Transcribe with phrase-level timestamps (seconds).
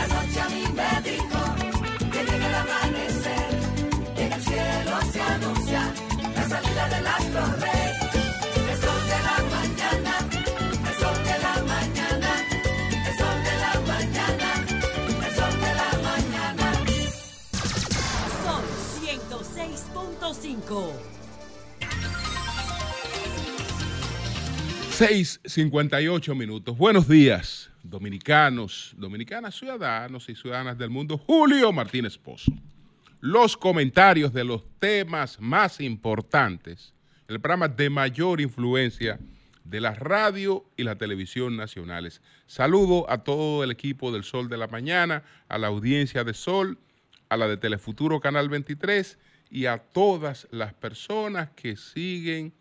[0.00, 1.40] La noche a mí me dijo
[2.10, 3.50] que llega el amanecer,
[4.16, 5.82] en el cielo se anuncia
[6.36, 7.90] la salida del astro rey.
[8.70, 10.12] El sol de la mañana,
[10.88, 12.30] el sol de la mañana,
[13.08, 14.48] el sol de la mañana,
[15.26, 16.66] el sol de la mañana.
[18.44, 18.62] Son
[19.04, 21.09] 106.5.
[25.00, 26.76] 6:58 minutos.
[26.76, 31.16] Buenos días, dominicanos, dominicanas, ciudadanos y ciudadanas del mundo.
[31.16, 32.52] Julio Martínez Pozo.
[33.18, 36.92] Los comentarios de los temas más importantes,
[37.28, 39.18] el programa de mayor influencia
[39.64, 42.20] de la radio y la televisión nacionales.
[42.46, 46.76] Saludo a todo el equipo del Sol de la Mañana, a la audiencia de Sol,
[47.30, 49.16] a la de Telefuturo Canal 23
[49.50, 52.52] y a todas las personas que siguen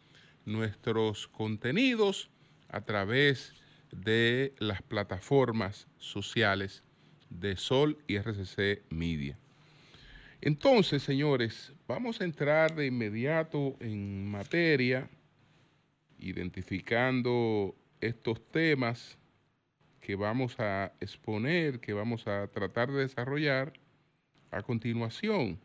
[0.50, 2.30] nuestros contenidos
[2.70, 3.54] a través
[3.92, 6.84] de las plataformas sociales
[7.30, 9.38] de Sol y RCC Media.
[10.42, 15.10] Entonces, señores, vamos a entrar de inmediato en materia,
[16.18, 19.18] identificando estos temas
[20.00, 23.74] que vamos a exponer, que vamos a tratar de desarrollar
[24.50, 25.60] a continuación.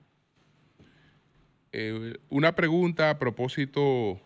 [1.72, 4.20] Eh, una pregunta a propósito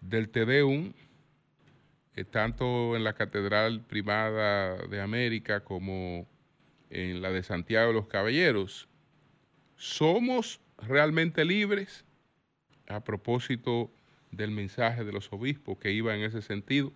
[0.00, 0.92] del Tedeum,
[2.14, 6.26] eh, tanto en la Catedral Primada de América como
[6.90, 8.88] en la de Santiago de los Caballeros.
[9.76, 12.04] ¿Somos realmente libres?
[12.88, 13.90] A propósito
[14.30, 16.92] del mensaje de los obispos que iba en ese sentido.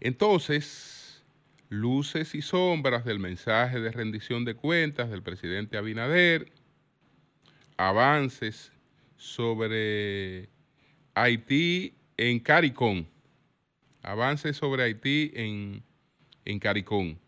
[0.00, 1.22] Entonces,
[1.68, 6.50] luces y sombras del mensaje de rendición de cuentas del presidente Abinader,
[7.76, 8.72] avances
[9.16, 10.48] sobre
[11.14, 13.08] Haití en Caricón.
[14.02, 15.82] Avance sobre Haití en,
[16.44, 17.18] en Caricón.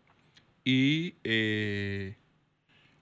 [0.63, 2.17] Y eh,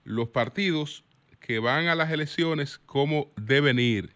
[0.04, 1.04] los partidos
[1.40, 4.16] que van a las elecciones como deben ir.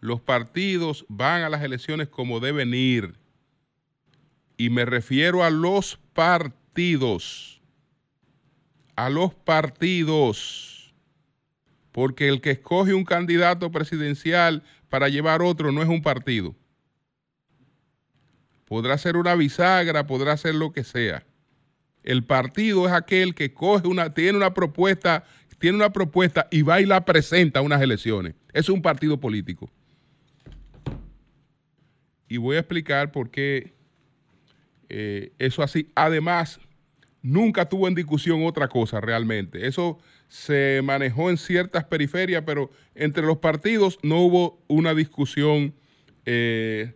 [0.00, 3.18] Los partidos van a las elecciones como deben ir.
[4.56, 7.60] Y me refiero a los partidos.
[8.96, 10.94] A los partidos.
[11.92, 16.54] Porque el que escoge un candidato presidencial para llevar otro no es un partido.
[18.66, 21.24] Podrá ser una bisagra, podrá ser lo que sea.
[22.02, 25.24] El partido es aquel que coge una, tiene una propuesta,
[25.58, 28.34] tiene una propuesta y va y la presenta a unas elecciones.
[28.52, 29.70] Es un partido político.
[32.28, 33.72] Y voy a explicar por qué
[34.88, 35.90] eh, eso así.
[35.94, 36.60] Además,
[37.22, 39.66] nunca tuvo en discusión otra cosa realmente.
[39.66, 39.98] Eso
[40.30, 45.74] se manejó en ciertas periferias, pero entre los partidos no hubo una discusión
[46.24, 46.94] eh,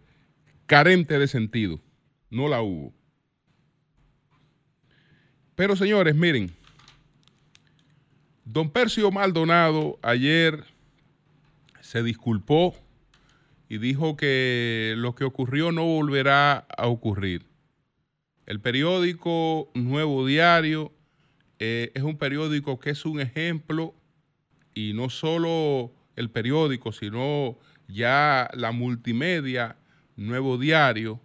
[0.66, 1.80] carente de sentido.
[2.30, 2.94] No la hubo.
[5.56, 6.52] Pero señores, miren,
[8.44, 10.62] don Percio Maldonado ayer
[11.80, 12.76] se disculpó
[13.68, 17.46] y dijo que lo que ocurrió no volverá a ocurrir.
[18.46, 20.92] El periódico Nuevo Diario
[21.58, 23.94] eh, es un periódico que es un ejemplo
[24.74, 29.76] y no solo el periódico, sino ya la multimedia
[30.16, 31.20] Nuevo Diario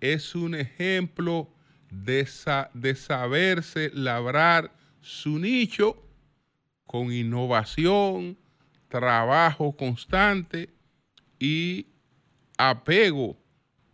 [0.00, 1.48] es un ejemplo
[1.90, 2.28] de,
[2.74, 6.02] de saberse labrar su nicho
[6.86, 8.36] con innovación,
[8.88, 10.70] trabajo constante
[11.38, 11.86] y
[12.58, 13.36] apego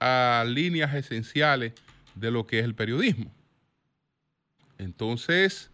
[0.01, 1.73] a líneas esenciales
[2.15, 3.33] de lo que es el periodismo.
[4.79, 5.71] Entonces,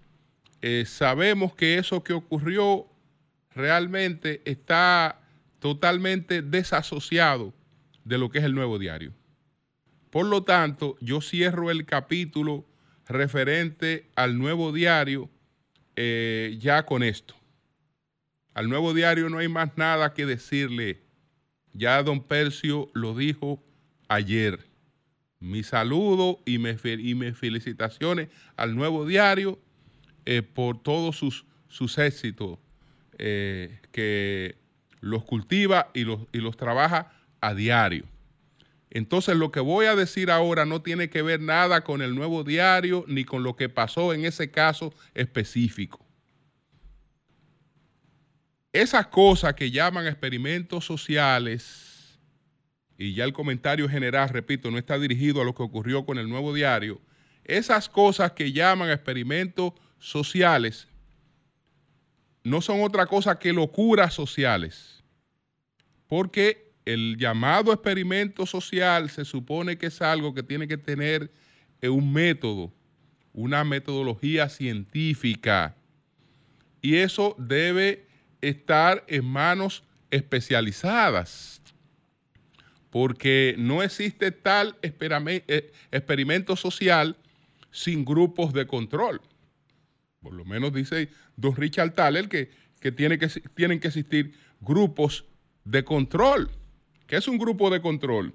[0.63, 2.87] eh, sabemos que eso que ocurrió
[3.55, 5.21] realmente está
[5.59, 7.55] totalmente desasociado
[8.05, 9.13] de lo que es el nuevo diario.
[10.11, 12.65] Por lo tanto, yo cierro el capítulo
[13.07, 15.29] referente al nuevo diario
[15.97, 17.35] eh, ya con esto.
[18.55, 21.03] Al nuevo diario no hay más nada que decirle.
[21.73, 23.63] Ya don Percio lo dijo
[24.09, 24.65] ayer.
[25.45, 29.59] Mi saludo y mis felicitaciones al nuevo diario
[30.25, 32.59] eh, por todos sus, sus éxitos,
[33.19, 34.57] eh, que
[35.01, 37.13] los cultiva y los, y los trabaja
[37.43, 38.07] a diario.
[38.89, 42.43] Entonces lo que voy a decir ahora no tiene que ver nada con el nuevo
[42.43, 46.03] diario ni con lo que pasó en ese caso específico.
[48.73, 51.94] Esas cosas que llaman experimentos sociales
[52.99, 56.29] y ya el comentario general, repito, no está dirigido a lo que ocurrió con el
[56.29, 57.01] nuevo diario,
[57.45, 60.89] esas cosas que llaman experimentos sociales
[62.43, 65.03] no son otra cosa que locuras sociales,
[66.07, 71.31] porque el llamado experimento social se supone que es algo que tiene que tener
[71.83, 72.73] un método,
[73.33, 75.75] una metodología científica.
[76.83, 78.07] Y eso debe
[78.41, 81.63] estar en manos especializadas,
[82.95, 87.17] porque no existe tal eh, experimento social
[87.73, 89.21] sin grupos de control.
[90.21, 95.25] Por lo menos dice don Richard Thaler que, que, que tienen que existir grupos
[95.65, 96.53] de control.
[97.09, 98.33] ¿Qué es un grupo de control?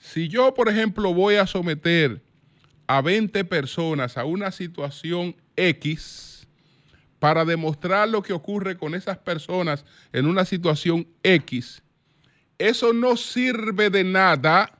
[0.00, 2.20] Si yo, por ejemplo, voy a someter
[2.88, 6.48] a 20 personas a una situación X
[7.20, 11.84] para demostrar lo que ocurre con esas personas en una situación X,
[12.58, 14.78] eso no sirve de nada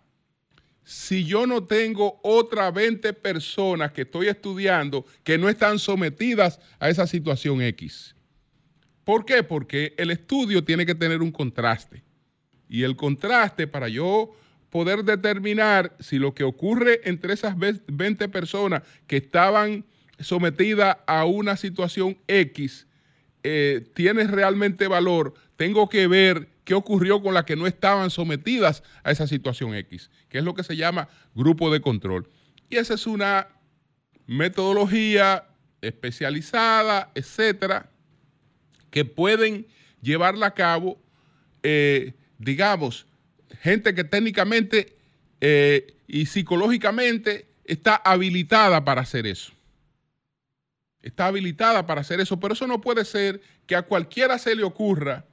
[0.85, 6.89] si yo no tengo otras 20 personas que estoy estudiando que no están sometidas a
[6.89, 8.15] esa situación X.
[9.05, 9.43] ¿Por qué?
[9.43, 12.03] Porque el estudio tiene que tener un contraste.
[12.69, 14.33] Y el contraste para yo
[14.71, 19.85] poder determinar si lo que ocurre entre esas 20 personas que estaban
[20.21, 22.87] sometidas a una situación X
[23.43, 28.83] eh, tiene realmente valor, tengo que ver qué ocurrió con las que no estaban sometidas
[29.05, 32.29] a esa situación X, que es lo que se llama grupo de control.
[32.69, 33.49] Y esa es una
[34.27, 35.45] metodología
[35.81, 37.89] especializada, etcétera,
[38.91, 39.69] que pueden
[40.03, 41.01] llevarla a cabo,
[41.63, 43.07] eh, digamos,
[43.61, 44.97] gente que técnicamente
[45.41, 49.53] eh, y psicológicamente está habilitada para hacer eso.
[51.01, 54.65] Está habilitada para hacer eso, pero eso no puede ser que a cualquiera se le
[54.65, 55.27] ocurra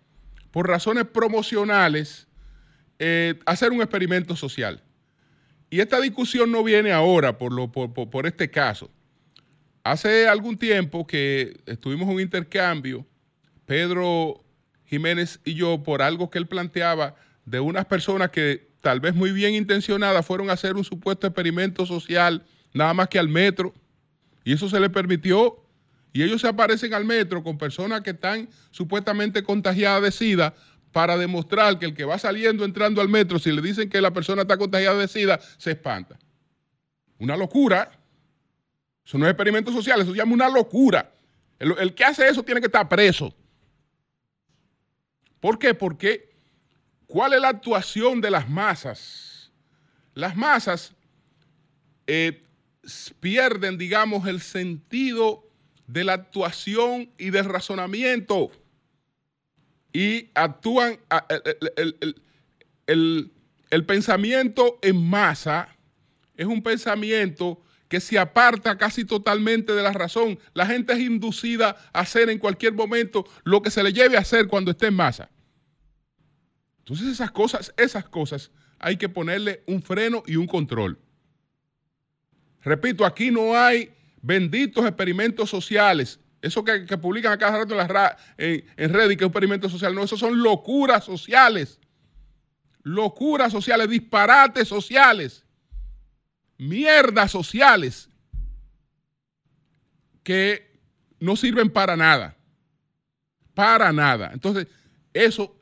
[0.54, 2.28] por razones promocionales,
[3.00, 4.84] eh, hacer un experimento social.
[5.72, 8.92] Y esta discusión no viene ahora por, lo, por, este caso.
[9.84, 13.04] Hace algún tiempo que estuvimos en un intercambio,
[13.66, 14.44] Pedro
[14.86, 17.16] Jiménez y yo, por algo que él planteaba
[17.46, 21.88] de unas personas que tal vez muy bien intencionadas fueron a hacer un supuesto experimento
[21.88, 23.74] social nada más que al metro.
[24.44, 25.62] Y eso se le permitió
[26.13, 30.54] y ellos se aparecen al metro con personas que están supuestamente contagiadas de SIDA
[30.92, 34.13] para demostrar que el que va saliendo, entrando al metro, si le dicen que la
[34.13, 36.19] persona está contagiada de SIDA, se espanta.
[37.18, 38.00] Una locura.
[39.04, 41.12] Eso no es experimento social, eso se llama una locura.
[41.57, 43.33] El, que hace eso tiene que estar preso.
[45.39, 45.74] ¿Por qué?
[45.74, 46.31] Porque
[47.07, 49.51] ¿cuál es la actuación de las masas?
[50.13, 50.94] Las masas
[52.06, 52.44] eh,
[53.19, 55.50] pierden, digamos, el sentido
[55.88, 58.51] de la actuación y del razonamiento.
[59.91, 61.00] Y actúan,
[62.88, 63.31] el,
[63.69, 65.69] el, pensamiento en masa
[66.35, 70.39] es un pensamiento que se aparta casi totalmente de la razón.
[70.56, 74.21] La gente es inducida a hacer en cualquier momento lo que se le lleve a
[74.21, 75.30] hacer cuando esté en masa.
[76.80, 81.00] Entonces esas cosas, esas cosas hay que ponerle un freno y un control.
[82.63, 83.94] Repito, aquí no hay
[84.24, 86.20] benditos experimentos sociales.
[86.42, 89.70] Eso que, publican a cada rato en, la, en, en Reddit, que es un experimento
[89.70, 89.94] social.
[89.94, 91.80] No, eso son locuras sociales.
[92.81, 95.46] Locuras sociales, disparates sociales.
[96.58, 98.10] Mierdas sociales.
[100.24, 100.80] Que
[101.19, 102.36] no sirven para nada.
[103.54, 104.31] Para nada.
[104.34, 104.68] Entonces,
[105.14, 105.56] eso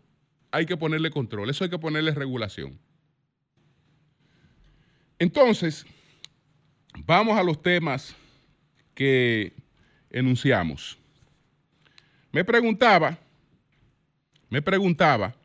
[0.52, 2.80] hay que ponerle control, eso hay que ponerle regulación.
[5.18, 5.86] Entonces,
[7.06, 8.16] vamos a los temas
[9.02, 9.54] que
[10.12, 11.00] enunciamos.
[12.32, 13.18] Me preguntaba,
[14.48, 15.36] me preguntaba,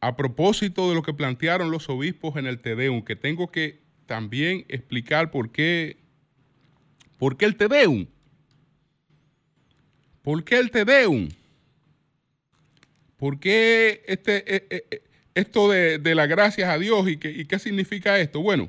[0.00, 4.64] a propósito de lo que plantearon los obispos en el Tedeum, que tengo que también
[4.66, 5.98] explicar por qué,
[7.16, 8.06] por qué el Tedeum.
[10.22, 11.28] ¿Por qué el Tedeum?
[13.16, 15.02] ¿Por qué este, eh, eh, eh,
[15.36, 18.40] esto de, de las gracias a Dios y, y qué significa esto?
[18.40, 18.68] Bueno,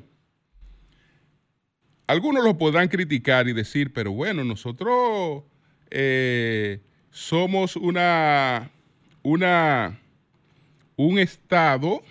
[2.06, 5.42] algunos lo podrán criticar y decir, pero bueno, nosotros
[5.90, 8.70] eh, somos una,
[9.22, 9.98] una,
[10.96, 12.02] un Estado,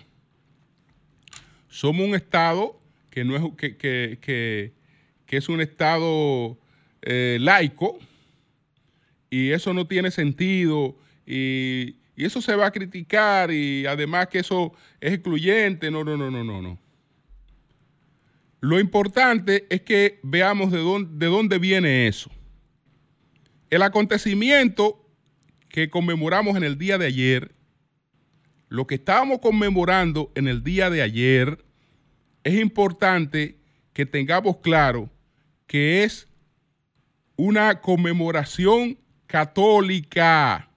[1.68, 2.78] somos un Estado
[3.10, 4.72] que, no es, que, que,
[5.26, 6.58] que, es un Estado
[7.02, 7.98] eh, laico
[9.30, 14.38] y eso no tiene sentido y, y eso se va a criticar y además que
[14.38, 15.90] eso es excluyente.
[15.90, 16.85] No, no, no, no, no, no.
[18.66, 22.32] Lo importante es que veamos de dónde, de dónde viene eso.
[23.70, 25.08] El acontecimiento
[25.68, 27.54] que conmemoramos en el día de ayer,
[28.68, 31.64] lo que estábamos conmemorando en el día de ayer,
[32.42, 33.56] es importante
[33.92, 35.10] que tengamos claro
[35.68, 36.26] que es
[37.36, 40.70] una conmemoración católica.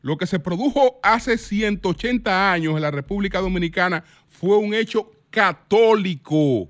[0.00, 6.68] Lo que se produjo hace 180 años en la República Dominicana fue un hecho católico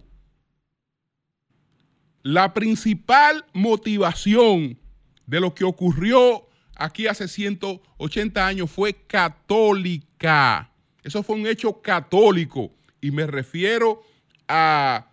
[2.22, 4.78] la principal motivación
[5.26, 6.48] de lo que ocurrió
[6.78, 10.70] aquí hace 180 años fue católica.
[11.02, 12.72] Eso fue un hecho católico.
[13.00, 14.02] Y me refiero
[14.46, 15.06] a,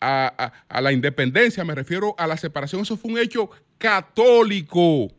[0.00, 2.82] a, a, la independencia, me refiero a la separación.
[2.82, 5.12] Eso fue un hecho católico.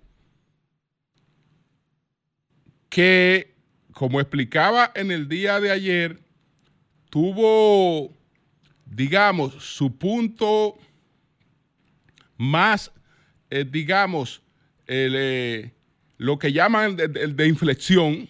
[2.89, 3.56] Que,
[3.94, 6.20] como explicaba en el día de ayer,
[7.10, 8.12] tuvo,
[8.86, 10.77] digamos, su punto
[12.38, 12.91] más,
[13.50, 14.41] eh, digamos,
[14.88, 15.72] eh,
[16.17, 18.27] lo que llaman de, de, inflexión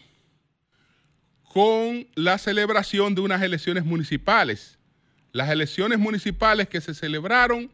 [1.44, 4.78] con la celebración de unas elecciones municipales.
[5.32, 7.72] Las elecciones municipales que se celebraron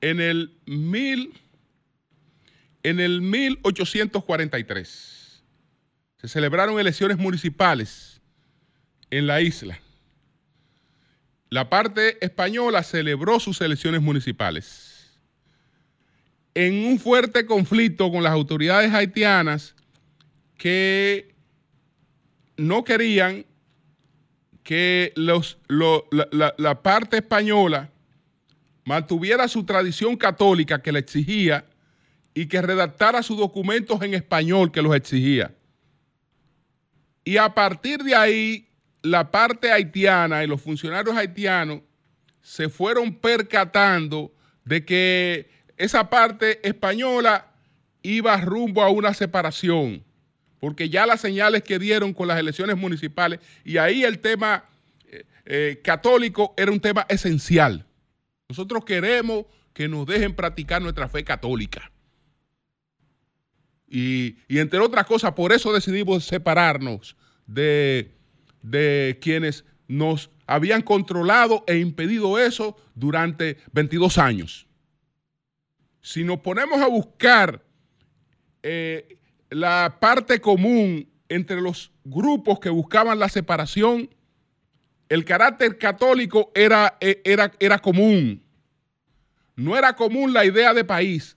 [0.00, 1.34] en el, mil,
[2.82, 5.42] en el 1843.
[6.20, 8.20] Se celebraron elecciones municipales
[9.10, 9.80] en la isla.
[11.50, 14.87] La parte española celebró sus elecciones municipales
[16.58, 19.76] en un fuerte conflicto con las autoridades haitianas
[20.56, 21.32] que
[22.56, 23.46] no querían
[24.64, 27.92] que los, la, la, parte española
[28.84, 31.64] mantuviera su tradición católica que le exigía
[32.34, 35.54] y que redactara sus documentos en español que los exigía.
[37.22, 38.68] Y a partir de ahí,
[39.02, 41.82] la parte haitiana y los funcionarios haitianos
[42.42, 44.34] se fueron percatando
[44.64, 47.46] de que esa parte española
[48.02, 50.04] iba rumbo a una separación,
[50.58, 54.64] porque ya las señales que dieron con las elecciones municipales, y ahí el tema
[55.06, 57.86] eh, eh, católico era un tema esencial.
[58.48, 61.90] Nosotros queremos que nos dejen practicar nuestra fe católica.
[63.90, 67.16] Y, entre otras cosas, por eso decidimos separarnos
[67.46, 68.12] de,
[68.60, 74.67] de quienes nos habían controlado e impedido eso durante 22 años
[76.08, 77.62] si nos ponemos a buscar
[78.62, 79.18] eh,
[79.50, 84.08] la parte común entre los grupos que buscaban la separación,
[85.10, 88.42] el carácter católico era, eh, era, era común.
[89.54, 91.36] No era común la idea de país,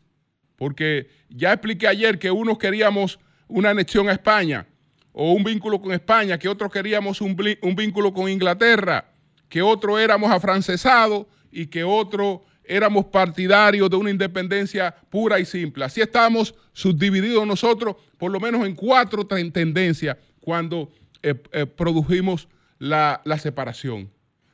[0.56, 4.70] porque ya expliqué ayer que unos queríamos una anexión a España
[5.12, 9.12] o un vínculo con España, que otros queríamos un, un vínculo con Inglaterra,
[9.50, 12.40] que otros éramos afrancesados y que otros
[12.72, 15.84] éramos partidarios de una independencia pura y simple.
[15.84, 20.90] Así estábamos subdivididos nosotros, por lo menos en cuatro tendencias, cuando
[21.22, 22.48] eh, eh, produjimos
[22.80, 24.10] la, separación.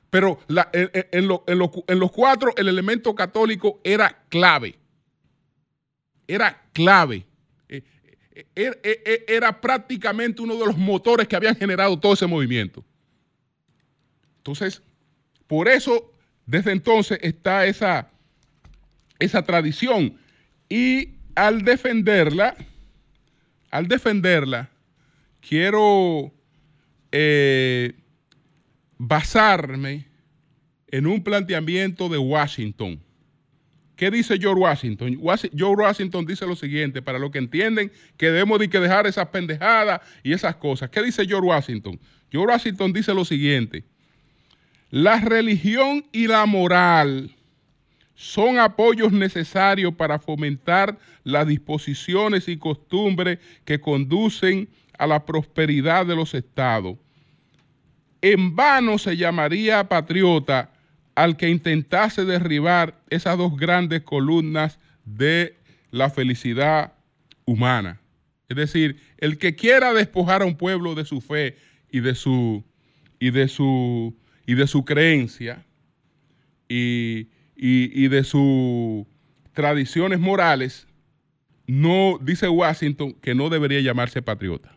[0.10, 4.76] Pero en, los cuatro el elemento católico era clave.
[6.28, 7.24] Era clave.
[7.70, 12.84] Eh, era prácticamente uno de los motores que habían generado todo ese movimiento.
[14.38, 14.82] Entonces,
[15.46, 16.12] por eso
[16.48, 18.10] desde entonces está esa,
[19.20, 20.18] esa tradición.
[20.70, 22.56] Y al defenderla,
[23.70, 24.70] al defenderla,
[25.42, 26.34] quiero
[27.12, 27.94] eh,
[28.98, 30.08] basarme
[30.88, 33.04] en un planteamiento de Washington.
[33.98, 35.20] ¿Qué dice George Washington?
[35.56, 39.28] George Washington dice lo siguiente, para los que entienden que debemos de que dejar esas
[39.30, 40.90] pendejadas y esas cosas.
[40.90, 42.00] ¿Qué dice George Washington?
[42.32, 43.84] George Washington dice lo siguiente,
[44.90, 47.36] la religión y la moral
[48.16, 56.16] son apoyos necesarios para fomentar las disposiciones y costumbres que conducen a la prosperidad de
[56.16, 56.98] los estados.
[58.22, 60.72] En vano se llamaría patriota
[61.14, 65.56] al que intentase derribar esas dos grandes columnas de
[65.92, 66.94] la felicidad
[67.46, 68.02] humana.
[68.50, 71.58] Es decir, el que quiera despojar a un pueblo de su fe
[71.92, 72.64] y de su,
[73.20, 74.16] y de su
[74.48, 75.64] y de su creencia
[76.70, 77.28] y,
[78.08, 79.06] de sus
[79.54, 80.88] tradiciones morales,
[81.68, 84.74] no, dice Washington, que no debería llamarse patriota.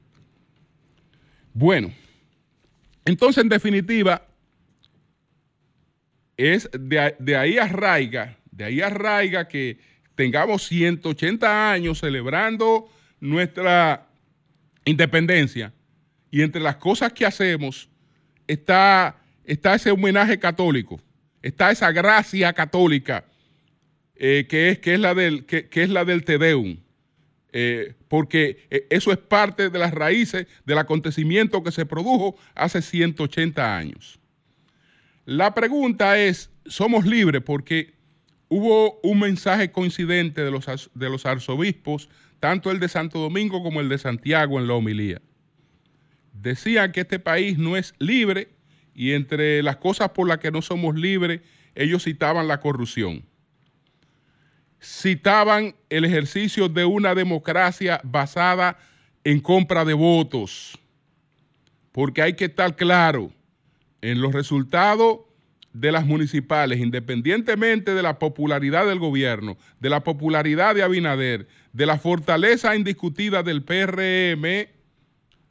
[1.54, 1.92] Bueno,
[3.04, 4.26] entonces en definitiva,
[6.36, 9.78] es de, de, ahí arraiga, de ahí arraiga que
[10.16, 14.08] tengamos 180 años celebrando nuestra
[14.84, 15.72] independencia
[16.30, 17.88] y entre las cosas que hacemos
[18.48, 19.19] está
[19.50, 21.00] está ese homenaje católico,
[21.42, 23.24] está esa gracia católica
[24.14, 26.78] eh, que, es, que, es la del, que, es la del Tedeum.
[27.52, 32.80] Eh, porque eh, eso es parte de las raíces del acontecimiento que se produjo hace
[32.80, 34.20] 180 años.
[35.24, 37.42] La pregunta es, ¿somos libres?
[37.42, 37.94] Porque
[38.46, 43.80] hubo un mensaje coincidente de los, de los arzobispos, tanto el de Santo Domingo como
[43.80, 45.20] el de Santiago en la homilía.
[46.32, 48.59] Decían que este país no es libre
[49.00, 51.40] y entre las cosas por las que no somos libres,
[51.74, 53.24] ellos citaban la corrupción.
[54.78, 58.76] citaban el ejercicio de una democracia basada
[59.24, 60.78] en compra de votos.
[61.92, 63.32] Porque hay que estar claro
[64.02, 65.20] en los resultados
[65.72, 71.86] de las municipales, independientemente de la popularidad del gobierno, de la popularidad de Abinader, de
[71.86, 74.68] la fortaleza indiscutida del PRM,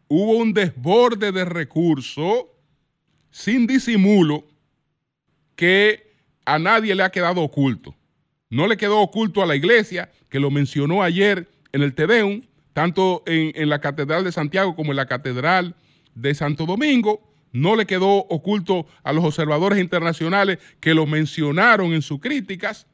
[0.07, 2.45] hubo un desborde de recursos
[3.31, 4.45] sin disimulo
[5.55, 6.13] que
[6.45, 7.95] a nadie le ha quedado oculto.
[8.49, 12.41] No le quedó oculto a la iglesia, que lo mencionó ayer en el Tedeum,
[12.73, 15.75] tanto en, la Catedral de Santiago como en la Catedral
[16.15, 17.21] de Santo Domingo,
[17.51, 22.87] no le quedó oculto a los observadores internacionales que lo mencionaron en sus críticas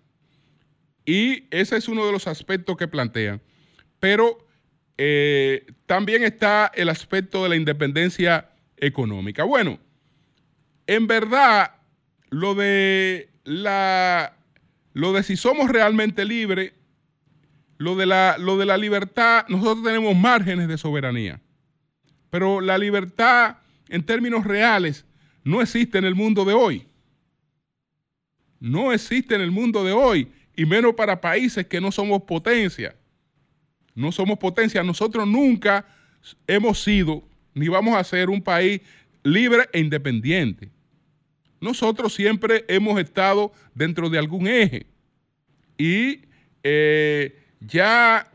[1.06, 3.42] y ese es uno de los aspectos que plantean.
[4.00, 4.40] Pero
[4.98, 9.44] eh, también está el aspecto de la independencia económica.
[9.44, 9.80] Bueno,
[10.88, 11.76] en verdad,
[12.30, 14.34] lo de la
[14.94, 16.72] lo de si somos realmente libres,
[17.78, 21.42] lo de la, lo de la libertad, nosotros tenemos márgenes de soberanía.
[22.30, 23.58] Pero la libertad
[23.90, 25.06] en términos reales,
[25.44, 26.88] no existe en el mundo de hoy.
[28.60, 32.96] No existe en el mundo de hoy, y menos para países que no somos potencia.
[33.94, 34.84] No somos potencia.
[34.84, 35.86] Nosotros nunca
[36.48, 37.24] hemos sido,
[37.54, 38.82] ni vamos a ser un país
[39.24, 40.70] libre e independiente.
[41.66, 44.86] Nosotros siempre hemos estado dentro de algún eje.
[45.80, 46.22] Y
[46.62, 48.32] eh, ya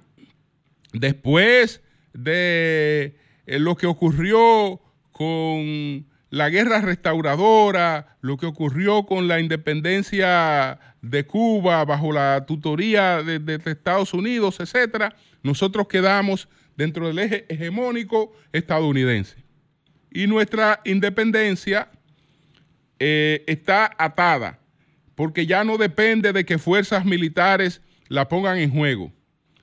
[0.92, 1.80] después
[2.12, 4.80] de eh, lo que ocurrió
[5.12, 13.22] con la guerra restauradora, lo que ocurrió con la independencia de Cuba bajo la tutoría
[13.22, 19.36] de, Estados Unidos, etcétera, nosotros quedamos dentro del eje hegemónico estadounidense.
[20.10, 21.92] Y nuestra independencia
[23.02, 24.58] eh, está atada,
[25.14, 29.10] porque ya no depende de que fuerzas militares la pongan en juego,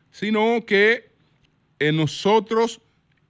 [0.09, 1.11] sino que
[1.77, 2.81] eh, nosotros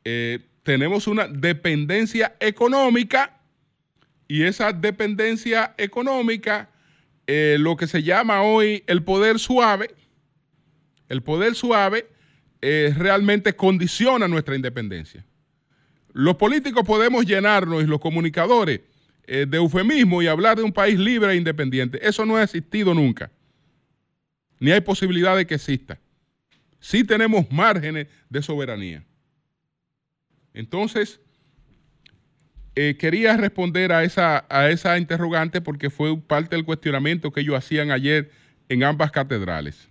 [0.05, 3.37] eh, tenemos una dependencia económica
[4.29, 6.69] y esa dependencia económica,
[7.27, 9.93] lo que se llama hoy el poder suave,
[11.09, 12.07] el poder suave
[12.61, 15.25] realmente condiciona nuestra independencia.
[16.13, 18.81] Los políticos podemos llenarnos y los comunicadores
[19.27, 21.99] eh, de eufemismo y hablar de un país libre e independiente.
[22.01, 23.29] Eso no ha existido nunca.
[24.59, 25.99] Ni hay posibilidad de que exista.
[26.79, 29.03] Sí tenemos márgenes de soberanía.
[30.53, 31.19] Entonces,
[32.75, 37.55] eh, quería responder a esa, a esa interrogante porque fue parte del cuestionamiento que ellos
[37.55, 38.31] hacían ayer
[38.69, 39.89] en ambas catedrales.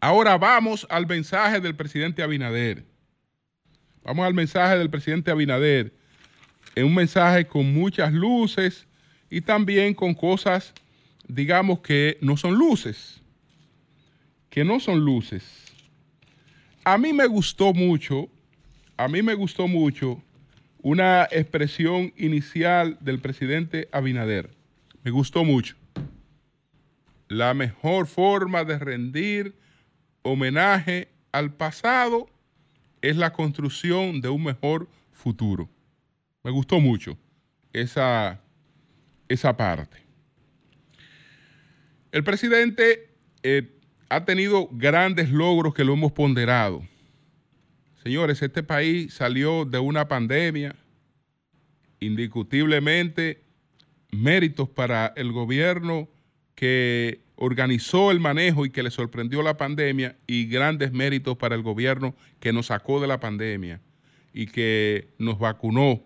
[0.00, 2.84] Ahora vamos al mensaje del presidente Abinader.
[4.02, 5.92] Vamos al mensaje del presidente Abinader.
[6.76, 8.86] En un mensaje con muchas luces
[9.28, 10.72] y también con cosas,
[11.26, 13.20] digamos, que no son luces.
[14.48, 15.64] Que no son luces.
[16.84, 18.30] A mí me gustó mucho
[18.98, 20.22] a mí me gustó mucho
[20.78, 24.54] una expresión inicial del presidente Abinader.
[25.02, 25.76] Me gustó mucho.
[27.28, 29.54] La mejor forma de rendir
[30.22, 32.26] homenaje al pasado
[33.02, 35.68] es la construcción de un mejor futuro.
[36.46, 37.18] Me gustó mucho
[37.74, 38.40] esa,
[39.28, 39.98] esa parte.
[42.10, 43.10] El presidente
[43.42, 43.76] eh,
[44.08, 46.82] ha tenido grandes logros que lo hemos ponderado
[48.06, 50.76] Señores, este país salió de una pandemia,
[51.98, 53.42] indiscutiblemente
[54.12, 56.08] méritos para el gobierno
[56.54, 61.62] que organizó el manejo y que le sorprendió la pandemia y grandes méritos para el
[61.62, 63.80] gobierno que nos sacó de la pandemia
[64.32, 66.00] y que nos vacunó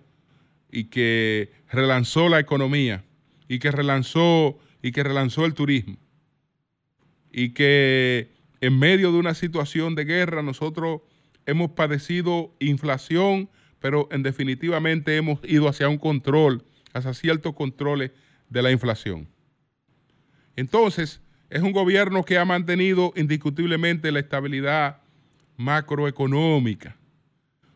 [0.71, 3.05] y que relanzó la economía
[3.49, 5.97] y que relanzó y que relanzó el turismo
[7.33, 8.31] y que
[8.61, 11.03] en medio de una situación de guerra nosotros
[11.47, 18.11] hemos padecido inflación, pero en definitivamente hemos ido hacia un control, hacia ciertos controles
[18.49, 19.29] de la inflación.
[20.57, 24.99] Entonces, es un gobierno que ha mantenido indiscutiblemente la estabilidad
[25.57, 26.97] macroeconómica.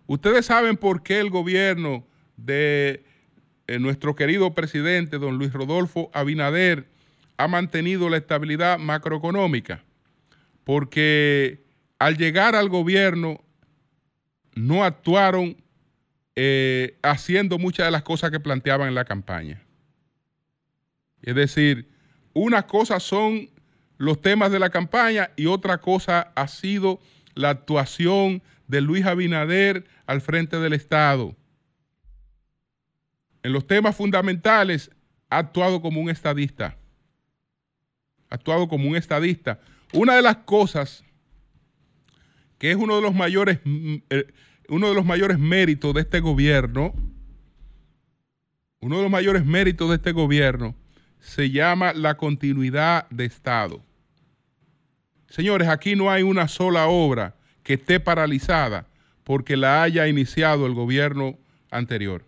[0.07, 3.05] Ustedes saben por qué el gobierno de
[3.67, 6.87] eh, nuestro querido presidente, don Luis Rodolfo Abinader,
[7.37, 9.83] ha mantenido la estabilidad macroeconómica.
[10.65, 11.63] Porque
[11.99, 13.43] al llegar al gobierno
[14.55, 15.57] no actuaron
[16.37, 19.63] eh, haciendo muchas de las cosas que planteaban en la campaña.
[21.23, 21.89] Es decir,
[22.33, 23.51] una cosa son
[23.97, 27.01] los temas de la campaña y otra cosa ha sido
[27.35, 31.37] la actuación de Luis Abinader al frente del Estado.
[33.45, 34.91] En los temas fundamentales
[35.29, 36.77] ha actuado como un estadista.
[38.31, 39.61] actuado como un estadista.
[39.93, 41.05] Una de las cosas
[42.59, 44.27] que es uno de los mayores, mm, eh,
[44.69, 46.95] uno de los mayores méritos de este gobierno,
[48.81, 50.75] uno de los mayores méritos de este gobierno
[51.21, 53.85] se llama la continuidad de Estado.
[55.29, 58.89] Señores, aquí no hay una sola obra que esté paralizada
[59.23, 61.39] porque la haya iniciado el gobierno
[61.71, 62.25] anterior.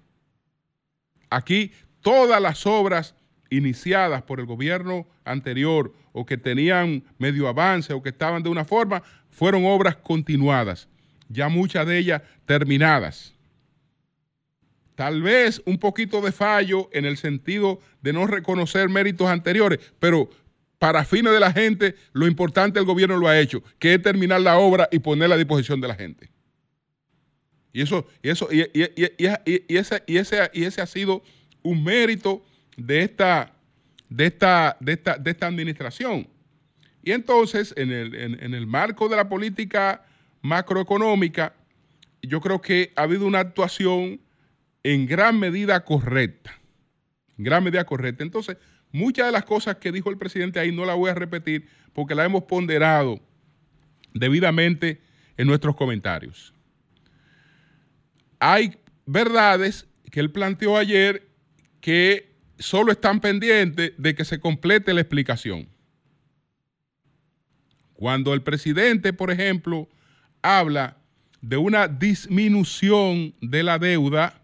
[1.30, 3.14] Aquí todas las obras
[3.50, 8.64] iniciadas por el gobierno anterior o que tenían medio avance o que estaban de una
[8.64, 10.88] forma, fueron obras continuadas,
[11.28, 13.34] ya muchas de ellas terminadas.
[14.94, 20.30] Tal vez un poquito de fallo en el sentido de no reconocer méritos anteriores, pero
[20.78, 24.40] para fines de la gente, lo importante el gobierno lo ha hecho, que es terminar
[24.40, 26.30] la obra y ponerla a disposición de la gente.
[27.76, 31.22] Y eso, y eso, y, ese, y, ese, y ese ha sido
[31.62, 32.42] un mérito
[32.74, 33.52] de esta,
[34.08, 36.26] de esta, de esta, de esta administración.
[37.02, 40.06] Y entonces, en el, en el marco de la política
[40.40, 41.52] macroeconómica,
[42.22, 44.22] yo creo que ha habido una actuación
[44.82, 46.58] en gran medida correcta.
[47.36, 48.24] En gran medida correcta.
[48.24, 48.56] Entonces,
[48.90, 52.14] muchas de las cosas que dijo el presidente ahí no las voy a repetir porque
[52.14, 53.20] las hemos ponderado
[54.14, 55.02] debidamente
[55.36, 56.56] en nuestros comentarios.
[58.38, 61.29] Hay verdades que él planteó ayer
[61.81, 65.68] que solo están pendientes de que se complete la explicación.
[67.94, 69.88] Cuando el presidente, por ejemplo,
[70.42, 70.99] habla
[71.40, 74.42] de una disminución de la deuda,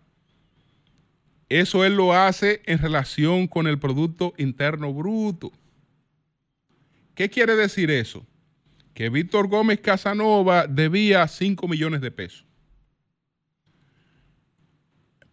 [1.49, 5.53] eso él lo hace en relación con el Producto Interno Bruto.
[7.15, 8.27] ¿Qué quiere decir eso?
[8.95, 12.47] Que Víctor Gómez Casanova debía 5 millones de pesos.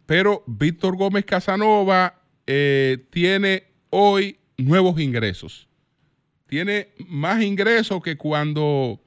[0.09, 5.67] Pero Víctor Gómez Casanova eh, tiene hoy nuevos ingresos.
[6.47, 8.99] Tiene más ingresos que cuando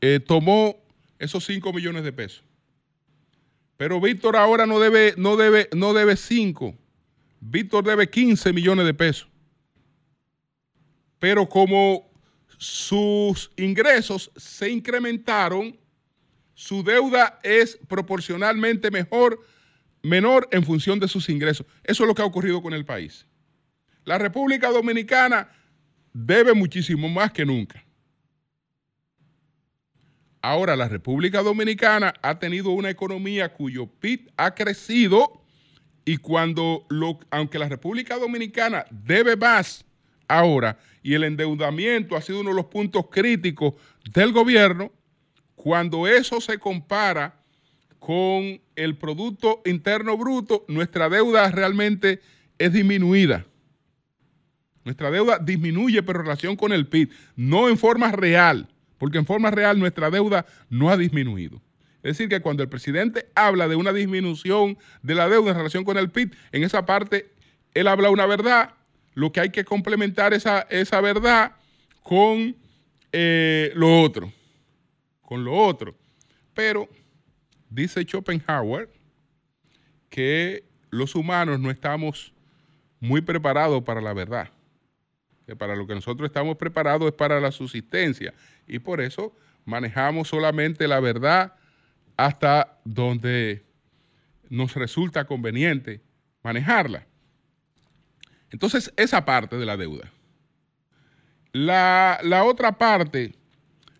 [0.00, 0.74] eh, tomó
[1.18, 2.44] esos 5 millones de pesos.
[3.76, 6.74] Pero Víctor ahora no debe, no debe, no debe 5.
[7.40, 9.28] Víctor debe 15 millones de pesos.
[11.18, 12.10] Pero como
[12.56, 15.78] sus ingresos se incrementaron,
[16.54, 19.44] su deuda es proporcionalmente mejor
[20.02, 21.66] menor en función de sus ingresos.
[21.84, 23.26] Eso es lo que ha ocurrido con el país.
[24.04, 25.50] La República Dominicana
[26.12, 27.84] debe muchísimo más que nunca.
[30.40, 35.42] Ahora, la República Dominicana ha tenido una economía cuyo PIB ha crecido
[36.04, 39.84] y cuando, lo, aunque la República Dominicana debe más
[40.28, 43.74] ahora y el endeudamiento ha sido uno de los puntos críticos
[44.14, 44.92] del gobierno,
[45.54, 47.37] cuando eso se compara
[47.98, 52.20] con el Producto Interno Bruto, nuestra deuda realmente
[52.58, 53.44] es disminuida.
[54.84, 59.26] Nuestra deuda disminuye, pero en relación con el PIB, no en forma real, porque en
[59.26, 61.60] forma real nuestra deuda no ha disminuido.
[62.02, 65.84] Es decir, que cuando el presidente habla de una disminución de la deuda en relación
[65.84, 67.32] con el PIB, en esa parte
[67.74, 68.74] él habla una verdad,
[69.14, 71.52] lo que hay que complementar esa, esa verdad
[72.02, 72.56] con
[73.12, 74.32] eh, lo otro,
[75.22, 75.94] con lo otro.
[76.54, 76.88] Pero
[77.70, 78.88] Dice Schopenhauer
[80.08, 82.32] que los humanos no estamos
[83.00, 84.50] muy preparados para la verdad.
[85.46, 88.34] Que para lo que nosotros estamos preparados es para la subsistencia.
[88.66, 91.54] Y por eso manejamos solamente la verdad
[92.16, 93.64] hasta donde
[94.48, 96.00] nos resulta conveniente
[96.42, 97.06] manejarla.
[98.50, 100.10] Entonces, esa parte de la deuda.
[101.52, 103.34] La, la otra parte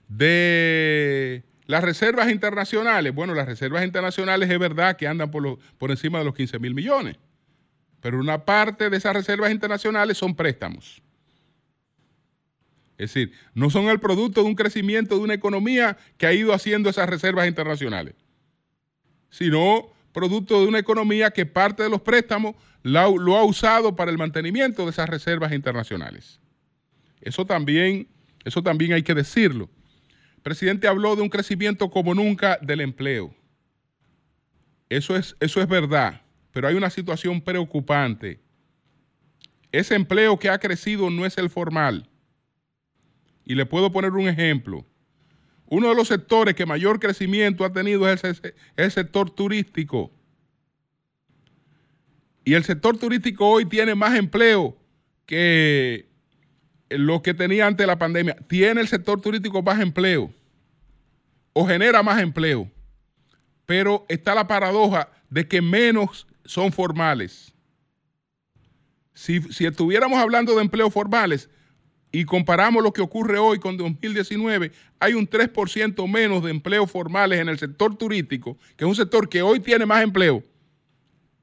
[0.09, 6.19] de las reservas internacionales, bueno, las reservas internacionales es verdad que andan por, por encima
[6.19, 7.17] de los 15 mil millones,
[8.01, 11.03] pero una parte de esas reservas internacionales son préstamos.
[12.97, 16.55] Es decir, no son el producto de un crecimiento de una economía que ha ido
[16.55, 18.15] haciendo esas reservas internacionales,
[19.29, 24.17] sino producto de una economía que parte de los préstamos lo ha usado para el
[24.17, 26.41] mantenimiento de esas reservas internacionales.
[27.21, 28.09] Eso también,
[28.43, 29.69] eso también hay que decirlo.
[30.43, 33.35] Presidente habló de un crecimiento como nunca del empleo.
[34.89, 36.23] Eso es, eso es verdad,
[36.53, 38.41] pero hay una situación preocupante.
[39.71, 42.09] Ese empleo que ha crecido no es el formal.
[43.45, 44.87] Y le puedo poner un ejemplo.
[45.67, 48.23] Uno de los sectores que mayor crecimiento ha tenido es
[48.77, 50.11] el sector turístico.
[52.45, 54.75] Y el sector turístico hoy tiene más empleo
[55.27, 56.08] que
[56.91, 58.37] lo que tenía antes de la pandemia.
[58.49, 60.33] Tiene el sector turístico más empleo
[61.53, 62.71] o genera más empleo.
[63.67, 67.53] Pero está la paradoja de que menos son formales.
[69.13, 71.51] Si, si estuviéramos hablando de empleos formales,
[72.11, 77.39] y comparamos lo que ocurre hoy con 2019, hay un 3% menos de empleos formales
[77.39, 80.43] en el sector turístico, que es un sector que hoy tiene más empleo,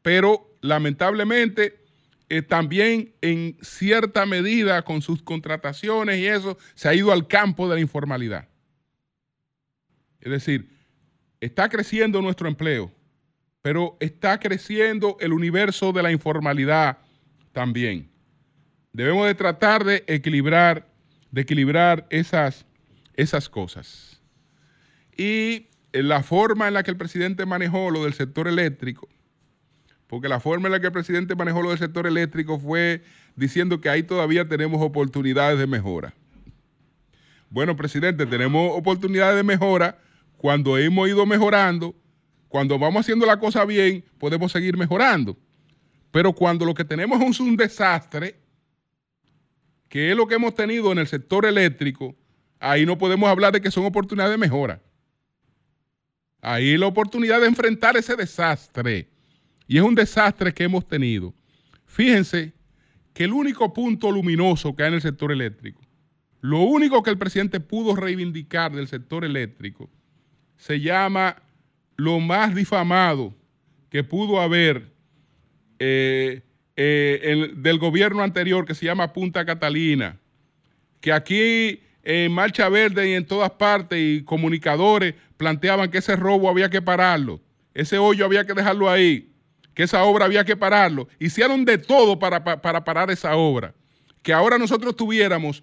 [0.01, 1.84] pero lamentablemente
[2.27, 7.69] eh, también en cierta medida con sus contrataciones y eso se ha ido al campo
[7.69, 8.47] de la informalidad.
[10.19, 10.69] Es decir,
[11.39, 12.91] está creciendo nuestro empleo,
[13.61, 16.97] pero está creciendo el universo de la informalidad
[17.51, 18.09] también.
[18.91, 20.87] Debemos de tratar de equilibrar,
[21.29, 22.65] de equilibrar esas,
[23.13, 24.21] esas cosas.
[25.15, 29.07] Y la forma en la que el presidente manejó lo del sector eléctrico,
[30.07, 33.03] porque la forma en la que el presidente manejó lo del sector eléctrico fue
[33.35, 36.13] diciendo que ahí todavía tenemos oportunidades de mejora.
[37.49, 39.97] Bueno, presidente, tenemos oportunidades de mejora
[40.37, 41.95] cuando hemos ido mejorando,
[42.49, 45.37] cuando vamos haciendo la cosa bien, podemos seguir mejorando.
[46.11, 48.39] Pero cuando lo que tenemos es un desastre,
[49.89, 52.15] que es lo que hemos tenido en el sector eléctrico,
[52.59, 54.81] ahí no podemos hablar de que son oportunidades de mejora.
[56.41, 59.09] Ahí la oportunidad de enfrentar ese desastre.
[59.67, 61.33] Y es un desastre que hemos tenido.
[61.85, 62.53] Fíjense
[63.13, 65.81] que el único punto luminoso que hay en el sector eléctrico,
[66.41, 69.89] lo único que el presidente pudo reivindicar del sector eléctrico,
[70.57, 71.37] se llama
[71.95, 73.33] lo más difamado
[73.89, 74.91] que pudo haber
[75.79, 76.41] eh,
[76.75, 80.19] eh, del gobierno anterior, que se llama Punta Catalina,
[80.99, 86.49] que aquí en Marcha Verde y en todas partes y comunicadores planteaban que ese robo
[86.49, 87.39] había que pararlo,
[87.73, 89.31] ese hoyo había que dejarlo ahí,
[89.75, 91.07] que esa obra había que pararlo.
[91.19, 93.75] Hicieron de todo para, para parar esa obra.
[94.23, 95.61] Que ahora nosotros tuviéramos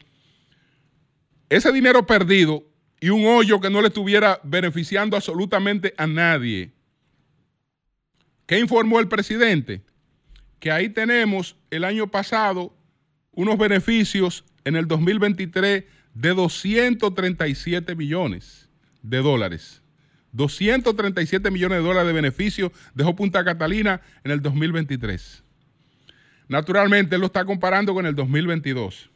[1.48, 2.64] ese dinero perdido
[3.00, 6.72] y un hoyo que no le estuviera beneficiando absolutamente a nadie.
[8.46, 9.82] ¿Qué informó el presidente?
[10.60, 12.76] Que ahí tenemos el año pasado
[13.32, 18.68] unos beneficios en el 2023 de 237 millones
[19.02, 19.81] de dólares.
[20.32, 25.44] 237 millones de dólares de beneficios dejó Punta Catalina en el 2023.
[26.48, 29.10] Naturalmente, él lo está comparando con el 2022.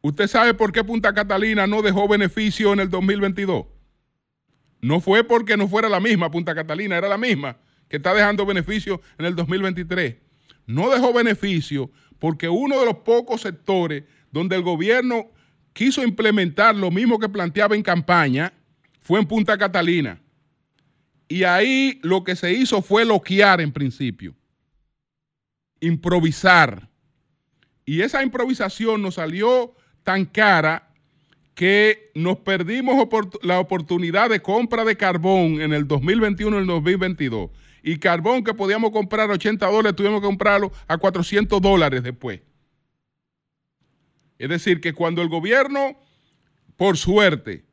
[0.00, 3.66] ¿Usted sabe por qué Punta Catalina no dejó beneficio en el 2022?
[4.80, 7.56] No fue porque no fuera la misma Punta Catalina, era la misma
[7.88, 10.16] que está dejando beneficio en el 2023.
[10.66, 15.30] No dejó beneficio porque uno de los pocos sectores donde el gobierno
[15.72, 18.52] quiso implementar lo mismo que planteaba en campaña
[19.06, 20.20] fue en Punta Catalina.
[21.28, 24.34] Y ahí lo que se hizo fue loquear en principio,
[25.78, 26.88] improvisar.
[27.84, 30.90] Y esa improvisación nos salió tan cara
[31.54, 33.08] que nos perdimos
[33.42, 37.50] la oportunidad de compra de carbón en el 2021 y el 2022.
[37.84, 42.40] Y carbón que podíamos comprar a 80 dólares, tuvimos que comprarlo a 400 dólares después.
[44.36, 45.96] Es decir, que cuando el gobierno,
[46.76, 47.66] por suerte,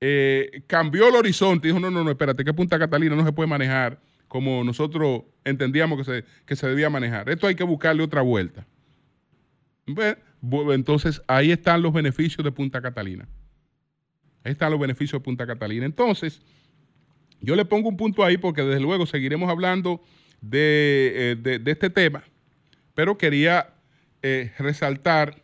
[0.00, 3.32] eh, cambió el horizonte y dijo, no, no, no, espérate, que Punta Catalina no se
[3.32, 7.28] puede manejar como nosotros entendíamos que se, que se debía manejar.
[7.28, 8.66] Esto hay que buscarle otra vuelta.
[10.70, 13.26] Entonces, ahí están los beneficios de Punta Catalina.
[14.44, 15.86] Ahí están los beneficios de Punta Catalina.
[15.86, 16.42] Entonces,
[17.40, 20.02] yo le pongo un punto ahí porque desde luego seguiremos hablando
[20.40, 22.22] de, eh, este tema,
[22.94, 23.74] pero quería
[24.22, 25.42] eh, resaltar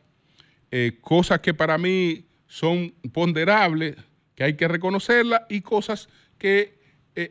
[1.00, 3.94] cosas que para mí son ponderables,
[4.34, 6.74] que hay que reconocerlas y cosas que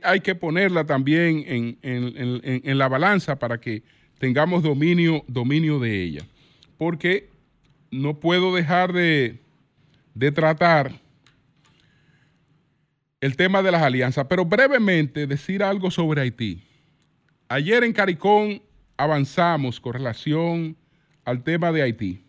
[0.02, 3.84] hay que ponerla también en, en, la balanza para que
[4.18, 6.26] tengamos dominio, dominio de ella
[6.84, 7.30] porque
[7.92, 9.40] no puedo dejar de,
[10.34, 10.92] tratar
[13.22, 16.62] el tema de las alianzas, pero brevemente decir algo sobre Haití.
[17.48, 18.62] Ayer en Caricón
[18.98, 20.76] avanzamos con relación
[21.24, 22.26] al tema de Haití.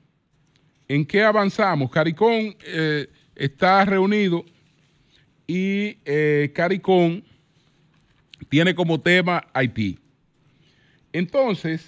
[0.86, 1.90] ¿En qué avanzamos?
[1.90, 4.44] Caricón eh, está reunido
[5.46, 7.24] y eh, Caricón
[8.48, 9.98] tiene como tema Haití.
[11.12, 11.86] Entonces,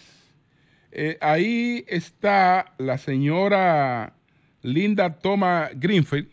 [0.92, 4.14] eh, ahí está la señora
[4.62, 6.28] Linda Thomas Greenfield,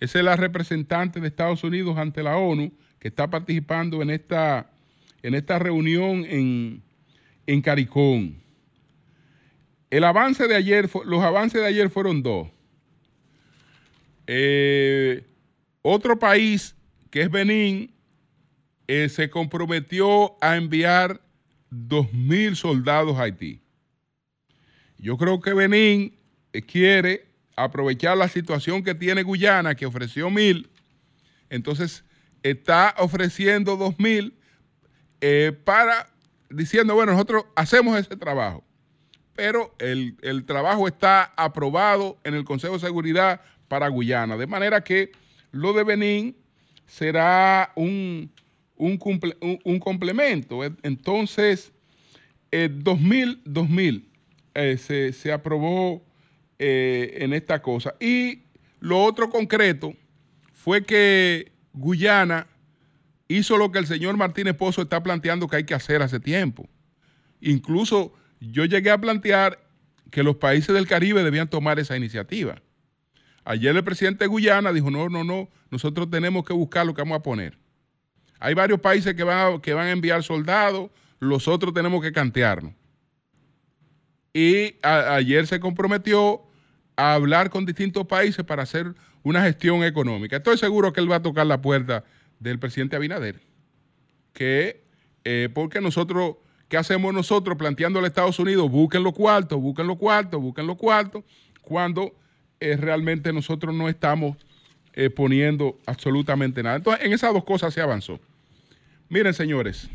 [0.00, 4.70] esa es la representante de Estados Unidos ante la ONU que está participando en esta,
[5.22, 6.82] en esta reunión en,
[7.46, 8.40] en Caricón.
[9.90, 12.48] El avance de ayer, los avances de ayer fueron dos.
[14.26, 15.24] Eh,
[15.88, 16.74] otro país,
[17.10, 17.94] que es Benín,
[18.86, 21.20] eh, se comprometió a enviar
[21.70, 23.60] 2.000 soldados a Haití.
[24.98, 26.18] Yo creo que Benín
[26.52, 30.68] eh, quiere aprovechar la situación que tiene Guyana, que ofreció mil,
[31.50, 32.04] entonces
[32.42, 34.34] está ofreciendo dos mil
[35.20, 36.08] eh, para
[36.50, 38.64] diciendo, bueno, nosotros hacemos ese trabajo.
[39.34, 44.36] pero el, el trabajo está aprobado en el Consejo de Seguridad para Guyana.
[44.36, 45.12] De manera que
[45.52, 46.36] lo de Benín
[46.86, 48.30] será un,
[48.76, 48.98] un,
[49.64, 50.60] un- complemento.
[50.82, 51.72] Entonces,
[52.50, 54.08] eh, 2000, 2000
[54.54, 56.02] eh, se, se aprobó
[56.58, 57.94] eh, en esta cosa.
[58.00, 58.42] Y
[58.80, 59.94] lo otro concreto
[60.52, 62.46] fue que Guyana
[63.28, 66.68] hizo lo que el señor Martínez Pozo está planteando que hay que hacer hace tiempo.
[67.40, 69.60] Incluso yo llegué a plantear
[70.10, 72.62] que los países del Caribe debían tomar esa iniciativa.
[73.48, 77.00] Ayer el presidente de Guyana dijo, no, no, no, nosotros tenemos que buscar lo que
[77.00, 77.56] vamos a poner.
[78.38, 82.12] Hay varios países que van a, que van a enviar soldados, los otros tenemos que
[82.12, 82.74] cantearnos.
[84.34, 86.42] Y ayer se comprometió
[86.94, 90.36] a hablar con distintos países para hacer una gestión económica.
[90.36, 92.04] Estoy seguro que él va a tocar la puerta
[92.38, 93.40] del presidente Abinader.
[94.34, 94.84] Que,
[95.24, 96.36] eh, porque nosotros,
[96.68, 98.70] ¿qué hacemos nosotros planteándole a Estados Unidos?
[98.70, 101.24] Busquen los cuartos, busquen los cuartos, busquen los cuartos,
[101.62, 102.12] cuando
[102.60, 104.36] eh, realmente nosotros no estamos
[104.92, 106.76] eh, poniendo absolutamente nada.
[106.76, 108.20] Entonces, en esas dos cosas se avanzó.
[109.08, 109.88] Miren, señores,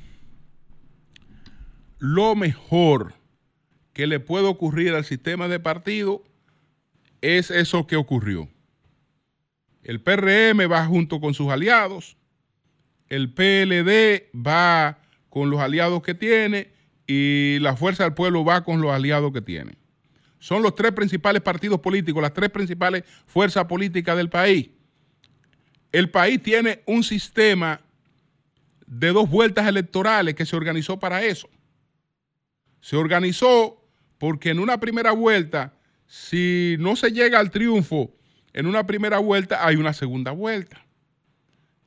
[2.00, 3.14] lo mejor
[3.94, 6.24] que le puede ocurrir al sistema de partido
[7.22, 8.50] es eso que ocurrió.
[9.84, 12.18] El PRM va junto con sus aliados,
[13.10, 15.00] el PLD va
[15.30, 16.72] con los aliados que tiene
[17.08, 19.78] y la Fuerza del Pueblo va con los aliados que tiene.
[20.44, 24.72] Son los tres principales partidos políticos, las tres principales fuerzas políticas del país.
[25.90, 27.80] El país tiene un sistema
[28.86, 31.48] de dos vueltas electorales que se organizó para eso.
[32.82, 35.76] Se organizó porque en una primera vuelta,
[36.08, 38.14] si no se llega al triunfo
[38.52, 40.86] en una primera vuelta, hay una segunda vuelta.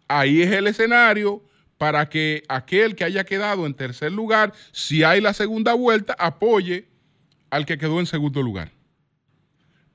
[0.08, 1.44] Ahí es el escenario
[1.76, 6.95] para que aquel que haya quedado en tercer lugar, si hay la segunda vuelta, apoye
[7.50, 8.72] al que quedó en segundo lugar.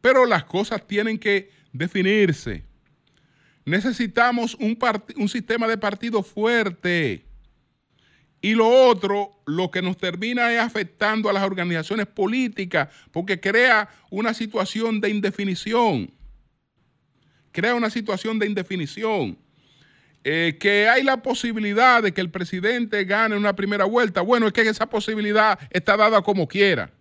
[0.01, 2.63] Pero las cosas tienen que definirse.
[3.65, 7.25] Necesitamos un, sistema de partido fuerte.
[8.41, 13.87] Y lo otro, lo que nos termina es afectando a las organizaciones políticas, porque crea
[14.09, 16.11] una situación de indefinición.
[17.51, 19.37] Crea una situación de indefinición.
[20.23, 24.21] Eh, que hay la posibilidad de que el presidente gane una primera vuelta.
[24.21, 26.91] Bueno, es que esa posibilidad está dada como quiera.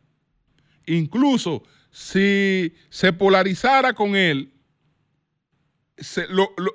[0.86, 4.52] Incluso si se polarizara con él,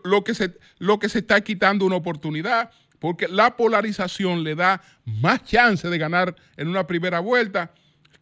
[0.04, 5.98] lo que se está quitando una oportunidad, porque la polarización le da más chance de
[5.98, 7.74] ganar en una primera vuelta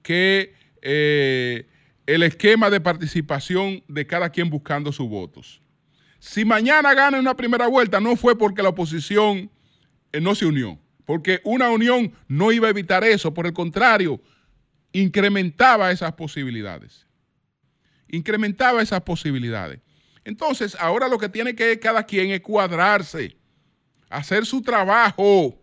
[0.02, 1.68] que eh,
[2.06, 5.62] el esquema de participación de cada quien buscando sus votos.
[6.20, 9.50] Si mañana gana en una primera vuelta, no fue porque la oposición
[10.12, 14.22] eh, no se unió, porque una unión no iba a evitar eso, por el contrario,
[14.94, 17.06] incrementaba esas posibilidades.
[18.08, 19.80] Incrementaba esas posibilidades.
[20.24, 23.36] Entonces, ahora lo que tiene que cada quien es cuadrarse,
[24.10, 25.60] hacer su trabajo.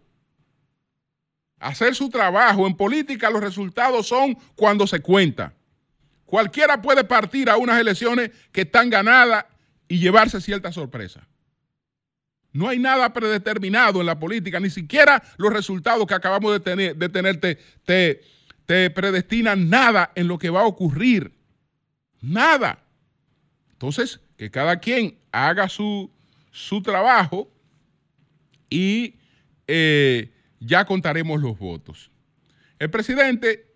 [1.58, 2.66] Hacer su trabajo.
[2.66, 5.54] En política los resultados son cuando se cuenta.
[6.24, 9.46] Cualquiera puede partir a unas elecciones que están ganadas
[9.88, 11.26] y llevarse cierta sorpresa.
[12.52, 16.96] No hay nada predeterminado en la política, ni siquiera los resultados que acabamos de tener,
[16.96, 18.20] de te-
[18.70, 21.32] te predestinan nada en lo que va a ocurrir.
[22.20, 22.78] Nada.
[23.72, 26.08] Entonces, que cada quien haga su,
[26.52, 27.50] su trabajo
[28.68, 29.16] y
[29.66, 32.12] eh, ya contaremos los votos.
[32.78, 33.74] El presidente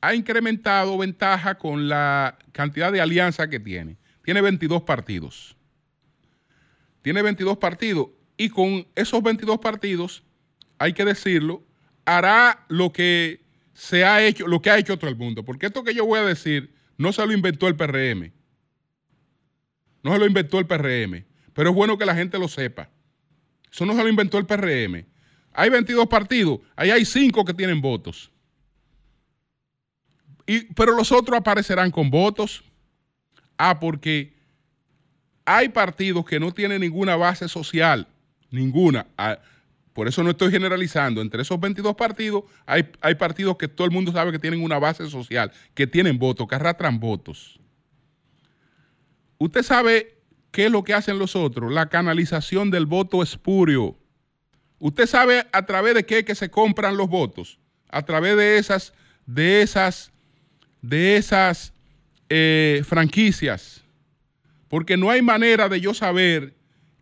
[0.00, 3.98] ha incrementado ventaja con la cantidad de alianza que tiene.
[4.24, 5.56] Tiene 22 partidos.
[7.02, 10.24] Tiene 22 partidos y con esos 22 partidos,
[10.76, 11.62] hay que decirlo,
[12.04, 13.45] hará lo que
[13.76, 15.44] se ha hecho, lo que ha hecho todo el mundo.
[15.44, 18.32] Porque esto que yo voy a decir no se lo inventó el PRM.
[20.02, 21.26] No se lo inventó el PRM.
[21.52, 22.88] Pero es bueno que la gente lo sepa.
[23.70, 25.04] Eso no se lo inventó el PRM.
[25.52, 28.30] Hay 22 partidos, ahí hay 5 que tienen votos.
[30.46, 32.64] Y, pero los otros aparecerán con votos.
[33.58, 34.34] Ah, porque
[35.44, 38.08] hay partidos que no tienen ninguna base social,
[38.50, 39.06] ninguna.
[39.18, 39.38] Ah,
[39.96, 41.22] por eso no estoy generalizando.
[41.22, 44.78] Entre esos 22 partidos hay, hay partidos que todo el mundo sabe que tienen una
[44.78, 47.58] base social, que tienen votos, que arrastran votos.
[49.38, 50.18] Usted sabe
[50.50, 53.96] qué es lo que hacen los otros, la canalización del voto espurio.
[54.80, 58.92] Usted sabe a través de qué que se compran los votos, a través de esas,
[59.24, 60.12] de esas,
[60.82, 61.72] de esas
[62.28, 63.82] eh, franquicias.
[64.68, 66.52] Porque no hay manera de yo saber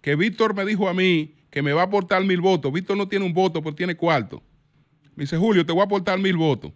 [0.01, 2.73] que Víctor me dijo a mí que me va a aportar mil votos.
[2.73, 4.43] Víctor no tiene un voto, pero tiene cuarto.
[5.15, 6.73] Me dice, Julio, te voy a aportar mil votos.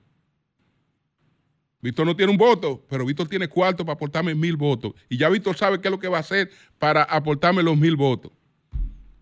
[1.80, 4.92] Víctor no tiene un voto, pero Víctor tiene cuarto para aportarme mil votos.
[5.08, 7.96] Y ya Víctor sabe qué es lo que va a hacer para aportarme los mil
[7.96, 8.30] votos.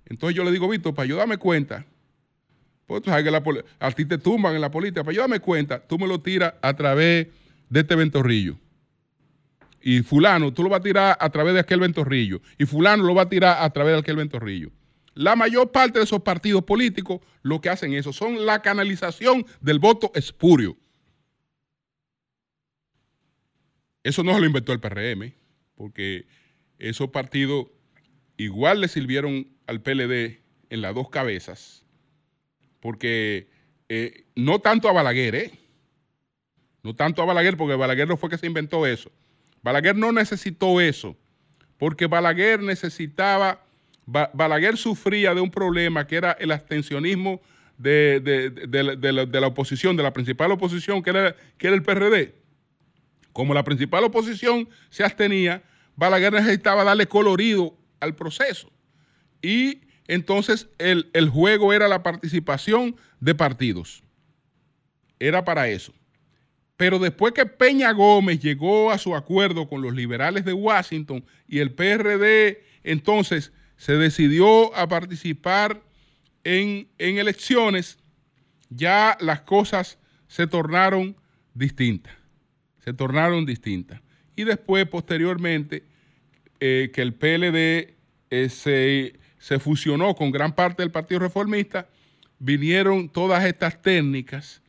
[0.04, 1.86] Entonces yo le digo, Víctor, para yo darme cuenta,
[2.84, 3.42] pues tú sabes que la,
[3.80, 6.52] a ti te tumban en la política, para yo darme cuenta, tú me lo tiras
[6.60, 7.28] a través
[7.70, 8.58] de este ventorrillo.
[9.80, 12.42] Y fulano, tú lo vas a tirar a través de aquel ventorrillo.
[12.58, 14.70] Y fulano lo va a tirar a través de aquel ventorrillo.
[15.16, 19.78] La mayor parte de esos partidos políticos lo que hacen eso son la canalización del
[19.78, 20.76] voto espurio.
[24.02, 25.32] Eso no se lo inventó el PRM,
[25.74, 26.26] porque
[26.78, 27.68] esos partidos
[28.36, 31.82] igual le sirvieron al PLD en las dos cabezas,
[32.80, 33.48] porque
[33.88, 35.50] eh, no tanto a Balaguer, ¿eh?
[36.82, 39.10] No tanto a Balaguer, porque Balaguer no fue que se inventó eso.
[39.62, 41.16] Balaguer no necesitó eso,
[41.78, 43.65] porque Balaguer necesitaba,
[44.06, 47.40] Balaguer sufría de un problema que era el abstencionismo
[47.76, 48.20] de,
[49.30, 52.46] la, oposición, de la principal oposición, que era, que era el PRD
[53.36, 55.62] como la principal oposición se abstenía,
[55.94, 58.72] Balaguer necesitaba darle colorido al proceso.
[59.42, 64.02] Y entonces el, el juego era la participación de partidos.
[65.20, 65.92] Era para eso.
[66.78, 71.58] Pero después que Peña Gómez llegó a su acuerdo con los liberales de Washington y
[71.58, 75.82] el PRD entonces se decidió a participar
[76.44, 77.98] en, en elecciones,
[78.70, 79.98] ya las cosas
[80.28, 81.16] se tornaron
[81.54, 82.14] distintas
[82.86, 84.00] se tornaron distintas.
[84.36, 85.82] Y después, posteriormente,
[86.60, 87.96] eh, que el PLD
[88.30, 91.88] eh, se, se fusionó con gran parte del Partido Reformista,
[92.38, 94.62] vinieron todas estas técnicas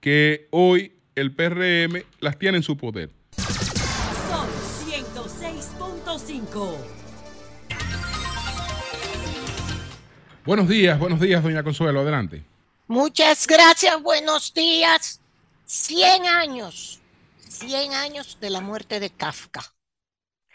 [0.00, 3.08] que hoy el PRM las tiene en su poder.
[3.38, 4.46] Son
[4.86, 6.91] 106.5.
[10.44, 12.44] Buenos días, buenos días, doña Consuelo, adelante.
[12.88, 15.20] Muchas gracias, buenos días.
[15.66, 17.02] 100 años
[17.52, 19.62] 100 años de la muerte de Kafka.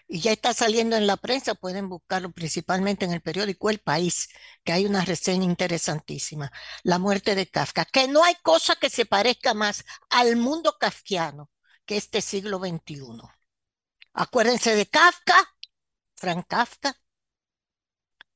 [0.09, 4.29] Y ya está saliendo en la prensa, pueden buscarlo principalmente en el periódico El País,
[4.63, 6.51] que hay una reseña interesantísima.
[6.83, 11.49] La muerte de Kafka, que no hay cosa que se parezca más al mundo kafkiano
[11.85, 13.21] que este siglo XXI.
[14.13, 15.35] Acuérdense de Kafka,
[16.15, 16.97] Frank Kafka,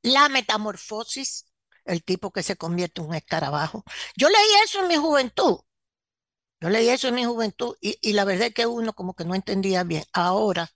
[0.01, 1.45] la metamorfosis,
[1.85, 3.83] el tipo que se convierte en un escarabajo.
[4.15, 5.61] Yo leí eso en mi juventud
[6.61, 9.33] yo leí eso en mi juventud y, la verdad es que uno como que no
[9.33, 10.05] entendía bien.
[10.13, 10.71] Ahora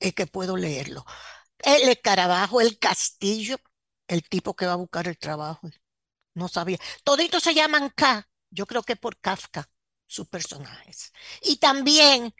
[0.00, 1.04] es que puedo leerlo.
[1.58, 3.56] El escarabajo, el castillo,
[4.06, 5.68] el tipo que va a buscar el trabajo.
[6.34, 6.78] No sabía.
[7.04, 8.28] Toditos se llaman K.
[8.50, 9.70] Yo creo que por Kafka,
[10.06, 11.12] sus personajes.
[11.42, 12.34] Y también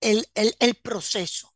[0.00, 1.54] el, el, el proceso.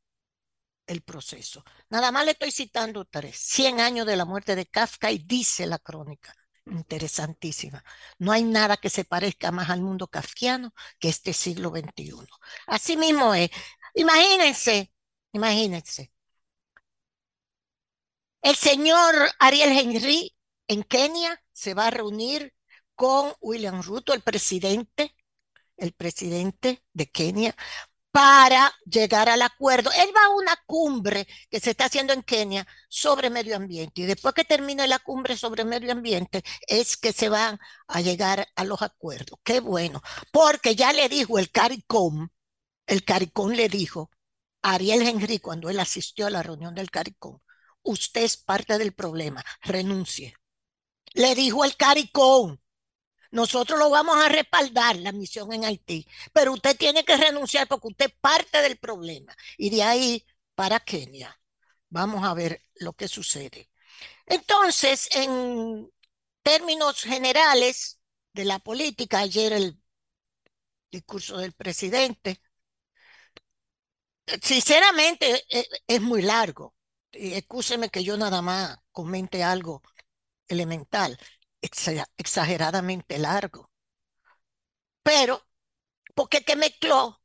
[0.86, 1.64] El proceso.
[1.95, 3.36] Nada más le estoy citando tres.
[3.36, 6.34] 100 años de la muerte de Kafka y dice la crónica
[6.66, 7.84] interesantísima.
[8.18, 12.26] No hay nada que se parezca más al mundo kafkiano que este siglo XXI.
[12.66, 13.49] Así mismo es.
[13.95, 14.92] Imagínense,
[15.32, 16.11] imagínense.
[18.42, 20.34] El señor Ariel Henry
[20.66, 22.55] en Kenia se va a reunir
[22.97, 25.14] con William Ruto, el presidente,
[25.76, 27.55] el presidente de Kenia,
[28.14, 29.90] para llegar al acuerdo.
[29.90, 34.04] Él va a una cumbre que se está haciendo en Kenia sobre medio ambiente y
[34.04, 37.58] después que termine la cumbre sobre medio ambiente es que se van
[37.88, 39.40] a llegar a los acuerdos.
[39.42, 40.00] Qué bueno,
[40.30, 42.28] porque ya le dijo el CARICOM,
[42.86, 44.12] el CARICOM le dijo
[44.62, 47.40] a Ariel Henry cuando él asistió a la reunión del CARICOM,
[47.82, 50.36] usted es parte del problema, renuncie.
[51.14, 52.58] Le dijo el CARICOM,
[53.35, 57.89] nosotros lo vamos a respaldar, la misión en Haití, pero usted tiene que renunciar porque
[57.89, 59.37] usted es parte del problema.
[59.59, 61.37] Y de ahí para Kenia.
[61.89, 63.70] Vamos a ver lo que sucede.
[64.26, 65.91] Entonces, en
[66.43, 67.99] términos generales
[68.32, 69.80] de la política, ayer el
[70.93, 72.41] discurso del presidente,
[74.43, 76.76] sinceramente e, es, muy largo.
[77.11, 79.82] Y excúseme que yo nada más comente algo
[80.49, 81.18] elemental
[82.16, 83.70] exageradamente largo.
[85.08, 85.34] Pero,
[86.16, 87.22] porque que mezcló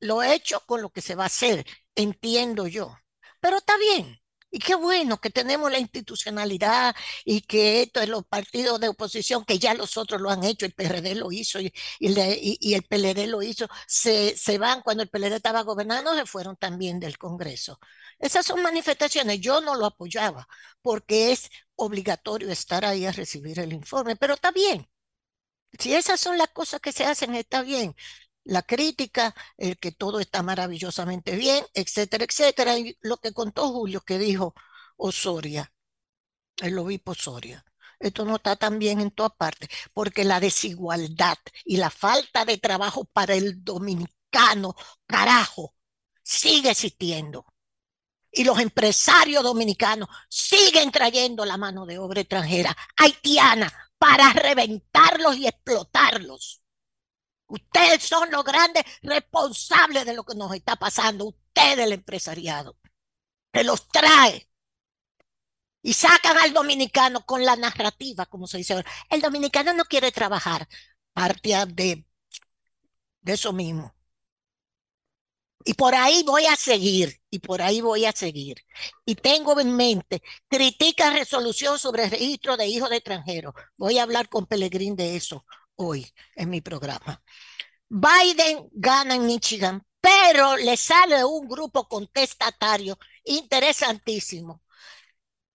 [0.00, 2.96] lo hecho con lo que se va a hacer, entiendo yo.
[3.40, 4.20] Pero está bien.
[4.56, 6.96] Y qué bueno que tenemos la institucionalidad
[7.26, 10.64] y que esto es los partidos de oposición, que ya los otros lo han hecho,
[10.64, 15.34] el PRD lo hizo y, el PLD lo hizo, se, se van cuando el PLD
[15.34, 17.78] estaba gobernando, se fueron también del Congreso.
[18.18, 20.48] Esas son manifestaciones, yo no lo apoyaba
[20.80, 24.88] porque es obligatorio estar ahí a recibir el informe, pero está bien.
[25.78, 27.94] Si esas son las cosas que se hacen, está bien.
[28.46, 32.78] La crítica, el que todo está maravillosamente bien, etcétera, etcétera.
[32.78, 34.54] Y lo que contó Julio, que dijo
[34.96, 35.72] Osoria,
[36.58, 37.64] el obispo Osoria.
[37.98, 42.58] Esto no está tan bien en toda parte, porque la desigualdad y la falta de
[42.58, 44.76] trabajo para el dominicano,
[45.06, 45.74] carajo,
[46.22, 47.46] sigue existiendo.
[48.30, 55.46] Y los empresarios dominicanos siguen trayendo la mano de obra extranjera haitiana para reventarlos y
[55.46, 56.62] explotarlos.
[57.48, 61.26] Ustedes son los grandes responsables de lo que nos está pasando.
[61.26, 62.76] Ustedes, el empresariado,
[63.52, 64.48] que los trae
[65.82, 68.90] y sacan al dominicano con la narrativa, como se dice ahora.
[69.08, 70.68] El dominicano no quiere trabajar.
[71.12, 72.04] Parte de,
[73.24, 73.94] eso mismo.
[75.64, 78.58] Y por ahí voy a seguir, y por ahí voy a seguir.
[79.04, 83.54] Y tengo en mente, critica resolución sobre registro de hijos de extranjeros.
[83.76, 85.44] Voy a hablar con Pellegrín de eso
[85.76, 87.22] hoy en mi programa.
[87.88, 94.62] Biden gana en Michigan, pero le sale un grupo contestatario interesantísimo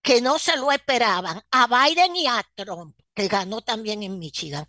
[0.02, 4.68] que no se lo esperaban a Biden y a Trump, que ganó también en Michigan.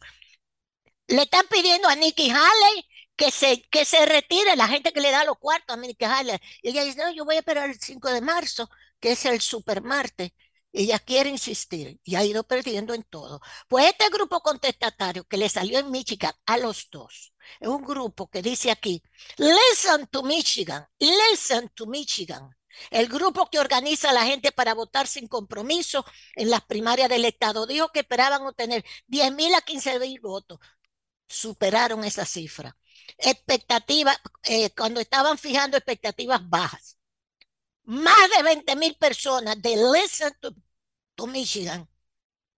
[1.09, 2.87] Le están pidiendo a Nikki Haley
[3.17, 6.39] que se, que se retire la gente que le da los cuartos a Nikki Haley.
[6.63, 8.69] Y ella dice, no, yo voy a esperar el 5 de marzo,
[9.01, 10.35] que es el supermarte.
[10.73, 13.41] Ella quiere insistir y ha ido perdiendo en todo.
[13.69, 18.29] Pues este grupo contestatario que le salió en Michigan a los dos, es un grupo
[18.29, 19.03] que dice aquí,
[19.37, 22.51] listen to Michigan, listen to Michigan.
[22.91, 26.05] El grupo que organiza a la gente para votar sin compromiso
[26.35, 30.59] en las primarias del Estado dijo que esperaban obtener 10 mil a 15 mil votos.
[31.29, 32.77] Superaron esa cifra.
[33.19, 36.99] Expectativas, eh, cuando estaban fijando expectativas bajas.
[37.85, 41.89] Más de 20 mil personas de Listen to, Michigan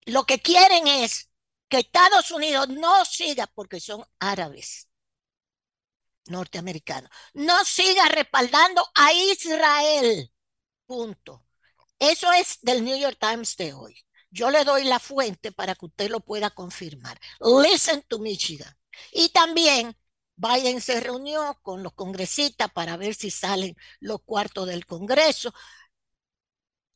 [0.07, 1.31] lo que quieren es
[1.69, 4.89] que Estados Unidos no siga, porque son árabes
[6.27, 10.31] norteamericanos, no siga respaldando a Israel.
[10.87, 11.47] Punto.
[11.99, 13.97] Eso es del New York Times de hoy.
[14.31, 17.19] Yo le doy la fuente para que usted lo pueda confirmar.
[17.63, 18.75] Listen to Michigan.
[19.13, 19.97] Y también
[20.37, 25.53] Biden se reunió con los congresistas para ver si salen los cuartos del Congreso,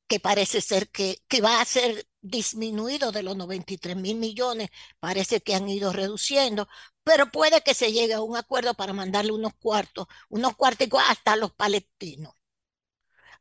[0.07, 4.71] que parece ser que, que va a ser disminuido de los 93 mil millones,
[5.01, 6.69] parece que han ido reduciendo,
[7.05, 11.37] pero puede que se llegue a un acuerdo para mandarle unos cuartos, unos cuartos hasta
[11.37, 12.35] los palestinos.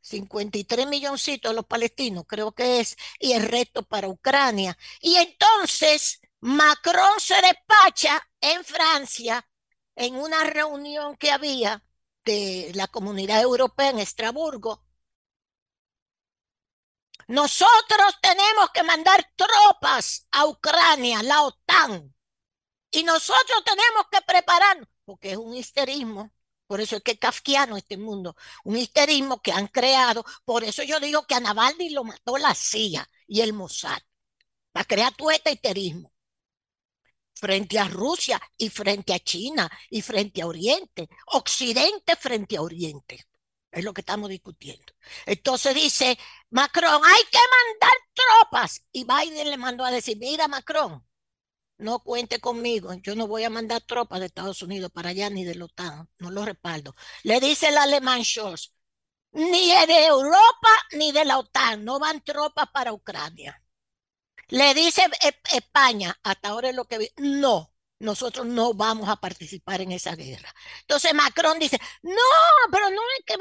[0.00, 4.76] 53 milloncitos a los palestinos, creo que es, y el resto para Ucrania.
[5.00, 9.44] Y entonces Macron se despacha en Francia
[9.98, 11.84] en una reunión que había
[12.24, 14.84] de la comunidad europea en Estrasburgo.
[17.26, 22.14] Nosotros tenemos que mandar tropas a Ucrania, la OTAN.
[22.90, 26.32] Y nosotros tenemos que prepararnos, porque es un histerismo.
[26.66, 30.24] Por eso es que es kafkiano este mundo, un histerismo que han creado.
[30.44, 33.98] Por eso yo digo que a Navalny lo mató la CIA y el Mossad,
[34.72, 36.12] para crear todo este histerismo
[37.38, 43.24] frente a Rusia y frente a China y frente a Oriente, Occidente frente a Oriente.
[43.70, 44.92] Es lo que estamos discutiendo.
[45.26, 46.18] Entonces dice
[46.50, 48.82] Macron, hay que mandar tropas.
[48.92, 51.06] Y Biden le mandó a decir, mira Macron,
[51.78, 55.44] no cuente conmigo, yo no voy a mandar tropas de Estados Unidos para allá ni
[55.44, 56.96] de la OTAN, no lo respaldo.
[57.22, 58.72] Le dice el alemán Scholz,
[59.32, 63.62] ni de Europa ni de la OTAN, no van tropas para Ucrania.
[64.48, 65.02] Le dice
[65.52, 67.12] España, hasta ahora es lo que...
[67.16, 70.54] No, nosotros no vamos a participar en esa guerra.
[70.82, 72.12] Entonces Macron dice, no,
[72.70, 73.36] pero no es que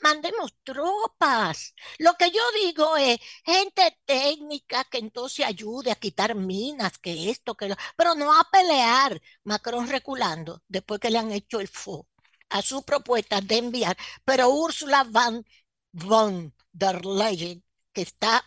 [0.00, 1.74] mandemos tropas.
[1.98, 7.56] Lo que yo digo es gente técnica que entonces ayude a quitar minas, que esto,
[7.56, 9.20] que lo, pero no a pelear.
[9.44, 12.06] Macron reculando después que le han hecho el fo
[12.48, 15.44] a su propuesta de enviar, pero Ursula van,
[15.92, 18.44] von der Leyen, que está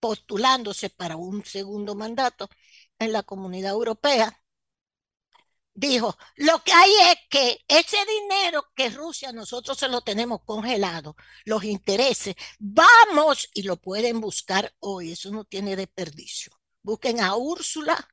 [0.00, 2.48] postulándose para un segundo mandato
[2.98, 4.42] en la comunidad europea,
[5.74, 11.14] dijo, lo que hay es que ese dinero que Rusia nosotros se lo tenemos congelado,
[11.44, 16.52] los intereses, vamos y lo pueden buscar hoy, eso no tiene desperdicio.
[16.82, 18.08] Busquen a Úrsula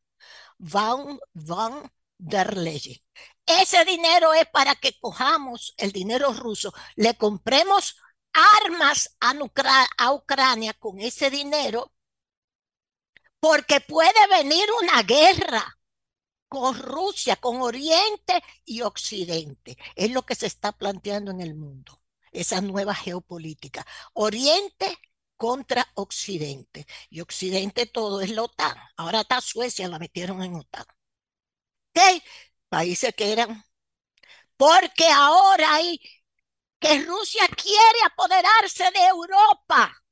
[0.58, 2.98] van, van der Leyen.
[3.46, 7.98] Ese dinero es para que cojamos el dinero ruso, le compremos
[8.36, 11.92] armas a, Ucrania con ese dinero,
[13.40, 15.78] porque puede venir una guerra
[16.48, 19.78] con Rusia, con Oriente y Occidente.
[19.96, 23.86] Es lo que se está planteando en el mundo, esa nueva geopolítica.
[24.14, 24.98] Oriente
[25.38, 26.86] contra Occidente.
[27.10, 28.78] Y Occidente todo es la OTAN.
[28.98, 30.86] Ahora está Suecia, la metieron en OTAN.
[31.94, 32.24] ¿Ok?
[32.70, 33.64] Países que eran.
[34.58, 36.00] Porque ahora hay
[36.80, 40.06] que Rusia quiere apoderarse de Europa.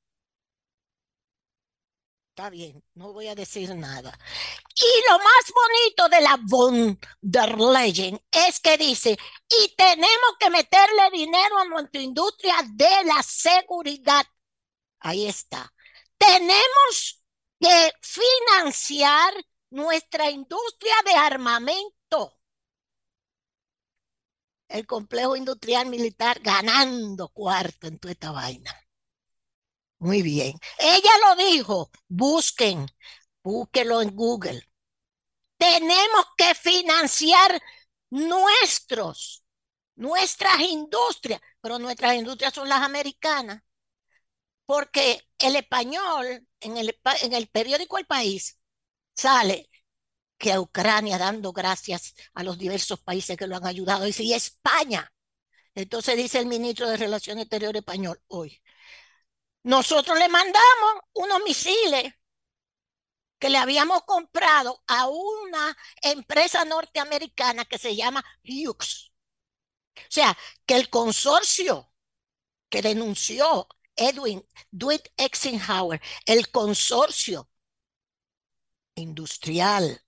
[2.36, 4.18] Está bien, no voy a decir nada.
[4.76, 9.16] Y lo más bonito de la von der Leyen es que dice,
[9.48, 14.26] y tenemos que meterle dinero a nuestra industria de la seguridad.
[15.02, 15.72] Ahí está.
[16.18, 17.24] Tenemos
[17.60, 19.34] que financiar
[19.70, 22.03] nuestra industria de armamento.
[24.68, 28.72] El complejo industrial militar ganando cuarto en toda esta vaina.
[30.00, 30.54] Muy bien.
[30.80, 31.90] Ella lo dijo.
[32.08, 32.88] Busquen,
[33.44, 34.62] búsquelo en Google.
[35.58, 37.62] Tenemos que financiar
[38.10, 39.46] nuestros,
[39.96, 43.62] nuestras industrias, pero nuestras industrias son las americanas.
[44.66, 48.60] Porque el español, en el, en el periódico El País,
[49.16, 49.70] sale
[50.44, 54.04] que a Ucrania dando gracias a los diversos países que lo han ayudado.
[54.04, 55.10] Dice, y España.
[55.74, 58.62] Entonces dice el ministro de Relaciones Exteriores español hoy.
[59.64, 62.14] Nosotros le mandamos unos misiles
[63.40, 69.14] que le habíamos comprado a una empresa norteamericana que se llama Hughes.
[69.96, 71.90] O sea, que el consorcio
[72.68, 77.50] que denunció Edwin Dwight Eisenhower, el consorcio
[78.96, 80.03] industrial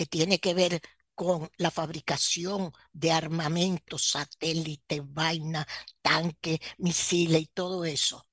[0.00, 0.80] que tiene que ver
[1.14, 5.66] con la fabricación de armamento, satélite, vaina,
[6.00, 8.26] tanque, misiles y todo eso.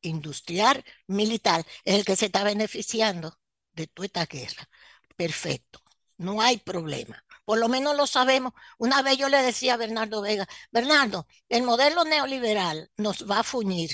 [0.00, 3.38] Industrial, militar, es el que se está beneficiando
[3.70, 4.68] de toda esta guerra.
[5.14, 5.80] Perfecto,
[6.16, 7.24] no hay problema.
[7.44, 8.54] Por lo menos lo sabemos.
[8.78, 13.44] Una vez yo le decía a Bernardo Vega, Bernardo, el modelo neoliberal nos va a
[13.44, 13.92] fuñir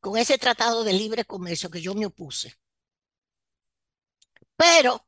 [0.00, 2.56] con ese tratado de libre comercio que yo me opuse.
[4.56, 5.06] Pero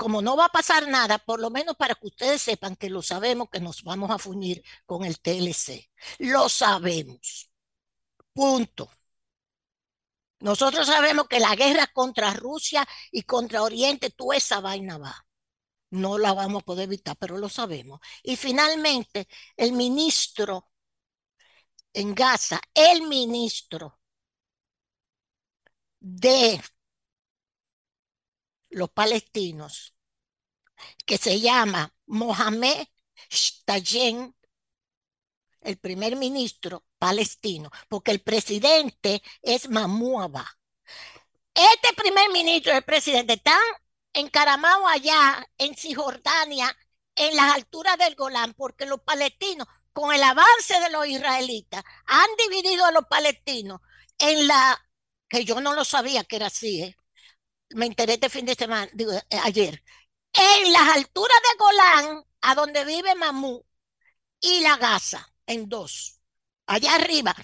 [0.00, 3.02] como no va a pasar nada, por lo menos para que ustedes sepan que lo
[3.02, 5.90] sabemos que nos vamos a funir con el TLC.
[6.20, 7.50] Lo sabemos.
[8.32, 8.90] Punto.
[10.38, 15.26] Nosotros sabemos que la guerra contra Rusia y contra Oriente, toda esa vaina va.
[15.90, 18.00] No la vamos a poder evitar, pero lo sabemos.
[18.22, 20.70] Y finalmente, el ministro
[21.92, 24.00] en Gaza, el ministro
[26.00, 26.60] de
[28.70, 29.94] los palestinos,
[31.06, 32.86] que se llama Mohamed
[33.28, 34.34] Shtayen,
[35.60, 40.58] el primer ministro palestino, porque el presidente es Mamuaba.
[41.54, 43.58] Este primer ministro, el presidente, está
[44.12, 46.74] encaramado allá en Cisjordania,
[47.16, 52.28] en las alturas del Golán, porque los palestinos, con el avance de los israelitas, han
[52.48, 53.80] dividido a los palestinos
[54.18, 54.80] en la,
[55.28, 56.96] que yo no lo sabía que era así, ¿eh?
[57.70, 59.82] Me enteré este fin de semana, digo, eh, ayer,
[60.32, 63.64] en las alturas de Golán, a donde vive Mamú,
[64.40, 66.20] y la Gaza, en dos,
[66.66, 67.34] allá arriba.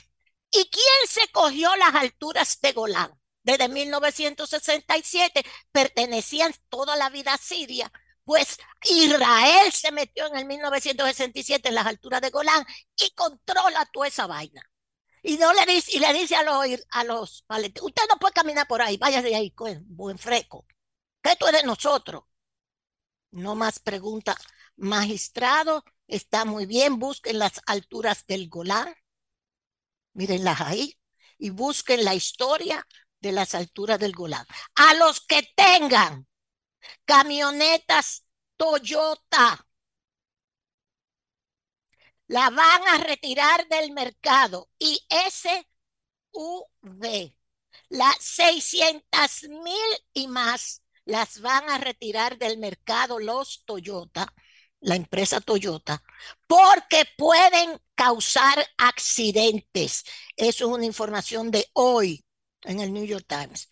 [0.51, 3.12] ¿Y quién se cogió las alturas de Golán?
[3.43, 7.93] Desde 1967 pertenecían toda la vida a Siria.
[8.24, 12.66] Pues Israel se metió en el 1967 en las alturas de Golán
[12.97, 14.62] y controla toda esa vaina.
[15.27, 17.45] Y, no le dice, y le dice a los, a los
[17.83, 19.53] usted no puede caminar por ahí, váyase de ahí,
[19.87, 20.64] buen freco.
[21.20, 22.22] ¿Qué tú eres nosotros?
[23.33, 24.37] No más pregunta.
[24.77, 28.95] Magistrado, está muy bien, busquen las alturas del Golán,
[30.12, 30.97] mírenlas ahí,
[31.39, 32.87] y busquen la historia
[33.20, 34.47] de las alturas del Golán.
[34.77, 36.29] A los que tengan
[37.05, 39.66] camionetas Toyota
[42.29, 45.01] la van a retirar del mercado y
[46.33, 47.35] SUV,
[47.89, 49.74] las 600 mil
[50.12, 54.33] y más, las van a retirar del mercado los Toyota,
[54.81, 56.03] la empresa Toyota,
[56.47, 60.05] porque pueden causar accidentes.
[60.37, 62.24] Eso es una información de hoy
[62.62, 63.68] en el New York Times.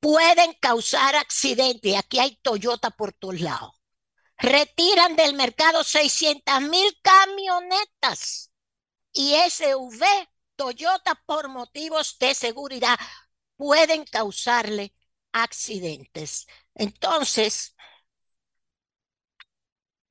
[0.00, 1.96] Pueden causar accidentes.
[1.96, 3.83] Aquí hay Toyota por todos lados
[4.38, 8.52] retiran del mercado 600 mil camionetas
[9.12, 10.04] y SUV
[10.56, 12.98] Toyota por motivos de seguridad
[13.56, 14.94] pueden causarle
[15.32, 16.46] accidentes.
[16.74, 17.74] Entonces,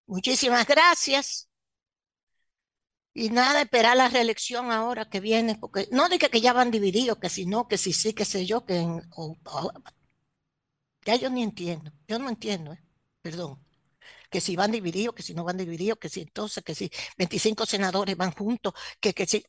[0.06, 1.50] muchísimas gracias.
[3.16, 7.20] Y nada, esperar la reelección ahora que viene, porque no diga que ya van divididos,
[7.20, 8.84] que si no, que si sí, que sé yo, que
[11.06, 12.84] ya yo ni entiendo, yo no entiendo, ¿eh?
[13.22, 13.63] perdón
[14.34, 17.68] que si van divididos, que si no van divididos, que si entonces, que si 25
[17.68, 19.46] senadores van juntos, que, que si...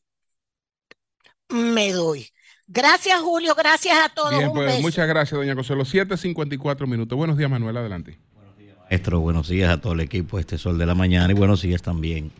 [1.49, 2.27] Me doy.
[2.67, 3.55] Gracias, Julio.
[3.55, 4.37] Gracias a todos.
[4.37, 5.85] Bien, pues muchas gracias, doña Consuelo.
[5.85, 7.17] 7.54 minutos.
[7.17, 7.77] Buenos días, Manuel.
[7.77, 8.19] Adelante.
[8.35, 9.19] Buenos días, maestro.
[9.21, 12.31] Buenos días a todo el equipo Este Sol de la Mañana y buenos días también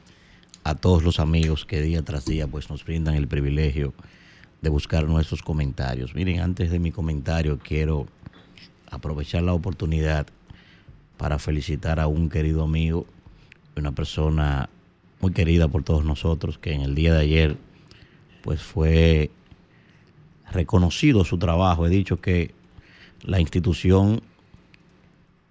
[0.64, 3.96] a todos los amigos que día tras día pues nos brindan el privilegio
[4.62, 6.14] de buscar nuestros comentarios.
[6.14, 8.06] Miren, antes de mi comentario quiero
[8.91, 10.28] aprovechar la oportunidad
[11.18, 13.05] para felicitar a un querido amigo,
[13.76, 14.70] una persona
[15.22, 17.57] muy querida por todos nosotros, que en el día de ayer
[18.41, 19.32] pues fue
[20.51, 21.88] reconocido su trabajo.
[21.88, 22.53] He dicho que
[23.24, 24.22] la institución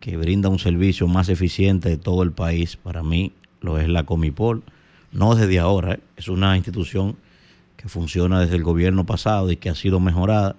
[0.00, 4.04] que brinda un servicio más eficiente de todo el país, para mí lo es la
[4.04, 4.62] Comipol,
[5.12, 6.00] no desde ahora, ¿eh?
[6.16, 7.16] es una institución
[7.76, 10.56] que funciona desde el gobierno pasado y que ha sido mejorada.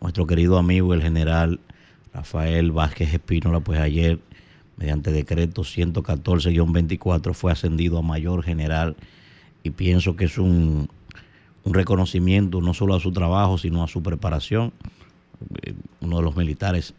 [0.00, 1.60] Nuestro querido amigo el general
[2.16, 4.18] Rafael Vázquez Espínola, pues ayer,
[4.78, 8.96] mediante decreto 114-24, fue ascendido a mayor general
[9.62, 10.88] y pienso que es un,
[11.64, 14.72] un reconocimiento no solo a su trabajo, sino a su preparación.
[15.62, 16.94] Eh, uno de los militares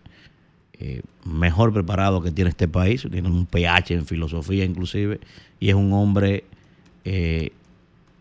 [0.73, 5.19] eh, mejor preparado que tiene este país, tiene un PH en filosofía inclusive,
[5.59, 6.43] y es un hombre
[7.05, 7.53] eh,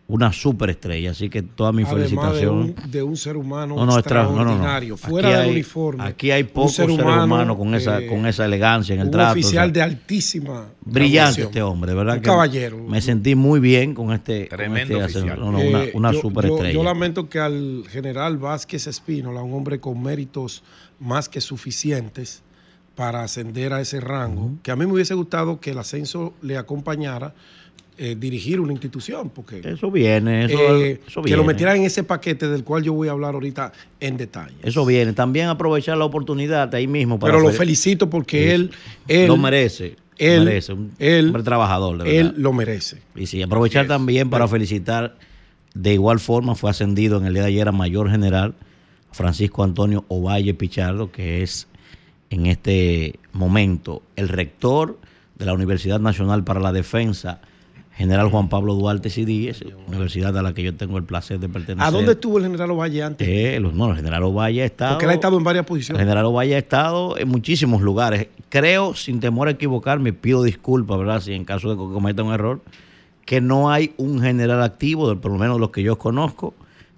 [0.09, 2.67] una superestrella, así que toda mi Además felicitación.
[2.75, 4.41] De un, de un ser humano No, no, extra- no, no, no.
[4.51, 6.03] extraordinario, fuera del hay- uniforme.
[6.05, 9.01] Aquí hay Un pocos ser seres humano, humanos con esa, eh, con esa elegancia en
[9.01, 9.31] el un trato.
[9.33, 12.77] oficial o sea, de altísima brillante este hombre, de verdad Un que caballero.
[12.87, 15.23] me sentí muy bien con este, con Tremendo este oficial.
[15.31, 15.45] ascenso.
[15.45, 15.57] No, no,
[15.93, 16.71] una, Eh, yo- superestrella.
[16.71, 20.63] Yo, yo lamento que al general Vázquez Espínola, un hombre con méritos
[21.01, 22.43] más que suficientes
[22.95, 26.57] para ascender a ese rango, que a mí me hubiese gustado que el ascenso le
[26.57, 27.33] acompañara
[27.97, 32.03] eh, dirigir una institución, porque Eso viene, eso, eh, eso que lo metieran en ese
[32.03, 34.55] paquete del cual yo voy a hablar ahorita en detalle.
[34.61, 35.13] Eso viene.
[35.13, 38.49] También aprovechar la oportunidad ahí mismo para Pero lo fel- felicito porque Sí.
[38.51, 38.71] él,
[39.07, 39.95] él lo merece.
[40.19, 40.73] él- lo merece.
[40.73, 42.39] Un él- hombre trabajador, de él verdad.
[42.39, 42.97] lo merece.
[43.15, 45.15] Y sí, aprovechar también para felicitar
[45.73, 48.55] de igual forma, fue ascendido en el día de ayer a mayor general
[49.11, 51.67] Francisco Antonio Ovalle Pichardo, que es
[52.29, 54.99] en este momento el rector
[55.35, 57.41] de la Universidad Nacional para la Defensa,
[57.97, 61.87] general Juan Pablo Duarte Cidíez, universidad a la que yo tengo el placer de pertenecer.
[61.87, 63.27] ¿A dónde estuvo el general Ovalle antes?
[63.27, 64.93] Eh, no, el general Ovalle ha estado...
[64.93, 65.99] Porque él ha estado en varias El posiciones.
[66.01, 68.27] general Ovalle ha estado en muchísimos lugares.
[68.49, 71.21] Creo, sin temor a equivocarme, pido disculpas, ¿verdad?
[71.21, 72.61] Si en caso de que cometa un error,
[73.25, 76.53] que no hay un general activo, por lo menos los que yo conozco,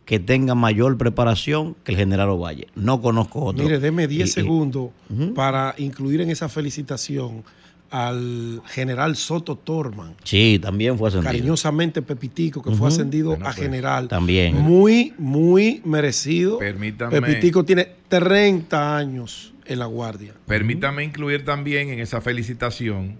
[0.05, 2.67] que tenga mayor preparación que el general Ovalle.
[2.75, 3.63] No conozco otro.
[3.63, 4.89] Mire, deme Y- 10 y- segundos
[5.35, 7.43] para incluir en esa felicitación
[7.91, 11.31] al general Soto Torman, Sí, también fue ascendido.
[11.31, 14.07] cariñosamente Pepitico, que fue ascendido Bueno, a pues, general.
[14.07, 14.55] también.
[14.55, 16.59] Muy, muy merecido.
[16.59, 17.21] Permítame.
[17.21, 20.33] Pepitico tiene 30 años en la guardia.
[20.45, 23.17] Permítame incluir también en esa felicitación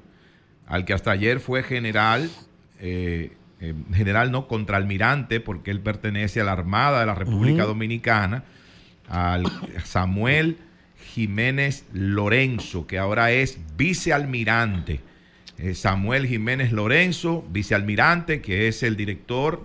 [0.67, 2.29] al que hasta ayer fue general,
[2.79, 8.43] eh, eh, general no, contraalmirante, porque él pertenece a la Armada de la República Dominicana,
[9.07, 9.43] al
[9.83, 10.57] Samuel
[11.13, 15.01] Jiménez Lorenzo, que ahora es vicealmirante.
[15.57, 19.63] Eh, Samuel Jiménez Lorenzo, vicealmirante, que es el director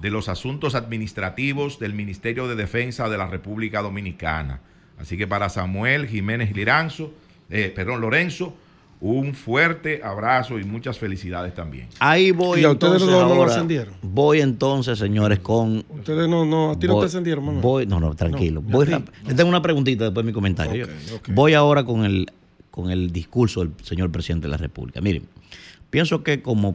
[0.00, 4.60] de los asuntos administrativos del Ministerio de Defensa de la República Dominicana.
[4.98, 7.12] Así que para Samuel Jiménez Liranzo,
[7.50, 8.56] eh, perdón, Lorenzo,
[9.00, 11.88] un fuerte abrazo y muchas felicidades también.
[11.98, 13.94] Ahí voy ¿Y a ustedes entonces no- no lo ascendieron?
[14.02, 15.84] Voy entonces, señores, con...
[15.90, 17.62] Ustedes no, no, a ti no te ascendieron, Manuel.
[17.62, 18.62] Voy, no, no, tranquilo.
[18.62, 18.92] No, Voy a ti.
[18.92, 20.86] rap- Le tengo una preguntita después de mi comentario.
[21.28, 22.26] Voy ahora con el,
[22.70, 25.00] con el discurso del señor presidente de la República.
[25.02, 25.24] Miren,
[25.90, 26.74] pienso que como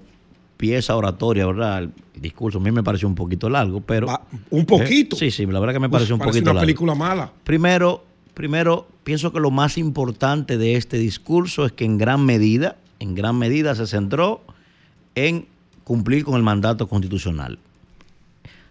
[0.58, 1.80] pieza oratoria, ¿verdad?
[1.84, 1.92] El
[2.22, 4.06] discurso a mí me pareció un poquito largo, pero...
[4.06, 5.16] Va- un poquito.
[5.16, 6.66] Eh, sí, sí, la verdad que me Uf, pareció un parece poquito una largo.
[6.68, 7.32] película mala.
[7.44, 8.04] Primero,
[8.34, 13.16] primero, pienso que lo más importante de este discurso es que en gran medida, en
[13.16, 14.44] gran medida se centró
[15.16, 15.48] en
[15.84, 17.60] cumplir con el mandato constitucional.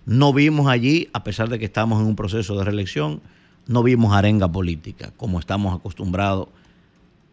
[0.07, 3.21] No vimos allí, a pesar de que estamos en un proceso de reelección,
[3.67, 6.49] no vimos arenga política, como estamos acostumbrados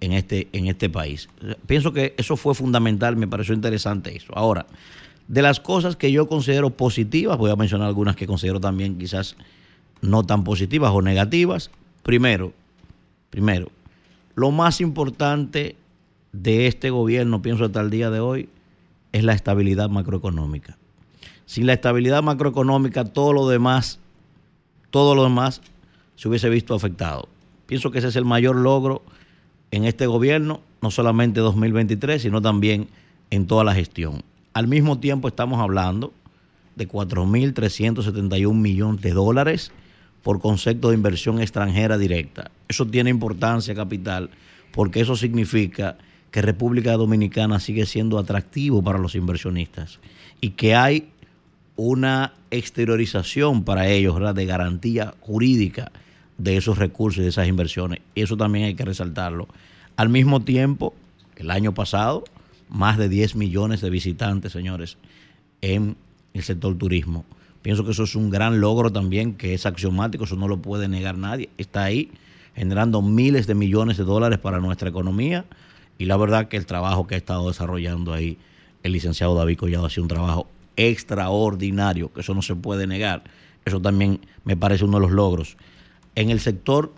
[0.02, 1.30] en este, en este país.
[1.66, 4.34] Pienso que eso fue fundamental, me pareció interesante eso.
[4.36, 4.68] Ahora,
[5.28, 9.36] de las cosas que yo considero positivas, voy a mencionar algunas que considero también quizás
[10.02, 11.72] no tan positivas o negativas.
[12.08, 12.54] Primero,
[13.30, 13.68] primero,
[14.34, 15.76] lo más importante
[16.32, 18.48] de este gobierno, pienso hasta el día de hoy,
[19.12, 20.78] es la estabilidad macroeconómica.
[21.46, 24.00] Sin la estabilidad macroeconómica, todo lo demás,
[24.90, 25.62] todo lo demás
[26.16, 27.28] se hubiese visto afectado.
[27.66, 29.02] Pienso que ese es el mayor logro
[29.72, 32.88] en este gobierno, no solamente 2023, sino también
[33.32, 34.24] en toda la gestión.
[34.54, 36.14] Al mismo tiempo estamos hablando
[36.78, 39.74] de 4.371 millones de dólares
[40.28, 42.52] por concepto de inversión extranjera directa.
[42.68, 44.30] Eso tiene importancia capital
[44.74, 45.98] porque eso significa
[46.32, 50.02] que República Dominicana sigue siendo atractivo para los inversionistas
[50.42, 51.08] y que hay
[51.78, 54.36] una exteriorización para ellos ¿verdad?
[54.36, 55.94] de garantía jurídica
[56.38, 58.02] de esos recursos y de esas inversiones.
[58.14, 59.48] Y eso también hay que resaltarlo.
[59.96, 60.94] Al mismo tiempo,
[61.38, 62.26] el año pasado,
[62.68, 64.98] más de 10 millones de visitantes, señores,
[65.62, 65.96] en
[66.34, 67.24] el sector turismo.
[67.62, 70.88] Pienso que eso es un gran logro también, que es axiomático, eso no lo puede
[70.88, 71.50] negar nadie.
[71.58, 72.12] Está ahí
[72.56, 75.46] generando miles de millones de dólares para nuestra economía
[75.98, 78.38] y la verdad que el trabajo que ha estado desarrollando ahí
[78.84, 83.24] el licenciado David Collado ha sido un trabajo extraordinario, que eso no se puede negar.
[83.66, 85.58] Eso también me parece uno de los logros.
[86.16, 86.94] En el sector,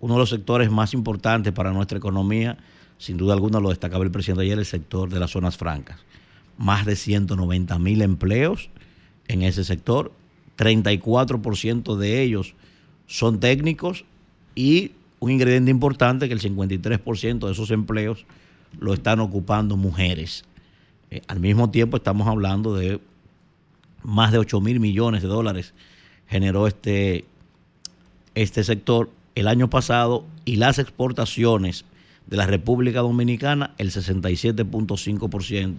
[0.00, 2.56] uno de los sectores más importantes para nuestra economía,
[2.98, 5.98] sin duda alguna lo destacaba el presidente ayer, el sector de las zonas francas.
[6.56, 8.70] Más de 190 mil empleos
[9.28, 10.12] en ese sector,
[10.56, 12.54] 34% de ellos
[13.06, 14.04] son técnicos
[14.54, 18.26] y un ingrediente importante que el 53% de esos empleos
[18.78, 20.44] lo están ocupando mujeres.
[21.10, 23.00] Eh, al mismo tiempo estamos hablando de
[24.02, 25.74] más de 8 mil millones de dólares
[26.28, 27.24] generó este,
[28.34, 31.84] este sector el año pasado y las exportaciones
[32.26, 35.76] de la República Dominicana, el 67.5%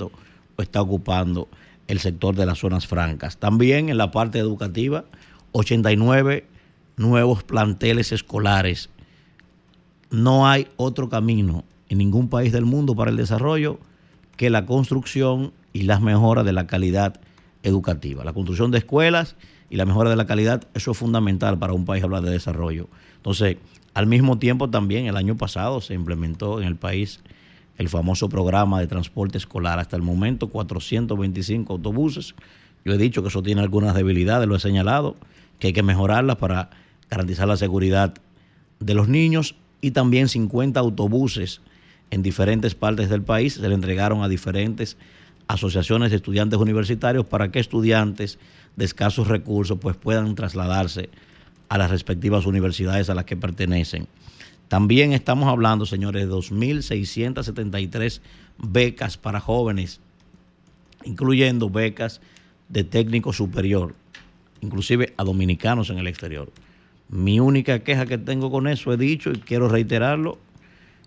[0.58, 1.47] lo está ocupando
[1.90, 3.38] el sector de las zonas francas.
[3.38, 5.06] También en la parte educativa,
[5.54, 6.46] 89
[6.98, 8.90] nuevos planteles escolares.
[10.12, 13.80] No hay otro camino en ningún país del mundo para el desarrollo
[14.38, 17.20] que la construcción y las mejoras de la calidad
[17.64, 18.24] educativa.
[18.24, 19.36] La construcción de escuelas
[19.72, 22.88] y la mejora de la calidad, eso es fundamental para un país hablar de desarrollo.
[23.16, 23.58] Entonces,
[23.96, 27.20] al mismo tiempo también el año pasado se implementó en el país
[27.80, 29.80] el famoso programa de transporte escolar.
[29.80, 32.36] Hasta el momento 425 autobuses.
[32.86, 35.16] Yo he dicho que eso tiene algunas debilidades, lo he señalado,
[35.58, 36.70] que hay que mejorarlas para
[37.10, 38.14] garantizar la seguridad
[38.80, 41.62] de los niños y también 50 autobuses
[42.12, 44.98] en diferentes partes del país se le entregaron a diferentes
[45.48, 48.40] asociaciones de estudiantes universitarios para que estudiantes
[48.76, 51.10] de escasos recursos pues puedan trasladarse
[51.70, 54.08] a las respectivas universidades a las que pertenecen.
[54.70, 58.22] También estamos hablando, señores, de 2.673
[58.60, 60.00] becas para jóvenes,
[61.04, 62.22] incluyendo becas
[62.70, 63.96] de técnico superior,
[64.62, 66.52] inclusive a dominicanos en el exterior.
[67.10, 70.38] Mi única queja que tengo con eso, he dicho y quiero reiterarlo,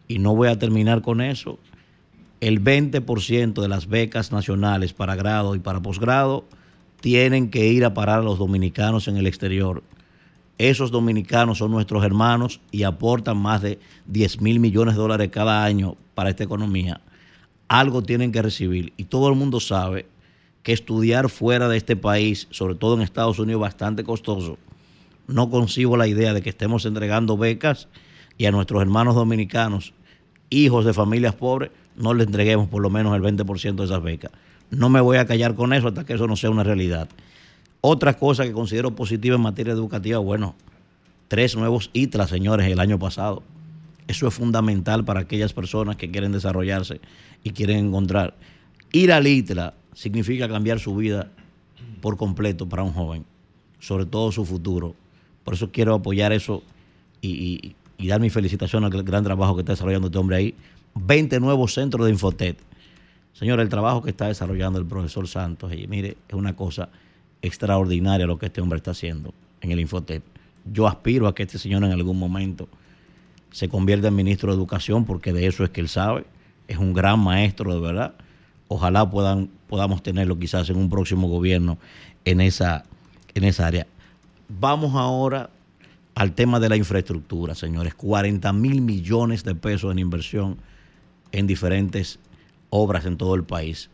[0.08, 1.60] y no voy a terminar con eso,
[2.40, 6.44] el 20% de las becas nacionales para grado y para posgrado
[7.00, 9.84] tienen que ir a parar a los dominicanos en el exterior.
[10.58, 15.64] Esos dominicanos son nuestros hermanos y aportan más de 10 mil millones de dólares cada
[15.64, 17.00] año para esta economía.
[17.68, 20.06] Algo tienen que recibir y todo el mundo sabe
[20.62, 24.58] que estudiar fuera de este país, sobre todo en Estados Unidos, es bastante costoso.
[25.26, 27.88] No concibo la idea de que estemos entregando becas
[28.38, 29.94] y a nuestros hermanos dominicanos
[30.52, 34.30] hijos de familias pobres, no le entreguemos por lo menos el 20% de esas becas.
[34.70, 37.08] No me voy a callar con eso hasta que eso no sea una realidad.
[37.84, 40.54] Otra cosa que considero positiva en materia educativa, bueno,
[41.26, 43.42] tres nuevos ITRA, señores, el año pasado.
[44.06, 47.00] Eso es fundamental para aquellas personas que quieren desarrollarse
[47.42, 48.34] y quieren encontrar.
[48.92, 51.32] Ir al ITRA significa cambiar su vida
[52.00, 53.24] por completo para un joven,
[53.80, 54.94] sobre todo su futuro.
[55.42, 56.62] Por eso quiero apoyar eso
[57.20, 60.54] y, y dar mi felicitación al gran trabajo que está desarrollando este hombre ahí.
[60.94, 62.58] 20 nuevos centros de Infotet.
[63.32, 66.88] Señor, el trabajo que está desarrollando el profesor Santos, y mire, es una cosa
[67.42, 70.22] extraordinaria lo que este hombre está haciendo en el Infotet.
[70.64, 72.68] Yo aspiro a que este señor en algún momento
[73.50, 76.24] se convierta en ministro de Educación, porque de eso es que él sabe.
[76.68, 78.14] Es un gran maestro, de verdad.
[78.68, 81.78] Ojalá puedan, podamos tenerlo quizás en un próximo gobierno
[82.24, 82.84] en esa,
[83.34, 83.86] en esa área.
[84.48, 85.50] Vamos ahora
[86.14, 87.94] al tema de la infraestructura, señores.
[87.94, 90.58] 40 mil millones de pesos en inversión
[91.32, 92.18] en diferentes
[92.70, 93.90] obras en todo el país,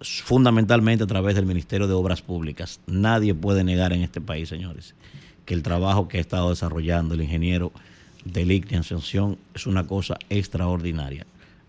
[0.00, 2.80] fundamentalmente a través del Ministerio de Obras Públicas.
[2.86, 4.94] Nadie puede negar en este país, señores,
[5.44, 7.72] que el trabajo que ha estado desarrollando el ingeniero
[8.24, 11.26] de en Ascensión es una cosa extraordinaria.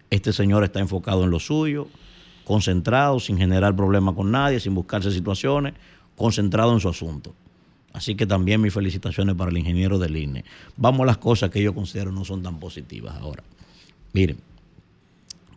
[0.10, 1.88] Este señor está enfocado en lo suyo,
[2.44, 5.74] concentrado, sin generar problemas con nadie, sin buscarse situaciones,
[6.16, 7.34] concentrado en su asunto.
[7.94, 10.46] Así que también mis felicitaciones para el ingeniero del INE.
[10.78, 13.44] Vamos a las cosas que yo considero no son tan positivas ahora.
[14.14, 14.38] Miren,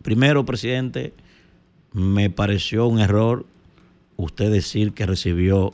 [0.01, 1.13] primero, presidente,
[1.95, 3.45] me pareció un error
[4.17, 5.73] usted decir que recibió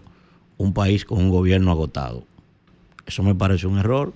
[0.58, 2.26] un país con un gobierno agotado.
[3.08, 4.14] Eso me pareció un error,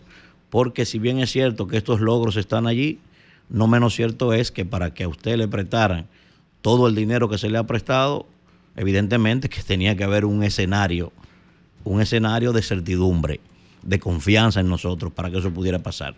[0.51, 2.99] porque si bien es cierto que estos logros están allí,
[3.49, 6.05] no menos cierto es que para que a usted le prestaran
[6.61, 8.27] todo el dinero que se le ha prestado,
[8.75, 11.11] evidentemente que tenía que haber un escenario
[11.85, 13.39] un escenario de certidumbre,
[13.83, 16.15] de confianza en nosotros para que eso pudiera pasar.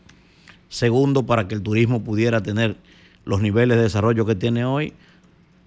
[0.70, 2.78] Segundo, para que el turismo pudiera tener
[3.26, 4.94] los niveles de desarrollo que tiene hoy,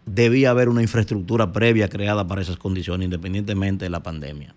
[0.07, 4.55] debía haber una infraestructura previa creada para esas condiciones, independientemente de la pandemia.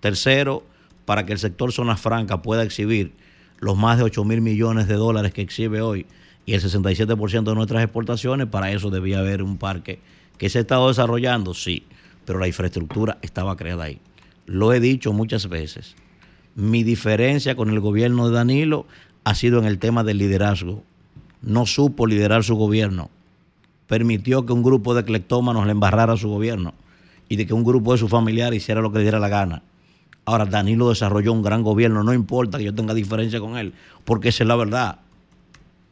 [0.00, 0.64] Tercero,
[1.04, 3.12] para que el sector zona franca pueda exhibir
[3.60, 6.06] los más de 8 mil millones de dólares que exhibe hoy
[6.44, 10.00] y el 67% de nuestras exportaciones, para eso debía haber un parque
[10.38, 11.84] que se ha estado desarrollando, sí,
[12.24, 14.00] pero la infraestructura estaba creada ahí.
[14.46, 15.94] Lo he dicho muchas veces.
[16.56, 18.86] Mi diferencia con el gobierno de Danilo
[19.24, 20.82] ha sido en el tema del liderazgo.
[21.40, 23.10] No supo liderar su gobierno.
[23.92, 26.72] Permitió que un grupo de cleptómanos le embarrara su gobierno
[27.28, 29.62] y de que un grupo de sus familiares hiciera lo que le diera la gana.
[30.24, 33.74] Ahora, Danilo desarrolló un gran gobierno, no importa que yo tenga diferencia con él,
[34.06, 35.00] porque esa es la verdad.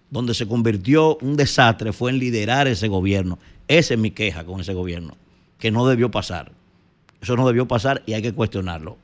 [0.08, 3.38] Donde se convirtió un desastre fue en liderar ese gobierno.
[3.68, 5.18] Esa es mi queja con ese gobierno,
[5.58, 6.52] que no debió pasar.
[7.20, 8.96] Eso no debió pasar y hay que cuestionarlo.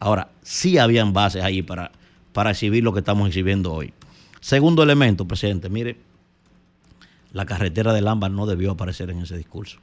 [0.00, 1.92] Ahora, sí habían bases ahí para,
[2.32, 3.92] para exhibir lo que estamos exhibiendo hoy.
[4.40, 6.07] Segundo elemento, presidente, mire,
[7.32, 9.78] la carretera del Ámbar no debió aparecer en ese discurso.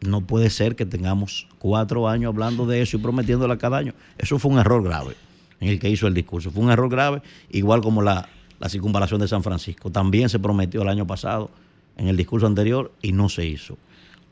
[0.00, 3.94] No puede ser que tengamos cuatro años hablando de eso y prometiéndola cada año.
[4.18, 5.16] Eso fue un error grave
[5.60, 6.50] en el que hizo el discurso.
[6.50, 8.28] Fue un error grave, igual como la,
[8.58, 9.90] la circunvalación de San Francisco.
[9.90, 11.50] También se prometió el año pasado
[11.96, 13.78] en el discurso anterior y no se hizo.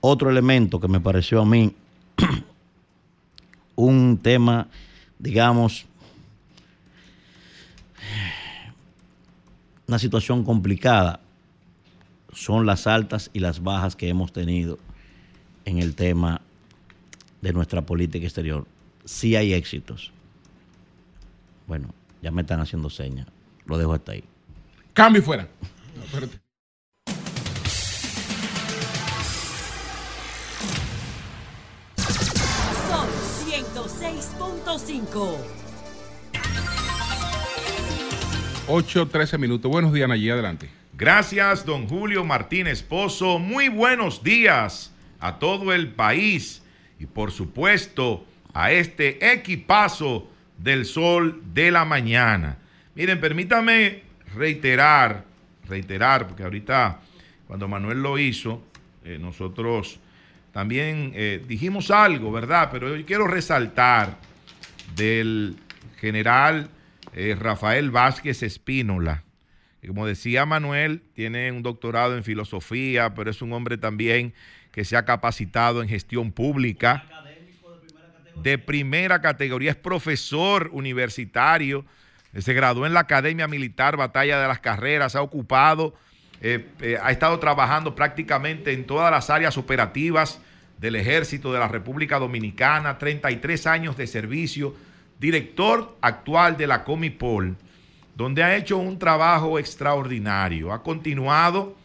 [0.00, 1.74] Otro elemento que me pareció a mí
[3.74, 4.68] un tema,
[5.18, 5.86] digamos,
[9.86, 11.20] una situación complicada
[12.34, 14.78] son las altas y las bajas que hemos tenido
[15.64, 16.40] en el tema
[17.40, 18.66] de nuestra política exterior.
[19.04, 20.12] Sí hay éxitos.
[21.66, 23.26] Bueno, ya me están haciendo señas.
[23.66, 24.24] Lo dejo hasta ahí.
[24.92, 25.48] Cambio y fuera.
[25.96, 26.02] No.
[32.88, 33.08] Sol
[33.46, 35.36] 106.5.
[38.66, 39.70] 8, 13 minutos.
[39.70, 40.83] Buenos días, allí adelante.
[40.96, 43.40] Gracias, don Julio Martínez Pozo.
[43.40, 46.62] Muy buenos días a todo el país
[47.00, 52.58] y por supuesto a este equipazo del sol de la mañana.
[52.94, 54.02] Miren, permítame
[54.36, 55.24] reiterar,
[55.68, 57.00] reiterar, porque ahorita
[57.48, 58.62] cuando Manuel lo hizo,
[59.04, 59.98] eh, nosotros
[60.52, 62.68] también eh, dijimos algo, ¿verdad?
[62.70, 64.16] Pero yo quiero resaltar
[64.94, 65.56] del
[65.98, 66.68] general
[67.14, 69.24] eh, Rafael Vázquez Espínola,
[69.86, 74.32] como decía Manuel, tiene un doctorado en filosofía, pero es un hombre también
[74.72, 77.04] que se ha capacitado en gestión pública.
[78.42, 81.84] De primera categoría, es profesor universitario,
[82.36, 85.94] se graduó en la Academia Militar Batalla de las Carreras, ha ocupado,
[86.40, 90.40] eh, eh, ha estado trabajando prácticamente en todas las áreas operativas
[90.78, 94.74] del Ejército de la República Dominicana, 33 años de servicio,
[95.20, 97.56] director actual de la Comipol,
[98.14, 101.76] donde ha hecho un trabajo extraordinario, ha continuado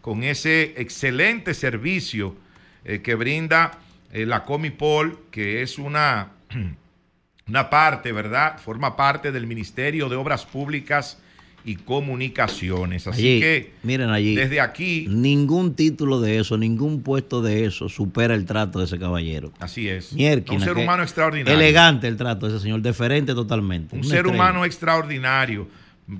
[0.00, 2.36] con ese excelente servicio
[2.84, 3.78] eh, que brinda
[4.12, 6.32] eh, la Comipol, que es una,
[7.48, 8.58] una parte, ¿verdad?
[8.58, 11.18] Forma parte del Ministerio de Obras Públicas
[11.64, 13.06] y Comunicaciones.
[13.06, 17.88] Así Allí, que miren allí, desde aquí, ningún título de eso, ningún puesto de eso
[17.88, 19.52] supera el trato de ese caballero.
[19.60, 20.12] así es.
[20.12, 21.58] Un ser humano extraordinario.
[21.58, 23.96] Elegante el trato de ese señor, deferente totalmente.
[23.96, 24.34] Un ser estrella.
[24.34, 25.68] humano extraordinario.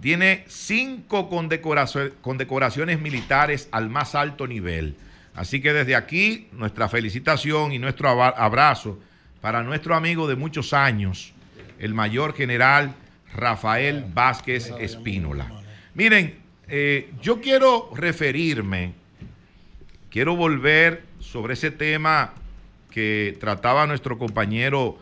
[0.00, 4.94] Tiene cinco condecoraciones militares al más alto nivel.
[5.34, 8.98] Así que desde aquí, nuestra felicitación y nuestro abrazo
[9.42, 11.34] para nuestro amigo de muchos años,
[11.78, 12.94] el mayor general
[13.34, 15.50] Rafael Vázquez Espínola.
[15.94, 18.92] Miren, eh, yo quiero referirme,
[20.10, 22.32] quiero volver sobre ese tema
[22.90, 24.98] que trataba nuestro compañero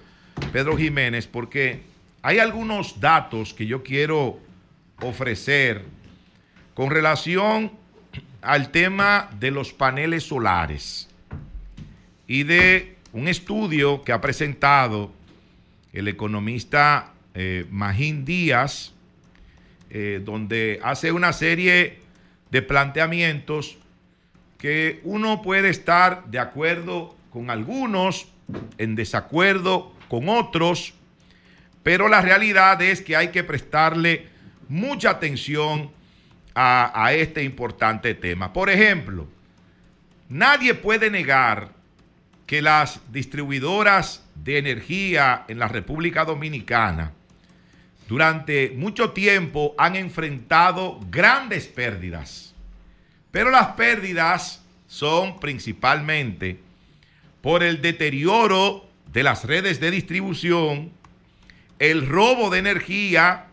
[0.53, 1.83] Pedro Jiménez, porque
[2.23, 4.39] hay algunos datos que yo quiero
[5.01, 5.85] ofrecer
[6.75, 7.73] con relación
[8.41, 11.09] al tema de los paneles solares
[12.27, 15.13] y de un estudio que ha presentado
[15.93, 18.93] el economista eh, Magín Díaz,
[19.91, 21.99] eh, donde hace una serie
[22.51, 23.79] de planteamientos
[24.59, 28.29] que uno puede estar de acuerdo con algunos,
[28.79, 30.95] en desacuerdo con otros,
[31.83, 34.29] pero la realidad es que hay que prestarle
[34.69, 35.91] mucha atención
[36.55, 38.53] a, a este importante tema.
[38.53, 39.27] Por ejemplo,
[40.29, 41.71] nadie puede negar
[42.47, 47.13] que las distribuidoras de energía en la República Dominicana
[48.09, 52.55] durante mucho tiempo han enfrentado grandes pérdidas.
[53.31, 56.59] Pero las pérdidas son principalmente
[57.41, 60.93] por el deterioro de las redes de distribución,
[61.79, 63.47] el robo de energía,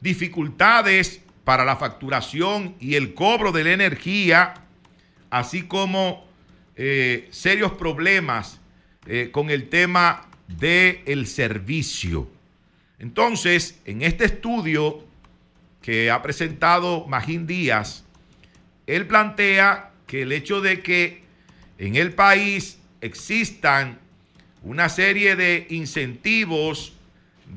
[0.00, 4.54] dificultades para la facturación y el cobro de la energía,
[5.30, 6.26] así como
[6.76, 8.60] eh, serios problemas
[9.06, 12.28] eh, con el tema del servicio.
[13.02, 15.04] Entonces, en este estudio
[15.82, 18.04] que ha presentado Magín Díaz,
[18.86, 21.24] él plantea que el hecho de que
[21.78, 23.98] en el país existan
[24.62, 26.92] una serie de incentivos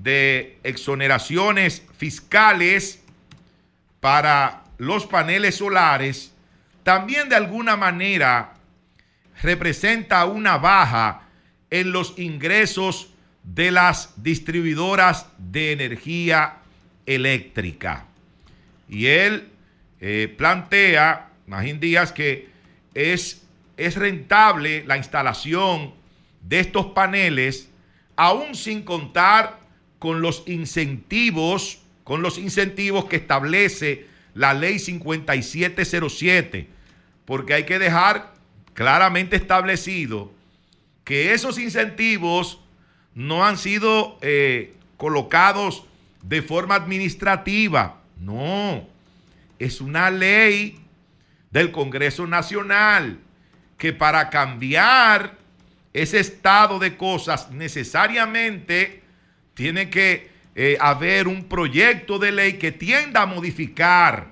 [0.03, 3.03] de exoneraciones fiscales
[3.99, 6.33] para los paneles solares,
[6.81, 8.55] también de alguna manera
[9.43, 11.21] representa una baja
[11.69, 13.11] en los ingresos
[13.45, 16.57] de las distribuidoras de energía
[17.05, 18.05] eléctrica.
[18.89, 19.49] Y él
[20.01, 22.49] eh, plantea, Magín Díaz, que
[22.93, 23.45] es,
[23.77, 25.93] es rentable la instalación
[26.41, 27.69] de estos paneles,
[28.15, 29.59] aún sin contar
[29.99, 36.67] con los incentivos, con los incentivos que establece la ley 5707,
[37.25, 38.33] porque hay que dejar
[38.73, 40.31] claramente establecido
[41.03, 42.59] que esos incentivos
[43.15, 45.85] no han sido eh, colocados
[46.21, 48.87] de forma administrativa, no,
[49.57, 50.79] es una ley
[51.51, 53.19] del Congreso Nacional
[53.77, 55.37] que para cambiar
[55.93, 59.01] ese estado de cosas necesariamente
[59.53, 64.27] tiene que eh, haber un proyecto de ley que tienda a modificar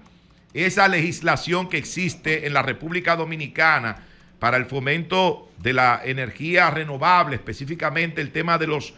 [0.54, 4.04] esa legislación que existe en la República Dominicana
[4.44, 8.94] para el fomento de la energía renovable, específicamente el tema de los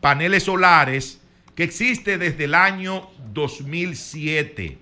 [0.00, 1.20] paneles solares,
[1.54, 4.76] que existe desde el año 2007.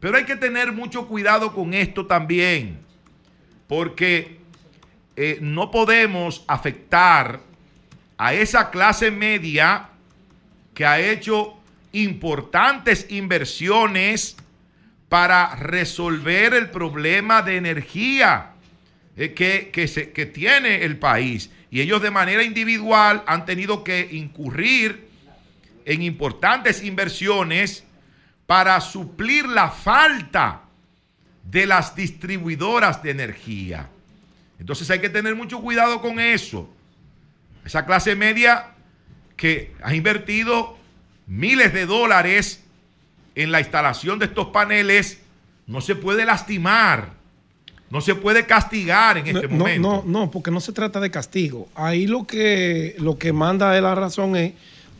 [0.00, 2.78] Pero hay que tener mucho cuidado con esto también,
[3.68, 4.40] porque
[5.14, 7.40] eh, no podemos afectar
[8.16, 9.90] a esa clase media
[10.72, 11.60] que ha hecho
[11.92, 14.38] importantes inversiones
[15.10, 18.49] para resolver el problema de energía
[19.28, 21.50] que, que, se, que tiene el país.
[21.70, 25.08] Y ellos de manera individual han tenido que incurrir
[25.84, 27.84] en importantes inversiones
[28.46, 30.62] para suplir la falta
[31.44, 33.88] de las distribuidoras de energía.
[34.58, 36.68] Entonces hay que tener mucho cuidado con eso.
[37.64, 38.68] Esa clase media
[39.36, 40.78] que ha invertido
[41.26, 42.64] miles de dólares
[43.34, 45.20] en la instalación de estos paneles
[45.66, 47.14] no se puede lastimar,
[47.90, 49.88] no se puede castigar en este no, momento.
[49.88, 51.68] No, no, porque no se trata de castigo.
[51.74, 54.52] Ahí lo que, lo que manda de la razón es,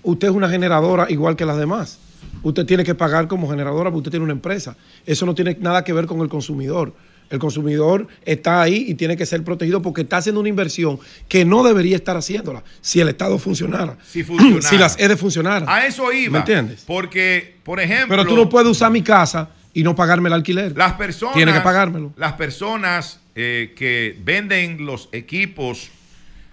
[0.03, 2.01] usted es una generadora igual que las demás.
[2.43, 4.76] Usted tiene que pagar como generadora porque usted tiene una empresa.
[5.07, 6.93] Eso no tiene nada que ver con el consumidor.
[7.30, 11.45] El consumidor está ahí y tiene que ser protegido porque está haciendo una inversión que
[11.45, 13.97] no debería estar haciéndola si el Estado funcionara.
[14.05, 14.68] Si funcionara.
[14.68, 15.68] si las EDE funcionaran.
[15.68, 16.32] A eso iba.
[16.32, 16.82] ¿Me entiendes?
[16.84, 18.09] Porque, por ejemplo.
[18.09, 20.77] Pero tú no puedes usar mi casa y no pagarme el alquiler.
[20.77, 21.35] Las personas.
[21.35, 22.12] Tiene que pagármelo.
[22.16, 25.91] Las personas eh, que venden los equipos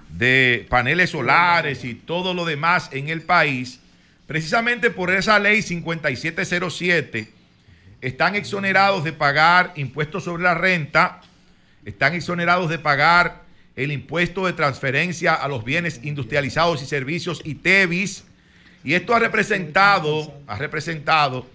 [0.10, 3.80] de paneles solares y todo lo demás en el país,
[4.26, 7.34] precisamente por esa ley 5707,
[8.02, 11.22] están exonerados de pagar impuestos sobre la renta,
[11.86, 13.44] están exonerados de pagar
[13.76, 18.24] el impuesto de transferencia a los bienes industrializados y servicios ITEVIS,
[18.84, 21.46] y esto ha representado, ha representado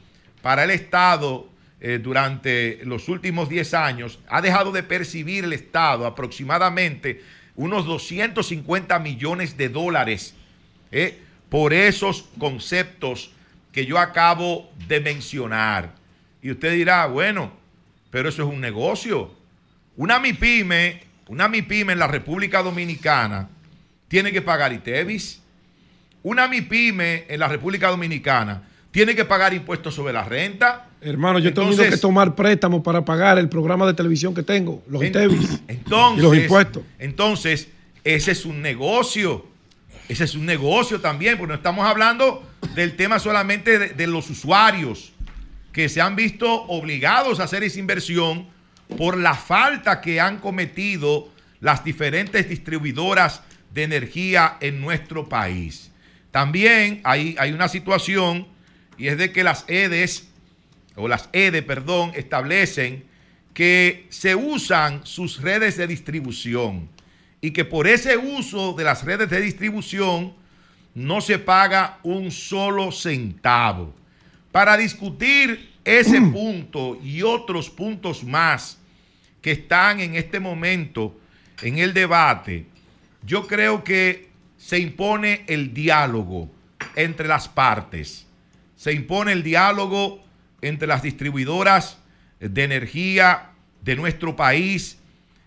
[0.43, 1.49] para el Estado
[1.85, 7.25] eh, durante los últimos 10 años, ha dejado de percibir el Estado aproximadamente
[7.57, 10.33] unos 250 millones de dólares
[10.93, 11.19] eh,
[11.49, 13.33] por esos conceptos
[13.73, 15.93] que yo acabo de mencionar.
[16.41, 17.51] Y usted dirá, bueno,
[18.13, 19.35] pero eso es un negocio.
[19.97, 23.49] Una MIPYME, una MIPYME en la República Dominicana
[24.07, 25.43] tiene que pagar ITEVIS.
[26.23, 30.87] Una MIPYME en la República Dominicana tiene que pagar impuestos sobre la renta.
[31.01, 35.03] Hermano, yo tengo que tomar préstamos para pagar el programa de televisión que tengo, los
[35.03, 36.85] ITEVIS entonces, y los impuestos.
[37.01, 37.69] Entonces,
[38.05, 39.47] ese es un negocio.
[40.09, 44.29] Ese es un negocio también, porque no estamos hablando del tema solamente de, de los
[44.29, 45.13] usuarios
[45.73, 48.47] que se han visto obligados a hacer esa inversión
[48.99, 53.43] por la falta que han cometido las diferentes distribuidoras
[53.73, 55.91] de energía en nuestro país.
[56.31, 58.49] También hay, hay una situación
[58.99, 60.29] y es de que las EDES,
[60.97, 63.05] o las EDE, perdón, establecen
[63.55, 66.89] que se usan sus redes de distribución
[67.41, 70.35] y que por ese uso de las redes de distribución
[70.95, 73.95] no se paga un solo centavo.
[74.51, 78.79] Para discutir ese punto y otros puntos más
[79.41, 81.19] que están en este momento
[81.63, 82.67] en el debate,
[83.25, 86.49] yo creo que se impone el diálogo
[86.95, 88.27] entre las partes.
[88.83, 90.25] Se impone el diálogo
[90.61, 91.99] entre las distribuidoras
[92.41, 93.51] de energía
[93.81, 94.99] de nuestro país,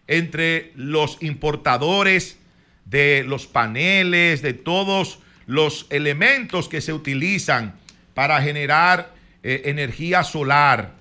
[0.07, 2.39] entre los importadores
[2.85, 7.75] de los paneles, de todos los elementos que se utilizan
[8.13, 9.13] para generar
[9.43, 10.93] eh, energía solar,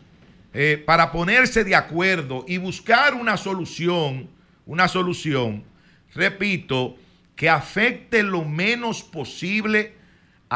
[0.55, 4.28] eh, para ponerse de acuerdo y buscar una solución,
[4.66, 5.62] una solución
[6.16, 6.97] repito,
[7.36, 10.02] que afecte lo menos posible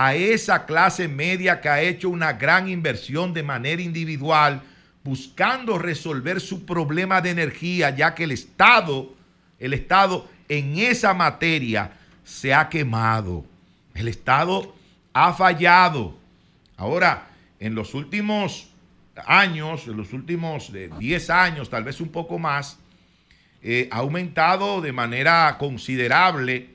[0.00, 4.62] a esa clase media que ha hecho una gran inversión de manera individual
[5.02, 9.12] buscando resolver su problema de energía, ya que el Estado,
[9.58, 11.90] el Estado en esa materia
[12.22, 13.44] se ha quemado.
[13.92, 14.72] El Estado
[15.12, 16.16] ha fallado.
[16.76, 18.70] Ahora, en los últimos
[19.26, 22.78] años, en los últimos 10 años, tal vez un poco más,
[23.64, 26.68] eh, ha aumentado de manera considerable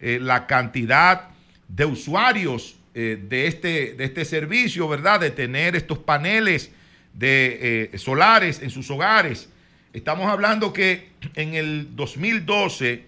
[0.00, 1.30] eh, la cantidad
[1.68, 5.20] de usuarios eh, de, este, de este servicio, ¿verdad?
[5.20, 6.72] De tener estos paneles
[7.12, 9.48] de solares en sus hogares.
[9.92, 13.04] Estamos hablando que en el 2012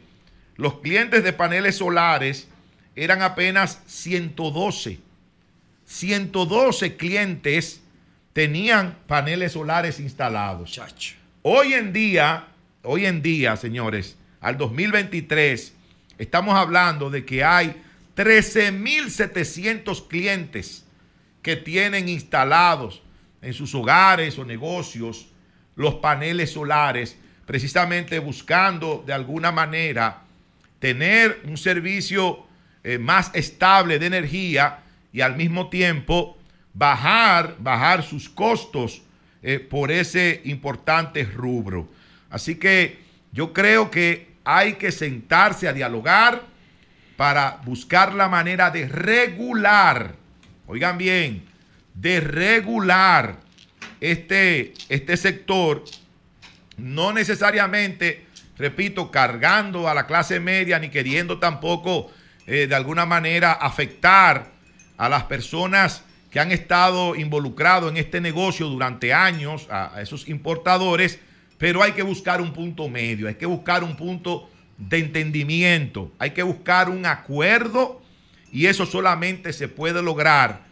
[0.56, 2.48] los clientes de paneles solares
[2.96, 4.98] eran apenas 112.
[5.86, 7.82] 112 clientes
[8.32, 10.80] tenían paneles solares instalados.
[11.42, 12.48] Hoy en día,
[12.82, 15.74] hoy en día, señores, al 2023,
[16.18, 17.74] estamos hablando de que hay
[18.16, 20.84] 13.700 clientes
[21.42, 23.02] que tienen instalados
[23.42, 25.28] en sus hogares o negocios
[25.76, 27.16] los paneles solares,
[27.46, 30.22] precisamente buscando de alguna manera
[30.78, 32.46] tener un servicio
[32.84, 34.80] eh, más estable de energía
[35.12, 36.36] y al mismo tiempo
[36.74, 39.02] bajar, bajar sus costos
[39.42, 41.88] eh, por ese importante rubro.
[42.28, 42.98] Así que
[43.32, 46.49] yo creo que hay que sentarse a dialogar
[47.20, 50.14] para buscar la manera de regular,
[50.66, 51.44] oigan bien,
[51.92, 53.36] de regular
[54.00, 55.84] este, este sector,
[56.78, 58.24] no necesariamente,
[58.56, 62.10] repito, cargando a la clase media ni queriendo tampoco
[62.46, 64.52] eh, de alguna manera afectar
[64.96, 71.20] a las personas que han estado involucrados en este negocio durante años, a, esos importadores,
[71.58, 74.48] pero hay que buscar un punto medio, hay que buscar un punto
[74.88, 78.02] de entendimiento, hay que buscar un acuerdo
[78.50, 80.62] y eso solamente se puede lograr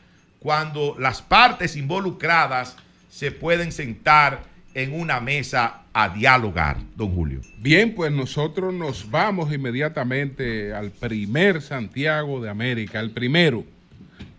[0.40, 2.76] cuando las partes involucradas
[3.10, 4.42] se pueden sentar
[4.74, 7.40] en una mesa a dialogar, don Julio.
[7.58, 13.64] Bien, pues nosotros nos vamos inmediatamente al primer Santiago de América, el primero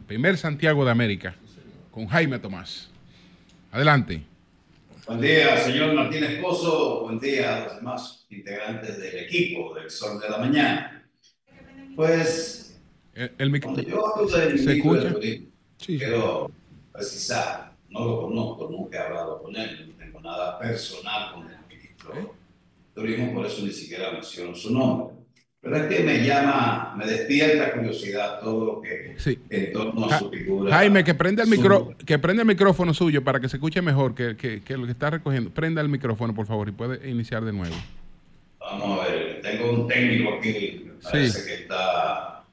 [0.09, 1.35] primer Santiago de América,
[1.91, 2.89] con Jaime Tomás.
[3.71, 4.23] Adelante.
[5.09, 7.01] Buen día, señor Martínez Pozo.
[7.01, 11.09] Buen día a los demás integrantes del equipo del Sol de la Mañana.
[11.95, 12.79] Pues,
[13.15, 15.15] el, micrófono ¿Se escucha?
[15.77, 16.51] sí, quiero
[16.91, 21.57] precisar, no lo conozco, nunca he hablado con él, no tengo nada personal con el
[21.67, 22.27] ministro de
[22.93, 25.15] Turismo, por eso ni siquiera menciono su nombre.
[25.61, 29.17] Pero es que me llama, me despierta curiosidad todo lo que
[29.49, 30.73] en torno a su figura.
[30.73, 34.15] Jaime, que prenda el, micro, que prende el micrófono suyo para que se escuche mejor
[34.15, 35.49] que, que, que, lo que está recogiendo.
[35.49, 37.75] Prenda el micrófono, por favor, y puede iniciar de nuevo.
[38.59, 42.43] Vamos a ver, tengo un técnico aquí, parece que está...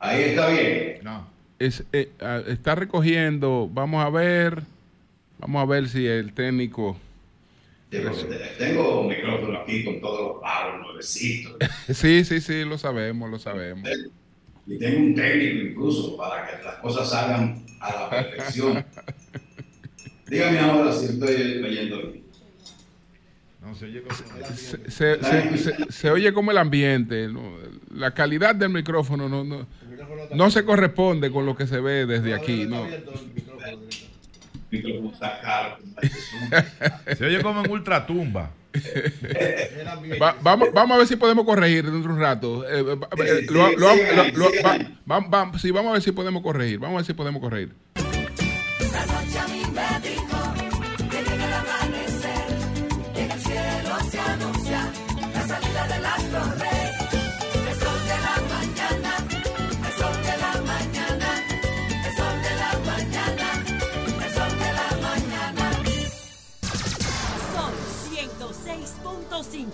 [0.00, 0.98] Ahí está bien.
[1.02, 1.28] No.
[1.60, 4.62] Es, eh, ah, está recogiendo, vamos a ver,
[5.38, 6.96] vamos a ver si el técnico...
[7.90, 11.56] Tengo un micrófono aquí con todos los palos nuevecitos.
[11.88, 13.88] sí, sí, sí, lo sabemos, lo sabemos.
[14.66, 18.84] Y tengo un técnico incluso para que las cosas salgan a la perfección.
[20.26, 22.12] Dígame ahora si estoy leyendo
[23.62, 24.14] no, se, oye como
[24.54, 27.28] se, se, se, oye como el ambiente.
[27.94, 29.66] La calidad del micrófono no, no,
[30.34, 32.66] no, se corresponde con lo que se ve desde aquí.
[32.66, 32.86] No
[37.16, 38.50] Se oye como en ultratumba.
[40.20, 42.64] Va, vamos, vamos a ver si podemos corregir dentro de un rato.
[45.58, 46.78] sí, vamos a ver si podemos corregir.
[46.78, 47.74] Vamos a ver si podemos corregir.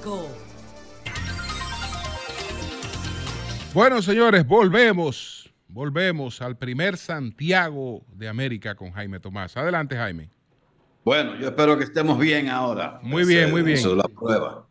[0.05, 0.29] 106.5.
[3.73, 5.53] Bueno, señores, volvemos.
[5.69, 9.57] Volvemos al primer Santiago de América con Jaime Tomás.
[9.57, 10.31] Adelante, Jaime.
[11.05, 13.01] Bueno, yo espero que estemos bien ahora.
[13.03, 13.79] Muy bien, muy bien.
[13.79, 14.69] Eso es la prueba.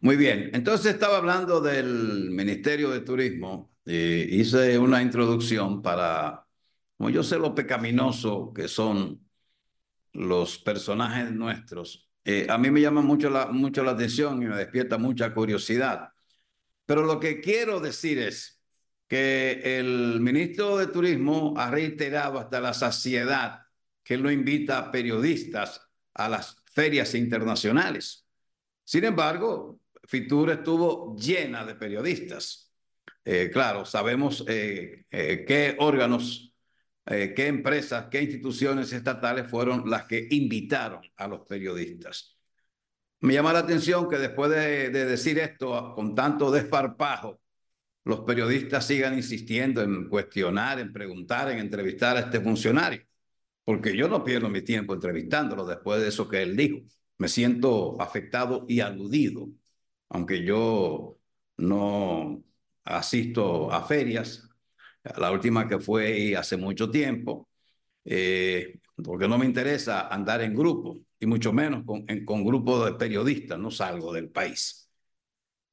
[0.00, 0.50] Muy bien.
[0.54, 3.70] Entonces estaba hablando del Ministerio de Turismo.
[3.84, 6.44] y hice una introducción para,
[6.96, 9.20] como yo sé lo pecaminoso que son
[10.12, 14.56] los personajes nuestros, eh, a mí me llama mucho la, mucho la atención y me
[14.56, 16.10] despierta mucha curiosidad.
[16.84, 18.60] Pero lo que quiero decir es
[19.08, 23.62] que el ministro de Turismo ha reiterado hasta la saciedad
[24.02, 25.80] que no invita a periodistas
[26.14, 28.26] a las ferias internacionales.
[28.84, 32.72] Sin embargo, Fitur estuvo llena de periodistas.
[33.24, 36.45] Eh, claro, sabemos eh, eh, qué órganos,
[37.06, 42.36] eh, qué empresas, qué instituciones estatales fueron las que invitaron a los periodistas.
[43.20, 47.40] Me llama la atención que después de, de decir esto con tanto desparpajo,
[48.04, 53.02] los periodistas sigan insistiendo en cuestionar, en preguntar, en entrevistar a este funcionario.
[53.64, 56.78] Porque yo no pierdo mi tiempo entrevistándolo después de eso que él dijo.
[57.18, 59.48] Me siento afectado y aludido,
[60.08, 61.18] aunque yo
[61.56, 62.44] no
[62.84, 64.45] asisto a ferias.
[65.18, 67.48] La última que fue hace mucho tiempo,
[68.04, 72.92] eh, porque no me interesa andar en grupo, y mucho menos con, con grupos de
[72.94, 74.90] periodistas, no salgo del país.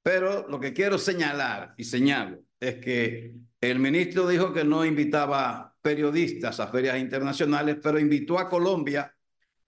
[0.01, 5.75] Pero lo que quiero señalar y señalo es que el ministro dijo que no invitaba
[5.81, 9.13] periodistas a ferias internacionales, pero invitó a Colombia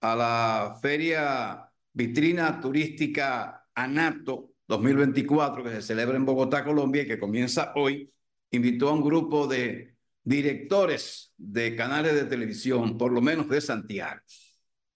[0.01, 7.19] a la feria vitrina turística ANATO 2024 que se celebra en Bogotá, Colombia y que
[7.19, 8.11] comienza hoy.
[8.56, 14.22] Invitó a un grupo de directores de canales de televisión, por lo menos de Santiago.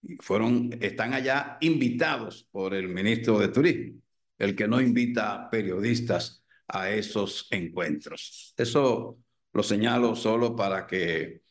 [0.01, 4.01] Y fueron, están allá invitados por el ministro de Turismo,
[4.37, 8.53] el que no invita periodistas a esos encuentros.
[8.57, 9.19] Eso
[9.53, 11.41] lo señalo solo para que,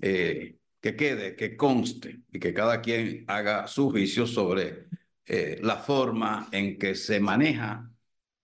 [0.00, 4.86] eh, que quede, que conste y que cada quien haga su juicio sobre
[5.26, 7.90] eh, la forma en que se maneja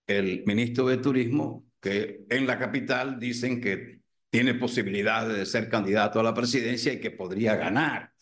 [0.07, 4.01] el ministro de Turismo, que en la capital dicen que
[4.31, 8.13] tiene posibilidades de ser candidato a la presidencia y que podría ganar.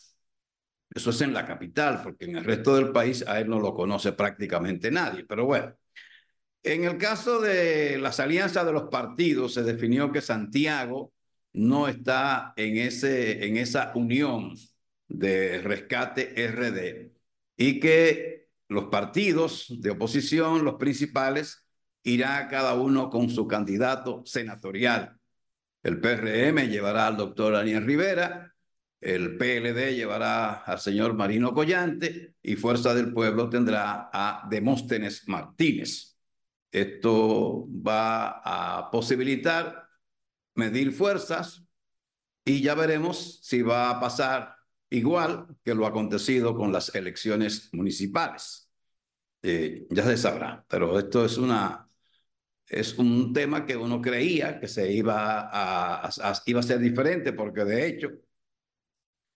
[0.89, 3.75] Eso es en la capital, porque en el resto del país a él no lo
[3.75, 5.23] conoce prácticamente nadie.
[5.25, 5.75] Pero bueno,
[6.63, 11.13] en el caso de las alianzas de los partidos, se definió que Santiago
[11.53, 14.55] no está en, ese, en esa unión
[15.07, 17.11] de rescate RD
[17.57, 21.65] y que los partidos de oposición, los principales,
[22.03, 25.17] irá cada uno con su candidato senatorial.
[25.83, 28.53] El PRM llevará al doctor Daniel Rivera,
[29.01, 36.17] el PLD llevará al señor Marino Collante y Fuerza del Pueblo tendrá a Demóstenes Martínez.
[36.71, 39.87] Esto va a posibilitar
[40.55, 41.63] medir fuerzas
[42.43, 44.55] y ya veremos si va a pasar
[44.89, 48.69] igual que lo acontecido con las elecciones municipales.
[49.41, 51.88] Eh, ya se sabrá, pero esto es una
[52.69, 56.09] es un tema que uno creía que se iba a,
[56.45, 58.09] iba a ser diferente, porque de hecho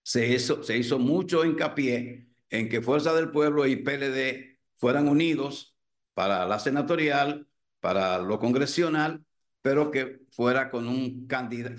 [0.04, 5.76] se hizo, se hizo mucho hincapié en que Fuerza del Pueblo y PLD fueran unidos
[6.14, 7.48] para la senatorial,
[7.80, 9.26] para lo congresional,
[9.62, 11.28] pero que fuera con, un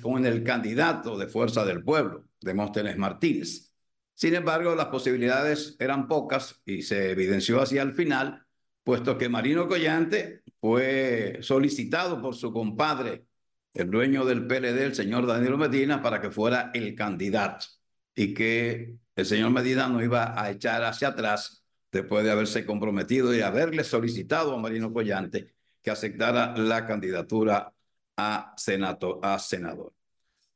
[0.03, 3.73] con el candidato de Fuerza del Pueblo, Demóstenes Martínez.
[4.15, 8.47] Sin embargo, las posibilidades eran pocas y se evidenció hacia el final,
[8.83, 13.27] puesto que Marino Collante fue solicitado por su compadre,
[13.75, 17.67] el dueño del PLD, el señor Danilo Medina, para que fuera el candidato
[18.15, 21.63] y que el señor Medina no iba a echar hacia atrás
[21.93, 27.71] después de haberse comprometido y haberle solicitado a Marino Collante que aceptara la candidatura
[28.17, 29.93] a, senato, a senador.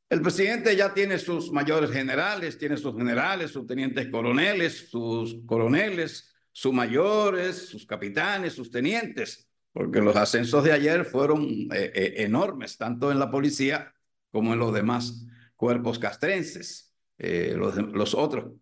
[0.09, 6.33] El presidente ya tiene sus mayores generales, tiene sus generales, sus tenientes coroneles, sus coroneles,
[6.51, 12.77] sus mayores, sus capitanes, sus tenientes, porque los ascensos de ayer fueron eh, eh, enormes,
[12.77, 13.93] tanto en la policía
[14.31, 15.25] como en los demás
[15.55, 16.93] cuerpos castrenses.
[17.17, 18.53] Eh, los, los otros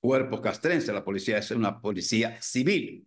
[0.00, 0.94] cuerpos castrenses.
[0.94, 3.06] La policía es una policía civil.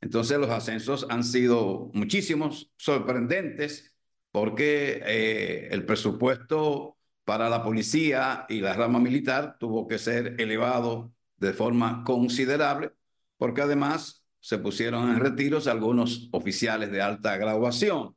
[0.00, 3.94] Entonces los ascensos han sido muchísimos, sorprendentes,
[4.32, 11.52] porque el presupuesto para la policía y la rama militar tuvo que ser elevado de
[11.52, 12.92] forma considerable,
[13.36, 18.16] porque además se pusieron en retiros algunos oficiales de alta graduación.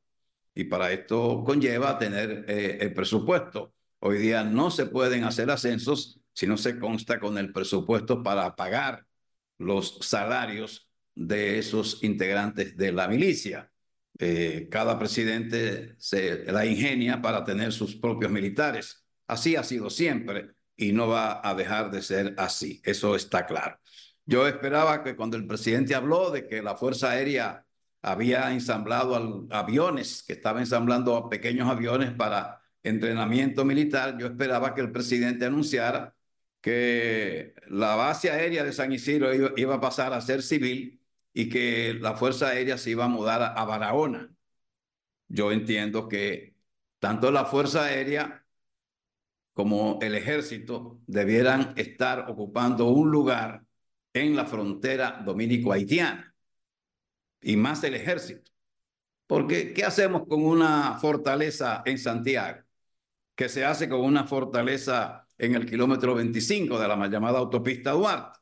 [0.56, 3.74] Y para esto conlleva tener eh, el presupuesto.
[4.00, 8.56] Hoy día no se pueden hacer ascensos si no se consta con el presupuesto para
[8.56, 9.06] pagar
[9.58, 13.72] los salarios de esos integrantes de la milicia.
[14.20, 19.06] Eh, cada presidente se la ingenia para tener sus propios militares.
[19.28, 22.82] Así ha sido siempre y no va a dejar de ser así.
[22.84, 23.80] Eso está claro.
[24.26, 27.66] Yo esperaba que cuando el presidente habló de que la Fuerza Aérea
[28.02, 34.92] había ensamblado aviones, que estaba ensamblando pequeños aviones para entrenamiento militar, yo esperaba que el
[34.92, 36.16] presidente anunciara
[36.62, 41.02] que la base aérea de San Isidro iba, a pasar a ser civil
[41.34, 44.34] y que la Fuerza Aérea se iba a mudar a, a Barahona.
[45.28, 46.56] Yo entiendo que
[47.00, 48.46] tanto la Fuerza Aérea
[49.54, 53.66] como el ejército debieran estar ocupando un lugar
[54.14, 56.34] en la frontera dominico-haitiana.
[57.42, 58.52] y más el ejército.
[59.28, 62.64] Porque, ¿qué hacemos con una fortaleza en Santiago?
[63.36, 67.92] Que se hace con una fortaleza en el kilómetro 25 de la mal llamada autopista
[67.92, 68.40] Duarte.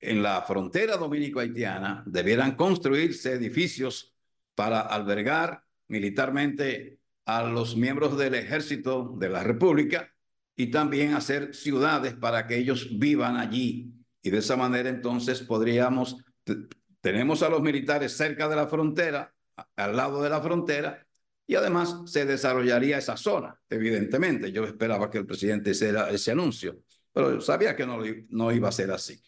[0.00, 4.14] En la frontera dominico-haitiana debieran construirse edificios
[4.54, 10.14] para albergar militarmente a los miembros del ejército de la República
[10.54, 13.95] y también hacer ciudades para que ellos vivan allí.
[14.26, 16.16] Y de esa manera entonces podríamos,
[17.00, 19.32] tenemos a los militares cerca de la frontera,
[19.76, 21.06] al lado de la frontera,
[21.46, 24.50] y además se desarrollaría esa zona, evidentemente.
[24.50, 26.80] Yo esperaba que el presidente hiciera ese anuncio,
[27.12, 27.98] pero sabía que no,
[28.30, 29.22] no iba a ser así.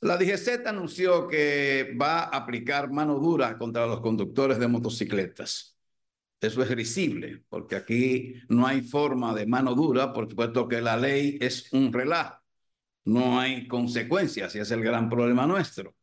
[0.00, 5.78] La DGZ anunció que va a aplicar mano dura contra los conductores de motocicletas.
[6.40, 10.96] Eso es risible, porque aquí no hay forma de mano dura, por supuesto que la
[10.96, 12.37] ley es un relajo,
[13.08, 15.94] no hay consecuencias y es el gran problema nuestro.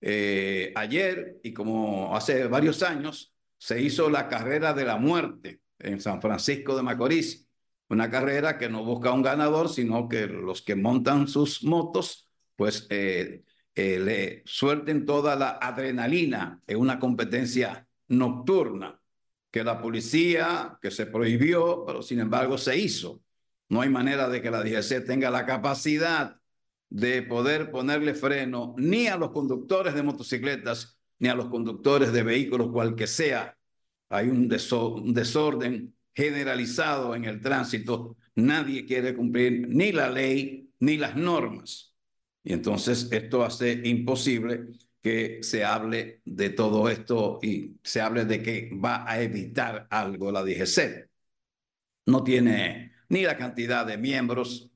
[0.00, 6.00] Eh, ayer, y como hace varios años, se hizo la carrera de la muerte en
[6.00, 7.48] San Francisco de Macorís,
[7.88, 12.86] una carrera que no busca un ganador, sino que los que montan sus motos, pues
[12.90, 19.00] eh, eh, le suelten toda la adrenalina en una competencia nocturna
[19.50, 23.22] que la policía, que se prohibió, pero sin embargo se hizo.
[23.68, 26.41] No hay manera de que la DGC tenga la capacidad
[26.92, 32.22] de poder ponerle freno ni a los conductores de motocicletas ni a los conductores de
[32.22, 33.56] vehículos, cual que sea.
[34.10, 38.16] Hay un, un desorden generalizado en el tránsito.
[38.34, 41.94] Nadie quiere cumplir ni la ley ni las normas.
[42.44, 44.66] Y entonces esto hace imposible
[45.00, 50.30] que se hable de todo esto y se hable de que va a evitar algo
[50.30, 51.08] la DGC.
[52.06, 54.71] No tiene ni la cantidad de miembros,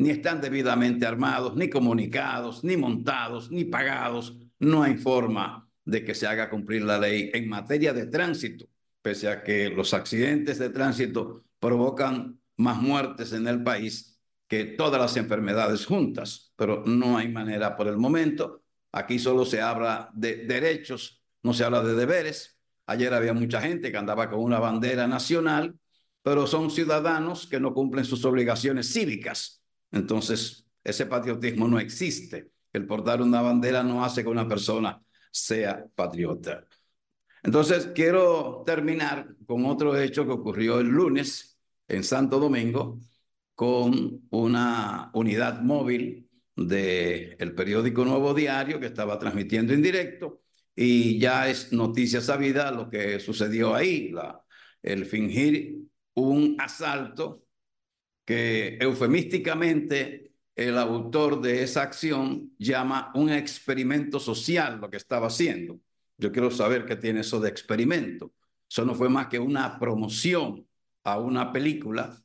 [0.00, 4.36] ni están debidamente armados, ni comunicados, ni montados, ni pagados.
[4.58, 8.66] No hay forma de que se haga cumplir la ley en materia de tránsito,
[9.02, 14.18] pese a que los accidentes de tránsito provocan más muertes en el país
[14.48, 18.60] que todas las enfermedades juntas, pero no hay manera por el momento
[18.92, 22.58] Aquí solo se habla de derechos, no se habla de deberes.
[22.86, 25.78] Ayer había mucha gente que andaba con una bandera nacional,
[26.22, 29.59] pero son ciudadanos que no cumplen sus obligaciones cívicas.
[29.92, 32.52] Entonces, ese patriotismo no existe.
[32.72, 36.66] El portar una bandera no hace que una persona sea patriota.
[37.42, 41.58] Entonces, quiero terminar con otro hecho que ocurrió el lunes
[41.88, 42.98] en Santo Domingo
[43.54, 50.42] con una unidad móvil del el periódico Nuevo Diario que estaba transmitiendo en directo
[50.74, 54.12] y ya es noticia sabida lo que sucedió ahí,
[54.82, 55.78] el fingir
[56.14, 57.44] un asalto
[58.24, 65.80] que eufemísticamente el autor de esa acción llama un experimento social lo que estaba haciendo.
[66.18, 68.32] Yo quiero saber qué tiene eso de experimento.
[68.68, 70.66] Eso no fue más que una promoción
[71.04, 72.22] a una película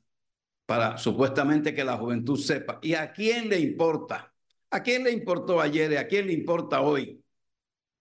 [0.65, 2.79] para supuestamente que la juventud sepa.
[2.81, 4.33] ¿Y a quién le importa?
[4.71, 7.23] ¿A quién le importó ayer y a quién le importa hoy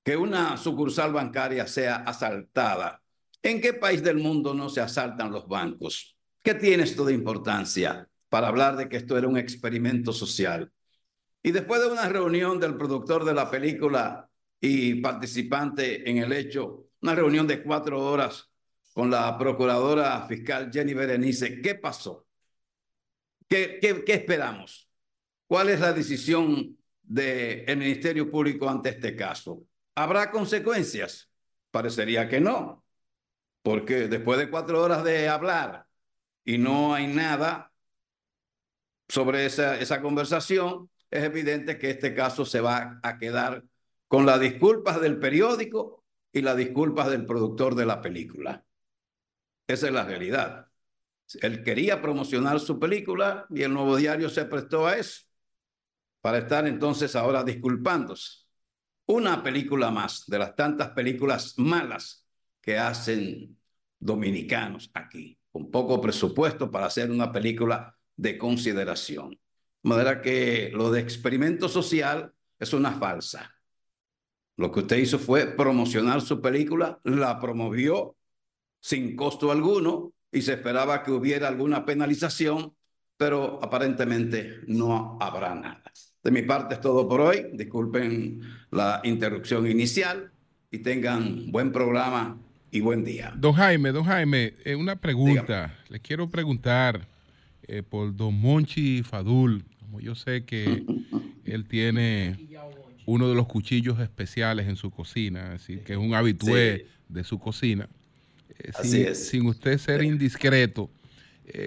[0.02, 3.02] que una sucursal bancaria sea asaltada?
[3.42, 6.13] ¿En qué país del mundo no se asaltan los bancos?
[6.44, 10.70] ¿Qué tiene esto de importancia para hablar de que esto era un experimento social?
[11.42, 14.28] Y después de una reunión del productor de la película
[14.60, 18.50] y participante en el hecho, una reunión de cuatro horas
[18.92, 22.26] con la procuradora fiscal Jenny Berenice, ¿qué pasó?
[23.48, 24.90] ¿Qué, qué, esperamos?
[25.46, 29.64] ¿Cuál es la decisión del Ministerio Público ante este caso?
[29.94, 31.30] ¿Habrá consecuencias?
[31.70, 32.84] Parecería que no,
[33.62, 35.83] porque después de cuatro horas de hablar
[36.44, 37.72] y no hay nada
[39.08, 43.64] sobre esa, esa conversación, es evidente que este caso se va a quedar
[44.08, 48.64] con las disculpas del periódico y las disculpas del productor de la película.
[49.66, 50.68] Esa es la realidad.
[51.40, 55.22] Él quería promocionar su película y el nuevo diario se prestó a eso,
[56.20, 58.44] para estar entonces ahora disculpándose.
[59.06, 62.26] Una película más de las tantas películas malas
[62.60, 63.58] que hacen
[63.98, 69.30] dominicanos aquí, con poco presupuesto para hacer una película de consideración.
[69.30, 73.54] De manera que lo de experimento social es una falsa.
[74.56, 78.16] Lo que usted hizo fue promocionar su película, la promovió
[78.80, 82.74] sin costo alguno y se esperaba que hubiera alguna penalización,
[83.16, 85.84] pero aparentemente no habrá nada.
[86.24, 87.50] De mi parte es todo por hoy.
[87.52, 88.40] Disculpen
[88.72, 90.32] la interrupción inicial
[90.68, 92.43] y tengan buen programa
[92.74, 93.32] y buen día.
[93.36, 95.72] Don Jaime, don Jaime, eh, una pregunta.
[95.88, 97.06] Le quiero preguntar
[97.68, 100.84] eh, por don Monchi Fadul, como yo sé que
[101.44, 102.36] él tiene
[103.06, 106.84] uno de los cuchillos especiales en su cocina, así que es un habitué Sí.
[107.08, 107.88] de su cocina.
[108.58, 109.28] Eh, Así sin, es.
[109.28, 110.90] sin usted ser indiscreto,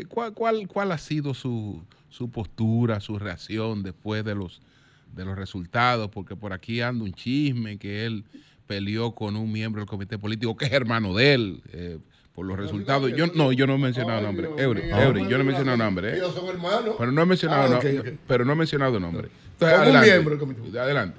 [0.10, 4.62] ¿cuál, cuál, cuál ha sido su, su postura, su reacción después de los,
[5.16, 6.10] de los resultados?
[6.10, 8.26] Porque por aquí anda un chisme que él
[8.68, 11.62] peleó con un miembro del comité político que es hermano de él.
[11.74, 11.98] eh,
[12.36, 14.82] por los resultados, yo no, yo no he mencionado Ay, nombre, Eury.
[14.92, 16.18] Eury, yo no he mencionado nombre, ¿eh?
[16.18, 16.94] Ellos son hermanos.
[17.00, 18.08] pero no he mencionado, Ah, no- ok, ok.
[18.28, 19.30] pero no he mencionado nombre.
[19.54, 20.80] Entonces, Como un adelante, miembro del comité.
[20.80, 21.18] adelante.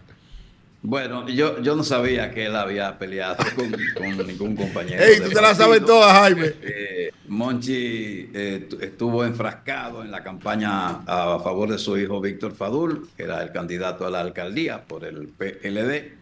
[0.80, 5.02] Bueno, yo, yo no sabía que él había peleado con, con ningún compañero.
[5.02, 5.86] Ey, tú te la sabes partido.
[5.86, 6.52] toda, Jaime.
[6.62, 12.54] Eh, Monchi eh, tu- estuvo enfrascado en la campaña a favor de su hijo Víctor
[12.54, 16.17] Fadul, que era el candidato a la alcaldía por el PLD,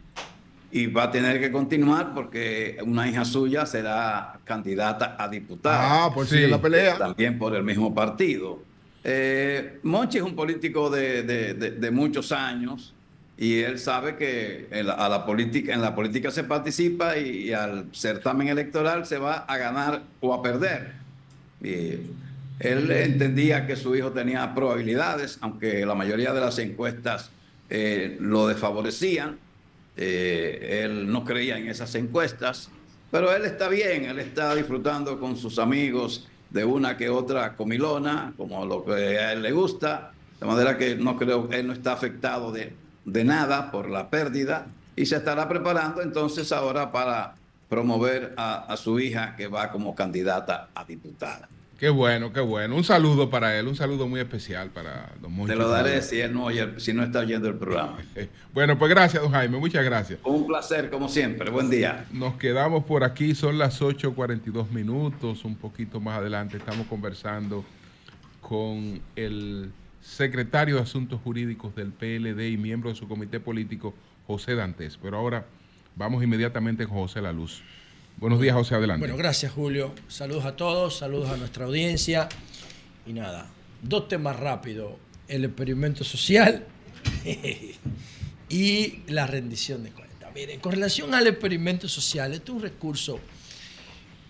[0.76, 6.04] y va a tener que continuar porque una hija suya será candidata a diputada.
[6.06, 6.46] Ah, pues Sí.
[6.46, 6.98] la pelea.
[6.98, 8.62] También por el mismo partido.
[9.02, 12.92] Eh, Monchi es un político de, de- de- de muchos años
[13.38, 17.44] y él sabe que en la, a la política, en la política se participa y,
[17.48, 20.92] y al certamen electoral se va a ganar o a perder.
[21.62, 22.00] Y
[22.60, 27.30] él entendía que su hijo tenía probabilidades, aunque la mayoría de las encuestas
[27.70, 29.38] eh, lo desfavorecían.
[29.96, 32.70] Eh, él no creía en esas encuestas,
[33.10, 38.34] pero él está bien, él está disfrutando con sus amigos de una que otra comilona,
[38.36, 41.92] como lo que a él le gusta, de manera que no creo él no está
[41.92, 42.74] afectado de,
[43.04, 47.34] de nada por la pérdida y se estará preparando entonces ahora para
[47.68, 51.48] promover a, a su hija que va como candidata a diputada.
[51.78, 52.74] Qué bueno, qué bueno.
[52.74, 55.52] Un saludo para él, un saludo muy especial para don Moncho.
[55.52, 57.98] Te lo daré si él no oye, si no está oyendo el programa.
[58.54, 60.18] Bueno, pues gracias, don Jaime, muchas gracias.
[60.24, 61.50] Un placer como siempre.
[61.50, 62.06] Buen día.
[62.10, 67.66] Nos quedamos por aquí, son las 8.42 minutos, un poquito más adelante estamos conversando
[68.40, 69.70] con el
[70.00, 73.92] secretario de Asuntos Jurídicos del PLD y miembro de su comité político,
[74.26, 74.98] José Dantes.
[75.02, 75.44] Pero ahora
[75.94, 77.62] vamos inmediatamente con José La Luz.
[78.18, 79.00] Buenos días, José, adelante.
[79.00, 79.94] Bueno, gracias Julio.
[80.08, 82.30] Saludos a todos, saludos a nuestra audiencia.
[83.06, 83.46] Y nada,
[83.82, 84.94] dos temas rápidos.
[85.28, 86.64] El experimento social
[88.48, 90.32] y la rendición de cuentas.
[90.34, 93.20] Miren, con relación al experimento social, este es un recurso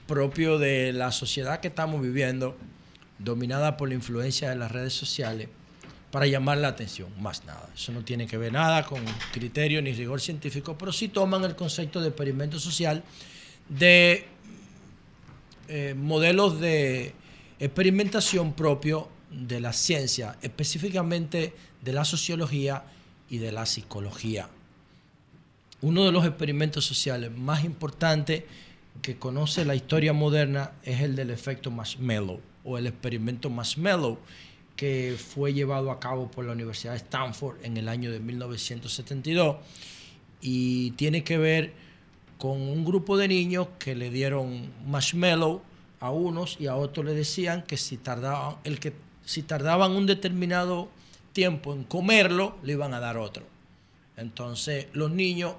[0.08, 2.56] propio de la sociedad que estamos viviendo,
[3.20, 5.48] dominada por la influencia de las redes sociales,
[6.10, 7.68] para llamar la atención, más nada.
[7.72, 9.00] Eso no tiene que ver nada con
[9.32, 13.04] criterio ni rigor científico, pero sí toman el concepto de experimento social
[13.68, 14.26] de
[15.68, 17.14] eh, modelos de
[17.58, 21.52] experimentación propio de la ciencia, específicamente
[21.82, 22.84] de la sociología
[23.28, 24.48] y de la psicología.
[25.82, 28.44] Uno de los experimentos sociales más importantes
[29.02, 34.18] que conoce la historia moderna es el del efecto marshmallow o el experimento marshmallow
[34.74, 39.56] que fue llevado a cabo por la Universidad de Stanford en el año de 1972
[40.40, 41.72] y tiene que ver
[42.38, 45.62] con un grupo de niños que le dieron marshmallow
[46.00, 48.92] a unos y a otros le decían que si tardaban, el que
[49.24, 50.88] si tardaban un determinado
[51.32, 53.44] tiempo en comerlo, le iban a dar otro.
[54.16, 55.54] Entonces los niños,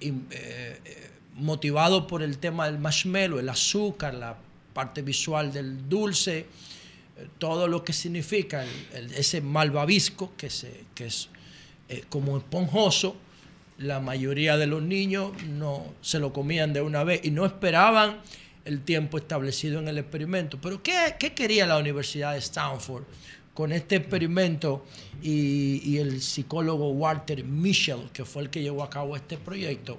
[0.00, 4.36] eh, eh, motivados por el tema del marshmallow, el azúcar, la
[4.72, 6.46] parte visual del dulce, eh,
[7.38, 8.64] todo lo que significa
[9.16, 11.28] ese malvavisco que, se, que es
[12.08, 13.16] como esponjoso,
[13.78, 18.20] la mayoría de los niños no se lo comían de una vez y no esperaban
[18.64, 20.58] el tiempo establecido en el experimento.
[20.60, 23.04] Pero ¿qué, qué quería la Universidad de Stanford
[23.54, 24.84] con este experimento
[25.22, 29.98] y, y el psicólogo Walter Mischel, que fue el que llevó a cabo este proyecto?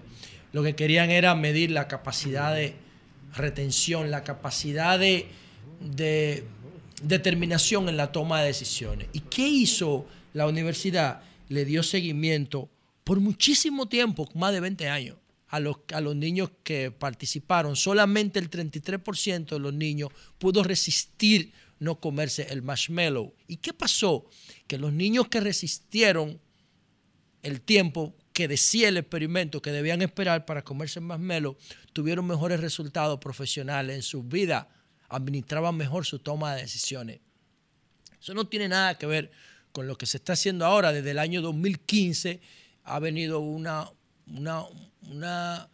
[0.51, 2.75] Lo que querían era medir la capacidad de
[3.35, 5.27] retención, la capacidad de,
[5.79, 6.43] de
[7.01, 9.07] determinación en la toma de decisiones.
[9.13, 11.21] ¿Y qué hizo la universidad?
[11.47, 12.69] Le dio seguimiento
[13.09, 15.17] por muchísimo tiempo, más de 20 años,
[15.47, 17.75] a los, a los niños que participaron.
[17.75, 23.33] Solamente el 33% de los niños pudo resistir no comerse el marshmallow.
[23.47, 24.29] ¿Y qué pasó?
[24.67, 26.39] Que los niños que resistieron
[27.41, 31.57] el tiempo que decía el experimento que debían esperar para comerse el marshmallow,
[31.93, 34.67] tuvieron mejores resultados profesionales en sus vidas,
[35.07, 37.21] administraban mejor su toma de decisiones.
[38.21, 39.31] Eso no tiene nada que ver
[39.71, 40.91] con lo que se está haciendo ahora.
[40.91, 42.39] Desde el año 2015
[42.89, 43.89] ha venido una,
[44.27, 44.63] una,
[45.09, 45.69] una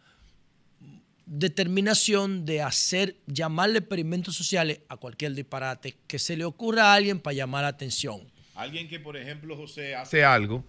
[1.26, 7.18] determinación de hacer, llamarle experimentos sociales a cualquier disparate que se le ocurra a alguien
[7.18, 8.20] para llamar la atención.
[8.54, 10.64] Alguien que, por ejemplo, José, hace algo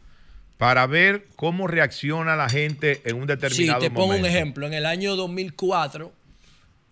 [0.58, 4.28] para ver cómo reacciona la gente en un Sí, determinado te pongo momento.
[4.28, 4.68] un ejemplo.
[4.68, 6.12] En el año 2004,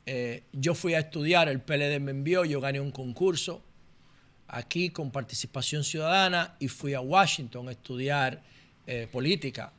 [0.06, 3.64] eh, yo fui a estudiar, el PLD me envió, yo gané un concurso
[4.48, 8.44] aquí con participación ciudadana y fui a Washington a estudiar
[8.88, 9.72] eh, política.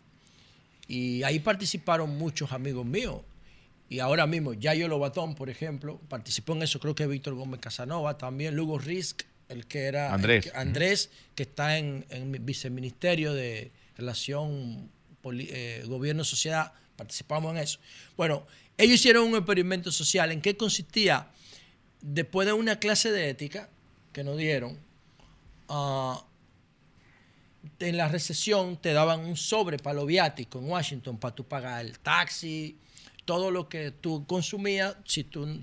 [0.89, 3.23] Y ahí participaron muchos amigos míos.
[3.89, 8.19] Y ahora mismo, Yayo Lobatón, por ejemplo, participó en eso, creo que Víctor Gómez Casanova,
[8.19, 10.45] también Lugo Risk, el que era Andrés.
[10.45, 14.91] que, Andrés, que está en, en el viceministerio de Relación
[15.25, 17.79] eh, Gobierno-Sociedad, participamos en eso.
[18.17, 18.47] Bueno,
[18.79, 20.33] ellos hicieron un experimento social.
[20.33, 21.29] ¿En qué consistía?
[22.01, 23.69] Después de una clase de ética
[24.13, 24.79] que nos dieron,
[25.69, 26.25] ah,
[27.79, 31.85] en la recesión te daban un sobre para lo viático en Washington para tú pagar
[31.85, 32.77] el taxi,
[33.25, 35.63] todo lo que tú consumías, si tú,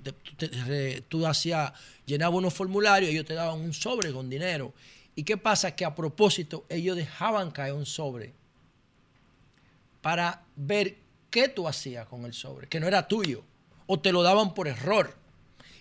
[1.08, 1.72] tú hacías,
[2.06, 4.74] llenabas unos formularios, ellos te daban un sobre con dinero.
[5.16, 5.74] ¿Y qué pasa?
[5.74, 8.34] Que a propósito, ellos dejaban caer un sobre
[10.02, 10.98] para ver
[11.30, 13.42] qué tú hacías con el sobre, que no era tuyo,
[13.86, 15.16] o te lo daban por error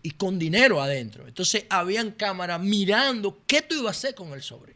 [0.02, 1.28] y con dinero adentro.
[1.28, 4.76] Entonces habían cámaras mirando qué tú ibas a hacer con el sobre.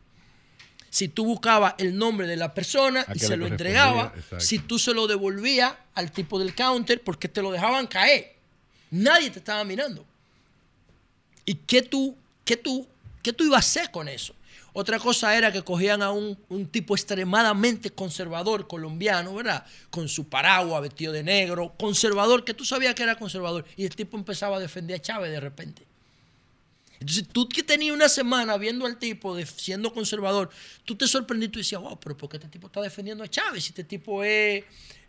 [0.97, 4.95] Si tú buscabas el nombre de la persona y se lo entregaba, si tú se
[4.95, 8.33] lo devolvías al tipo del counter porque te lo dejaban caer,
[8.89, 10.03] nadie te estaba mirando.
[11.45, 12.87] ¿Y qué tú, qué tú,
[13.21, 14.33] qué tú ibas a hacer con eso?
[14.73, 19.67] Otra cosa era que cogían a un, un tipo extremadamente conservador colombiano, ¿verdad?
[19.91, 23.65] Con su paraguas, vestido de negro, conservador, que tú sabías que era conservador.
[23.75, 25.86] Y el tipo empezaba a defender a Chávez de repente.
[26.99, 30.49] Entonces tú que tenías una semana viendo al tipo siendo conservador,
[30.83, 33.65] tú te sorprendiste y decías, wow, pero ¿por qué este tipo está defendiendo a Chávez
[33.65, 34.63] si este tipo es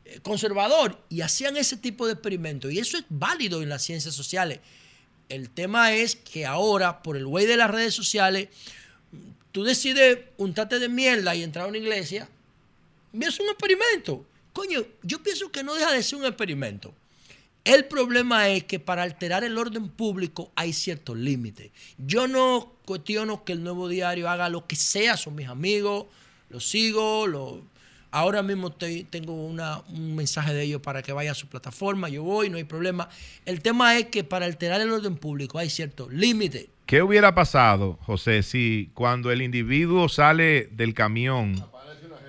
[0.04, 1.02] eh, conservador?
[1.08, 2.70] Y hacían ese tipo de experimentos.
[2.72, 4.60] Y eso es válido en las ciencias sociales.
[5.28, 8.48] El tema es que ahora, por el güey de las redes sociales,
[9.52, 12.28] tú decides untarte de mierda y entrar a una iglesia,
[13.12, 14.24] y es un experimento.
[14.52, 16.94] Coño, yo pienso que no deja de ser un experimento.
[17.68, 21.70] El problema es que para alterar el orden público hay ciertos límites.
[21.98, 26.06] Yo no cuestiono que el nuevo diario haga lo que sea, son mis amigos,
[26.48, 27.60] los sigo, lo-
[28.10, 32.08] ahora mismo estoy- tengo una- un mensaje de ellos para que vaya a su plataforma,
[32.08, 33.10] yo voy, no hay problema.
[33.44, 36.68] El tema es que para alterar el orden público hay ciertos límites.
[36.86, 41.62] ¿Qué hubiera pasado, José, si cuando el individuo sale del camión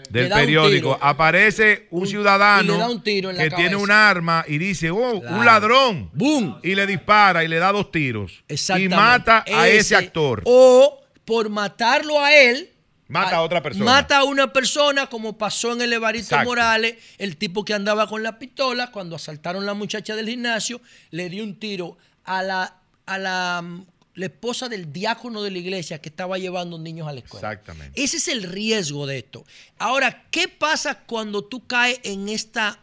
[0.09, 5.37] del un periódico aparece un, ciudadano un que tiene un arma y dice, oh, Claro.
[5.37, 6.09] un ladrón?
[6.13, 6.59] ¡Boom!
[6.63, 8.43] Y le dispara y le da dos tiros.
[8.77, 10.41] Y mata a ese Ese, actor.
[10.45, 12.69] O por matarlo a él.
[13.07, 13.85] Mata a otra persona.
[13.85, 16.49] Mata a una persona, como pasó en el Evaristo Exacto.
[16.49, 20.79] Morales, el tipo que andaba con la pistola, cuando asaltaron a la muchacha del gimnasio,
[21.09, 22.75] le dio un tiro a la,
[23.07, 23.85] a la, mm,
[24.19, 27.53] la esposa del diácono de la iglesia que estaba llevando niños a la escuela.
[27.53, 28.03] Exactamente.
[28.03, 29.45] Ese es el riesgo de esto.
[29.77, 32.81] Ahora, ¿qué pasa cuando tú caes en esta,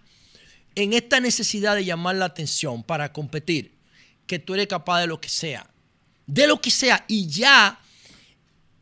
[0.75, 3.75] en esta necesidad de llamar la atención para competir?
[4.27, 5.69] Que tú eres capaz de lo que sea.
[6.27, 7.05] De lo que sea.
[7.07, 7.81] Y ya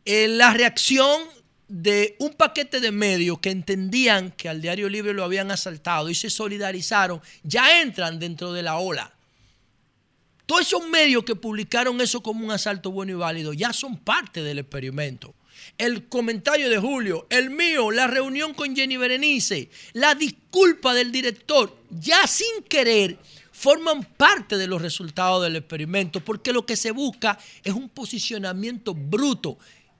[0.05, 1.23] eh, la reacción
[1.67, 6.15] de un paquete de medios que entendían que al Diario Libre lo habían asaltado y
[6.15, 9.14] se solidarizaron, ya entran dentro de la ola.
[10.45, 14.43] Todos esos medios que publicaron eso como un asalto bueno y válido ya son parte
[14.43, 15.33] del experimento.
[15.77, 21.75] El comentario de Julio, el mío, la reunión con Jenny Berenice, la disculpa del director,
[21.89, 23.17] ya sin querer
[23.55, 28.93] forman parte de los resultados del experimento porque lo que se busca es un posicionamiento
[28.93, 29.57] bruto.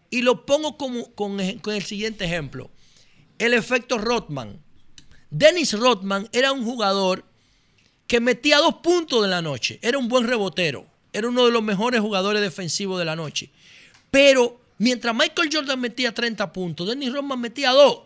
[0.10, 2.70] Y lo pongo como, con, el siguiente ejemplo.
[3.40, 4.62] El efecto Rothman.
[5.30, 7.26] Dennis Rothman era un jugador
[8.08, 9.80] que metía dos puntos de la noche.
[9.82, 10.86] Era un buen rebotero.
[11.14, 13.50] Era uno de los mejores jugadores defensivos de la noche.
[14.12, 18.02] Pero mientras Michael Jordan metía 30 puntos, Dennis Rodman metía dos.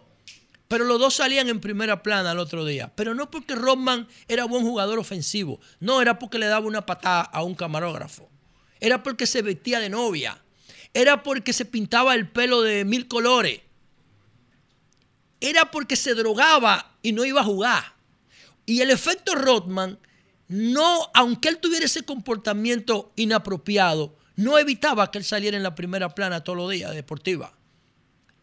[0.68, 2.92] Pero los dos salían en primera plana el otro día.
[2.96, 5.60] Pero no porque Rodman era buen jugador ofensivo.
[5.80, 8.30] No, era porque le daba una patada a un camarógrafo.
[8.80, 10.40] Era porque se vestía de novia.
[10.94, 13.62] Era porque se pintaba el pelo de mil colores.
[15.42, 17.99] Era porque se drogaba y no iba a jugar.
[18.70, 19.98] Y el efecto Rodman,
[20.48, 26.14] no, aunque él tuviera ese comportamiento inapropiado, no evitaba que él saliera en la primera
[26.14, 27.52] plana todos los días deportiva.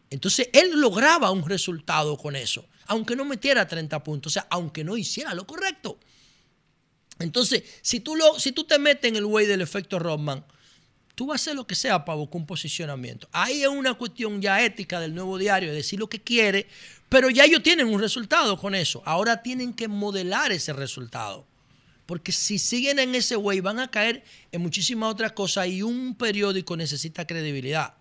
[0.09, 4.83] Entonces él lograba un resultado con eso, aunque no metiera 30 puntos, o sea, aunque
[4.83, 5.97] no hiciera lo correcto.
[7.19, 10.43] Entonces, si tú, lo, si tú te metes en el güey del efecto Rodman,
[11.15, 13.29] tú vas a hacer lo que sea para buscar un posicionamiento.
[13.31, 16.67] Ahí es una cuestión ya ética del nuevo diario, de decir lo que quiere,
[17.09, 19.01] pero ya ellos tienen un resultado con eso.
[19.05, 21.47] Ahora tienen que modelar ese resultado.
[22.05, 26.15] Porque si siguen en ese güey van a caer en muchísimas otras cosas y un
[26.15, 27.95] periódico necesita credibilidad.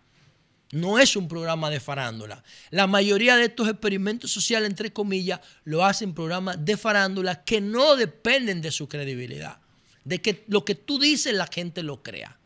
[0.72, 2.42] No es un programa de farándula.
[2.70, 7.96] La mayoría de estos experimentos sociales, entre comillas, lo hacen programas de farándula que no
[7.96, 9.58] dependen de su credibilidad.
[10.04, 12.38] De que lo que tú dices la gente lo crea.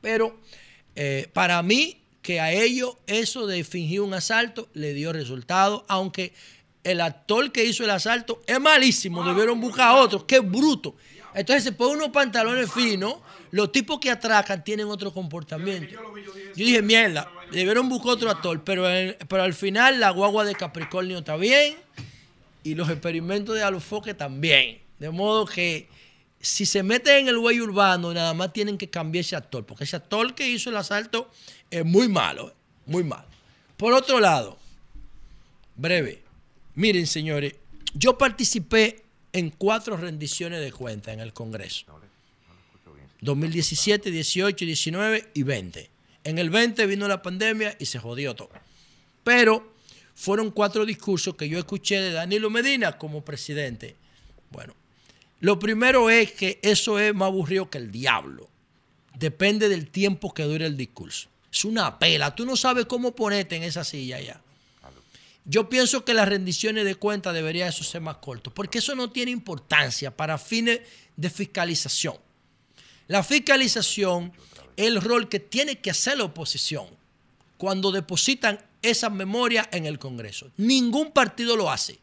[0.00, 0.40] Pero
[0.94, 6.34] eh, para mí, que a ellos eso de fingir un asalto le dio resultado, aunque
[6.84, 10.94] el actor que hizo el asalto es malísimo, debieron buscar a otro, qué bruto.
[11.34, 13.14] Entonces se pone unos pantalones finos,
[13.50, 15.94] los tipos que atracan tienen otro comportamiento.
[16.54, 20.54] Yo dije, mierda, debieron buscar otro actor, pero, el- pero al final la guagua de
[20.54, 21.76] Capricornio está bien
[22.62, 24.80] y los experimentos de Alufoque también.
[24.98, 25.88] De modo que
[26.40, 29.84] si se meten en el güey urbano, nada más tienen que cambiar ese actor, porque
[29.84, 31.30] ese actor que hizo el asalto
[31.70, 32.54] es muy malo,
[32.86, 33.28] muy malo.
[33.76, 34.58] Por otro lado,
[35.76, 36.22] breve,
[36.74, 37.54] miren señores,
[37.94, 41.86] yo participé en cuatro rendiciones de cuentas en el Congreso.
[43.20, 45.90] 2017, 18, 19 y 20.
[46.24, 48.50] En el 20 vino la pandemia y se jodió todo.
[49.24, 49.74] Pero
[50.14, 53.96] fueron cuatro discursos que yo escuché de Danilo Medina como presidente.
[54.50, 54.74] Bueno,
[55.40, 58.48] lo primero es que eso es más aburrido que el diablo.
[59.16, 61.28] Depende del tiempo que dure el discurso.
[61.52, 62.34] Es una pela.
[62.34, 64.40] Tú no sabes cómo ponerte en esa silla ya.
[65.44, 69.10] Yo pienso que las rendiciones de cuentas debería eso ser más corto, porque eso no
[69.10, 70.80] tiene importancia para fines
[71.16, 72.16] de fiscalización.
[73.06, 74.32] La fiscalización
[74.76, 76.86] es el rol que tiene que hacer la oposición
[77.56, 80.50] cuando depositan esa memoria en el Congreso.
[80.58, 81.98] Ningún partido lo hace.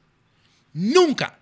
[0.73, 1.39] Nunca.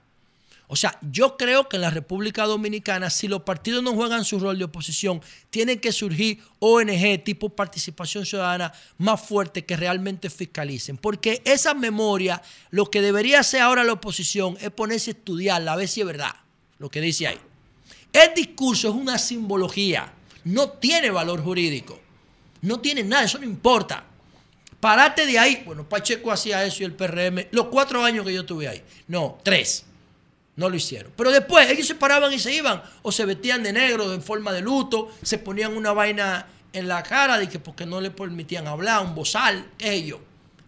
[0.74, 4.40] O sea, yo creo que en la República Dominicana, si los partidos no juegan su
[4.40, 5.22] rol de oposición,
[5.52, 10.98] tienen que surgir ONG tipo participación ciudadana más fuerte que realmente fiscalicen.
[10.98, 12.42] Porque esa memoria,
[12.72, 16.08] lo que debería hacer ahora la oposición es ponerse a estudiarla, a ver si es
[16.08, 16.32] verdad
[16.80, 17.40] lo que dice ahí.
[18.12, 20.12] El discurso es una simbología,
[20.44, 22.00] no tiene valor jurídico,
[22.64, 24.06] no tiene nada, eso no importa.
[24.80, 25.62] Parate de ahí.
[25.68, 28.82] Bueno, Pacheco hacía eso y el PRM, los cuatro años que yo estuve ahí.
[29.08, 29.86] No, tres.
[30.56, 31.12] No lo hicieron.
[31.16, 32.82] Pero después ellos se paraban y se iban.
[33.02, 35.10] O se vestían de negro en forma de luto.
[35.24, 39.16] Se ponían una vaina en la cara de que porque no le permitían hablar, un
[39.16, 40.20] bozal, ellos.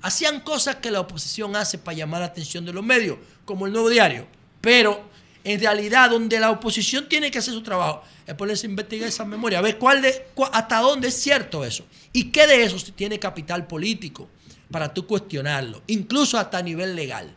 [0.02, 3.72] Hacían cosas que la oposición hace para llamar la atención de los medios, como el
[3.74, 4.28] nuevo diario.
[4.62, 5.04] Pero
[5.44, 9.26] en realidad, donde la oposición tiene que hacer su trabajo, es ponerse a investigar esa
[9.26, 11.86] memoria, a ver cuál de, cua- hasta dónde es cierto eso.
[12.14, 14.28] Y qué de eso tiene capital político
[14.72, 17.36] para tú cuestionarlo, incluso hasta a nivel legal.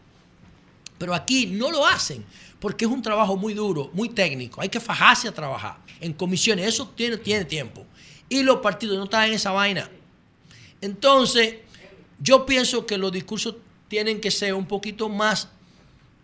[0.98, 2.24] Pero aquí no lo hacen
[2.60, 4.60] porque es un trabajo muy duro, muy técnico.
[4.60, 6.66] Hay que fajarse a trabajar en comisiones.
[6.66, 7.86] Eso tiene, tiene tiempo.
[8.28, 9.88] Y los partidos no están en esa vaina.
[10.80, 11.56] Entonces,
[12.20, 13.56] yo pienso que los discursos
[13.88, 15.48] tienen que ser un poquito más,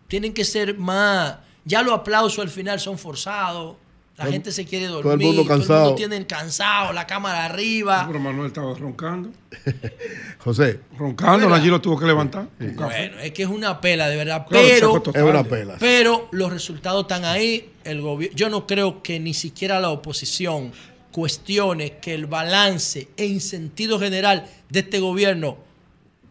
[0.09, 3.77] tienen que ser más, ya los aplausos al final son forzados.
[4.17, 5.81] La gente se quiere dormir, todo el mundo todo el cansado.
[5.87, 8.05] mundo tiene cansado, la cámara arriba.
[8.07, 9.31] Pero Manuel estaba roncando.
[10.39, 10.81] José.
[10.97, 11.61] Roncando, ¿Verdad?
[11.61, 12.49] Allí lo tuvo que levantar.
[12.59, 12.75] Café.
[12.75, 14.47] Bueno, es que es una pela, de verdad.
[14.49, 15.77] Claro, pero, Es una pela.
[15.81, 17.71] Pero los resultados están ahí.
[17.83, 20.71] El gobi- Yo no creo que ni siquiera la oposición
[21.11, 25.57] cuestione que el balance en sentido general de este gobierno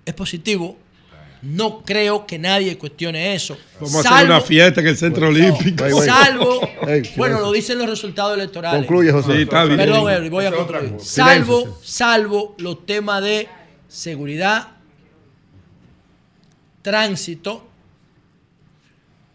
[0.06, 0.78] es positivo.
[1.44, 3.58] No creo que nadie cuestione eso.
[3.82, 5.88] Vamos a hacer una fiesta en el Centro Olímpico.
[5.90, 6.62] No, salvo,
[7.18, 8.86] bueno, lo dicen los resultados electorales.
[8.86, 9.36] Concluye, José.
[9.36, 9.78] Sí, está bien.
[9.78, 10.96] Perdón, Henry, voy a concluir.
[11.00, 13.50] Salvo, salvo los temas de
[13.90, 14.70] seguridad,
[16.82, 17.68] tránsito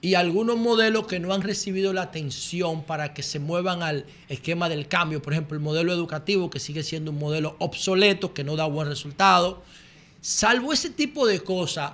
[0.00, 4.70] y algunos modelos que no han recibido la atención para que se muevan al esquema
[4.70, 5.20] del cambio.
[5.20, 8.88] Por ejemplo, el modelo educativo que sigue siendo un modelo obsoleto, que no da buen
[8.88, 9.62] resultado.
[10.20, 11.92] Salvo ese tipo de cosas,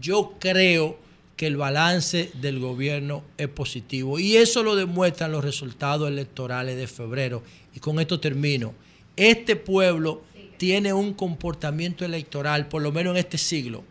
[0.00, 0.98] yo creo
[1.36, 4.18] que el balance del gobierno es positivo.
[4.18, 7.42] Y eso lo demuestran los resultados electorales de febrero.
[7.74, 8.74] Y con esto termino.
[9.16, 10.22] Este pueblo
[10.56, 13.82] tiene un comportamiento electoral, por lo menos en este siglo,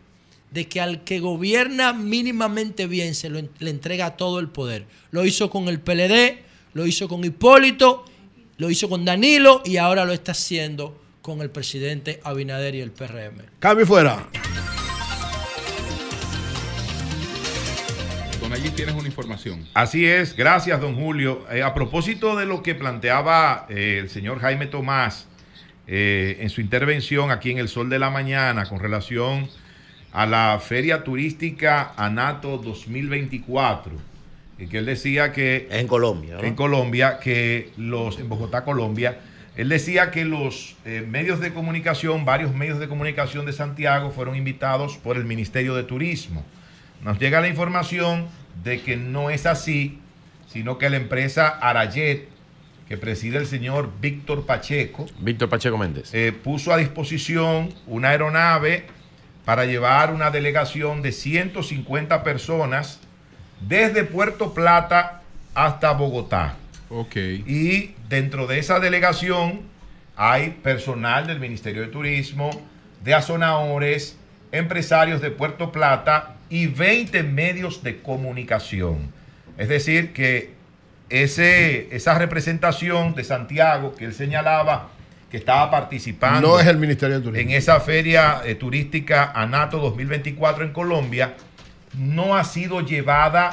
[0.50, 4.86] de que al que gobierna mínimamente bien se le entrega todo el poder.
[5.10, 6.38] Lo hizo con el PLD,
[6.72, 8.04] lo hizo con Hipólito,
[8.56, 12.90] lo hizo con Danilo y ahora lo está haciendo con el presidente Abinader y el
[12.90, 13.38] PRM.
[13.60, 14.28] Cambio fuera.
[18.40, 19.66] Don allí tienes una información.
[19.72, 21.46] Así es, gracias don Julio.
[21.50, 25.28] Eh, a propósito de lo que planteaba eh, el señor Jaime Tomás
[25.86, 29.48] eh, en su intervención aquí en El Sol de la Mañana con relación
[30.12, 33.92] a la Feria Turística ANATO 2024,
[34.58, 35.68] y que él decía que...
[35.70, 36.36] En Colombia.
[36.36, 36.42] ¿no?
[36.42, 38.18] En Colombia, que los...
[38.18, 39.18] En Bogotá, Colombia.
[39.56, 44.34] Él decía que los eh, medios de comunicación, varios medios de comunicación de Santiago fueron
[44.34, 46.44] invitados por el Ministerio de Turismo.
[47.02, 48.28] Nos llega la información
[48.64, 49.98] de que no es así,
[50.46, 52.28] sino que la empresa Arayet,
[52.88, 56.12] que preside el señor Víctor Pacheco, Víctor Pacheco Méndez.
[56.14, 58.86] eh, puso a disposición una aeronave
[59.44, 63.00] para llevar una delegación de 150 personas
[63.60, 65.22] desde Puerto Plata
[65.54, 66.56] hasta Bogotá.
[66.90, 67.16] Ok.
[67.16, 69.62] Y dentro de esa delegación
[70.16, 72.50] hay personal del Ministerio de Turismo,
[73.02, 74.18] de Azonadores,
[74.52, 79.10] empresarios de Puerto Plata y 20 medios de comunicación.
[79.56, 80.52] Es decir, que
[81.08, 84.90] ese, esa representación de Santiago que él señalaba
[85.30, 87.50] que estaba participando No es el Ministerio de Turismo.
[87.50, 91.34] en esa feria eh, turística ANATO 2024 en Colombia,
[91.94, 93.52] no ha sido llevada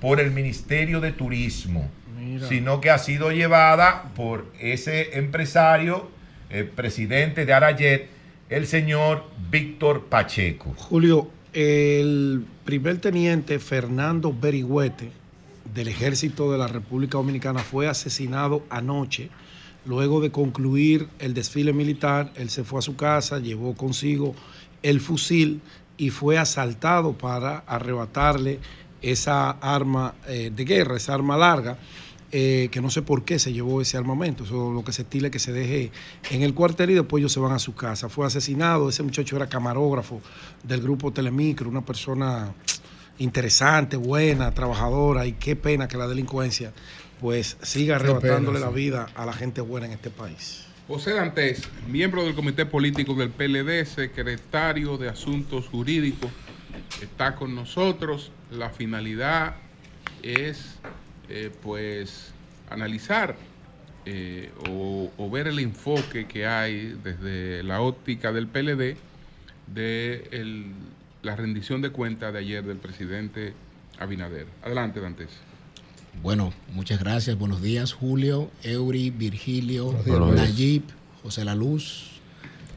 [0.00, 1.88] por el Ministerio de Turismo,
[2.34, 2.48] Mira.
[2.48, 6.08] sino que ha sido llevada por ese empresario,
[6.50, 8.08] eh, presidente de Arayet,
[8.48, 10.74] el señor Víctor Pacheco.
[10.76, 15.10] Julio, el primer teniente Fernando Berigüete
[15.74, 19.30] del Ejército de la República Dominicana fue asesinado anoche.
[19.84, 24.34] Luego de concluir el desfile militar, él se fue a su casa, llevó consigo
[24.82, 25.60] el fusil
[25.96, 28.60] y fue asaltado para arrebatarle
[29.00, 31.78] esa arma eh, de guerra, esa arma larga,
[32.32, 34.44] eh, que no sé por qué se llevó ese armamento.
[34.44, 35.92] Eso lo que se estila es que se deje
[36.30, 38.08] en el cuartel y después ellos se van a su casa.
[38.08, 40.20] Fue asesinado, ese muchacho era camarógrafo
[40.62, 42.54] del grupo Telemicro, una persona
[43.18, 46.72] interesante, buena, trabajadora, y qué pena que la delincuencia
[47.20, 50.66] pues siga pena, arrebatándole la vida a la gente buena en este país.
[50.88, 56.30] José Dantes, miembro del Comité Político del PLD, secretario de Asuntos Jurídicos,
[57.00, 58.32] está con nosotros.
[58.50, 59.56] La finalidad
[60.22, 60.78] es,
[61.32, 62.32] eh, pues,
[62.70, 63.36] analizar
[64.04, 68.96] eh, o, o ver el enfoque que hay desde la óptica del PLD
[69.72, 70.72] de el-
[71.22, 73.52] la rendición de cuentas de ayer del presidente
[73.98, 74.46] Abinader.
[74.62, 75.28] Adelante, Dantes.
[76.22, 77.38] Bueno, muchas gracias.
[77.38, 79.94] Buenos días, Julio, Eury, Virgilio.
[80.34, 80.82] Nayib,
[81.22, 82.11] José La Luz,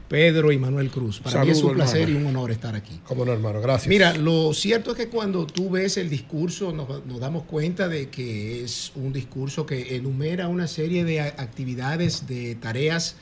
[0.08, 1.20] Pedro y Manuel Cruz.
[1.20, 2.18] Para mí es un placer hermano.
[2.18, 3.00] y un honor estar aquí.
[3.04, 3.88] Cómo no, hermano, gracias.
[3.88, 8.08] Mira, lo cierto es que cuando tú ves el discurso nos, nos damos cuenta de
[8.08, 13.16] que es un discurso que enumera una serie de actividades, de tareas,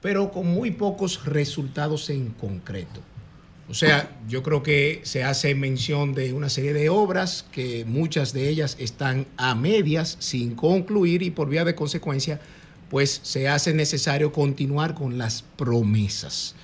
[0.00, 3.00] pero con muy pocos resultados en concreto.
[3.70, 8.32] O sea, yo creo que se hace mención de una serie de obras que muchas
[8.32, 12.40] de ellas están a medias, sin concluir y por vía de consecuencia,
[12.90, 16.54] pues se hace necesario continuar con las promesas.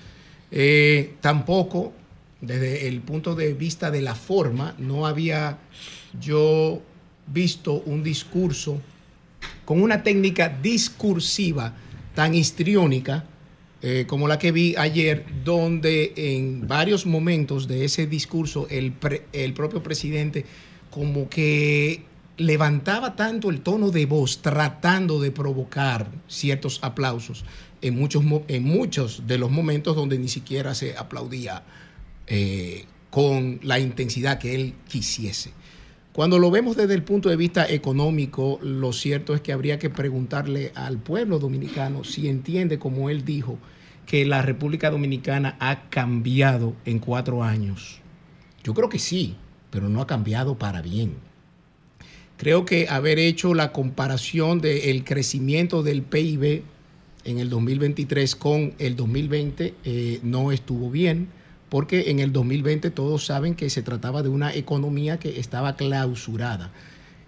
[0.51, 1.93] Eh, tampoco,
[2.41, 5.59] desde el punto de vista de la forma, no había
[6.21, 6.83] yo
[7.27, 8.81] visto un discurso
[9.65, 11.75] con una técnica discursiva
[12.15, 13.25] tan histriónica
[13.83, 18.95] eh, como la que vi ayer, donde en varios momentos de ese discurso el,
[19.33, 20.47] el propio presidente
[20.91, 22.03] como que
[22.37, 27.45] levantaba tanto el tono de voz tratando de provocar ciertos aplausos
[27.81, 31.63] en muchos, en muchos de los momentos donde ni siquiera se aplaudía
[32.27, 35.53] eh, con la intensidad que él quisiese.
[36.13, 39.91] Cuando lo vemos desde el punto de vista económico, lo cierto es que habría que
[39.91, 43.59] preguntarle al pueblo dominicano si entiende, como él dijo,
[44.07, 48.01] que la República Dominicana ha cambiado en cuatro años.
[48.63, 49.37] Yo creo que sí,
[49.71, 51.17] pero no ha cambiado para bien.
[52.45, 56.63] Creo que haber hecho la comparación del crecimiento del PIB
[57.25, 61.29] en el 2023 con el 2020 eh, no estuvo bien,
[61.71, 66.71] porque en el 2020 todos saben que se trataba de una economía que estaba clausurada.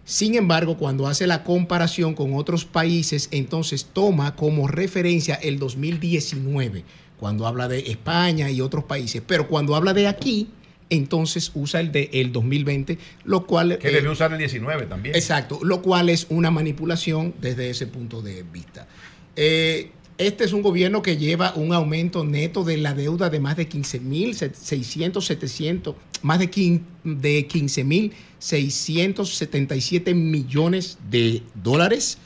[0.05, 6.85] Sin embargo, cuando hace la comparación con otros países, entonces toma como referencia el 2019,
[7.19, 9.23] cuando habla de España y otros países.
[9.27, 10.51] Pero cuando habla de aquí,
[10.91, 13.79] entonces usa el de el 2020, lo cual...
[13.79, 15.15] Que eh, debió usar el 19 también.
[15.15, 18.87] Exacto, lo cual es una manipulación desde ese punto de vista.
[19.35, 23.55] Eh, este es un gobierno que lleva un aumento neto de la deuda de más
[23.57, 32.17] de 15.600, 700, más de 15 de 15.677 millones de dólares,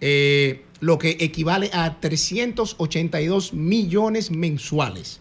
[0.00, 5.20] eh, lo que equivale a 382 millones mensuales.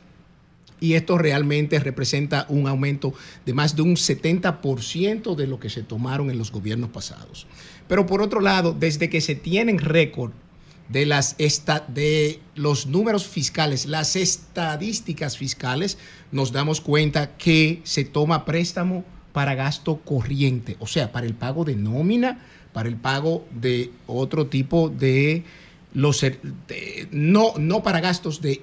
[0.80, 3.14] Y esto realmente representa un aumento
[3.45, 7.48] de más de un 70% de lo que se tomaron en los gobiernos pasados.
[7.88, 10.32] Pero por otro lado, desde que se tienen récord
[10.90, 15.98] de, las esta- de los números fiscales, las estadísticas fiscales,
[16.32, 21.66] nos damos cuenta que se toma préstamo para gasto corriente, o sea, para el pago
[21.66, 22.40] de nómina,
[22.72, 25.44] para el pago de otro tipo de
[25.94, 28.60] de- no, no para gastos de,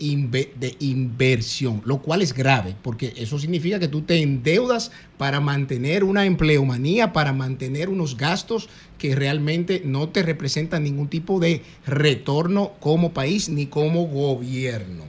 [0.58, 6.02] de inversión, lo cual es grave, porque eso significa que tú te endeudas para mantener
[6.04, 12.72] una empleomanía, para mantener unos gastos que realmente no te representan ningún tipo de retorno
[12.80, 15.04] como país ni como gobierno.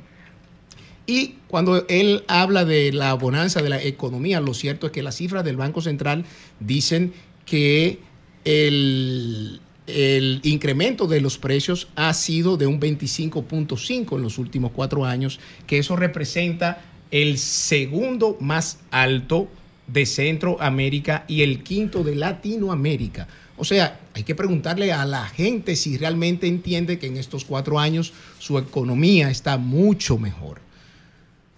[1.07, 5.15] Y cuando él habla de la bonanza de la economía, lo cierto es que las
[5.15, 6.25] cifras del Banco Central
[6.59, 7.13] dicen
[7.45, 7.99] que
[8.45, 15.05] el- el incremento de los precios ha sido de un 25.5 en los últimos cuatro
[15.05, 19.49] años, que eso representa el segundo más alto
[19.87, 23.27] de Centroamérica y el quinto de Latinoamérica.
[23.57, 27.79] O sea, hay que preguntarle a la gente si realmente entiende que en estos cuatro
[27.79, 30.61] años su economía está mucho mejor.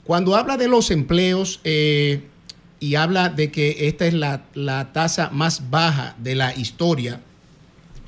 [0.04, 2.24] Cuando habla de los empleos eh,
[2.80, 7.22] y habla de que esta es la, la tasa más baja de la historia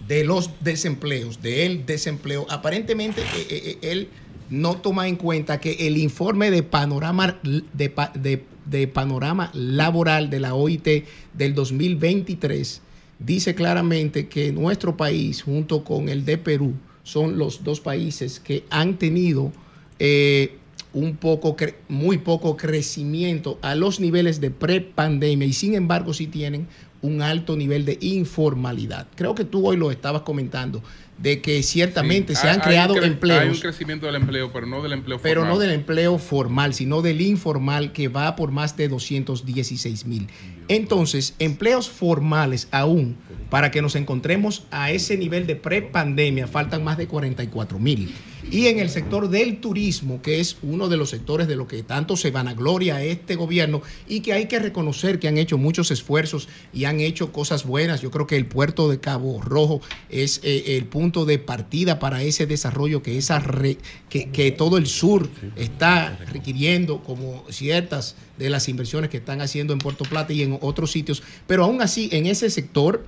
[0.08, 4.10] de los desempleos, del desempleo, aparentemente eh, eh, eh, él
[4.50, 10.54] no toma en cuenta que el informe de panorama, de, de- panorama laboral de la
[10.54, 12.82] OIT del 2023
[13.20, 16.74] dice claramente que nuestro país, junto con el de Perú,
[17.04, 19.52] son los dos países que han tenido
[20.00, 20.58] eh,
[20.94, 21.56] un poco,
[21.90, 26.68] muy poco crecimiento a los niveles de prepandemia y sin embargo sí tienen
[27.02, 29.08] un alto nivel de informalidad.
[29.16, 30.82] Creo que tú hoy lo estabas comentando,
[31.18, 34.82] de que ciertamente Sí, se han creado empleos Hay un crecimiento del empleo, pero no
[34.84, 35.54] del empleo pero formal.
[35.54, 40.28] no del empleo formal, sino del informal que va por más de 216 mil.
[40.68, 43.18] Entonces, empleos formales aún,
[43.50, 48.14] para que nos encontremos a ese nivel de prepandemia, faltan más de 44 mil.
[48.52, 51.84] Y en el sector del turismo, que es uno de los sectores de lo que
[51.84, 56.48] tanto se vanagloria este gobierno y que hay que reconocer que han hecho muchos esfuerzos
[56.72, 58.02] y han hecho cosas buenas.
[58.02, 62.22] Yo creo que el puerto de Cabo Rojo es eh, el punto de partida para
[62.22, 63.78] ese desarrollo que, esa re-
[64.10, 69.74] que, que todo el sur está requiriendo, como ciertas de las inversiones que están haciendo
[69.74, 71.24] en Puerto Plata y en otros sitios.
[71.48, 73.06] Pero aún así, en ese sector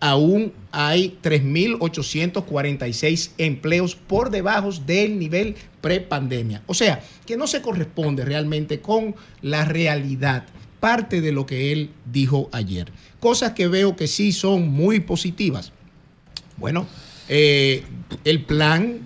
[0.00, 6.62] aún hay 3.846 empleos por debajo del nivel prepandemia.
[6.66, 10.44] O sea, que no se corresponde realmente con la realidad,
[10.80, 12.92] parte de lo que él dijo ayer.
[13.20, 15.72] Cosas que veo que sí son muy positivas.
[16.56, 16.86] Bueno,
[17.28, 17.84] eh,
[18.24, 19.00] el plan,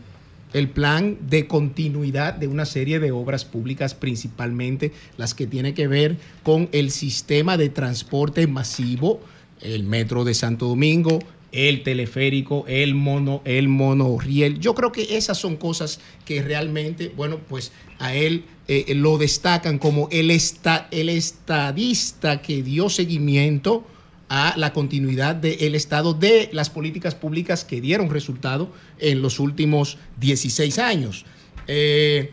[0.52, 5.86] el plan de continuidad de una serie de obras públicas, principalmente las que tienen que
[5.86, 9.20] ver con el sistema de transporte masivo,
[9.60, 11.18] el metro de Santo Domingo,
[11.52, 14.58] el teleférico, el mono, el monorriel.
[14.60, 19.78] Yo creo que esas son cosas que realmente, bueno, pues a él eh, lo destacan
[19.78, 23.86] como el, esta- el estadista que dio seguimiento
[24.28, 29.96] a la continuidad del Estado de las políticas públicas que dieron resultado en los últimos
[30.20, 31.24] 16 años.
[31.66, 32.32] Eh,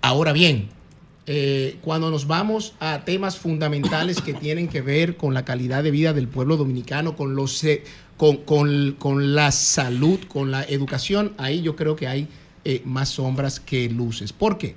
[0.00, 0.70] ahora bien,
[1.26, 5.90] eh, cuando nos vamos a temas fundamentales que tienen que ver con la calidad de
[5.90, 7.84] vida del pueblo dominicano, con, los, eh,
[8.16, 12.28] con, con- con la salud, con la educación, ahí yo creo que hay
[12.64, 14.32] eh, más sombras que luces.
[14.32, 14.74] ¿Por qué?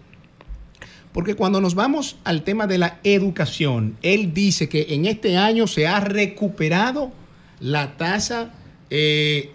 [1.11, 5.67] Porque cuando nos vamos al tema de la educación, él dice que en este año
[5.67, 7.11] se ha recuperado
[7.59, 8.51] la tasa
[8.89, 9.51] de,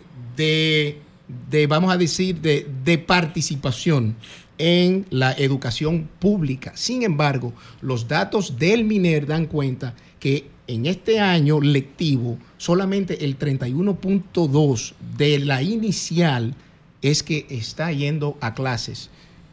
[1.50, 4.14] de, vamos a decir, de, de participación
[4.58, 6.72] en la educación pública.
[6.74, 13.38] Sin embargo, los datos del MINER dan cuenta que en este año lectivo solamente el
[13.38, 16.54] 31.2 de la inicial
[17.02, 19.10] es que está yendo a clases.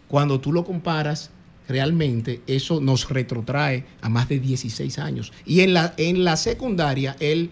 [0.07, 1.29] Cuando tú lo comparas,
[1.67, 5.31] realmente eso nos retrotrae a más de 16 años.
[5.45, 7.49] Y en la, en la secundaria, él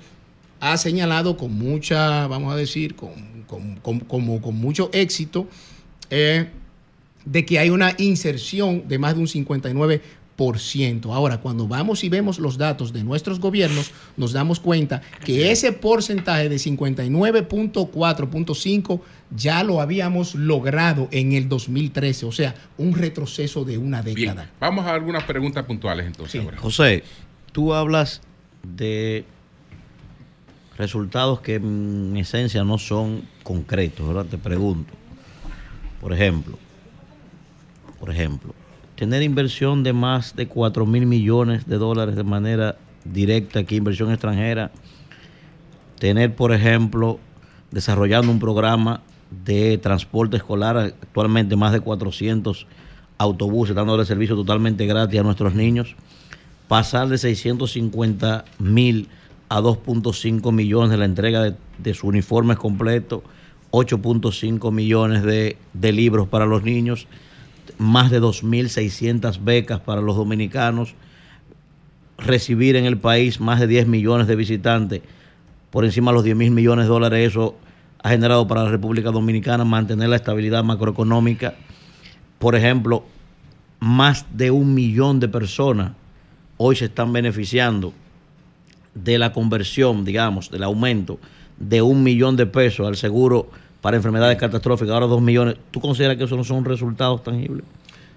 [0.59, 3.11] ha señalado con mucha, vamos a decir, con,
[3.47, 5.47] con- con- como con mucho éxito,
[6.09, 6.49] eh,
[7.25, 10.01] de que hay una inserción de más de un 59%.
[11.13, 15.71] Ahora, cuando vamos y vemos los datos de nuestros gobiernos, nos damos cuenta que ese
[15.73, 19.01] porcentaje de 59.4.5
[19.35, 24.49] ya lo habíamos logrado en el 2013, o sea, un retroceso de una Bien, década.
[24.59, 26.43] vamos a algunas preguntas puntuales entonces.
[26.43, 26.57] ahora.
[26.57, 27.03] José,
[27.51, 28.21] tú hablas
[28.63, 29.25] de
[30.77, 34.25] resultados que en esencia no son concretos, ¿verdad?
[34.25, 34.93] Te pregunto.
[36.01, 36.57] Por ejemplo,
[38.03, 38.53] por ejemplo,
[38.97, 42.75] tener inversión de más de 4 mil millones de dólares de manera
[43.05, 44.71] directa aquí, inversión extranjera,
[45.99, 47.17] tener, por ejemplo,
[47.71, 49.03] desarrollando un programa
[49.45, 52.67] de transporte escolar, actualmente más de 400
[53.19, 55.95] autobuses, dándole servicio totalmente gratis a nuestros niños,
[56.67, 59.07] pasar de 650 mil
[59.47, 63.21] a 2.5 millones de la entrega de, de sus uniformes completos,
[63.71, 67.07] 8.5 millones de, de libros para los niños,
[67.77, 70.95] más de 2.600 becas para los dominicanos,
[72.17, 75.01] recibir en el país más de 10 millones de visitantes,
[75.71, 77.55] por encima de los 10 mil millones de dólares, eso
[78.03, 81.55] ha generado para la República Dominicana mantener la estabilidad macroeconómica.
[82.37, 83.05] Por ejemplo,
[83.79, 85.93] más de un millón de personas
[86.57, 87.93] hoy se están beneficiando
[88.93, 91.19] de la conversión, digamos, del aumento
[91.57, 93.49] de un millón de pesos al seguro
[93.83, 95.57] para enfermedades catastróficas, ahora dos millones.
[95.69, 97.65] ¿Tú consideras que eso no son resultados tangibles?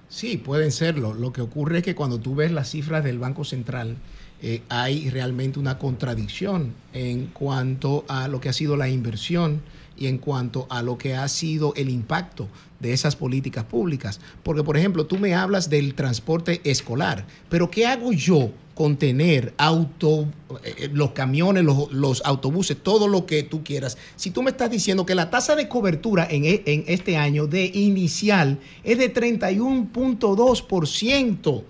[0.08, 1.12] Sí, pueden serlo.
[1.12, 3.96] Lo que ocurre es que cuando tú ves las cifras del Banco Central,
[4.40, 9.60] eh, hay realmente una contradicción en cuanto a lo que ha sido la inversión
[9.96, 12.46] y en cuanto a lo que ha sido el impacto
[12.80, 14.20] de esas políticas públicas.
[14.42, 19.54] Porque, por ejemplo, tú me hablas del transporte escolar, pero ¿qué hago yo con tener
[19.56, 20.26] auto,
[20.62, 23.96] eh, los camiones, los, los autobuses, todo lo que tú quieras?
[24.16, 27.46] Si tú me estás diciendo que la tasa de cobertura en, e- en este año
[27.46, 31.62] de inicial es de 31.2%,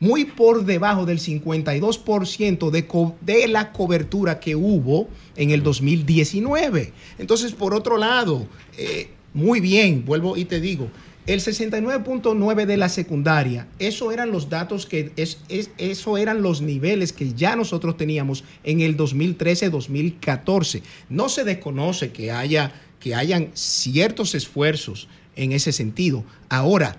[0.00, 2.86] muy por debajo del 52% de,
[3.20, 6.92] de la cobertura que hubo en el 2019.
[7.18, 10.88] Entonces, por otro lado, eh, muy bien, vuelvo y te digo,
[11.26, 16.60] el 69.9 de la secundaria, eso eran los datos que, es, es- eso eran los
[16.60, 20.82] niveles que ya nosotros teníamos en el 2013-2014.
[21.08, 26.24] No se desconoce que haya, que hayan ciertos esfuerzos en ese sentido.
[26.48, 26.96] Ahora,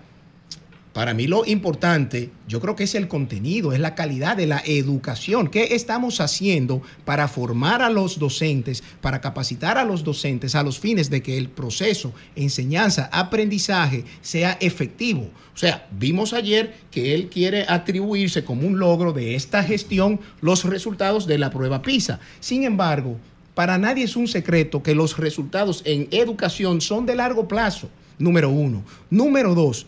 [0.96, 4.64] para mí lo importante, yo creo que es el contenido, es la calidad de la
[4.66, 5.50] educación.
[5.50, 10.80] ¿Qué estamos haciendo para formar a los docentes, para capacitar a los docentes a los
[10.80, 15.30] fines de que el proceso enseñanza, aprendizaje sea efectivo?
[15.54, 20.64] O sea, vimos ayer que él quiere atribuirse como un logro de esta gestión los
[20.64, 22.22] resultados de la prueba PISA.
[22.40, 23.18] Sin embargo,
[23.54, 28.50] para nadie es un secreto que los resultados en educación son de largo plazo, número
[28.50, 28.86] uno.
[29.10, 29.88] Número dos,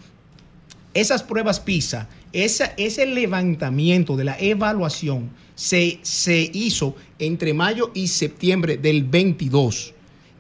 [0.94, 8.08] esas pruebas PISA, esa, ese levantamiento de la evaluación se, se hizo entre mayo y
[8.08, 9.94] septiembre del 22.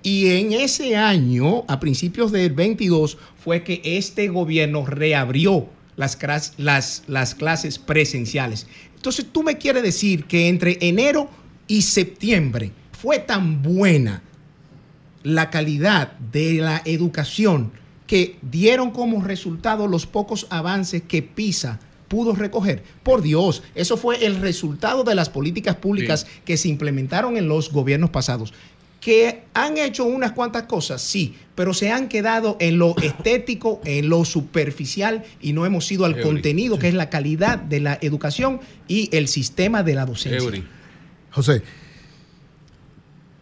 [0.03, 6.17] Y en ese año, a principios del 22, fue que este gobierno reabrió las,
[6.57, 8.67] las, las clases presenciales.
[8.95, 11.29] Entonces, tú me quieres decir que entre enero
[11.67, 14.23] y septiembre fue tan buena
[15.23, 17.71] la calidad de la educación
[18.07, 22.83] que dieron como resultado los pocos avances que PISA pudo recoger.
[23.03, 27.71] Por Dios, eso fue el resultado de las políticas públicas que se implementaron en los
[27.71, 28.53] gobiernos pasados.
[29.01, 34.09] Que han hecho unas cuantas cosas, sí, pero se han quedado en lo estético, en
[34.09, 36.23] lo superficial y no hemos ido al Eury.
[36.23, 40.39] contenido, que es la calidad de la educación y el sistema de la docencia.
[40.39, 40.65] Eury.
[41.31, 41.61] José,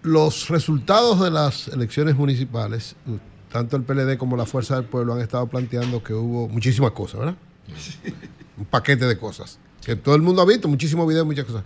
[0.02, 2.96] los resultados de las elecciones municipales,
[3.56, 7.22] tanto el PLD como la Fuerza del Pueblo han estado planteando que hubo muchísimas cosas,
[7.22, 7.36] ¿verdad?
[8.58, 9.60] Un paquete de cosas.
[9.86, 11.64] Que todo el mundo ha visto, muchísimos videos, muchas cosas.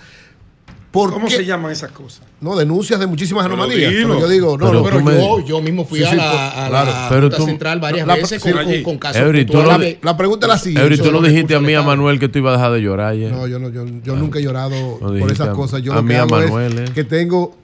[0.92, 1.38] ¿Por ¿Cómo qué?
[1.38, 2.22] se llaman esas cosas?
[2.42, 3.92] No, denuncias de muchísimas Pero anomalías.
[3.92, 6.14] Pero yo digo, no, Pero, no, pero tú me- yo, yo mismo fui Sí, a
[6.14, 6.92] la, a claro.
[6.92, 8.84] la Pero Junta tú- Central varias la- veces sí, con, allí.
[8.84, 9.58] con, con casos Eury, tú
[10.04, 10.84] La pregunta es la siguiente.
[10.84, 13.08] Eury, tú lo dijiste a mí, a Manuel, que tú ibas a dejar de llorar
[13.14, 13.32] ayer.
[13.32, 15.82] No, yo, no, yo, yo nunca he llorado Lo por esas a- cosas.
[15.82, 16.94] Yo a lo mí, que a hago Manuel, es eh.
[16.94, 17.56] que tengo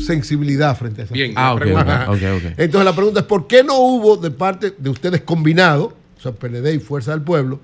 [0.00, 1.34] sensibilidad frente a esas Bien.
[1.36, 1.56] Ah.
[2.56, 6.32] Entonces la pregunta es, ¿por qué no hubo de parte de ustedes combinados, o sea,
[6.32, 7.60] PLD y Fuerza del Pueblo,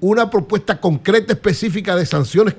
[0.00, 2.54] una propuesta concreta, específica de sanciones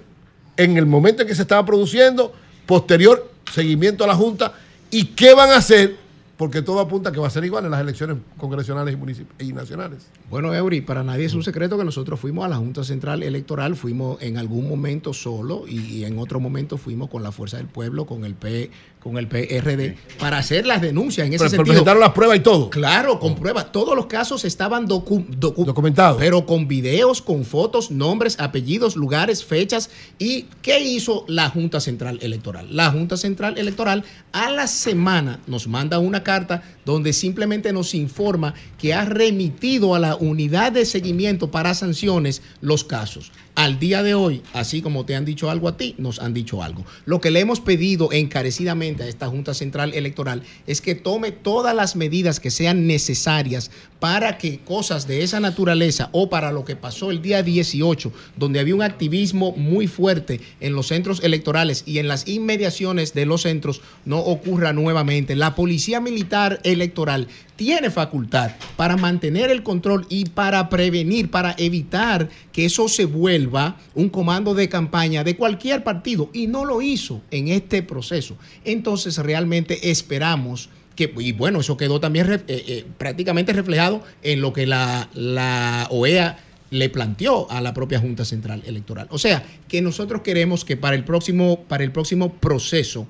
[0.58, 2.34] en el momento en que se estaba produciendo,
[2.66, 4.54] posterior seguimiento a la Junta,
[4.90, 5.96] y qué van a hacer?
[6.38, 8.98] Porque todo apunta a que va a ser igual en las elecciones congresionales
[9.40, 10.08] y, y nacionales.
[10.32, 13.76] Bueno, Eury, para nadie es un secreto que nosotros fuimos a la Junta Central Electoral,
[13.76, 18.06] fuimos en algún momento solo y en otro momento fuimos con la Fuerza del Pueblo,
[18.06, 18.72] con el P,
[19.04, 21.74] con el PRD, para hacer las denuncias en ese Pero, pero sentido.
[21.74, 22.70] presentaron las pruebas y todo.
[22.70, 23.74] Claro, con pruebas.
[23.74, 26.18] Todos los casos estaban docu- docu- Documentados.
[26.18, 29.90] Pero con videos, con fotos, nombres, apellidos, lugares, fechas.
[30.18, 32.74] ¿Y qué hizo la Junta Central Electoral?
[32.74, 38.54] La Junta Central Electoral a la semana nos manda una carta donde simplemente nos informa
[38.78, 43.32] que ha remitido a la unidad de seguimiento para sanciones los casos.
[43.56, 46.64] Al día de hoy, así como te han dicho algo a ti, nos han dicho
[46.64, 46.86] algo.
[47.06, 51.76] Lo que le hemos pedido encarecidamente a esta Junta Central Electoral es que tome todas
[51.76, 53.70] las medidas que sean necesarias
[54.00, 58.60] para que cosas de esa naturaleza o para lo que pasó el día 18, donde
[58.60, 63.42] había un activismo muy fuerte en los centros electorales y en las inmediaciones de los
[63.44, 65.36] centros, no ocurra nuevamente.
[65.36, 67.28] La Policía Militar Electoral
[67.58, 73.78] tiene facultad para mantener el control y para prevenir, para evitar que eso se vuelva
[73.96, 78.36] un comando de campaña de cualquier partido y no lo hizo en este proceso.
[78.66, 84.52] Entonces realmente esperamos que, y bueno, eso quedó también eh, eh, prácticamente reflejado en lo
[84.52, 86.38] que la, la OEA
[86.72, 89.08] le planteó a la propia Junta Central Electoral.
[89.12, 93.08] O sea, que nosotros queremos que para el próximo, para el próximo proceso,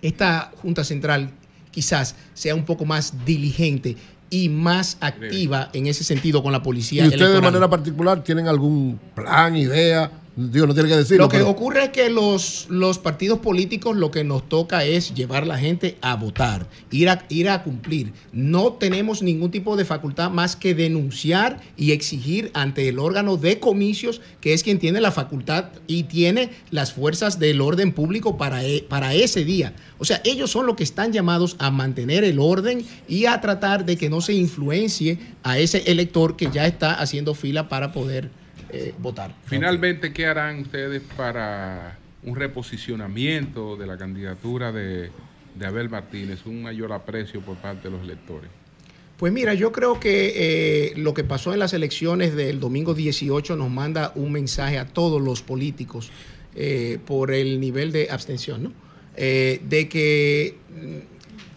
[0.00, 1.32] esta Junta Central
[1.72, 3.96] quizás sea un poco más diligente
[4.30, 8.46] y más activa en ese sentido con la policía ¿Y ustedes de manera particular tienen
[8.46, 10.10] algún plan, idea
[10.48, 11.24] Digo, no tiene que decirlo.
[11.24, 15.12] Lo que pero- ocurre es que los, los partidos políticos lo que nos toca es
[15.12, 18.12] llevar a la gente a votar, ir a, ir a cumplir.
[18.32, 23.60] No tenemos ningún tipo de facultad más que denunciar y exigir ante el órgano de
[23.60, 28.64] comicios, que es quien tiene la facultad y tiene las fuerzas del orden público para,
[28.64, 29.74] e- para ese día.
[29.98, 33.84] O sea, ellos son los que están llamados a mantener el orden y a tratar
[33.84, 38.30] de que no se influencie a ese elector que ya está haciendo fila para poder
[38.72, 39.34] eh, votar.
[39.44, 45.10] Finalmente, ¿qué harán ustedes para un reposicionamiento de la candidatura de,
[45.54, 48.50] de Abel Martínez, un mayor aprecio por parte de los electores?
[49.20, 53.54] Pues mira, yo creo que eh, lo que pasó en las elecciones del domingo 18
[53.54, 56.10] nos manda un mensaje a todos los políticos
[56.54, 58.72] eh, por el nivel de abstención, ¿no?
[59.16, 60.54] Eh, de que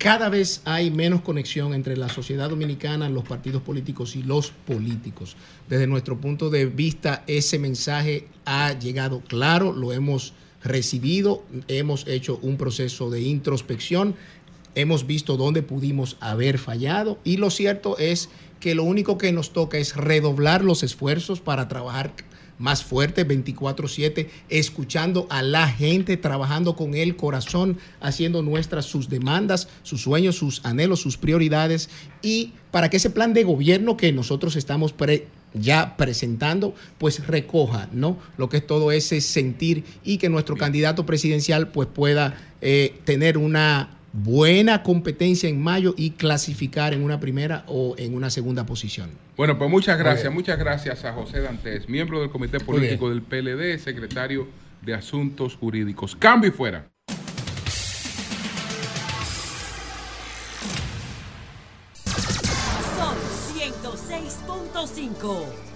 [0.04, 5.38] cada vez hay menos conexión entre la sociedad dominicana, los partidos políticos y los políticos.
[5.70, 12.38] Desde nuestro punto de vista, ese mensaje ha llegado claro, lo hemos recibido, hemos hecho
[12.42, 14.16] un proceso de introspección,
[14.76, 18.28] hemos visto dónde pudimos haber fallado y lo cierto es
[18.60, 22.12] que lo único que nos toca es redoblar los esfuerzos para trabajar
[22.60, 29.68] más fuerte 24/7, escuchando a la gente, trabajando con el corazón, haciendo nuestras sus demandas,
[29.84, 31.90] sus sueños, sus anhelos, sus prioridades
[32.22, 37.88] y para que ese plan de gobierno que nosotros estamos pre- ya presentando, pues recoja,
[37.92, 38.18] ¿no?
[38.38, 43.38] Lo que es todo ese sentir y que nuestro candidato presidencial pues pueda eh, tener
[43.38, 49.10] una buena competencia en mayo y clasificar en una primera o en una segunda posición.
[49.36, 53.80] Bueno, pues muchas gracias, muchas gracias a José Dantes, miembro del Comité Político del PLD,
[53.80, 54.48] secretario
[54.82, 56.16] de Asuntos Jurídicos.
[56.16, 56.86] Cambio y fuera.
[62.96, 63.16] Son
[63.58, 65.73] 106.5.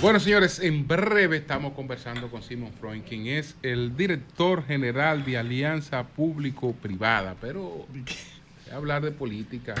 [0.00, 5.36] Bueno, señores, en breve estamos conversando con Simon Freund, quien es el director general de
[5.38, 7.34] Alianza Público-Privada.
[7.40, 7.84] Pero
[8.72, 9.74] hablar de política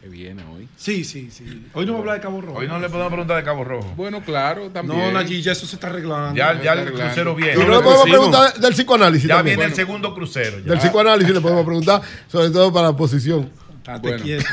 [0.00, 0.68] que viene hoy.
[0.76, 1.66] Sí, sí, sí.
[1.74, 2.58] Hoy no vamos a hablar de Cabo Rojo.
[2.60, 3.92] Hoy no le podemos preguntar de Cabo Rojo.
[3.96, 4.96] Bueno, claro, también.
[4.96, 6.36] No, Nayi, ya eso se está arreglando.
[6.36, 7.02] Ya, ya el arreglando.
[7.06, 7.54] crucero viene.
[7.54, 9.56] Y no le podemos preguntar del psicoanálisis Ya también.
[9.56, 10.60] viene el segundo crucero.
[10.60, 10.66] ya.
[10.70, 13.50] Del psicoanálisis le podemos preguntar, sobre todo para la posición.
[13.78, 14.24] Estate Bueno.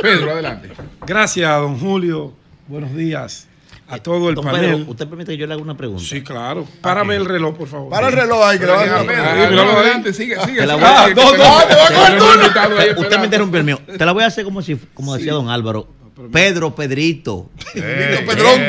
[0.00, 0.70] Pedro, adelante.
[1.06, 2.32] Gracias, don Julio.
[2.66, 3.46] Buenos días
[3.88, 4.60] a todo el Don panel.
[4.76, 6.02] Pedro, ¿usted permite que yo le haga una pregunta?
[6.04, 6.66] Sí, claro.
[6.80, 7.88] Párame el reloj, por favor.
[7.90, 10.60] Para el reloj ahí, que le va a hacer Ah, adelante, sigue, sigue.
[10.60, 12.18] Te la sigue, voy a- sigue, no, que no, Pedro- te voy a coger Pedro
[12.18, 12.30] tú.
[12.30, 13.80] es invitado ahí Usted me interrumpió el mío.
[13.98, 15.88] Te la voy a hacer como si, como decía don Álvaro.
[16.32, 17.50] Pedro, Pedrito.
[17.74, 18.60] Pedrón.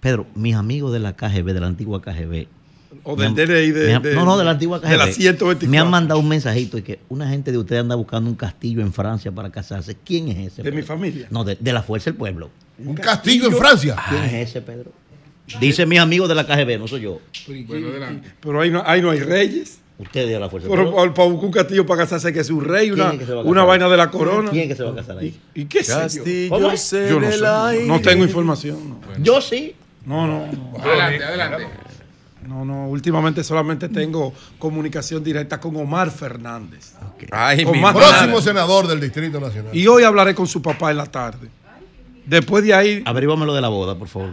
[0.00, 2.46] Pedro, mis amigos de la KGB, de la antigua KGB.
[3.08, 4.88] O del han- DNI de, han- de- no, no, de la antigua KGB.
[4.90, 5.68] De la 124.
[5.68, 8.80] Me han mandado un mensajito y que una gente de ustedes anda buscando un castillo
[8.80, 9.96] en Francia para casarse.
[10.04, 10.62] ¿Quién es ese?
[10.62, 11.28] De mi familia.
[11.30, 12.50] No, de, de la Fuerza del Pueblo.
[12.84, 13.96] Un castillo en Francia.
[14.08, 14.90] ¿Quién es ese, Pedro?
[15.60, 17.20] Dice mis amigos de la KGB, no soy yo.
[17.68, 18.32] Bueno, adelante.
[18.40, 19.78] Pero ahí no, ahí no hay reyes.
[19.98, 20.96] Ustedes de la Fuerza del Pero Pueblo.
[21.00, 23.64] para, para buscar un castillo para casarse que ser un rey, ¿Quién una, es una
[23.64, 24.50] vaina de la corona.
[24.50, 25.34] ¿Quién es que se va a casar ahí?
[25.54, 26.50] ¿Y qué sé yo?
[26.50, 26.90] ¿Cómo es?
[26.90, 27.40] Yo no sé.
[27.40, 28.76] No, no tengo información.
[28.90, 29.74] No, Yo sí.
[30.04, 30.46] no, no.
[30.52, 30.78] no.
[30.82, 31.66] Adelante, adelante.
[32.46, 36.94] No, no, últimamente solamente tengo comunicación directa con Omar Fernández.
[37.32, 38.08] Ay, Con mi más madre.
[38.08, 39.74] Próximo senador del Distrito Nacional.
[39.76, 41.48] Y hoy hablaré con su papá en la tarde.
[42.24, 44.32] Después de ahí, Averígame lo de la boda, por favor.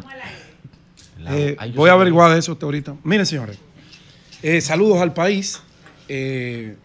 [1.30, 2.96] eh, Ay, voy a averiguar de eso usted ahorita.
[3.04, 3.58] Miren, señores,
[4.42, 5.62] eh, saludos al país,
[6.08, 6.76] eh,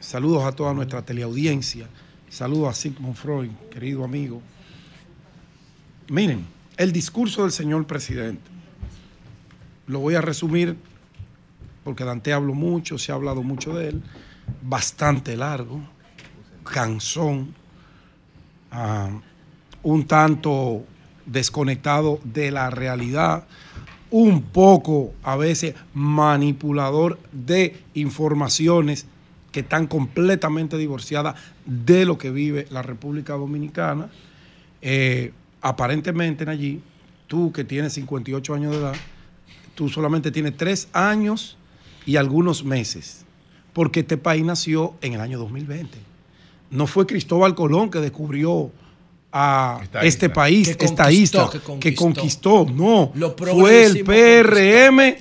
[0.00, 1.86] saludos a toda nuestra teleaudiencia,
[2.28, 4.42] saludos a Sigmund Freud, querido amigo.
[6.08, 6.46] Miren,
[6.76, 8.42] el discurso del señor presidente,
[9.86, 10.76] lo voy a resumir
[11.86, 14.02] porque Dante habló mucho, se ha hablado mucho de él,
[14.60, 15.80] bastante largo,
[16.64, 17.54] cansón,
[18.72, 19.08] ah,
[19.84, 20.84] un tanto
[21.26, 23.44] desconectado de la realidad,
[24.10, 29.06] un poco a veces manipulador de informaciones
[29.52, 34.10] que están completamente divorciadas de lo que vive la República Dominicana.
[34.82, 36.82] Eh, aparentemente, allí,
[37.28, 38.94] tú que tienes 58 años de edad,
[39.76, 41.56] tú solamente tienes tres años
[42.04, 43.24] y algunos meses,
[43.72, 45.96] porque este país nació en el año 2020.
[46.70, 48.72] No fue Cristóbal Colón que descubrió
[49.32, 50.34] a Esta este isla.
[50.34, 52.66] país, Que esta isla, que que conquistó.
[52.72, 55.16] No, Lo fue el PRM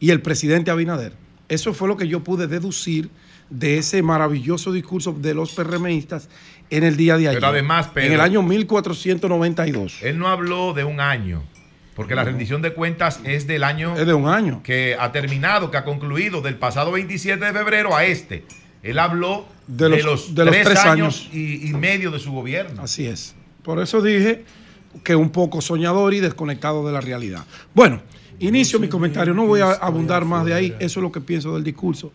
[0.00, 1.14] y el presidente Abinader.
[1.48, 3.08] Eso fue lo que yo pude deducir
[3.48, 6.28] de ese maravilloso discurso de los PRMistas
[6.70, 7.40] en el día de ayer.
[7.40, 10.02] Pero además, Pedro- en el año 1492.
[10.02, 11.44] Él no habló de un año,
[11.96, 14.60] porque la rendición de cuentas es del año Es de un año.
[14.62, 18.44] que ha terminado, que ha concluido del pasado 27 de febrero a este.
[18.84, 20.92] Él habló De de los- los, de los tres, tres años,
[21.22, 21.30] años.
[21.32, 22.82] Y, y medio de su gobierno.
[22.82, 23.34] Así es.
[23.64, 24.44] Por eso dije,
[25.02, 27.44] que un poco soñador y desconectado de la realidad.
[27.74, 28.00] Bueno,
[28.38, 31.52] inicio mi comentario, no voy a abundar más de ahí, eso es lo que pienso
[31.54, 32.12] del discurso.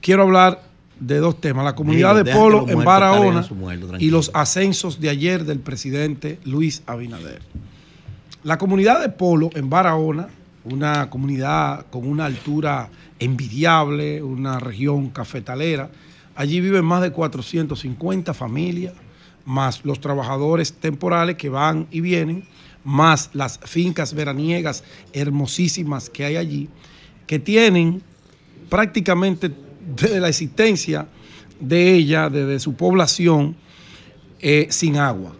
[0.00, 0.62] Quiero hablar
[0.98, 5.00] de dos temas, la comunidad Digo, de Polo los en Barahona muerto, y los ascensos
[5.00, 7.40] de ayer del presidente Luis Abinader.
[8.42, 10.28] La comunidad de Polo en Barahona,
[10.64, 12.88] una comunidad con una altura
[13.18, 15.90] envidiable, una región cafetalera,
[16.34, 18.94] allí viven más de 450 familias,
[19.44, 22.44] más los trabajadores temporales que van y vienen,
[22.82, 26.70] más las fincas veraniegas hermosísimas que hay allí,
[27.26, 28.00] que tienen
[28.70, 29.50] prácticamente
[29.94, 31.06] desde la existencia
[31.60, 33.54] de ella, desde su población,
[34.40, 35.32] eh, sin agua.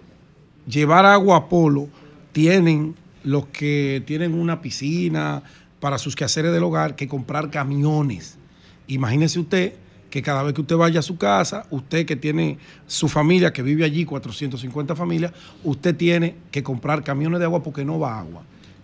[0.66, 1.88] Llevar agua a Polo
[2.32, 5.42] tienen los que tienen una piscina
[5.80, 8.38] para sus quehaceres del hogar que comprar camiones.
[8.86, 9.74] Imagínese usted
[10.10, 13.62] que cada vez que usted vaya a su casa, usted que tiene su familia, que
[13.62, 15.32] vive allí, 450 familias,
[15.62, 18.42] usted tiene que comprar camiones de agua porque no va agua.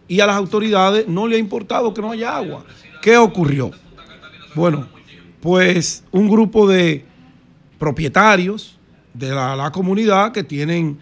[0.08, 2.64] Y a las autoridades no le ha importado que no haya agua.
[3.02, 3.72] ¿Qué ocurrió?
[4.54, 4.88] Bueno,
[5.40, 7.04] pues un grupo de
[7.78, 8.78] propietarios
[9.12, 10.98] de la, la comunidad que tienen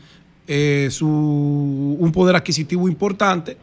[0.47, 3.57] eh, su, un poder adquisitivo importante,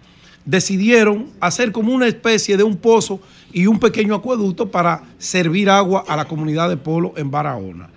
[0.46, 3.20] decidieron hacer como una especie de un pozo
[3.54, 7.90] y un pequeño acueducto para servir agua a la comunidad de Polo en Barahona.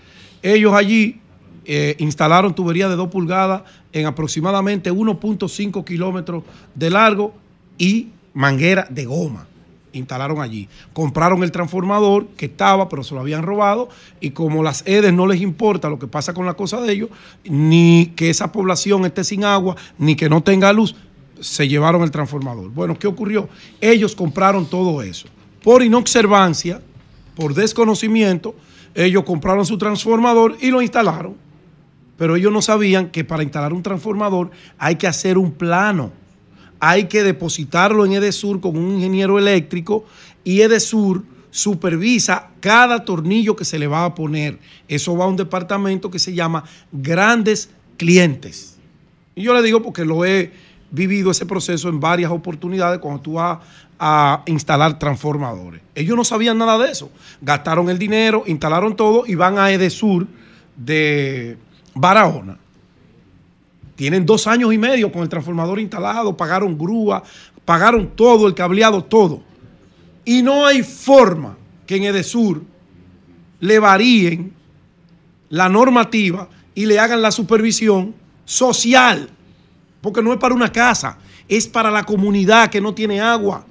[0.43, 1.21] Ellos allí
[1.65, 3.63] eh, instalaron tuberías de 2 pulgadas
[3.93, 6.45] en aproximadamente 1.5 kilómetros
[6.75, 7.33] de largo
[7.79, 9.47] y manguera de goma
[9.95, 10.69] instalaron allí.
[10.93, 13.89] Compraron el transformador que estaba, pero se lo habían robado,
[14.21, 17.11] y como las EDES no les importa lo que pasa con la cosa de ellos,
[17.45, 20.95] ni que esa población esté sin agua, ni que no tenga luz,
[21.41, 22.71] se llevaron el transformador.
[22.71, 23.49] Bueno, ¿qué ocurrió?
[23.81, 25.27] Ellos compraron todo eso.
[25.63, 26.81] Por inobservancia,
[27.35, 28.55] por desconocimiento,
[28.95, 31.37] ellos compraron su transformador y lo instalaron.
[32.17, 36.13] Pero ellos no sabían que para instalar un transformador hay que hacer un plano
[36.81, 40.05] hay que depositarlo en Edesur con un ingeniero eléctrico
[40.45, 44.59] y Edesur supervisa cada tornillo que se le va a poner.
[44.89, 48.77] Eso va a un departamento que se llama Grandes Clientes.
[49.37, 50.53] Y yo le digo porque lo he
[50.91, 53.59] vivido ese proceso en varias oportunidades cuando tú vas
[53.99, 55.81] a instalar transformadores.
[55.95, 57.11] Ellos no sabían nada de eso.
[57.41, 60.27] Gastaron el dinero, instalaron todo y van a Edesur
[60.77, 61.57] de
[61.95, 62.59] Barahona.
[63.97, 67.23] Tienen dos años y medio con el transformador instalado, pagaron grúa,
[67.65, 69.43] pagaron todo, el cableado, todo.
[70.25, 71.57] Y no hay forma
[71.87, 72.63] que en Edesur
[73.61, 74.53] le varíen
[75.49, 78.15] la normativa y le hagan la supervisión
[78.45, 79.31] social,
[80.01, 81.19] porque no es para una casa,
[81.49, 83.65] es para la comunidad que no tiene agua.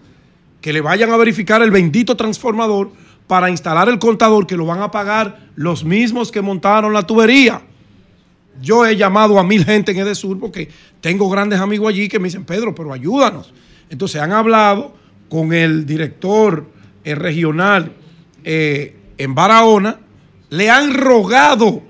[0.61, 2.91] Que le vayan a verificar el bendito transformador
[3.27, 7.61] para instalar el contador que lo van a pagar los mismos que montaron la tubería.
[8.61, 10.69] Yo he llamado a mil gente en Edesur porque
[11.01, 13.53] tengo grandes amigos allí que me dicen, Pedro, pero ayúdanos.
[13.89, 14.93] Entonces han hablado
[15.29, 16.67] con el director
[17.03, 17.91] eh, regional
[18.43, 19.99] eh, en Barahona,
[20.49, 21.81] le han rogado,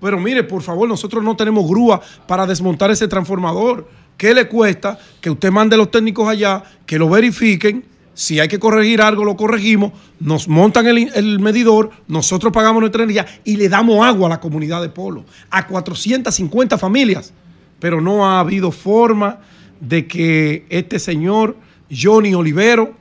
[0.00, 3.88] pero mire, por favor, nosotros no tenemos grúa para desmontar ese transformador.
[4.16, 7.84] ¿Qué le cuesta que usted mande a los técnicos allá, que lo verifiquen?
[8.14, 13.26] Si hay que corregir algo, lo corregimos, nos montan el, medidor, nosotros pagamos nuestra energía
[13.44, 17.32] y le damos agua a la comunidad de Polo, a 450 familias.
[17.80, 19.40] Pero no ha habido forma
[19.80, 21.56] de que este señor,
[21.90, 22.94] Johnny Olivero,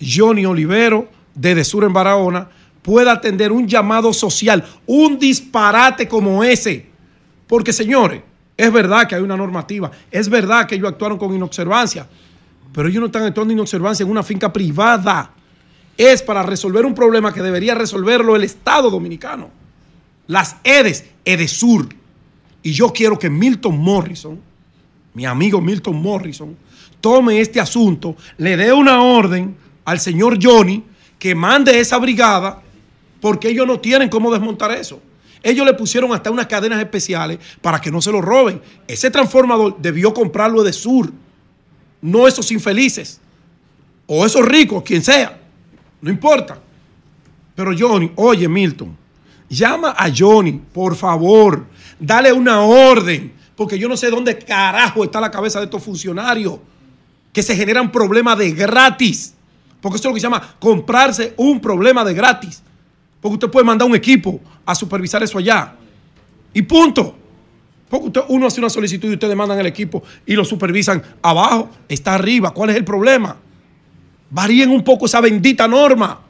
[0.00, 2.48] Johnny Olivero, de Desur en Barahona,
[2.82, 6.86] pueda atender un llamado social, un disparate como ese.
[7.46, 8.22] Porque, señores,
[8.56, 12.06] es verdad que hay una normativa, es verdad que ellos actuaron con inobservancia,
[12.72, 15.30] pero ellos no están actuando en inobservancia en una finca privada.
[15.96, 19.50] Es para resolver un problema que debería resolverlo el Estado dominicano.
[20.26, 21.88] Las EDES, EDESUR.
[22.62, 24.38] Y yo quiero que Milton Morrison,
[25.14, 26.56] mi amigo Milton Morrison,
[27.00, 30.84] tome este asunto, le dé una orden al señor Johnny
[31.18, 32.62] que mande esa brigada,
[33.20, 35.00] porque ellos no tienen cómo desmontar eso.
[35.42, 38.60] Ellos le pusieron hasta unas cadenas especiales para que no se lo roben.
[38.86, 41.10] Ese transformador debió comprarlo de Sur
[42.00, 43.20] no esos infelices.
[44.06, 45.38] O esos ricos, quien sea,
[46.00, 46.58] no importa.
[47.54, 48.96] Pero Johnny, oye Milton,
[49.48, 51.66] llama a Johnny, por favor,
[51.98, 56.58] dale una orden, porque yo no sé dónde carajo está la cabeza de estos funcionarios
[57.32, 59.34] que se generan problemas de gratis,
[59.80, 62.62] porque eso es lo que se llama comprarse un problema de gratis,
[63.20, 65.74] porque usted puede mandar un equipo a supervisar eso allá.
[66.52, 67.16] Y punto.
[67.90, 71.70] Porque usted, uno hace una solicitud y ustedes mandan el equipo y lo supervisan abajo,
[71.88, 72.52] está arriba.
[72.52, 73.36] ¿Cuál es el problema?
[74.30, 76.20] Varíen un poco esa bendita norma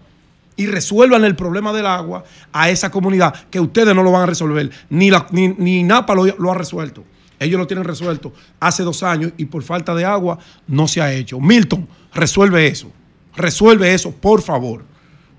[0.57, 4.27] y resuelvan el problema del agua a esa comunidad que ustedes no lo van a
[4.27, 4.70] resolver.
[4.89, 7.05] Ni, ni, ni NAPA lo, lo, ha resuelto.
[7.39, 11.12] Ellos lo tienen resuelto hace dos años y por falta de agua no se ha
[11.12, 11.41] hecho.
[11.41, 12.91] Milton, resuelve eso.
[13.37, 14.82] Resuelve eso, por favor.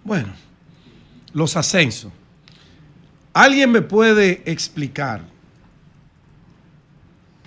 [0.04, 0.30] Bueno,
[1.34, 2.12] los ascensos.
[3.34, 5.31] ¿Alguien me puede explicar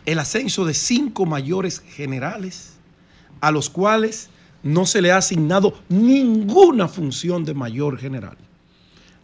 [0.06, 2.74] el ascenso de cinco mayores generales
[3.40, 4.30] a los cuales
[4.62, 8.36] no se le ha asignado ninguna función de mayor general?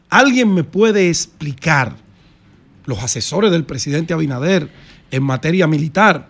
[0.09, 1.97] ¿Alguien me puede explicar
[2.85, 4.71] los asesores del presidente Abinader
[5.11, 6.29] en materia militar,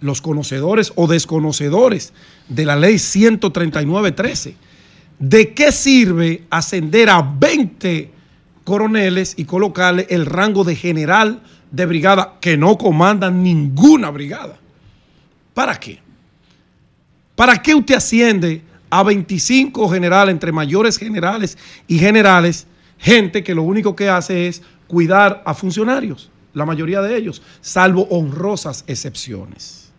[0.00, 2.12] los conocedores o desconocedores
[2.48, 4.54] de la ley 139.13?
[5.18, 8.17] ¿De qué sirve ascender a 20
[8.68, 11.40] coroneles y colocarle el rango de general
[11.70, 14.58] de brigada que no comandan ninguna brigada?
[15.54, 16.00] ¿Para qué?
[17.34, 22.66] ¿Para qué usted asciende a 25 generales, entre mayores generales y generales,
[22.98, 28.02] gente que lo único que hace es cuidar a funcionarios, la mayoría de ellos, salvo
[28.10, 29.90] honrosas excepciones?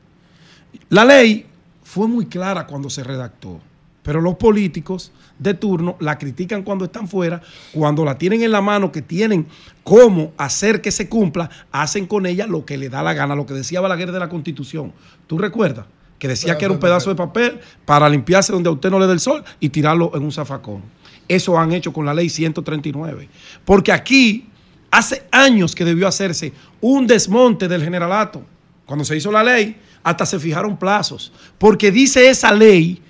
[0.90, 1.48] La ley
[1.84, 3.60] fue muy clara cuando se redactó,
[4.04, 8.62] pero los políticos de turno la critican cuando están fuera, cuando la tienen en la
[8.62, 9.48] mano, que tienen
[9.84, 13.46] cómo hacer que se cumpla, hacen con ella lo que le da la gana, lo
[13.46, 14.94] que decía Balaguer de la Constitución.
[15.28, 15.86] ¿Tú recuerdas?
[16.18, 19.08] Que decía que era un pedazo de papel para limpiarse donde a usted no le
[19.08, 20.82] dé el sol y tirarlo en un zafacón.
[21.28, 23.30] Eso han hecho con la ley 139.
[23.64, 24.50] Porque aquí
[24.92, 26.52] hace años que debió hacerse
[26.82, 28.44] un desmonte del generalato.
[28.86, 31.32] Cuando se hizo la ley, hasta se fijaron plazos.
[31.58, 33.02] Porque dice esa ley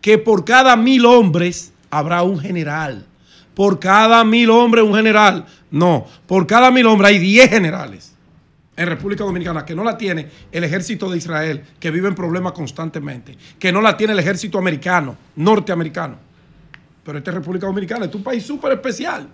[0.00, 3.06] que por cada mil hombres habrá un general.
[3.54, 5.46] Por cada mil hombres un general.
[5.70, 8.16] No, por cada mil hombres hay 10 generales
[8.76, 12.52] en República Dominicana, que no la tiene el ejército de Israel, que vive en problemas
[12.52, 16.18] constantemente, que no la tiene el ejército americano, norteamericano.
[17.02, 19.28] Pero esta es República Dominicana, es un país súper especial.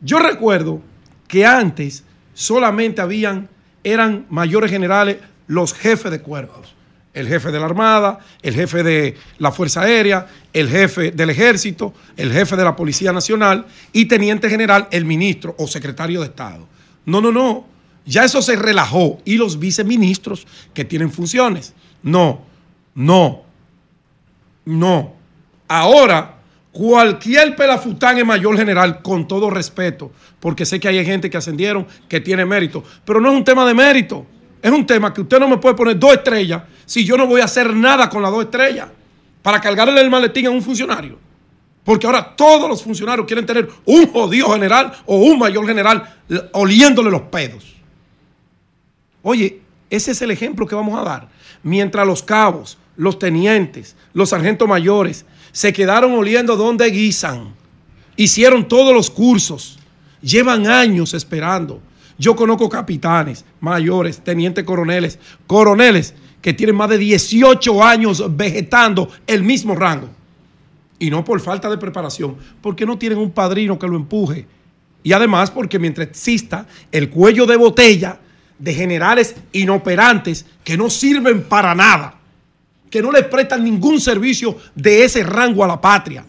[0.00, 0.82] Yo recuerdo
[1.26, 2.04] que antes
[2.34, 3.48] solamente habían,
[3.82, 6.74] eran mayores generales los jefes de cuerpos.
[7.16, 11.94] El jefe de la Armada, el jefe de la Fuerza Aérea, el jefe del Ejército,
[12.14, 13.64] el jefe de la Policía Nacional
[13.94, 16.68] y teniente general, el ministro o secretario de Estado.
[17.06, 17.64] No, no, no.
[18.04, 19.18] Ya eso se relajó.
[19.24, 21.72] Y los viceministros que tienen funciones.
[22.02, 22.42] No,
[22.94, 23.44] no,
[24.66, 25.14] no.
[25.68, 26.36] Ahora,
[26.70, 31.86] cualquier pelafután es mayor general, con todo respeto, porque sé que hay gente que ascendieron
[32.10, 34.26] que tiene mérito, pero no es un tema de mérito.
[34.62, 37.40] Es un tema que usted no me puede poner dos estrellas si yo no voy
[37.40, 38.88] a hacer nada con las dos estrellas
[39.42, 41.18] para cargarle el maletín a un funcionario.
[41.84, 46.16] Porque ahora todos los funcionarios quieren tener un jodido general o un mayor general
[46.52, 47.76] oliéndole los pedos.
[49.22, 51.28] Oye, ese es el ejemplo que vamos a dar.
[51.62, 57.54] Mientras los cabos, los tenientes, los sargentos mayores se quedaron oliendo donde guisan,
[58.16, 59.78] hicieron todos los cursos,
[60.20, 61.80] llevan años esperando.
[62.18, 69.42] Yo conozco capitanes, mayores, tenientes coroneles, coroneles que tienen más de 18 años vegetando el
[69.42, 70.08] mismo rango.
[70.98, 74.46] Y no por falta de preparación, porque no tienen un padrino que lo empuje.
[75.02, 78.18] Y además porque mientras exista el cuello de botella
[78.58, 82.18] de generales inoperantes que no sirven para nada,
[82.90, 86.24] que no le prestan ningún servicio de ese rango a la patria.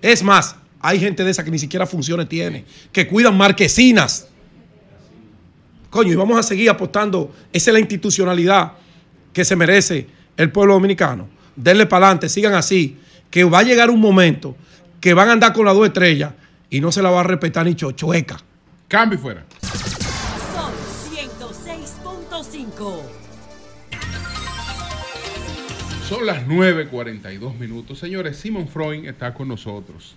[0.00, 4.28] Es más, hay gente de esa que ni siquiera funciones tiene, que cuidan marquesinas.
[5.90, 7.32] Coño, y vamos a seguir apostando.
[7.52, 8.72] Esa es la institucionalidad
[9.32, 10.06] que se merece
[10.36, 11.28] el pueblo dominicano.
[11.56, 12.98] Denle para adelante, sigan así,
[13.30, 14.56] que va a llegar un momento
[15.00, 16.32] que van a andar con las dos estrellas
[16.70, 18.38] y no se la va a respetar ni chochueca.
[18.88, 19.44] Cambio y fuera.
[20.54, 20.72] Son
[21.14, 23.02] 106.5.
[26.08, 27.98] Son las 9.42 minutos.
[27.98, 30.14] Señores, Simon Freud está con nosotros.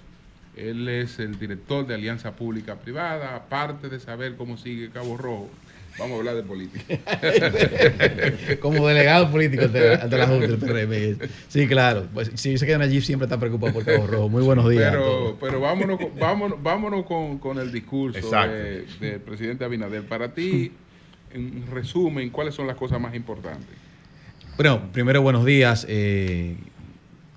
[0.69, 3.35] Él es el director de Alianza Pública Privada.
[3.35, 5.49] Aparte de saber cómo sigue Cabo Rojo,
[5.97, 6.83] vamos a hablar de política.
[8.61, 11.27] Como delegado político ante, ante la Junta del PRM.
[11.47, 12.07] Sí, claro.
[12.13, 14.29] Pues, si se quedan allí, siempre está preocupado por Cabo Rojo.
[14.29, 14.91] Muy buenos días.
[14.91, 20.03] Pero, pero vámonos, con- vámonos, vámonos con, con el discurso de- del presidente Abinader.
[20.03, 20.71] Para ti,
[21.33, 23.67] en resumen, ¿cuáles son las cosas más importantes?
[24.57, 25.85] Bueno, primero buenos días.
[25.89, 26.55] eh,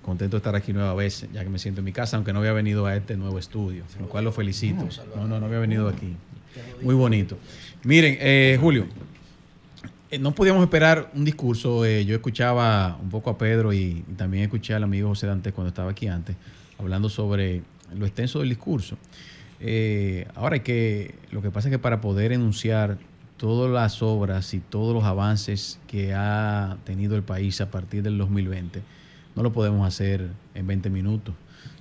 [0.05, 2.39] contento de estar aquí nueva vez, ya que me siento en mi casa, aunque no
[2.39, 4.87] había venido a este nuevo estudio, lo cual lo felicito.
[5.15, 6.15] No, no, no había venido aquí.
[6.81, 7.37] Muy bonito.
[7.83, 8.87] Miren, eh, Julio,
[10.11, 11.83] eh, no podíamos esperar un discurso.
[11.85, 15.51] eh, yo escuchaba un poco a Pedro y, y también escuché al amigo José Dante
[15.51, 16.35] cuando estaba aquí antes,
[16.79, 17.63] hablando sobre
[17.97, 18.97] lo extenso del discurso.
[19.59, 22.97] Eh, ahora que, lo que pasa es que para poder enunciar
[23.37, 28.17] todas las obras y todos los avances que ha tenido el país a partir del
[28.17, 28.81] 2020,
[29.35, 31.35] no lo podemos hacer en 20 minutos,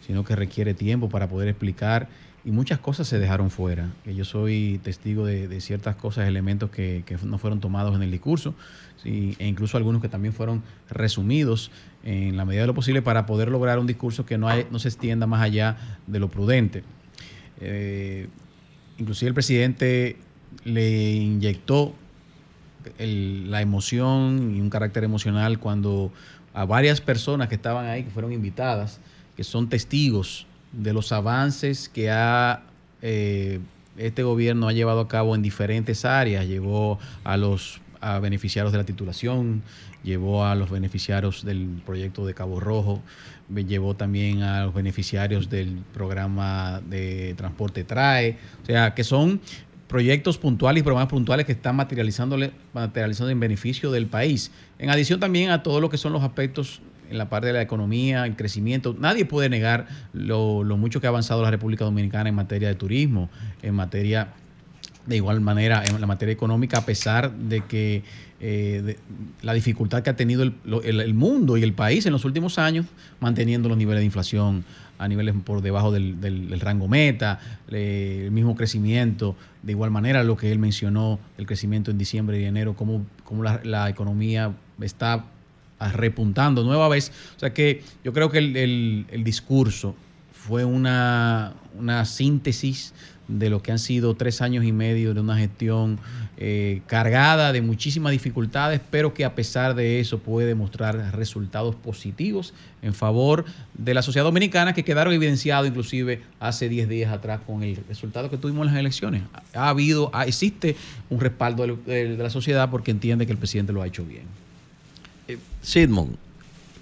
[0.06, 2.08] sino que requiere tiempo para poder explicar
[2.44, 3.90] y muchas cosas se dejaron fuera.
[4.04, 8.54] Yo soy testigo de, ciertas cosas, elementos que, no fueron tomados en el discurso,
[9.04, 11.70] e incluso algunos que también fueron resumidos
[12.04, 14.48] en la medida de lo posible para poder lograr un discurso que no,
[14.78, 16.84] se extienda más allá de lo prudente.
[17.60, 18.28] Eh,
[18.98, 20.18] inclusive el presidente
[20.64, 21.94] le inyectó
[22.98, 26.12] la emoción y un carácter emocional cuando
[26.54, 29.00] a varias personas que estaban ahí, que fueron invitadas,
[29.36, 32.62] que son testigos de los avances que ha
[33.02, 33.60] eh,
[33.96, 38.78] este gobierno ha llevado a cabo en diferentes áreas, llevó a los a beneficiarios de
[38.78, 39.62] la titulación,
[40.02, 43.00] llevó a los beneficiarios del proyecto de Cabo Rojo,
[43.48, 49.40] llevó también a los beneficiarios del programa de transporte TRAE, o sea, que son
[49.88, 54.50] proyectos puntuales y programas puntuales que están materializándole, materializando en beneficio del país.
[54.78, 56.80] En adición también a todo lo que son los aspectos
[57.10, 58.96] en la parte de la economía, el crecimiento.
[58.98, 62.74] Nadie puede negar lo, lo mucho que ha avanzado la República Dominicana en materia de
[62.74, 63.28] turismo,
[63.62, 64.28] en materia
[65.06, 68.02] de igual manera en la materia económica, a pesar de que
[68.40, 68.98] eh, de-
[69.42, 72.58] la dificultad que ha tenido el, el- el mundo y el país en los últimos
[72.58, 72.86] años,
[73.20, 74.64] manteniendo los niveles de inflación
[74.98, 80.36] a niveles por debajo del, del- rango meta, el mismo crecimiento, de igual manera lo
[80.36, 85.24] que él mencionó, el crecimiento en diciembre y enero, cómo, cómo la, la economía está
[85.92, 87.12] repuntando nueva vez.
[87.36, 89.94] O sea que yo creo que el, el- el discurso
[90.32, 92.94] fue una, una síntesis
[93.28, 95.98] de lo que han sido tres años y medio de una gestión
[96.36, 102.52] eh, cargada de muchísimas dificultades, pero que a pesar de eso puede mostrar resultados positivos
[102.82, 103.44] en favor
[103.74, 108.30] de la sociedad dominicana que quedaron evidenciados inclusive hace 10 días atrás con el resultado
[108.30, 109.22] que tuvimos en las elecciones.
[109.54, 110.76] Ha habido, ha- existe
[111.10, 114.24] un respaldo de la sociedad porque entiende que el presidente lo ha hecho bien.
[115.62, 116.16] Sidmon,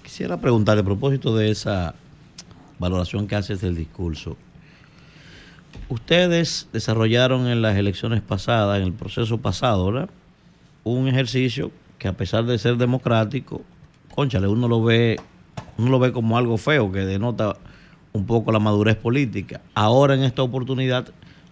[0.03, 1.95] quisiera preguntar a propósito de esa
[2.79, 4.35] valoración que haces del discurso.
[5.89, 10.09] Ustedes desarrollaron en las elecciones pasadas, en el proceso pasado, ¿verdad?
[10.83, 13.61] Un ejercicio que a pesar de ser democrático,
[14.13, 15.19] conchale, uno lo ve,
[15.77, 17.57] uno lo ve como algo feo, que denota
[18.11, 19.61] un poco la madurez política.
[19.73, 21.07] Ahora en esta oportunidad,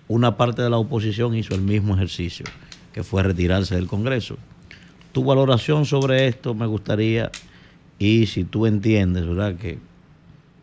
[0.07, 2.45] una parte de la oposición hizo el mismo ejercicio,
[2.93, 4.37] que fue retirarse del Congreso.
[5.11, 7.31] Tu valoración sobre esto me gustaría,
[7.99, 9.55] y si tú entiendes, ¿verdad?
[9.55, 9.79] Que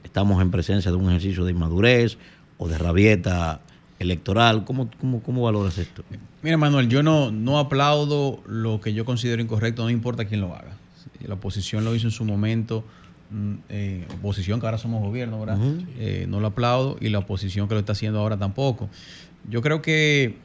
[0.04, 2.18] estamos en presencia de un ejercicio de inmadurez
[2.59, 3.60] o de rabieta
[3.98, 6.05] electoral, ¿cómo, cómo, cómo valoras esto?
[6.43, 10.55] Mira, Manuel, yo no, no aplaudo lo que yo considero incorrecto, no importa quién lo
[10.55, 10.76] haga.
[11.26, 12.85] La oposición lo hizo en su momento,
[13.30, 15.59] mm, eh, oposición que ahora somos gobierno, ¿verdad?
[15.98, 18.89] Eh, no lo aplaudo y la oposición que lo está haciendo ahora tampoco.
[19.48, 20.36] Yo creo que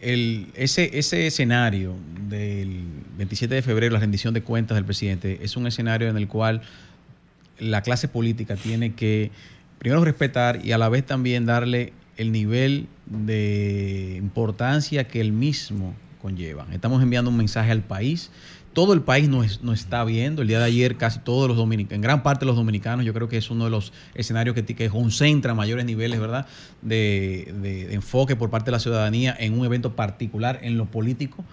[0.00, 1.94] el, ese, ese escenario
[2.28, 2.84] del
[3.18, 6.62] 27 de febrero, la rendición de cuentas del presidente, es un escenario en el cual
[7.58, 9.30] la clase política tiene que
[9.82, 15.92] primero respetar y a la vez también darle el nivel de importancia que el mismo
[16.20, 16.68] conlleva.
[16.72, 18.30] Estamos enviando un mensaje al país.
[18.74, 20.42] Todo el país nos, está viendo.
[20.42, 23.12] El día de ayer casi todos los dominicanos, en gran parte de los dominicanos, yo
[23.12, 26.46] creo que es uno de los escenarios que, que concentra mayores niveles, ¿verdad?,
[26.80, 30.86] de, de- de enfoque por parte de la ciudadanía en un evento particular, en lo
[30.86, 31.44] político,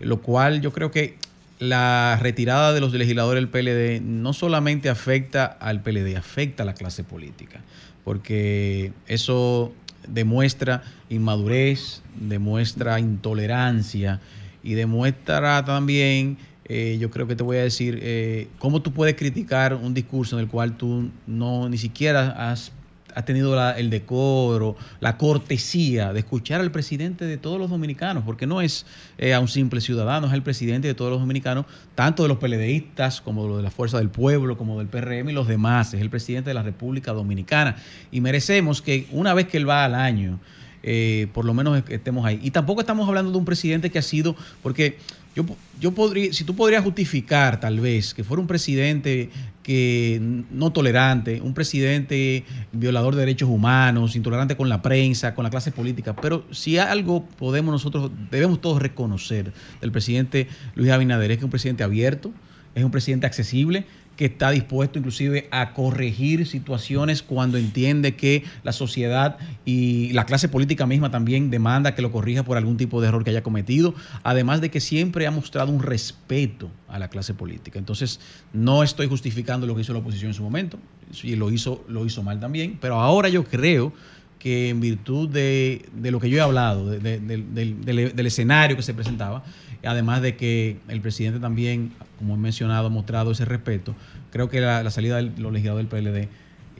[0.00, 1.18] lo cual yo creo que
[1.58, 6.74] la retirada de los legisladores del PLD no solamente afecta al PLD, afecta a la
[6.74, 7.60] clase política,
[8.04, 9.72] porque eso
[10.08, 14.20] demuestra inmadurez, demuestra intolerancia
[14.62, 19.14] y demuestra también, eh, yo creo que te voy a decir, eh, cómo tú puedes
[19.14, 22.72] criticar un discurso en el cual tú no ni siquiera has
[23.14, 28.46] has tenido el decoro, la cortesía de escuchar al presidente de todos los dominicanos, porque
[28.46, 28.84] no es
[29.16, 32.38] eh, a un simple ciudadano, es el presidente de todos los dominicanos, tanto de los
[32.38, 36.00] PLDistas como de de la Fuerza del Pueblo, como del PRM y los demás, es
[36.00, 37.76] el presidente de la República Dominicana.
[38.10, 40.38] Y merecemos que una vez que él va al año,
[40.82, 42.40] eh, por lo menos estemos ahí.
[42.42, 44.98] Y tampoco estamos hablando de un presidente que ha sido, porque
[45.34, 45.44] yo,
[45.80, 49.30] yo podría, si tú podrías justificar tal vez que fuera un presidente
[49.62, 50.20] que
[50.50, 55.72] no tolerante, un presidente violador de derechos humanos, intolerante con la prensa, con la clase
[55.72, 61.40] política, pero si algo podemos nosotros, debemos todos reconocer del presidente Luis Abinader es que
[61.40, 62.30] es un presidente abierto,
[62.74, 63.86] es un presidente accesible,
[64.16, 70.48] que está dispuesto inclusive a corregir situaciones cuando entiende que la sociedad y la clase
[70.48, 73.94] política misma también demanda que lo corrija por algún tipo de error que haya cometido,
[74.22, 77.78] además de que siempre ha mostrado un respeto a la clase política.
[77.78, 78.20] Entonces,
[78.52, 80.78] no estoy justificando lo que hizo la oposición en su momento,
[81.22, 83.92] y lo hizo, lo hizo mal también, pero ahora yo creo
[84.38, 88.14] que en virtud de, de lo que yo he hablado, de- de- del- del- del-
[88.14, 89.42] del escenario que se presentaba,
[89.84, 91.92] además de que el presidente también,
[92.24, 93.94] como he mencionado, ha mostrado ese respeto,
[94.32, 96.28] creo que la, la salida de los legisladores del PLD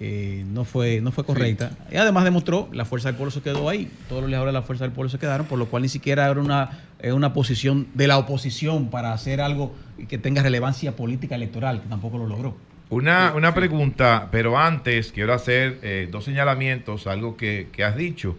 [0.00, 1.70] eh, no fue no fue correcta.
[1.92, 3.90] Y además demostró la fuerza del pueblo se quedó ahí.
[4.08, 6.30] Todos los legisladores de la fuerza del pueblo se quedaron, por lo cual ni siquiera
[6.30, 9.74] era una, eh, una posición de la oposición para hacer algo
[10.08, 12.56] que tenga relevancia política electoral, que tampoco lo logró.
[12.88, 18.36] Una, una pregunta, pero antes quiero hacer eh, dos señalamientos, algo que, que has dicho.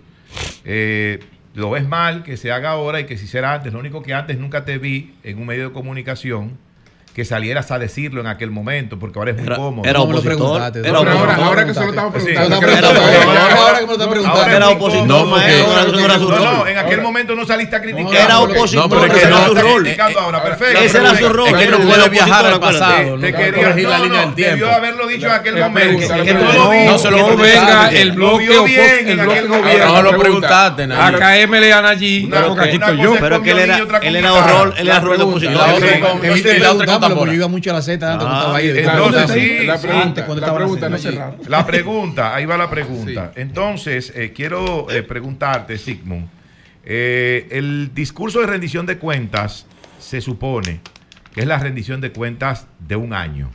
[0.65, 1.19] Eh,
[1.53, 3.71] lo ves mal que se haga ahora y que si será antes.
[3.71, 6.57] Lo único que antes nunca te vi en un medio de comunicación
[7.15, 9.89] que salieras a decirlo en aquel momento, porque ahora es muy era, cómodo.
[9.89, 10.61] Era opositor.
[10.61, 12.55] Ahora, ahora, que se lo estamos preguntando.
[12.57, 14.51] Ahora que me lo están preguntando.
[14.51, 16.27] Era opositor, no, maestro.
[16.27, 18.13] No, no, en aquel momento no saliste a criticar.
[18.13, 18.89] Era opositor.
[18.89, 19.87] No, pero que no su rol.
[20.19, 20.81] ahora, perfecto.
[20.81, 21.47] Ese era su rol.
[21.47, 23.17] Es que no puede viajar al pasado.
[23.17, 24.65] Te quería la línea del tiempo.
[24.65, 26.15] Debió haberlo dicho en aquel momento.
[26.85, 28.43] No se lo venga el bloque
[29.05, 29.93] en gobierno.
[29.93, 30.83] No lo preguntaste.
[30.83, 32.29] Acá MLE allí.
[32.29, 35.55] Pero que él era rol de opositor
[37.13, 38.69] porque yo iba mucho a la Z antes cuando Ah, estaba ahí.
[38.69, 41.35] entonces sí, la pregunta, antes, cuando la estaba pregunta, no cerrar.
[41.47, 43.31] La pregunta, ahí va la pregunta.
[43.35, 46.27] Entonces, eh, quiero eh, preguntarte, Sigmund.
[46.85, 49.65] eh, el discurso de rendición de cuentas
[49.99, 50.79] se supone
[51.33, 53.49] que es la rendición de cuentas de un año.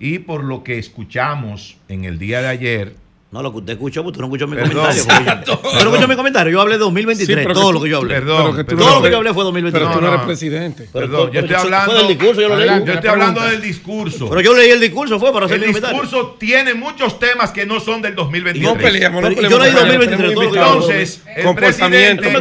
[0.00, 2.96] Y por lo que escuchamos en el día de ayer,
[3.32, 4.84] No, lo que usted escuchó, usted no escuchó mi Perdón.
[4.84, 5.04] comentario.
[5.06, 6.52] porque yo- Usted no escuchó mi comentario.
[6.52, 8.14] Yo hablé de 2023, Sí, pero todo que lo que yo hablé.
[8.14, 9.88] perdón, que todo lo que yo hablé fue 2023.
[9.88, 10.88] Pero tú No, eres presidente.
[10.92, 12.68] Pero- perdón, yo estoy hablando, Fue del discurso, yo lo leí.
[12.84, 14.28] Yo estoy hablando del discurso.
[14.28, 16.02] Pero yo leí el discurso, fue para hacer el mi comentario.
[16.02, 18.70] discurso tiene muchos temas que no son del 2023.
[18.70, 19.50] No peleamos, no peleamos.
[19.50, 20.74] yo leí Tenemos 2023, todo.
[20.74, 22.32] Entonces, el presidente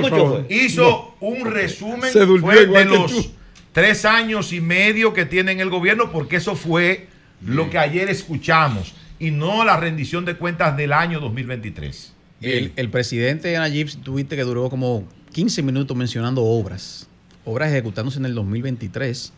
[0.49, 3.30] hizo un resumen Se durmió fue de los
[3.72, 7.07] tres años y medio que tiene en el gobierno, porque eso fue
[7.45, 12.14] lo que ayer escuchamos y no la rendición de cuentas del año 2023.
[12.41, 17.07] El, el presidente Nayib, tuviste que duró como 15 minutos mencionando obras.
[17.45, 19.31] Obras ejecutándose en el 2023,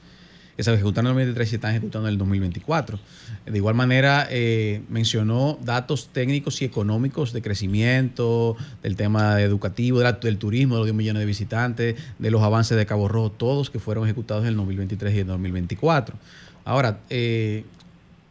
[0.56, 2.98] que se ejecutaron en el 2023 y se están ejecutando en el 2024.
[3.46, 10.18] De igual manera, eh, mencionó datos técnicos y económicos de crecimiento, del tema educativo, del,
[10.22, 13.70] del turismo, de los 10 millones de visitantes, de los avances de Cabo Rojo, todos
[13.70, 16.16] que fueron ejecutados en el 2023 y el 2024.
[16.64, 17.66] Ahora, eh,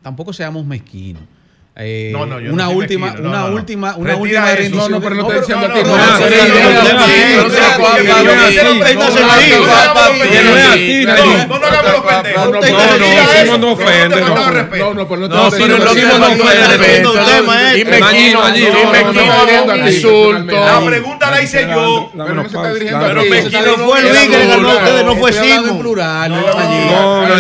[0.01, 1.24] tampoco seamos mezquinos.
[1.74, 5.73] No, no, una última, una última, una última No, no, pero no te diciendo a
[5.73, 5.81] ti.
[5.82, 6.27] No, no, no,
[15.07, 16.18] no, no, no, si no es lo mismo
[20.44, 20.65] no.
[20.65, 22.12] La pregunta la hice yo.
[22.15, 22.44] Pero
[23.78, 25.78] fue Luis que le ganó a ustedes, no fue Simo.
[25.78, 27.33] plural, no, no, no,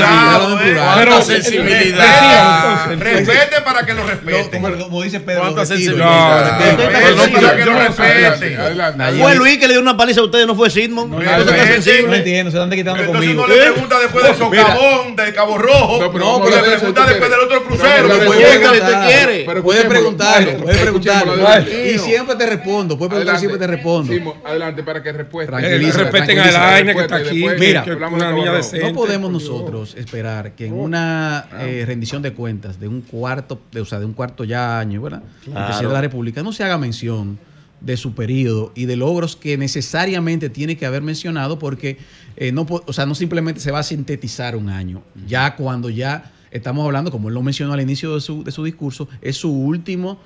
[3.64, 4.62] para que lo respeten respeten.
[4.62, 5.64] No, como, como, dice Pedro, No,
[9.18, 11.10] Fue Luis que le dio una paliza a ustedes, no fue Sidmon.
[11.10, 13.32] No, entiendo, se están quitando conmigo.
[13.32, 13.72] Entonces no le ¿Eh?
[13.72, 15.98] pregunta después de Socavón, de Cabo Rojo.
[16.02, 18.08] No, pero le pregunta después del otro crucero.
[19.46, 21.34] Pero puedes preguntarlo, puedes preguntarlo.
[21.70, 24.36] Y siempre te respondo, puedes preguntar siempre te respondo.
[24.44, 25.60] Adelante para que respuesta.
[25.60, 27.46] Eh, respeten a la AINE que está aquí.
[27.58, 33.60] Mira, no podemos nosotros esperar que en una eh, rendición de cuentas de un cuarto,
[33.78, 35.22] o sea, de un cuarto ya año, ¿verdad?
[35.46, 37.38] El presidente de la República no se haga mención
[37.80, 41.98] de su periodo y de logros que necesariamente tiene que haber mencionado porque
[42.36, 45.02] eh, no, o sea, no simplemente se va a sintetizar un año.
[45.26, 48.62] Ya cuando ya estamos hablando, como él lo mencionó al inicio de su, de su
[48.62, 50.20] discurso, es su último,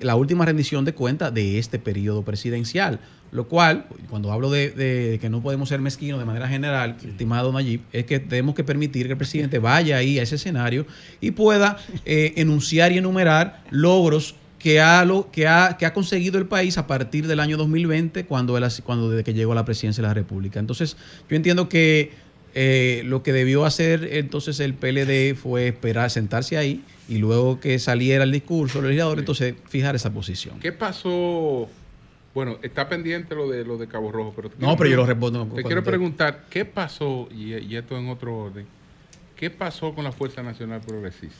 [0.00, 3.00] la última rendición de cuentas de este periodo presidencial.
[3.30, 7.52] Lo cual, cuando hablo de, de que no podemos ser mezquinos de manera general, estimado
[7.52, 10.86] Nayib, es que tenemos que permitir que el presidente vaya ahí a ese escenario
[11.20, 16.38] y pueda eh, enunciar y enumerar logros que ha, lo, que, ha, que ha conseguido
[16.38, 19.64] el país a partir del año 2020, cuando, él, cuando desde que llegó a la
[19.64, 20.58] presidencia de la República.
[20.58, 20.96] Entonces,
[21.28, 22.12] yo entiendo que
[22.54, 27.78] eh, lo que debió hacer entonces el PLD fue esperar, sentarse ahí y luego que
[27.78, 30.58] saliera el discurso del legislador, entonces fijar esa posición.
[30.58, 31.68] ¿Qué pasó?
[32.34, 35.46] Bueno, está pendiente lo de lo de Cabo Rojo, pero No, pero yo lo respondo
[35.54, 37.28] Te quiero te- preguntar, ¿qué pasó?
[37.32, 38.66] Y, y esto en otro orden.
[39.34, 41.36] ¿Qué pasó con la Fuerza Nacional Progresista?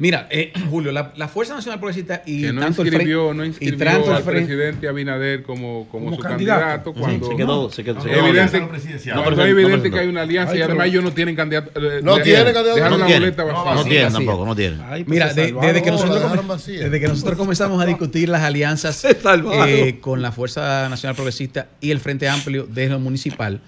[0.00, 3.36] Mira, eh, Julio, la, la Fuerza Nacional Progresista y que no tanto el inscribió, Frente-
[3.36, 6.60] no y inscribió tanto el al Frente- presidente Abinader como, como, Como su candidato.
[6.60, 8.00] candidato, Sí, cuando se quedó, se quedó.
[8.02, 8.26] se quedó.
[8.28, 9.16] evidente, No, presidencial.
[9.16, 11.70] no, es no evidente que hay una alianza Ay, y además ellos no tienen candidato.
[11.74, 12.74] eh, No de- tiene candidato.
[12.76, 13.20] Dejaron No la tiene.
[13.26, 13.74] boleta No, vacía.
[13.74, 14.76] No Sí, tiene así tampoco, no tiene.
[14.88, 15.66] Ay, pues Mira, de- salvaron.
[15.66, 19.04] desde, que nosotros, desde que nosotros comenzamos a discutir las alianzas
[19.66, 23.60] eh, con la Fuerza Nacional Progresista y el Frente Amplio desde lo municipal,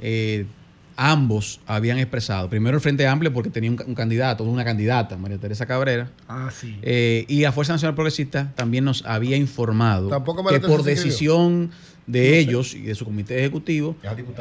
[0.00, 0.46] eh,
[0.96, 5.38] ambos habían expresado, primero el Frente Amplio porque tenía un, un candidato, una candidata, María
[5.38, 6.76] Teresa Cabrera, Ah, sí.
[6.82, 10.08] eh, y la Fuerza Nacional Progresista también nos había informado
[10.48, 11.70] que por decisión
[12.06, 13.96] de ellos y de su comité ejecutivo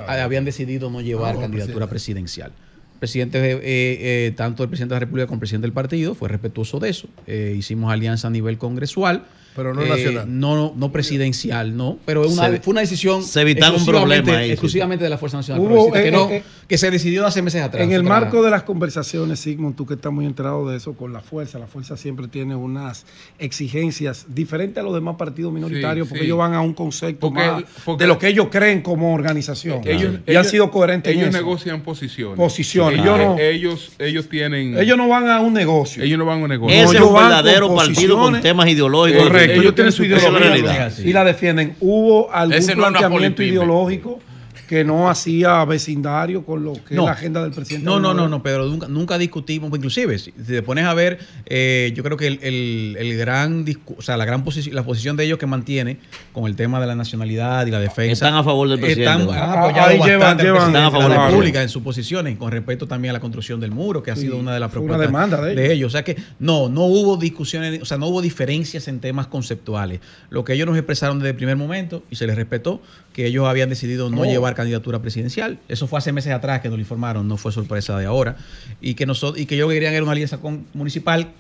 [0.08, 2.52] habían decidido no llevar Ah, candidatura presidencial.
[3.00, 6.30] Presidente, eh, eh, tanto el presidente de la República como el presidente del partido, fue
[6.30, 7.10] respetuoso de eso.
[7.28, 9.26] Eh, hicimos alianza a nivel congresual.
[9.56, 10.26] Pero no Eh, nacional.
[10.28, 11.98] No, no presidencial, no.
[12.06, 14.52] Pero una- Se- fue una decisión se evitaron un exclusivamente- problema ahí, sí.
[14.54, 17.62] exclusivamente de la Fuerza Nacional Hubo, que, eh, no- eh, que se decidió hace meses
[17.62, 17.82] atrás.
[17.84, 21.14] En el marco de las conversaciones, Sigmund, tú que estás muy enterado de eso, con
[21.14, 23.06] la fuerza, la fuerza siempre tiene unas
[23.40, 26.26] exigencias diferentes a los demás partidos minoritarios, Sí, porque sí.
[26.26, 29.82] ellos van a un concepto Porque- más porque- de lo que ellos creen como organización.
[29.86, 31.38] Ellos, y han sido coherentes en Ellos eso.
[31.38, 32.36] negocian posiciones.
[32.38, 33.00] Posiciones.
[33.00, 34.78] Ellos, no- ellos, ellos tienen.
[34.78, 36.04] Ellos no van a un negocio.
[36.04, 36.76] ellos no van a un negocio.
[36.76, 39.24] Ese es ellos un verdadero partido con temas ideológicos.
[39.24, 41.76] Correcto, ellos, ellos tienen su ideología y la defienden.
[41.80, 44.20] Hubo algún planteamiento ideológico
[44.68, 47.04] que no hacía vecindario con lo que No.
[47.04, 47.86] es la agenda del presidente.
[47.86, 51.92] No, no, no, no, Pedro, nunca, nunca discutimos, inclusive, si te pones a ver, eh,
[51.96, 53.66] yo creo que el, el- el gran,
[53.98, 55.98] o sea, la gran posición, la posición de ellos que mantiene
[56.34, 58.26] con el tema de la nacionalidad y la defensa.
[58.26, 59.04] Están a favor del presidente.
[59.24, 61.84] Están, han Ah, apoyado ahí llevan- llevan- Están a favor de la República en sus
[61.84, 64.60] posiciones, con respecto también a la construcción del muro, que ha Sí, sido una de
[64.60, 65.88] las una propuestas demanda de ellos.
[65.88, 70.00] O sea que no, no hubo discusiones, o sea, no hubo diferencias en temas conceptuales.
[70.30, 72.82] Lo que ellos nos expresaron desde el primer momento, y se les respetó,
[73.14, 74.26] que ellos habían decidido no Oh.
[74.26, 75.60] llevar candidatura presidencial.
[75.68, 78.38] Eso fue hace meses atrás que nos lo informaron, no fue sorpresa de ahora.
[78.82, 81.34] Y que, nosotros, y que ellos querían era una alianza con, municipal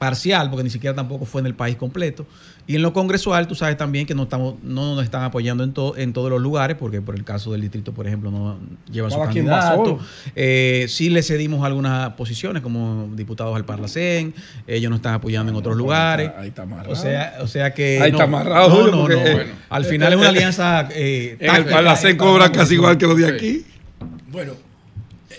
[0.00, 2.26] parcial, porque ni siquiera tampoco fue en el país completo.
[2.66, 5.72] Y en lo congresual, tú sabes también que no, estamos, no nos están apoyando en,
[5.74, 8.58] to- en todos los lugares, porque por el caso del distrito, por ejemplo, no
[8.90, 9.98] llevan su candidato.
[10.34, 14.32] Eh, sí le cedimos algunas posiciones como diputados al Parlacén,
[14.66, 16.30] ellos nos están apoyando en otros lugares.
[16.38, 16.92] Ahí está amarrado.
[16.92, 18.00] O sea, o sea que.
[18.00, 19.22] Ahí no, está amarrado, No, Julio, no, porque- no.
[19.36, 19.52] Bueno.
[19.68, 20.88] Al final es una alianza.
[20.92, 23.64] eh, En el Parlacén cobra casi igual que los de aquí.
[24.32, 24.52] Bueno,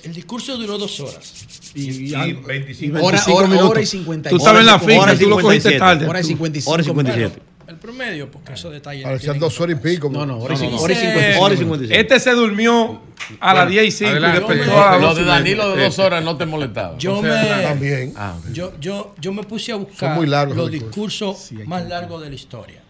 [0.03, 1.45] el discurso duró dos horas.
[1.75, 3.69] Y, Y algo- 25 y Hora, 25 hora, minutos.
[3.71, 5.79] hora y 50 Tú estabas en la finca, tú lo cogiste 57.
[5.79, 6.07] tarde.
[6.07, 6.27] Hora y tú.
[6.29, 6.71] 55.
[6.71, 7.41] Hora y 57.
[7.67, 9.03] El promedio, porque esos detalles.
[9.05, 10.09] Parecían dos horas y pico.
[10.09, 10.81] No, no, hora y No, no, cincu- no.
[10.81, 11.45] hora y Dice- 55.
[11.45, 11.99] Hora y 57.
[12.01, 13.01] Este se durmió
[13.39, 14.39] a las 10 y 5 y adelante.
[14.39, 15.27] despertó a las Lo 12 de.
[15.27, 16.97] Danilo de dos horas no te molestaba.
[16.97, 18.13] Yo me, También.
[18.17, 21.49] Ah, yo, yo, yo me puse a Son buscar muy largos los discursos.
[21.65, 22.81] más largos de la historia,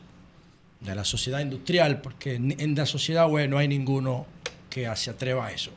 [0.79, 4.25] de la sociedad industrial, porque en, en la sociedad web no hay ninguno
[4.67, 5.69] que se atreva a eso.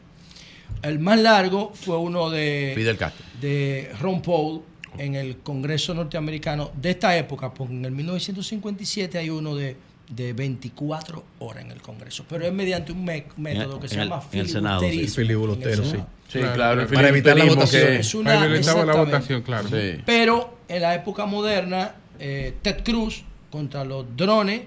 [0.82, 3.24] El más largo fue uno de, Fidel Castro.
[3.40, 4.62] de Ron Paul
[4.98, 9.76] en el Congreso norteamericano de esta época, porque en el 1957 hay uno de,
[10.10, 14.00] de 24 horas en el Congreso, pero es mediante un me- método que se en
[14.02, 14.86] el- llama en el Senado, sí.
[14.90, 15.24] filibusterismo.
[15.24, 15.90] Filibustero, En el sí.
[15.90, 16.08] Senado.
[16.28, 16.80] Sí, Claro, claro.
[16.82, 17.88] el para evitar filibusterismo votaciones.
[17.96, 19.68] que- Es una- Para evitar la votación, claro.
[19.68, 20.00] Sí.
[20.04, 24.62] Pero en la época moderna, eh, Ted Cruz contra los drones,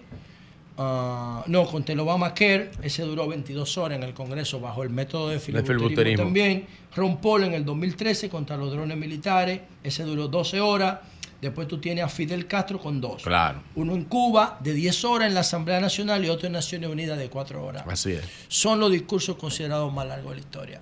[0.77, 5.30] ah, no, contra el Obamacare, ese duró 22 horas en el Congreso bajo el método
[5.30, 6.23] de filibusterismo, filibusterismo.
[6.25, 6.67] también.
[6.95, 10.99] Ron Paul en el 2013 contra los drones militares, ese duró 12 horas.
[11.39, 13.22] Después tú tienes a Fidel Castro con dos.
[13.22, 13.61] Claro.
[13.75, 17.19] Uno en Cuba de 10 horas en la Asamblea Nacional y otro en Naciones Unidas
[17.19, 18.23] de 4 horas Así es.
[18.47, 20.81] son los discursos considerados más largos de la historia.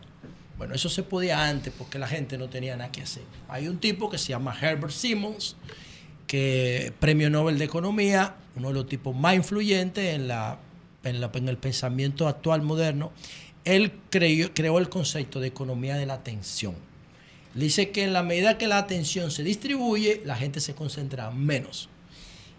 [0.57, 3.23] Bueno, eso se podía antes porque la gente no tenía nada que hacer.
[3.49, 5.57] Hay un tipo que se llama Herbert Simmons,
[6.25, 10.59] que premio Nobel de Economía, uno de los tipos más influyentes en, la,
[11.03, 13.11] en, la- en el pensamiento actual moderno.
[13.63, 16.75] Él creyó- creó el concepto de economía de la atención.
[17.53, 21.89] Dice que en la medida que la atención se distribuye, la gente se concentra menos.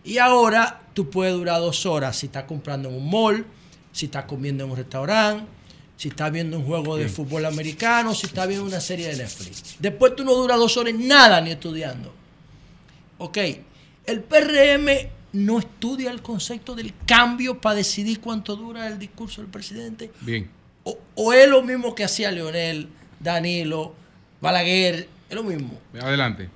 [0.05, 3.45] Y ahora tú puedes durar dos horas si estás comprando en un mall,
[3.93, 5.45] si estás comiendo en un restaurante,
[5.97, 9.77] si estás viendo un juego de fútbol americano, si estás viendo una serie de Netflix.
[9.79, 12.13] Después tú no duras dos horas nada ni estudiando.
[13.19, 13.39] Ok,
[14.07, 14.89] el PRM
[15.37, 20.11] no estudia el concepto del cambio para decidir cuánto dura el discurso del presidente.
[20.21, 20.49] Bien.
[20.85, 22.89] O, o es lo mismo que hacía Leonel,
[23.21, 23.95] Danilo,
[24.41, 25.79] Balaguer, es lo mismo.
[26.01, 26.49] Adelante.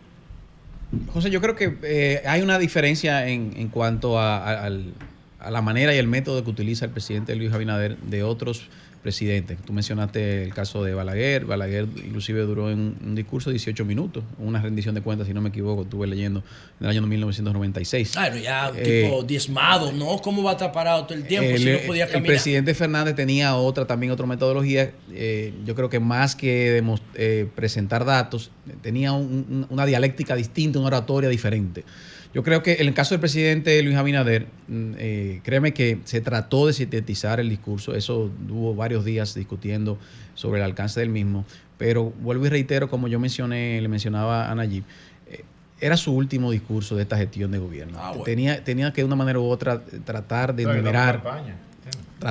[1.12, 4.92] José, yo creo que eh, hay una diferencia en, en cuanto a, a- al-
[5.38, 8.68] a la manera y el método que utiliza el presidente Luis Abinader de otros
[9.02, 9.58] presidentes.
[9.64, 11.44] Tú mencionaste el caso de Balaguer.
[11.46, 15.48] Balaguer inclusive duró en un discurso 18 minutos, una rendición de cuentas, si no me
[15.48, 16.40] equivoco, estuve leyendo
[16.80, 18.10] en el año 1996.
[18.12, 20.18] Claro, ya Eh, tipo diezmado, ¿no?
[20.22, 22.34] ¿Cómo va a estar parado todo el tiempo el, si no podía el caminar?
[22.34, 24.92] presidente Fernández tenía otra también otra metodología.
[25.12, 26.82] eh, yo creo que más que
[27.14, 28.50] eh, presentar datos,
[28.82, 31.84] tenía un- una dialéctica distinta, una oratoria diferente.
[32.32, 36.20] Yo creo que en el caso del presidente Luis Abinader, mm, eh, créeme que se
[36.20, 37.94] trató de sintetizar el discurso.
[37.94, 39.98] Eso hubo varios días discutiendo
[40.34, 41.44] sobre el alcance del mismo.
[41.76, 44.84] Pero vuelvo y reitero, como yo mencioné, le mencionaba a Nayib,
[45.28, 45.44] eh,
[45.80, 47.98] era su último discurso de esta gestión de gobierno.
[48.00, 48.24] Ah, bueno.
[48.24, 51.22] tenía, tenía que de una manera u otra tratar de enumerar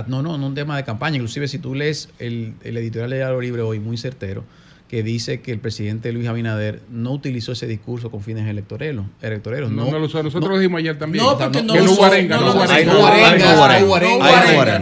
[0.07, 1.15] no, no, no un tema de campaña.
[1.15, 4.43] Inclusive si tú lees el, el editorial de Diario Libre hoy, muy certero,
[4.89, 9.05] que dice que el presidente Luis Abinader no utilizó ese discurso con fines electoreros.
[9.21, 10.23] electoreros No, no lo usó.
[10.23, 11.23] Nosotros lo dijimos ayer también.
[11.23, 12.93] No, porque no no usó, hubo arenga, no hubo arenga.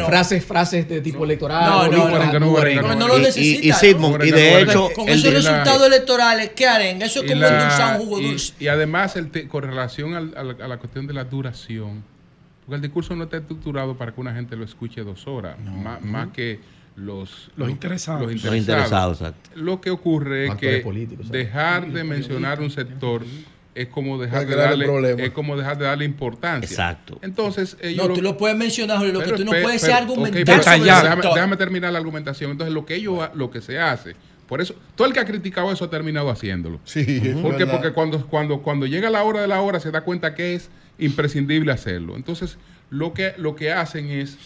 [0.06, 1.92] Frases, frases de tipo electoral.
[1.92, 3.66] No, no, no, lo necesita.
[3.68, 7.06] y Sigmund, y de hecho, con esos resultados electorales, ¿qué arenga?
[7.06, 8.54] Eso es Y como endulzar un jugo dulce.
[8.60, 10.22] Y, además, el te- con relación a
[10.68, 12.04] la cuestión de la duración,
[12.66, 16.00] porque el discurso no está estructurado para que una gente lo escuche dos horas, má-
[16.02, 16.60] más, que
[16.98, 18.22] los, Los interesados.
[18.34, 19.50] los Los interesados, exacto.
[19.56, 20.84] Lo que ocurre es que
[21.32, 23.24] dejar de mencionar un sector
[23.76, 26.68] es como dejar de darle es como dejar de darle importancia.
[26.68, 27.20] Exacto.
[27.22, 29.96] Entonces, ellos No, lo- tú lo puedes mencionar, Jorge, lo que tú no puedes pero-
[29.96, 30.80] argumentar sobre
[31.34, 32.50] déjame, terminar la argumentación.
[32.52, 34.16] Entonces, lo que ellos lo que se hace,
[34.48, 36.80] por eso, todo el que ha criticado eso ha terminado haciéndolo.
[36.86, 37.68] Sí, es ¿Por qué?
[37.68, 40.70] Porque cuando, cuando, cuando llega la hora de la hora se da cuenta que es
[40.98, 42.16] imprescindible hacerlo.
[42.16, 42.58] Entonces,
[42.90, 44.38] lo que, lo que hacen es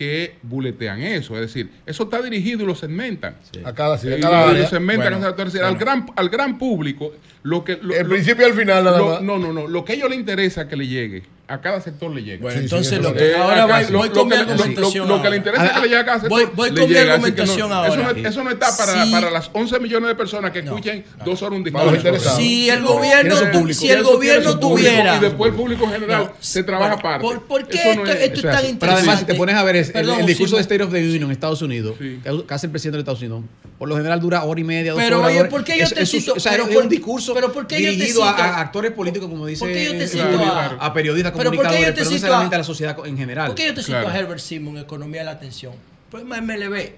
[0.00, 1.34] que buletean eso.
[1.34, 3.36] Es decir, eso está dirigido y lo segmentan.
[3.66, 4.62] A cada, sí, a Y- cada área.
[4.62, 5.04] lo segmentan.
[5.12, 7.12] Bueno, o sea, es decir, al, gran, al gran público,
[7.42, 7.78] lo que...
[7.80, 9.22] Lo, El lo- principio y el final nada lo- más.
[9.22, 9.66] No, no, no.
[9.68, 12.38] Lo que a ellos les interesa que le llegue, a cada sector le llegue.
[12.38, 14.28] Bueno, Sí, sí, entonces eso lo es que Eh, ahora voy, lo- voy lo con
[14.28, 15.08] mi lo- argumentación.
[15.08, 15.36] Lo, lo que le ahora.
[15.36, 16.30] interesa es que le llegue a cada sector.
[16.38, 17.04] Voy, voy le con mi llega.
[17.06, 17.88] Que argumentación no, ahora.
[17.88, 19.10] Eso no, eso no está para, Sí.
[19.10, 21.94] para las 11 millones de personas que escuchen dos horas un discurso.
[21.96, 22.38] interesados.
[22.38, 23.80] Si el gobierno, público.
[23.80, 25.16] si el gobierno tuviera.
[25.16, 27.24] Y después el público en general No, se trabaja bueno, aparte.
[27.26, 28.62] ¿Por, por qué Eso no esto, es- esto es tan es así.
[28.62, 28.98] Pero interesante?
[29.00, 30.62] además, si te pones a ver es- el, Perdón, el discurso de.
[30.62, 32.20] State of the Union en Estados Unidos, Sí.
[32.22, 33.42] que hace el presidente de Estados Unidos,
[33.76, 35.28] por lo general dura hora y media, dos Pero, horas.
[35.30, 35.50] oye, dos horas.
[35.50, 36.34] ¿por qué yo te cito?
[36.34, 38.42] O sea, Pero es un discurso pero ¿por qué yo te dirigido a, cito?
[38.42, 41.50] a actores políticos, como dice ¿Por qué yo te cito a, a- a periodistas, Pero
[41.50, 43.46] ¿por qué yo comunicadores, te pero no cito necesariamente a- a la sociedad en general.
[43.48, 44.08] ¿Por qué yo te cito Claro.
[44.08, 45.72] a Herbert Simon, Economía de la Atención?
[46.10, 46.92] Problema MLB.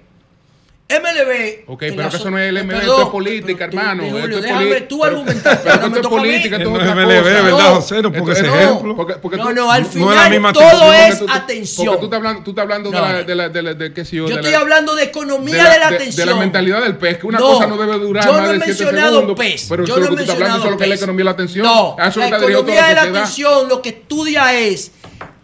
[0.89, 1.63] MLB.
[1.67, 4.03] Ok, pero que so- eso no es el MLB, Perdón, esto es política, pero hermano.
[4.09, 5.61] Julio, déjame tú pero- argumentar.
[5.63, 7.23] Pero esto es política, esto es No otra es MLB.
[7.23, 7.73] ¿verdad.
[7.75, 8.01] José?
[8.01, 8.95] No Esto- ese no, ejemplo.
[8.95, 11.87] porque- porque No, no, al no es la final misma todo es Porque atención.
[11.87, 14.05] Porque tú estás hablando, tú estás hablando de, la, de la, de la, de, qué
[14.05, 16.27] sé yo, Yo estoy la- hablando de economía de la, atención.
[16.27, 18.53] de la mentalidad del pez, que una cosa no debe durar yo más no he
[18.59, 19.37] de 7 mencionado segundos.
[19.37, 19.65] pez.
[19.69, 21.01] Pero yo no he lo que tú estás hablando, mencionado solo que es la pez.
[21.01, 21.65] economía de la atención.
[21.65, 24.91] No, la economía de la atención lo que estudia es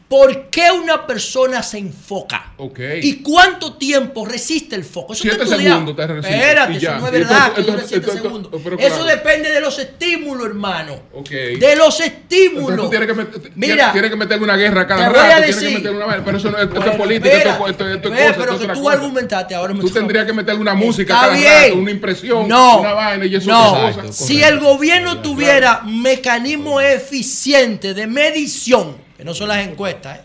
[0.09, 2.53] por qué una persona se enfoca.
[3.01, 5.13] ¿Y cuánto tiempo resiste el foco?
[5.13, 8.21] Eso Siete segundos te resiste, Espérate, eso no es verdad entonces- que entonces- siete entonces-
[8.23, 8.51] segundos.
[8.79, 9.03] Eso claro.
[9.05, 10.99] depende de los estímulos, hermano.
[11.29, 12.89] De los estímulos.
[12.89, 15.61] tienes que, Mira, tienes, que meterle una guerra cada te voy a rato, tienes que
[15.65, 18.07] decir- meterle una pero eso no es, esto es Bueno, política, espera, esto, esto, esto
[18.07, 18.93] es espera, cosa, pero esto que tú cosa.
[18.95, 22.79] argumentaste ahora me Tú tendrías que meterle una música cada rato, una impresión, No.
[22.79, 23.91] una vaina y eso no.
[23.93, 24.11] cosa.
[24.11, 30.21] Si el gobierno tuviera mecanismo eficiente de medición, que no son las encuestas, ¿eh?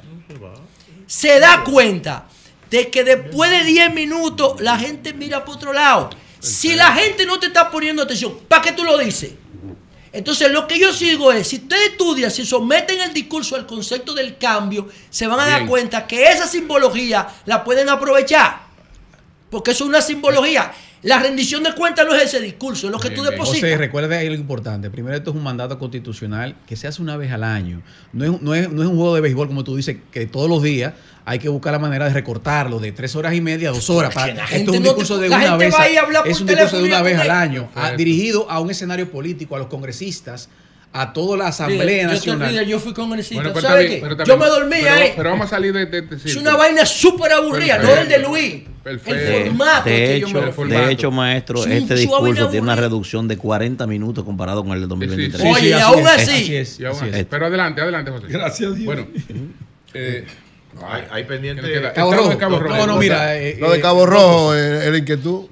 [1.09, 2.29] se da cuenta
[2.71, 6.11] de que después de 10 minutos la gente mira por otro lado.
[6.39, 9.33] Si la gente no te está poniendo atención, ¿para qué tú lo dices?
[10.13, 14.15] Entonces lo que yo sigo es, si ustedes estudian, si someten el discurso al concepto
[14.15, 18.61] del cambio, se van a dar cuenta que esa simbología la pueden aprovechar.
[19.51, 20.73] Porque eso es una simbología.
[21.05, 23.61] La rendición de cuentas no es ese discurso, es lo que tú depositas.
[23.61, 24.91] José, recuerda ahí lo importante.
[24.91, 27.83] Primero, esto es un mandato constitucional que se hace una vez al año.
[28.13, 30.49] No es, no es- no es un juego de béisbol, como tú dices, que todos
[30.49, 30.95] los días
[31.27, 34.15] hay que buscar la manera de recortarlo de tres horas y media a dos horas.
[34.15, 35.75] Para, la esto gente es un no te- discurso de una vez.
[36.27, 39.59] es un discurso de una vez al año, a- dirigido a un escenario político, a
[39.59, 40.49] los congresistas,
[40.97, 42.49] a toda la Asamblea yo te Nacional.
[42.49, 43.35] olvides, yo fui congresista.
[43.43, 44.15] Bueno, pero ¿Sabes está bien, qué?
[44.17, 45.13] pero Yo me dormí Pero- ahí.
[45.17, 46.49] Pero vamos a salir de, de este es círculo.
[46.51, 48.55] una vaina súper aburrida, no el de Luis.
[48.85, 49.15] Perfecto.
[49.15, 50.87] El formato De que yo hecho, me refiero.
[50.87, 54.83] de hecho, maestro, Su- este discurso tiene una reducción de 40 minutos comparado con el
[54.83, 55.41] de 2023.
[55.43, 56.31] Sí, sí, Oye, y así aún es, así.
[56.31, 57.25] así es, así es.
[57.29, 58.27] Pero adelante, adelante, José.
[58.29, 58.85] Gracias a Dios.
[58.85, 59.07] Bueno,
[59.95, 60.25] eh,
[60.89, 61.63] Hay, hay pendiente.
[61.95, 62.37] Cabo Rojo.
[62.39, 62.77] Cabo Rojo.
[62.77, 63.37] No, no, mira.
[63.41, 65.47] eh, Lo de eh, Cabo Rojo, eh, la inquietud.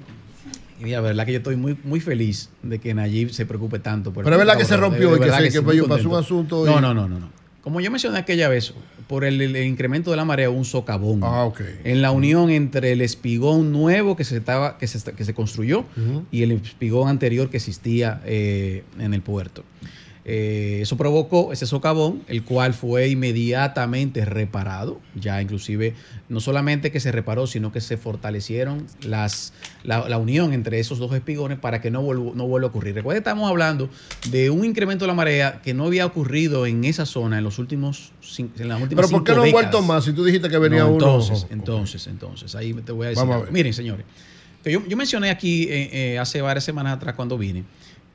[0.83, 4.11] Y la verdad que yo estoy muy, muy feliz de que Nayib se preocupe tanto.
[4.11, 6.15] por el Pero es verdad que se rompió y que se- que sí, pasó un
[6.15, 7.29] asunto y- No, no, no, no, no.
[7.61, 8.73] Como yo mencioné aquella vez,
[9.07, 11.21] por el, el incremento de la marea, un socavón.
[11.23, 11.61] Ah, ok.
[11.85, 15.85] En la unión entre el espigón nuevo que se estaba, que se, que se construyó
[16.31, 19.63] y el espigón anterior que existía eh, en el puerto.
[20.25, 25.01] Eh, eso provocó ese socavón, el cual fue inmediatamente reparado.
[25.15, 25.95] Ya inclusive,
[26.29, 29.51] no solamente que se reparó, sino que se fortalecieron las,
[29.83, 32.95] la, la unión entre esos dos espigones para que no, vuelva- no vuelva a ocurrir.
[32.95, 33.89] Recuerda que estamos hablando
[34.31, 37.59] de un incremento de la marea que no había ocurrido en esa zona en los
[37.59, 40.05] últimos en las últimas Pero ¿por qué no han vuelto más?
[40.05, 40.93] Si tú dijiste que venía No, uno.
[41.05, 43.29] entonces, entonces, entonces, ahí te voy a decir.
[43.29, 43.43] A.
[43.51, 44.05] Miren, señores,
[44.63, 47.65] yo, yo mencioné aquí eh, eh, hace varias semanas atrás cuando vine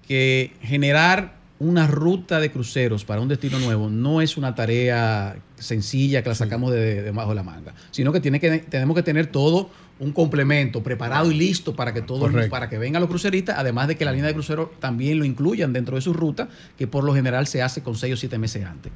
[0.07, 6.23] que generar una ruta de cruceros para un destino nuevo no es una tarea sencilla
[6.23, 9.03] que la sacamos de, de debajo de la manga, sino que, tiene que tenemos que
[9.03, 12.51] tener todo un complemento preparado y listo para que todo Correcto.
[12.51, 15.73] para que vengan los cruceristas, además de que la línea de crucero también lo incluyan
[15.73, 18.65] dentro de su ruta, que por lo general se hace con seis o siete meses
[18.65, 18.93] antes.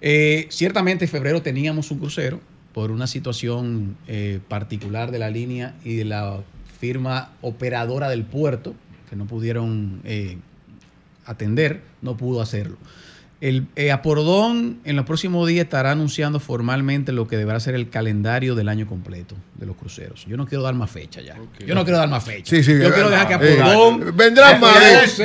[0.00, 2.40] Eh, ciertamente en febrero teníamos un crucero
[2.74, 6.40] por una situación eh, particular de la línea y de la
[6.78, 8.74] firma operadora del puerto,
[9.08, 10.38] que no pudieron eh,
[11.26, 12.76] atender, no pudo hacerlo.
[13.42, 17.90] El eh, Apordón en los próximos días estará anunciando formalmente lo que deberá ser el
[17.90, 20.24] calendario del año completo de los cruceros.
[20.28, 21.34] Yo no quiero dar más fecha ya.
[21.66, 22.48] Yo no quiero dar más fecha.
[22.48, 24.78] Sí, sí, Yo eh, quiero dejar que eh, Apordón vendrán más.
[24.78, 25.22] Que así.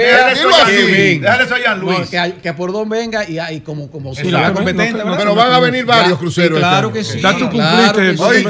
[0.91, 1.29] venga.
[1.29, 1.99] Déjale eso a Jean Luis.
[1.99, 6.13] No, que, que Apordón venga y, y como, como competente, pero van a venir varios
[6.13, 7.19] Ya, cruceros claro que sí.
[7.21, 8.43] Ya tú cumpliste claro que sí.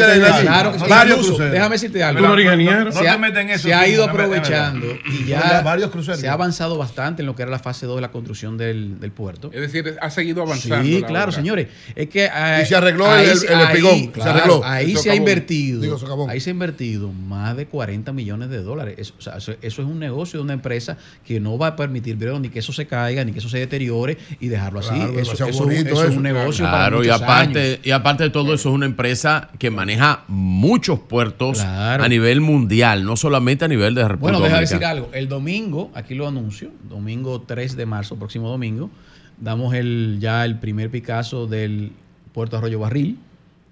[0.43, 0.85] Claro que sí.
[0.89, 1.51] varios cruceros.
[1.51, 2.21] Déjame decirte algo.
[2.25, 6.21] No te ha- metas en eso, Se ha ido aprovechando y ya ya varios cruceros.
[6.21, 9.11] se ha avanzado bastante en lo que era la fase 2 de la construcción del
[9.13, 9.51] puerto.
[9.57, 10.85] Es decir, ha seguido avanzando.
[10.85, 11.35] Sí, la claro, obra.
[11.37, 11.67] señores.
[11.95, 14.61] Es que eh, Y se arregló ahí el- se- el ahí- espigón, se claro, arregló.
[14.65, 15.81] Ahí se ha invertido.
[15.81, 16.29] Digo, se acabó.
[16.29, 18.95] Ahí se ha invertido más de 40 millones de dólares.
[18.97, 21.75] Eso, o sea, eso, eso es un negocio de una empresa que no va a
[21.75, 24.89] permitir ni que eso se caiga, ni que eso se deteriore y dejarlo así.
[24.89, 27.79] Claro, eso, eso- bonito eso es un negocio para Claro, y aparte, años.
[27.83, 32.03] y aparte de todo eso, es una empresa que maneja muchos puertos Claro.
[32.03, 34.91] a nivel mundial, no solamente a nivel de República Bueno, deja decir Dominicana.
[34.91, 35.09] algo.
[35.13, 38.89] El domingo, aquí lo anuncio, domingo 3 de marzo, próximo domingo,
[39.39, 41.91] damos el ya el primer Picasso del
[42.33, 43.17] puerto Arroyo Barril,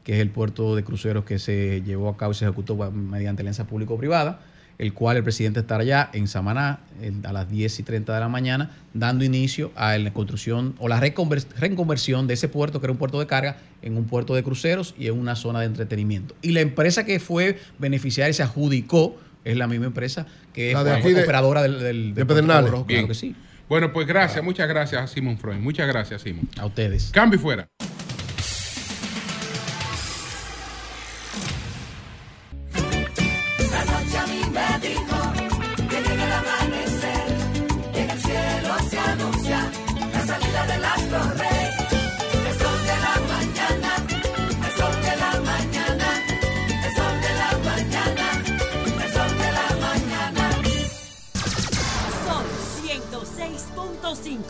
[0.04, 3.42] que es el puerto de cruceros que se llevó a cabo y se ejecutó mediante
[3.42, 4.40] alianza público-privada,
[4.78, 6.80] el cual el presidente estará allá en Samaná
[7.24, 11.00] a las 10 y 30 de la mañana, dando inicio a la construcción o la
[11.00, 14.44] reconver- reconversión de ese puerto, que era un puerto de carga, en un puerto de
[14.44, 16.36] cruceros y en una zona de entretenimiento.
[16.42, 20.84] Y la empresa que fue beneficiaria y se adjudicó es la misma empresa que La
[20.84, 22.70] de- operadora del, del, de del Pedernales.
[22.72, 22.86] Rojo.
[22.86, 23.36] Claro que sí.
[23.68, 25.58] Bueno, pues gracias, muchas gracias a Simon Freud.
[25.58, 26.48] Muchas gracias, Simon.
[26.58, 27.12] A ustedes.
[27.12, 27.68] Cambio y fuera.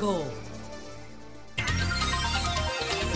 [0.05, 0.23] 106.5.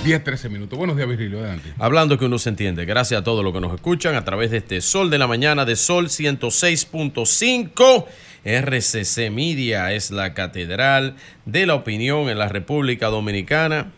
[0.04, 0.78] 10, 13 minutos.
[0.78, 1.40] Buenos días, Virgilio.
[1.40, 1.74] Adelante.
[1.78, 2.86] Hablando que uno se entiende.
[2.86, 5.66] Gracias a todos los que nos escuchan a través de este Sol de la Mañana
[5.66, 8.06] de Sol 106.5.
[8.44, 13.92] RCC Media es la catedral de la opinión en la República Dominicana.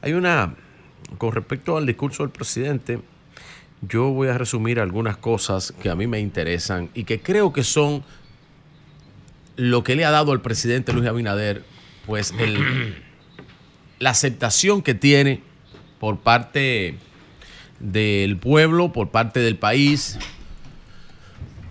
[0.00, 0.54] Hay una,
[1.18, 3.00] con respecto al discurso del presidente,
[3.82, 7.62] yo voy a resumir algunas cosas que a mí me interesan y que creo que
[7.62, 8.02] son
[9.56, 11.62] lo que le ha dado al presidente Luis Abinader,
[12.06, 12.32] pues
[13.98, 15.42] la aceptación que tiene
[15.98, 16.96] por parte
[17.80, 20.18] del pueblo, por parte del país,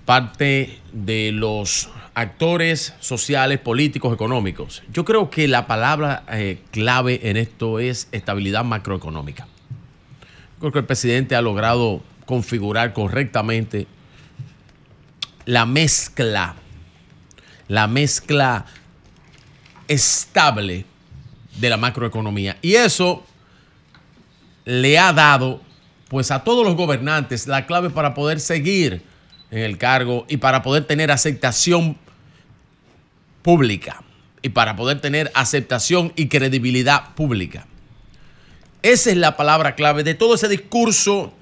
[0.05, 4.83] parte de los actores sociales, políticos, económicos.
[4.91, 9.47] Yo creo que la palabra eh, clave en esto es estabilidad macroeconómica.
[10.59, 13.87] Creo que el presidente ha logrado configurar correctamente
[15.45, 16.55] la mezcla,
[17.67, 18.65] la mezcla
[19.87, 20.85] estable
[21.59, 22.57] de la macroeconomía.
[22.61, 23.25] Y eso
[24.65, 25.61] le ha dado
[26.07, 29.01] pues a todos los gobernantes la clave para poder seguir
[29.51, 31.97] en el cargo y para poder tener aceptación
[33.41, 34.03] pública
[34.41, 37.67] y para poder tener aceptación y credibilidad pública.
[38.81, 41.33] Esa es la palabra clave de todo ese discurso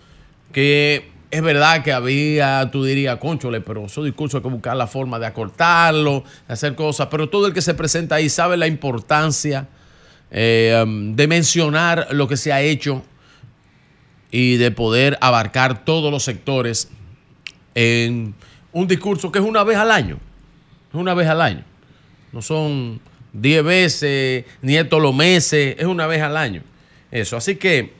[0.53, 4.85] que es verdad que había, tú dirías, conchole, pero esos discursos hay que buscar la
[4.85, 8.67] forma de acortarlo, de hacer cosas, pero todo el que se presenta ahí sabe la
[8.67, 9.67] importancia
[10.29, 13.01] eh, um, de mencionar lo que se ha hecho
[14.29, 16.89] y de poder abarcar todos los sectores
[17.73, 18.35] en
[18.71, 20.19] un discurso que es una vez al año.
[20.89, 21.63] Es una vez al año.
[22.31, 23.01] No son
[23.33, 26.61] 10 veces, ni los meses, es una vez al año.
[27.09, 27.37] Eso.
[27.37, 27.93] Así que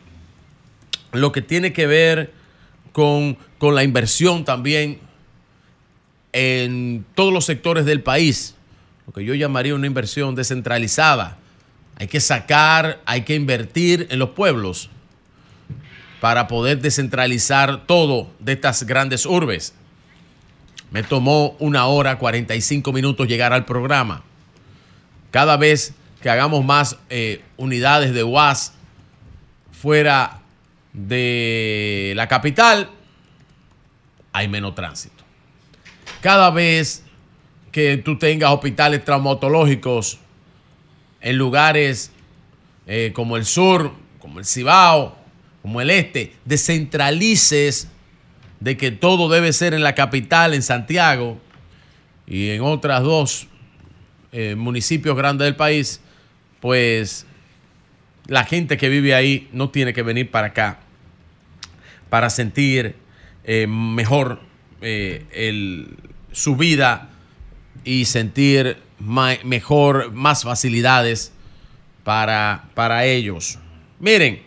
[1.13, 2.42] lo que tiene que ver
[2.93, 4.99] con, con la inversión también
[6.31, 8.55] en todos los sectores del país,
[9.05, 11.37] lo que yo llamaría una inversión descentralizada.
[11.97, 14.89] Hay que sacar, hay que invertir en los pueblos
[16.21, 19.73] para poder descentralizar todo de estas grandes urbes.
[20.89, 24.23] Me tomó una hora 45 minutos llegar al programa.
[25.31, 28.73] Cada vez que hagamos más eh, unidades de UAS
[29.71, 30.42] fuera
[30.93, 32.89] de la capital,
[34.31, 35.23] hay menos tránsito.
[36.21, 37.03] Cada vez
[37.71, 40.19] que tú tengas hospitales traumatológicos
[41.21, 42.11] en lugares
[42.85, 45.17] eh, como el sur, como el Cibao,
[45.61, 47.87] como el este, descentralices
[48.59, 51.39] de que todo debe ser en la capital, en Santiago
[52.27, 53.47] y en otras dos
[54.31, 55.99] eh, municipios grandes del país,
[56.59, 57.25] pues
[58.27, 60.79] la gente que vive ahí no tiene que venir para acá
[62.09, 62.95] para sentir
[63.43, 64.39] eh, mejor
[64.81, 65.97] eh, el-
[66.31, 67.09] su vida
[67.83, 71.31] y sentir mejor, más facilidades
[72.03, 73.59] para, para ellos.
[73.99, 74.41] Miren,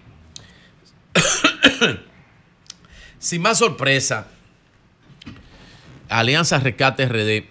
[3.19, 4.29] sin más sorpresa,
[6.09, 7.47] Alianza Rescate RD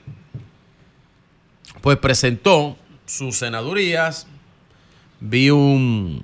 [1.82, 4.28] pues presentó sus senadurías.
[5.28, 6.22] Vi un,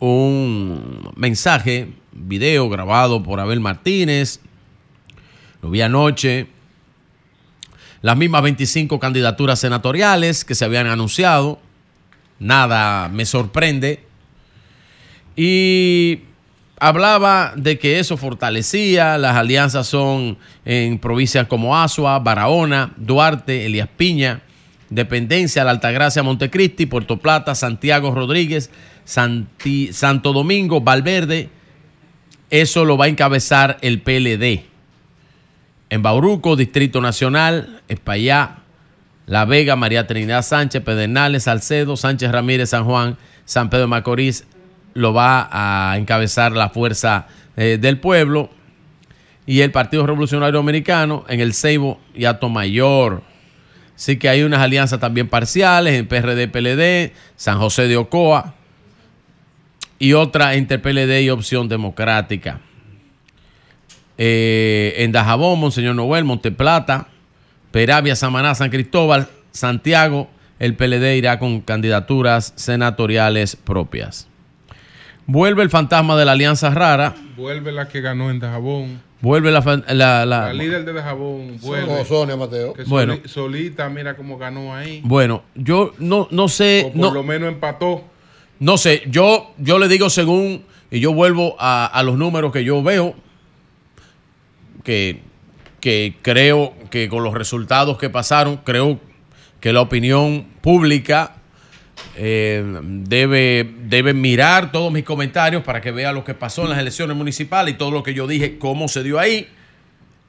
[0.00, 4.40] un mensaje, video grabado por Abel Martínez.
[5.62, 6.46] Lo vi anoche.
[8.02, 11.58] Las mismas 25 candidaturas senatoriales que se habían anunciado.
[12.38, 14.04] Nada me sorprende.
[15.34, 16.20] Y
[16.78, 23.88] hablaba de que eso fortalecía, las alianzas son en provincias como Asua, Barahona, Duarte, Elías
[23.96, 24.42] Piña,
[24.90, 28.70] Dependencia, La Altagracia, Montecristi, Puerto Plata, Santiago Rodríguez,
[29.04, 31.50] Santo Domingo, Valverde.
[32.50, 34.64] Eso lo va a encabezar el PLD.
[35.90, 38.58] En Bauruco, Distrito Nacional, Espaillá,
[39.26, 44.44] La Vega, María Trinidad Sánchez, Pedernales, Salcedo, Sánchez Ramírez, San Juan, San Pedro de Macorís,
[44.94, 48.50] lo va a encabezar la fuerza eh, del pueblo.
[49.46, 53.22] Y el Partido Revolucionario Americano en el Ceibo y Atomayor.
[53.96, 58.54] Así que hay unas alianzas también parciales en PRD, PLD, San José de Ocoa
[59.98, 62.60] y otra entre PLD y Opción Democrática.
[64.18, 67.08] Eh, en Dajabón, Monseñor Noel, Monteplata,
[67.70, 74.28] Peravia, Samaná, San Cristóbal, Santiago, el PLD irá con candidaturas senatoriales propias.
[75.26, 77.14] Vuelve el fantasma de la Alianza Rara.
[77.36, 79.05] Vuelve la que ganó en Dajabón.
[79.20, 82.04] Vuelve la, la- la- La líder de Dajabón vuelve.
[82.04, 82.74] Sonia Mateo.
[82.74, 83.14] Que Bueno.
[83.16, 85.00] soli- solita, mira cómo ganó ahí.
[85.04, 86.84] Bueno, yo no, no sé.
[86.86, 88.04] O por no, lo menos empató.
[88.60, 92.62] No sé, yo, yo le digo según, y yo vuelvo a, a los números que
[92.64, 93.14] yo veo,
[94.84, 95.20] que,
[95.80, 98.98] que creo que con los resultados que pasaron, creo
[99.60, 101.35] que la opinión pública
[102.18, 106.78] eh, debe, debe mirar todos mis comentarios para que vea lo que pasó en las
[106.78, 109.48] elecciones municipales y todo lo que yo dije, cómo se dio ahí.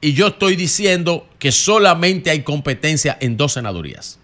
[0.00, 4.18] Y yo estoy diciendo que solamente hay competencia en dos senadurías.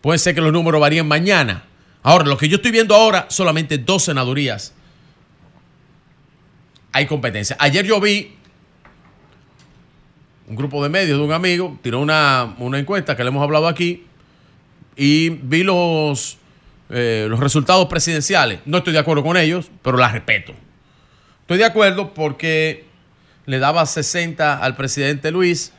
[0.00, 1.64] Puede ser que los números varíen mañana.
[2.02, 4.72] Ahora, lo que yo estoy viendo ahora, solamente dos senadurías.
[6.92, 7.56] Hay competencia.
[7.58, 8.34] Ayer yo vi
[10.46, 13.68] un grupo de medios de un amigo, tiró una, una encuesta que le hemos hablado
[13.68, 14.06] aquí,
[14.96, 16.37] y vi los,
[16.90, 18.60] eh, los resultados presidenciales.
[18.64, 20.54] No estoy de acuerdo con ellos, pero las respeto.
[21.42, 22.84] Estoy de acuerdo porque
[23.46, 25.72] le daba 60 al presidente Luis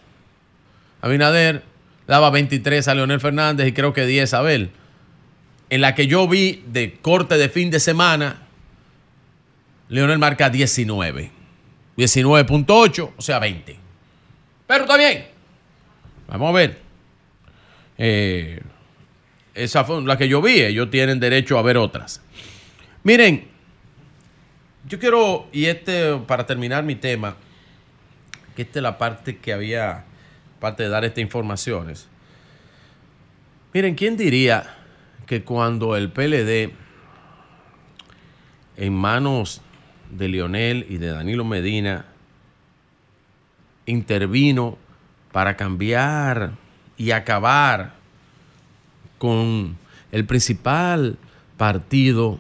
[1.02, 1.64] Abinader,
[2.08, 4.72] daba 23 a Leonel Fernández y creo que 10 a Abel.
[5.70, 8.48] En la que yo vi de corte de fin de semana,
[9.88, 11.32] Leonel marca 19.
[11.98, 13.78] 19.8, o sea, 20.
[14.68, 15.28] Pero está bien.
[16.28, 16.80] Vamos a ver.
[17.98, 18.62] Eh,
[19.64, 20.62] esa fue la que yo vi.
[20.62, 22.22] Ellos tienen derecho a ver otras.
[23.04, 23.48] Miren,
[24.88, 27.36] yo quiero, y este, para terminar mi tema,
[28.56, 30.06] que esta es la parte que había,
[30.60, 32.08] parte de dar estas informaciones.
[33.74, 34.78] Miren, ¿quién diría
[35.26, 36.74] que cuando el PLD,
[38.78, 39.62] en manos
[40.10, 42.06] de Lionel y de Danilo Medina,
[43.86, 44.78] intervino
[45.32, 46.54] para cambiar
[46.98, 47.99] y acabar
[49.20, 49.78] con
[50.12, 51.18] el principal
[51.58, 52.40] partido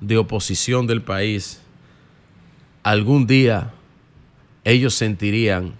[0.00, 1.60] de oposición del país,
[2.82, 3.72] algún día
[4.64, 5.74] ellos sentirían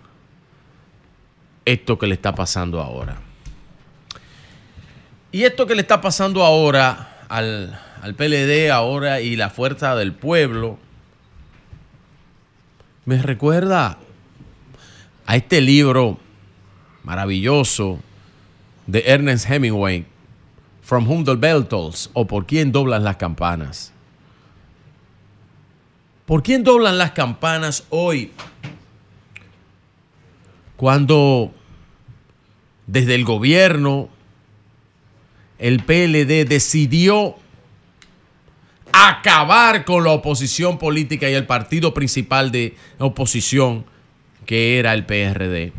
[1.65, 3.17] esto que le está pasando ahora.
[5.33, 10.13] Y esto que le está pasando ahora al, al PLD ahora y la fuerza del
[10.13, 10.79] pueblo,
[13.05, 13.99] me recuerda
[15.27, 16.19] a este libro
[17.05, 18.01] maravilloso
[18.87, 20.07] de Ernest Hemingway,
[20.91, 23.93] From Whom the Bell Tolls, o Por quién doblan las campanas.
[26.27, 28.33] ¿Por quién doblan las campanas hoy?
[30.77, 31.55] Cuando
[32.89, 34.09] desde el gobierno
[35.61, 37.37] el PLD decidió
[38.91, 43.85] acabar con la oposición política y el partido principal de oposición
[44.45, 45.73] que era el PRD.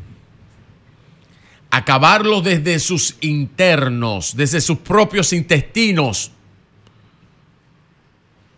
[1.71, 6.31] Acabarlo desde sus internos, desde sus propios intestinos,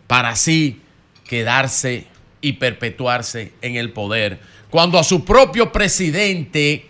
[0.06, 0.80] para así
[1.24, 2.06] quedarse
[2.40, 4.40] y perpetuarse en el poder.
[4.68, 6.86] Cuando a su propio presidente,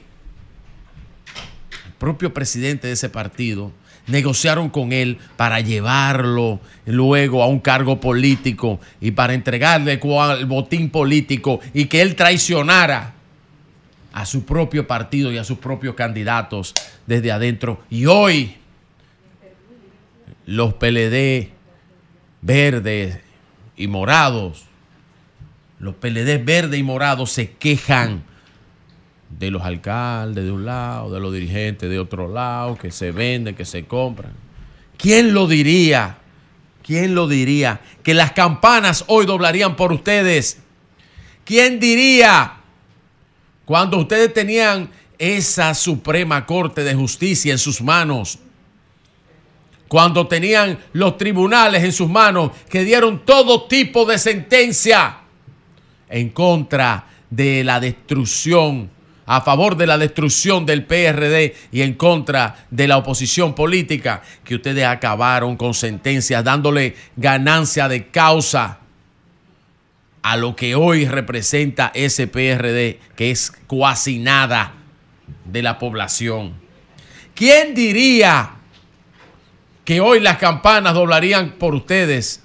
[1.87, 3.71] el propio presidente de ese partido,
[4.07, 10.91] negociaron con él para llevarlo luego a un cargo político y para entregarle el botín
[10.91, 13.14] político y que él traicionara
[14.15, 16.73] a su propio partido y a sus propios candidatos
[17.05, 17.83] desde adentro.
[17.91, 18.55] Y hoy
[20.47, 21.51] los PLD
[22.41, 23.19] verdes
[23.77, 24.67] y morados,
[25.81, 28.23] los PLD verdes y morados se quejan
[29.37, 33.57] de los alcaldes de un lado, de los dirigentes de otro lado, que se venden,
[33.57, 34.33] que se compran.
[34.97, 36.19] ¿Quién lo diría?
[36.85, 37.81] ¿Quién lo diría?
[38.05, 40.61] Que las campanas hoy doblarían por ustedes.
[41.45, 42.61] ¿Quién diría
[43.65, 48.39] cuando ustedes tenían esa Suprema Corte de Justicia en sus manos?
[49.89, 55.19] Cuando tenían los tribunales en sus manos que dieron todo tipo de sentencia
[56.09, 58.91] en contra de la destrucción
[59.27, 64.57] a favor de la destrucción del PRD y en contra de la oposición política, que
[64.57, 68.81] ustedes acabaron con sentencias dándole ganancia de causa
[70.25, 74.73] a lo que hoy representa ese PRD, que es cuasi nada
[75.45, 76.55] de la población.
[77.35, 78.53] ¿Quién diría
[79.85, 82.43] que hoy las campanas doblarían por ustedes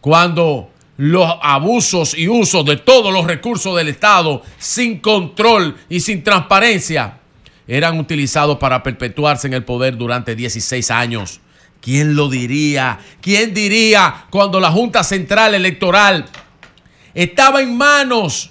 [0.00, 6.24] cuando los abusos y usos de todos los recursos del Estado sin control y sin
[6.24, 7.18] transparencia
[7.68, 11.40] eran utilizados para perpetuarse en el poder durante 16 años.
[11.80, 12.98] ¿Quién lo diría?
[13.20, 16.26] ¿Quién diría cuando la Junta Central Electoral
[17.14, 18.50] estaba en manos,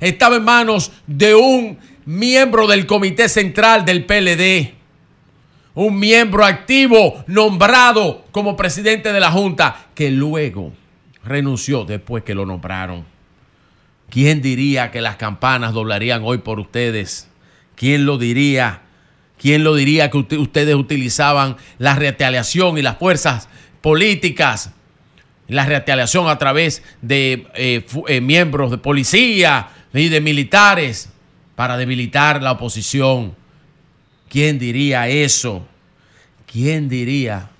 [0.00, 4.74] estaba en manos de un miembro del Comité Central del PLD?
[5.74, 10.72] Un miembro activo nombrado como presidente de la Junta que luego
[11.24, 13.04] renunció después que lo nombraron.
[14.10, 17.28] ¿Quién diría que las campanas doblarían hoy por ustedes?
[17.76, 18.82] ¿Quién lo diría?
[19.38, 23.48] ¿Quién lo diría que ustedes utilizaban la retaliación y las fuerzas
[23.82, 24.72] políticas?
[25.48, 31.10] La retaliación a través de eh, eh, miembros de policía y de militares
[31.56, 33.34] para debilitar la oposición.
[34.28, 35.66] ¿Quién diría eso?
[36.46, 37.50] ¿Quién diría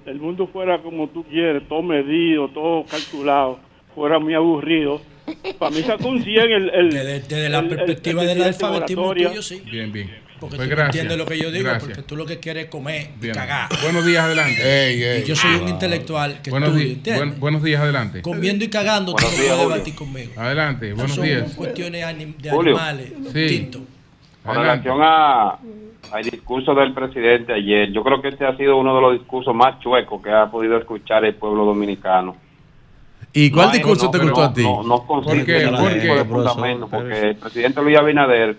[0.09, 3.59] el mundo fuera como tú quieres, todo medido, todo calculado,
[3.94, 5.00] fuera muy aburrido.
[5.59, 6.70] Para mí sacó un 100 el...
[6.70, 9.62] el desde, la perspectiva del alfabetismo tuyo, sí.
[9.70, 10.10] Bien, bien.
[10.41, 11.84] Porque pues tú gracias, entiendes lo que yo digo, gracias.
[11.84, 13.68] porque tú lo que quieres es comer y cagar.
[13.83, 15.23] Buenos días, adelante.
[15.23, 18.23] Y yo soy un intelectual que buenos, buen- buenos días, adelante.
[18.23, 20.33] Comiendo y cagando, tú no puedes debatir conmigo.
[20.36, 21.52] Adelante, buenos Son días.
[21.55, 22.07] cuestiones
[22.39, 22.70] de Julio.
[22.78, 23.39] animales, Sí.
[23.41, 23.83] distintos.
[24.42, 25.59] Con relación a,
[26.12, 29.55] al discurso del presidente ayer, yo creo que este ha sido uno de los discursos
[29.55, 32.36] más chuecos que ha podido escuchar el pueblo dominicano.
[33.32, 34.62] ¿Y cuál No discurso no, te gustó a ti?
[34.62, 35.60] No, no consiste qué?
[35.66, 36.52] ¿Por ningún qué, tipo de profesor?
[36.52, 38.56] fundamento, porque el presidente Luis Abinader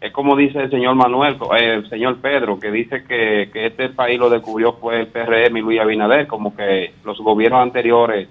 [0.00, 3.88] es como dice el señor Manuel, eh, el señor Pedro, que dice que, que este
[3.90, 8.28] país lo descubrió fue el PRM y Luis Abinader, como que los gobiernos anteriores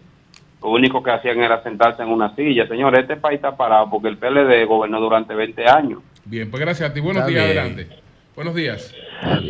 [0.61, 2.67] lo único que hacían era sentarse en una silla.
[2.67, 6.01] Señor, este país está parado porque el PLD gobernó durante 20 años.
[6.25, 6.99] Bien, pues gracias a ti.
[6.99, 7.57] Buenos Está días, bien.
[7.57, 8.00] adelante.
[8.41, 8.95] Buenos días.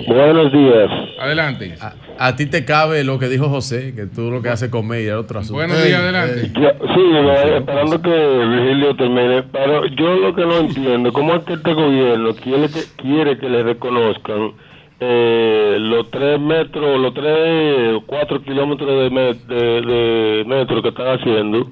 [0.06, 0.90] Buenos días.
[1.18, 1.76] Adelante.
[2.20, 5.08] a ti te cabe lo que dijo José, que tú lo que haces comer y
[5.08, 5.54] el otro asunto.
[5.60, 6.52] Buenos días, adelante.
[6.60, 11.44] Yo- sí, eh, esperando que Virgilio termine, pero yo lo que no entiendo, ¿cómo es
[11.46, 14.52] que este gobierno quiere que, quiere que le reconozcan
[15.00, 20.90] eh, los tres metros, los tres o cuatro kilómetros de, me- de, de metro que
[20.90, 21.72] están haciendo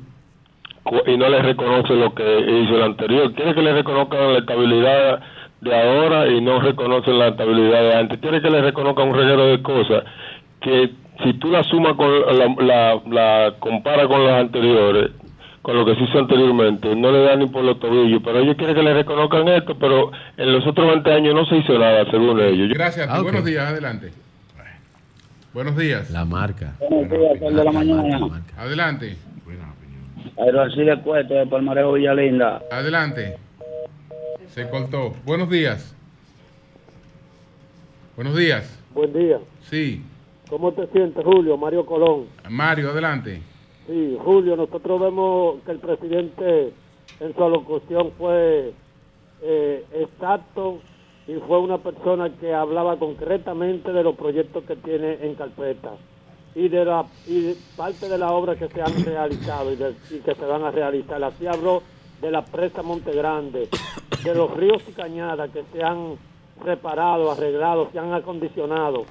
[1.05, 3.33] y no le reconoce lo que hizo el anterior?
[3.33, 5.19] Quiere que le reconozcan la estabilidad
[5.61, 8.19] de ahora y no reconocen la estabilidad de antes.
[8.19, 10.03] Quiere que le reconozcan un reguero de cosas
[10.61, 10.91] que
[11.23, 15.11] si tú la sumas con la, la, la compara con las anteriores,
[15.61, 18.55] con lo que se hizo anteriormente, no le dan ni por los tobillos, pero ellos
[18.55, 22.09] quieren que le reconozcan esto, pero en los otros 20 años no se hizo nada,
[22.09, 22.69] según ellos.
[22.69, 23.15] Gracias a ti.
[23.15, 23.23] Ah, ok.
[23.23, 24.11] Buenos días, adelante.
[25.53, 26.11] Buenos días.
[26.11, 26.73] La marca.
[26.79, 28.19] Buenos días, de la mañana.
[28.57, 29.17] Adelante.
[30.37, 32.61] Aeroarcide Cueto de Palmareo Villalinda.
[32.71, 33.37] Adelante.
[34.49, 35.13] Se cortó.
[35.25, 35.95] Buenos días.
[38.15, 38.79] Buenos días.
[38.93, 39.39] Buen día.
[39.69, 40.01] Sí.
[40.49, 41.57] ¿Cómo te sientes, Julio?
[41.57, 42.25] Mario Colón.
[42.49, 43.41] Mario, adelante.
[43.87, 46.73] Sí, Julio, nosotros vemos que el presidente
[47.19, 48.73] en su alocución fue
[49.41, 50.79] eh, exacto
[51.27, 55.91] y fue una persona que hablaba concretamente de los proyectos que tiene en carpeta
[56.55, 60.19] y de la y parte de las obras que se han realizado y, de- y
[60.19, 61.23] que se van a realizar.
[61.23, 61.83] Así habló
[62.21, 63.69] de la presa Monte Grande,
[64.23, 66.15] de los ríos y cañadas que se han
[66.63, 69.05] reparado, arreglado, se han acondicionado.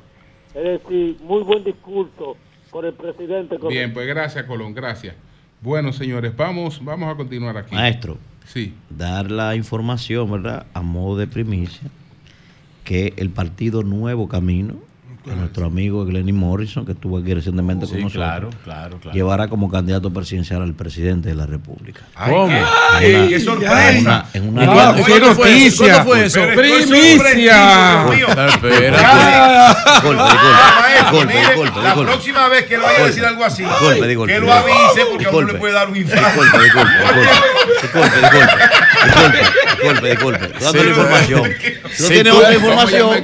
[0.54, 2.36] Es decir, muy buen discurso
[2.70, 3.58] por el presidente.
[3.58, 4.74] con- Bien, pues gracias, Colón.
[4.74, 5.14] Gracias.
[5.60, 7.74] Bueno, señores, vamos, vamos a continuar aquí.
[7.74, 8.16] Maestro.
[8.46, 8.74] Sí.
[8.90, 10.66] Dar la información, ¿verdad?
[10.72, 11.90] A modo de primicia,
[12.84, 14.74] que el partido Nuevo Camino,
[15.28, 19.15] de nuestro amigo Glenny Morrison, que estuvo aquí recientemente Sí, con nosotros, claro, claro, claro.
[19.16, 22.00] llevará como candidato presidencial al presidente de la República.
[22.15, 22.58] Ay, ¿Cómo?
[22.92, 23.74] ay, una- qué sorpresa.
[23.90, 25.84] En una, en una- ¿Y cuándo- ¿Qué cuándo fue eso?
[25.84, 26.40] ¿Cuándo fue eso?
[26.55, 28.05] ¡Primicia!
[31.82, 33.65] La próxima vez que él vaya a decir algo así,
[34.26, 36.40] que lo avise porque a uno le puede dar un infarto.
[37.82, 38.18] Disculpe,
[40.08, 41.42] disculpe, dando la información.
[41.90, 43.23] Si no Sí, tiene otra a información, a si a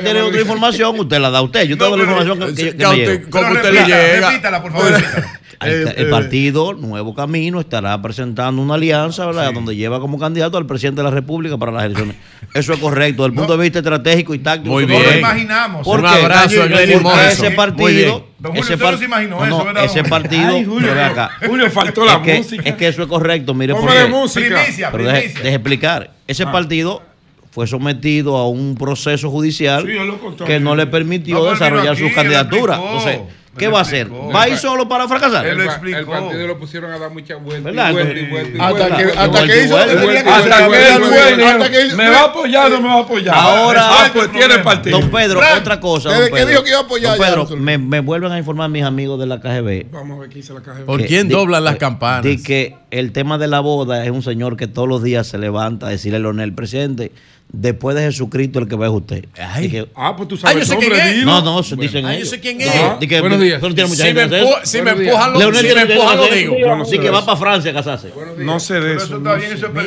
[0.00, 1.64] tiene a otra información, usted la da a usted.
[1.64, 3.30] Yo te doy la información que, que, que que a me usted- llega.
[3.30, 4.28] como usted le llega.
[4.30, 4.92] Repítala, por favor.
[5.60, 9.52] El, el partido Nuevo Camino estará presentando una alianza, ¿verdad?
[9.52, 12.16] Donde lleva como candidato al presidente de la República para las elecciones.
[12.54, 14.72] Eso es correcto, desde el punto de vista estratégico y táctico.
[14.72, 15.02] Muy bien.
[15.02, 15.84] No lo imaginamos.
[15.84, 16.12] ¿Por Un qué?
[16.12, 17.28] abrazo a.
[17.30, 18.26] Ese partido.
[18.38, 20.48] Don Julio, ese usted no par- se imaginó no, eso, no, ¿verdad, ese partido.
[20.56, 21.30] Ay, Julio, acá.
[21.46, 22.62] Julio, faltó la es que, música.
[22.64, 24.46] Es que eso es correcto, mire por Póngale música.
[24.62, 25.42] Primicia, Pero deje, primicia.
[25.42, 26.10] deje explicar.
[26.26, 26.52] Ese Ah.
[26.52, 27.02] partido
[27.50, 32.10] fue sometido a un proceso judicial Sí, contó que no le permitió No, desarrollar aquí,
[32.12, 32.78] candidaturas.
[32.78, 33.20] explicó, Entonces,
[33.58, 34.08] ¿qué va a hacer?
[34.12, 35.44] ¿Va a ir solo para fracasar?
[35.46, 35.98] Él El, lo explicó.
[35.98, 37.74] el partido lo pusieron a dar muchas vueltas.
[37.76, 37.92] Hasta
[40.68, 43.34] vueltas, que- hizo- ¿Me va a apoyar o no me va a apoyar?
[43.34, 44.98] Ahora- ah, pues tiene partido.
[45.00, 46.10] Don Pedro, otra cosa.
[46.10, 46.48] desde don que Pedro.
[46.50, 49.40] dijo que iba a apoyar, Don Pedro, me, vuelven a informar mis amigos de la
[49.40, 49.86] KGB.
[49.90, 50.84] Vamos a ver qué dice la KGB.
[50.86, 52.22] ¿Por quién doblan las eh, campanas?
[52.24, 55.38] di que el tema de la boda es un señor que todos los días se
[55.38, 57.12] levanta a decirle a Leonel, presidente,
[57.52, 59.24] después de Jesucristo el que va es usted.
[59.38, 59.68] Ay.
[59.68, 61.24] Que- Ah, pues tú Ah, yo sabes sé nombre, quién es.
[61.24, 62.28] no, no, se dicen Ah, yo ellos.
[62.30, 62.70] sé quién es.
[63.00, 63.58] di que- Buenos días.
[63.58, 65.80] eso no tiene mucha Si gente me, empu- si me empujan, lo, Leonel si tiene
[65.82, 66.56] me que empujan lo digo.
[66.58, 67.26] Yo no sé Di que va eso.
[67.26, 68.12] para Francia a casarse.
[68.38, 69.04] No sé de Pero eso.
[69.04, 69.56] eso no está bien, sé.
[69.56, 69.82] eso es Mira,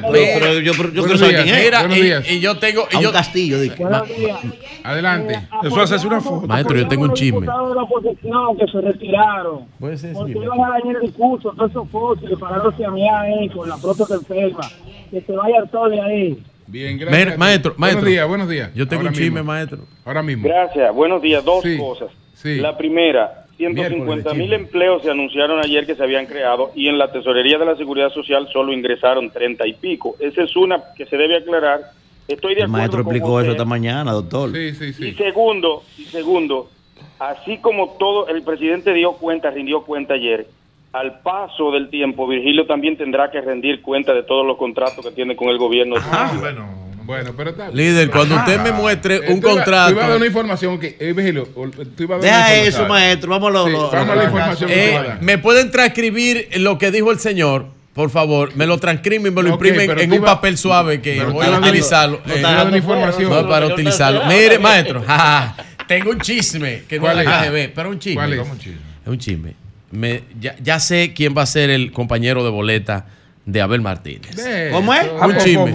[0.00, 0.04] personal.
[0.12, 1.44] Pero, yo, yo quiero Buenos saber días.
[1.44, 1.64] quién es.
[1.64, 2.30] Mira, Buenos y, días.
[2.30, 2.88] y yo tengo.
[2.92, 4.38] A un yo, castillo, di que- Buenos días.
[4.84, 5.48] Adelante.
[5.62, 6.46] Eso es hacerse una foto.
[6.46, 7.40] Maestro, yo tengo un chisme.
[7.40, 9.66] diputados de la oposición que se retiraron.
[9.78, 13.48] Puede ser, Porque iban a dañar el discurso, todos esos fósiles, parándose a mí ahí
[13.50, 14.68] con la próstata enferma.
[15.10, 16.42] Que se vayan todos de ahí.
[16.72, 17.38] Bien, gracias.
[17.38, 18.00] Maestro, maestro.
[18.00, 18.74] Buenos días, buenos días.
[18.74, 19.44] yo tengo Ahora un chisme, mismo.
[19.44, 19.78] maestro.
[20.04, 20.48] Ahora mismo.
[20.48, 20.94] Gracias.
[20.94, 21.44] Buenos días.
[21.44, 22.10] Dos Sí, cosas.
[22.34, 22.56] sí.
[22.56, 26.88] La primera, 150 Miércoles de mil empleos se anunciaron ayer que se habían creado y
[26.88, 30.16] en la tesorería de la Seguridad Social solo ingresaron 30 y pico.
[30.18, 31.80] Esa es una que se debe aclarar.
[32.26, 34.50] Estoy de El acuerdo maestro explicó eso esta mañana, doctor.
[34.52, 35.12] Sí, sí, Y sí.
[35.12, 36.70] segundo, y segundo,
[37.18, 40.46] así como todo el presidente dio cuenta, rindió cuenta ayer,
[40.92, 45.10] al paso del tiempo Virgilio también tendrá que rendir cuenta de todos los contratos que
[45.12, 45.96] tiene con el gobierno.
[45.98, 46.82] Ah, bueno.
[47.04, 47.68] Bueno, pero está.
[47.68, 49.88] Líder, cuando usted me muestre Eh, un tú iba- contrato.
[49.88, 50.96] Tú ibas a dar una información que.
[51.00, 51.48] Eh, Virgilio,
[51.96, 53.38] tú ibas a dar una Deja eso, maestro.
[53.50, 55.22] Lo, Sí, lo- vamos a la información que Eh, iba a dar.
[55.22, 57.66] ¿Me pueden transcribir lo que dijo el señor?
[57.92, 61.22] Por favor, me lo transcriben, me lo Ok, imprimen en un iba- papel suave que
[61.24, 62.20] voy a utilizarlo.
[62.24, 63.30] no eh, información.
[63.30, 64.22] no, para utilizarlo.
[64.26, 65.02] Mire, maestro,
[65.88, 67.42] tengo un chisme que no ¿Cuál es la?
[67.42, 68.14] KGB, pero un chisme.
[68.14, 68.38] ¿Cuál es?
[68.38, 68.76] ¿Cómo, chico?
[69.02, 69.54] Es un chisme.
[69.92, 73.06] Me- ya, ya sé quién va a ser el compañero de boleta
[73.44, 74.36] de Abel Martínez.
[74.36, 75.04] De ¿Cómo es?
[75.20, 75.72] Un chisme.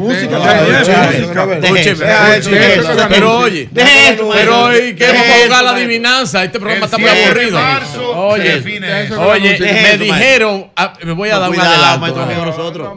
[3.09, 3.69] Pero oye,
[4.33, 6.43] pero hoy que vamos a jugar la adivinanza.
[6.43, 7.59] Este programa está muy 7 de aburrido.
[8.15, 8.53] Oye,
[9.19, 12.05] oye, me dijeron, ah, me voy a dar un adelanto.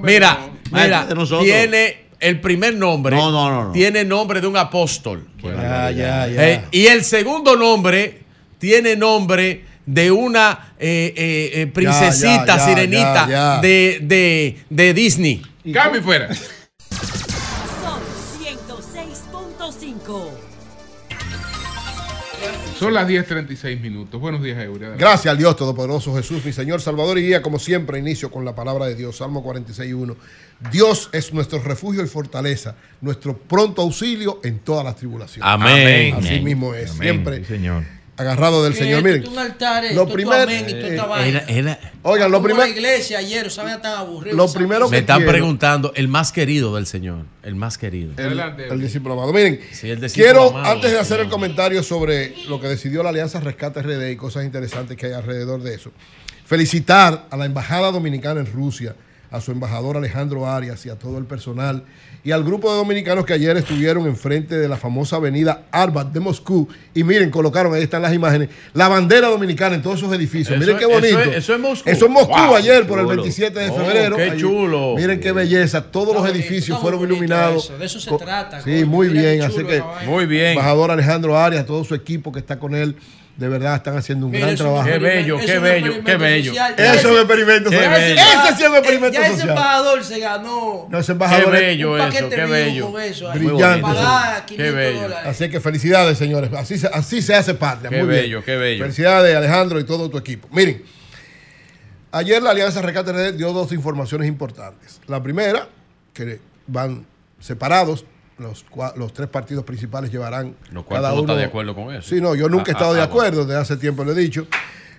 [0.03, 0.39] Mira,
[0.71, 1.07] mira,
[1.43, 3.17] tiene el primer nombre.
[3.17, 3.73] No, no, no, no.
[3.73, 5.27] Tiene nombre de un apóstol.
[5.43, 6.49] Ya, ya, ya.
[6.49, 8.21] Eh, y el segundo nombre
[8.59, 13.61] tiene nombre de una eh, eh, eh, princesita, Ya, ya, ya, sirenita ya, ya.
[13.61, 15.43] De, de, de Disney.
[15.73, 16.33] Cambio y fuera.
[16.33, 18.01] Sol
[18.41, 20.31] 106.5.
[22.79, 24.21] Son las 10.36 minutos.
[24.21, 24.91] Buenos días, Euria.
[24.91, 28.55] Gracias al Dios Todopoderoso Jesús, mi Señor Salvador y guía, como siempre, inicio con la
[28.55, 30.15] palabra de Dios, Salmo 46.1.
[30.71, 35.53] Dios es nuestro refugio y fortaleza, nuestro pronto auxilio en todas las tribulaciones.
[35.53, 36.15] Amén.
[36.15, 36.45] Así Amén.
[36.45, 38.00] mismo es, Amén, siempre sí, señor.
[38.21, 38.99] Agarrado del Señor.
[38.99, 43.51] esto Miren, es un altar, esto lo primero, eh, oigan, lo primero, la iglesia ayer,
[43.57, 44.35] vaina tan aburrida.
[44.35, 47.25] Lo primero Me que están quiero- preguntando el más querido del Señor.
[47.43, 48.13] El más querido.
[48.17, 49.33] el, el discípulo amado.
[49.33, 53.03] Miren, Sí, el discípulo quiero, amado, antes de hacer el comentario sobre lo que decidió
[53.03, 55.91] la Alianza Rescate RD y cosas interesantes que hay alrededor de eso,
[56.45, 58.95] felicitar a la Embajada Dominicana en Rusia,
[59.31, 61.85] a su embajador Alejandro Arias y a todo el personal,
[62.25, 66.21] y al grupo de dominicanos que ayer estuvieron enfrente de la famosa avenida Arbat de
[66.21, 66.69] Moscú.
[66.95, 70.51] Y miren, colocaron, ahí están las imágenes, la bandera dominicana en todos esos edificios.
[70.51, 71.31] Eso miren qué eso bonito.
[71.31, 71.89] es- eso es Moscú.
[71.89, 73.23] Eso es Moscú Wow, ayer por el chulo.
[73.23, 74.17] 27 de Oh, febrero.
[74.17, 74.95] qué Ahí- chulo.
[74.97, 75.83] Miren qué belleza.
[75.91, 77.65] Todos los edificios fueron iluminados.
[77.67, 79.41] eso, de eso se trata, Sí, muy bien.
[79.43, 79.83] Así que.
[80.07, 80.49] Muy bien.
[80.51, 82.97] embajador Alejandro Arias, todo su equipo que está con él,
[83.41, 84.85] de verdad están haciendo un Mira, gran trabajo.
[84.87, 86.51] Qué bello, qué bello, qué bello.
[86.51, 86.75] social.
[86.77, 87.95] Eso es un experimento social.
[87.95, 89.49] ese sí es un experimento ya ese social.
[89.49, 92.93] embajador se ganó No, ese Qué embajador bello un eso, qué bello.
[92.93, 93.31] con eso.
[93.31, 93.39] ahí.
[93.39, 93.81] Brillante.
[93.83, 95.01] Pagar Qué 500 bello.
[95.01, 95.27] dólares.
[95.27, 96.51] Así que felicidades, señores.
[96.53, 97.89] Así se, así se hace patria.
[97.89, 98.21] Qué Muy bien.
[98.25, 98.85] bello, qué bello.
[98.85, 100.47] Felicidades, Alejandro, y todo tu equipo.
[100.53, 100.83] Miren,
[102.13, 105.01] ayer la Alianza Rescate dio dos informaciones importantes.
[105.07, 105.67] La primera,
[106.13, 107.07] que van
[107.39, 108.05] separados,
[108.41, 111.37] los, tres partidos principales llevarán Lo cual cada uno.
[111.37, 112.09] de acuerdo con eso.
[112.09, 114.13] Sí, no, yo nunca he Ah, estado ah, de ah, acuerdo, desde hace tiempo lo
[114.13, 114.47] he dicho.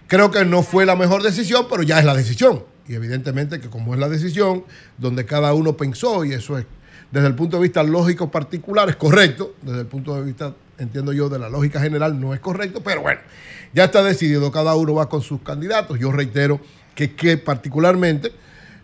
[0.07, 2.63] Creo que no fue la mejor decisión, pero ya es la decisión.
[2.87, 4.65] Y evidentemente que como es la decisión,
[4.97, 6.65] donde cada uno pensó, y eso es
[7.11, 11.11] desde el punto de vista lógico particular, es correcto, desde el punto de vista, entiendo
[11.13, 13.19] yo, de la lógica general, no es correcto, pero bueno,
[13.73, 15.99] ya está decidido, cada uno va con sus candidatos.
[15.99, 16.59] Yo reitero
[16.95, 18.31] que, que particularmente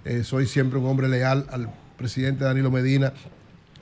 [0.05, 3.13] eh, soy siempre un hombre leal al presidente Danilo Medina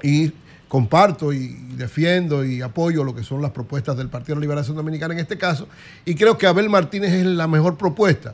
[0.01, 0.31] y
[0.67, 5.13] comparto y defiendo y apoyo lo que son las propuestas del Partido de Liberación Dominicana
[5.13, 5.67] en este caso,
[6.05, 8.33] y creo que Abel Martínez es la mejor propuesta.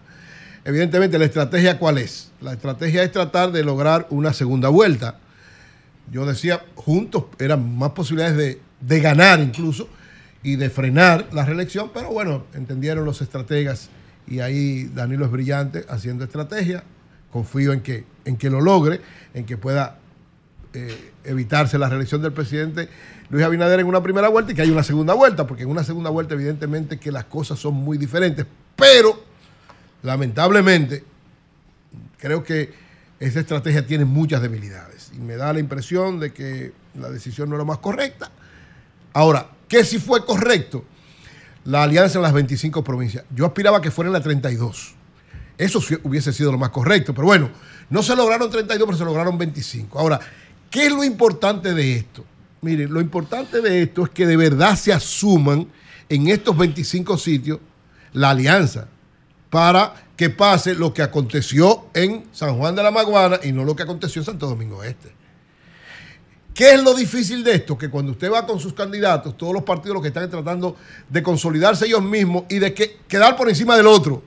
[0.63, 2.31] Evidentemente, la estrategia cuál es?
[2.39, 5.19] La estrategia es tratar de lograr una segunda vuelta.
[6.11, 9.89] Yo decía, juntos eran más posibilidades de, de ganar incluso
[10.43, 13.89] y de frenar la reelección, pero bueno, entendieron los estrategas
[14.27, 16.83] y ahí Danilo es brillante haciendo estrategia.
[17.31, 19.01] Confío en que, en que lo logre,
[19.33, 20.00] en que pueda
[20.73, 22.87] eh, evitarse la reelección del presidente
[23.29, 25.83] Luis Abinader en una primera vuelta y que haya una segunda vuelta, porque en una
[25.83, 29.23] segunda vuelta evidentemente que las cosas son muy diferentes, pero
[30.03, 31.03] lamentablemente
[32.17, 32.73] creo que
[33.19, 37.55] esa estrategia tiene muchas debilidades y me da la impresión de que la decisión no
[37.55, 38.31] era más correcta.
[39.13, 40.85] Ahora, ¿qué si fue correcto?
[41.65, 43.23] La alianza en las 25 provincias.
[43.35, 44.95] Yo aspiraba que fuera en la 32.
[45.57, 47.13] Eso hubiese sido lo más correcto.
[47.13, 47.51] Pero bueno,
[47.89, 49.99] no se lograron 32, pero se lograron 25.
[49.99, 50.19] Ahora,
[50.71, 52.25] ¿qué es lo importante de esto?
[52.61, 55.67] Miren, lo importante de esto es que de verdad se asuman
[56.09, 57.59] en estos 25 sitios
[58.13, 58.87] la alianza
[59.49, 63.75] para que pase lo que aconteció en San Juan de la Maguana y no lo
[63.75, 65.11] que aconteció en Santo Domingo Este.
[66.53, 67.77] ¿Qué es lo difícil de esto?
[67.77, 70.75] Que cuando usted va con sus candidatos, todos los partidos lo que están tratando
[71.09, 74.21] de consolidarse ellos mismos y de que, quedar por encima del otro.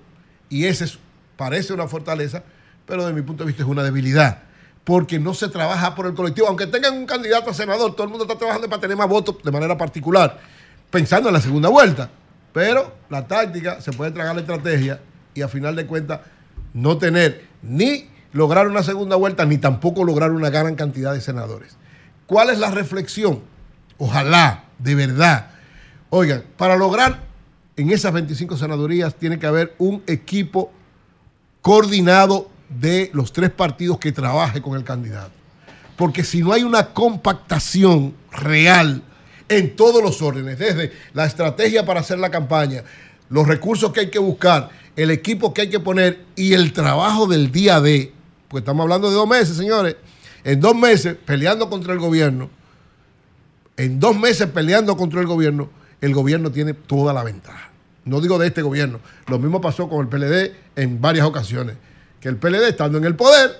[0.48, 0.98] Y ese es-
[1.36, 2.42] parece una fortaleza,
[2.86, 4.42] pero desde mi punto de vista es una debilidad.
[4.84, 6.46] Porque no se trabaja por el colectivo.
[6.46, 9.36] Aunque tengan un candidato a senador, todo el mundo está trabajando para tener más votos
[9.42, 10.38] de manera particular,
[10.90, 12.10] pensando en la segunda vuelta.
[12.52, 15.00] Pero la táctica se puede tragar la estrategia
[15.34, 16.20] y a final de cuentas
[16.72, 21.76] no tener ni lograr una segunda vuelta ni tampoco lograr una gran cantidad de senadores.
[22.26, 23.42] ¿Cuál es la reflexión?
[23.98, 25.50] Ojalá, de verdad.
[26.10, 27.20] Oigan, para lograr
[27.76, 30.72] en esas 25 senadurías tiene que haber un equipo
[31.60, 35.32] coordinado de los tres partidos que trabaje con el candidato.
[35.96, 39.02] Porque si no hay una compactación real
[39.48, 42.82] en todos los órdenes, desde la estrategia para hacer la campaña,
[43.28, 47.26] los recursos que hay que buscar, el equipo que hay que poner y el trabajo
[47.26, 48.12] del día de,
[48.48, 49.96] pues estamos hablando de dos meses, señores,
[50.44, 52.50] en dos meses peleando contra el gobierno,
[53.76, 55.68] en dos meses peleando contra el gobierno,
[56.00, 57.70] el gobierno tiene toda la ventaja.
[58.04, 61.76] No digo de este gobierno, lo mismo pasó con el PLD en varias ocasiones,
[62.24, 63.50] que el PLD estando en el poder,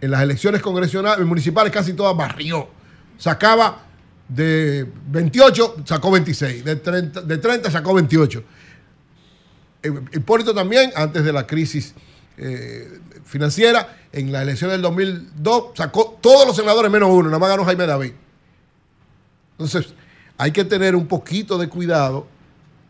[0.00, 2.68] en las elecciones congresionales, municipales casi todas barrió,
[3.16, 3.84] sacaba
[4.26, 8.42] de 28, sacó 26, de 30, de 30 sacó 28.
[9.80, 11.94] Eh, Hipólito también, antes de la crisis
[12.36, 17.50] eh, financiera, en la elección del 2002, sacó todos los senadores menos uno, nada más
[17.50, 18.12] ganó Jaime David.
[19.52, 19.94] Entonces,
[20.36, 22.26] hay que tener un poquito de cuidado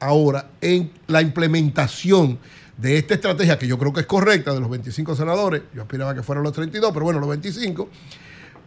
[0.01, 2.39] ahora en la implementación
[2.83, 6.15] de esta estrategia, que yo creo que es correcta, de los 25 senadores, yo aspiraba
[6.17, 7.89] que fueran los 32, pero bueno, los 25,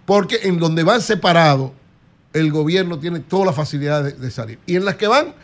[0.05, 1.71] porque en donde van separados,
[2.31, 4.57] el gobierno tiene toda la facilidad de, de salir.
[4.65, 5.35] Y en las que van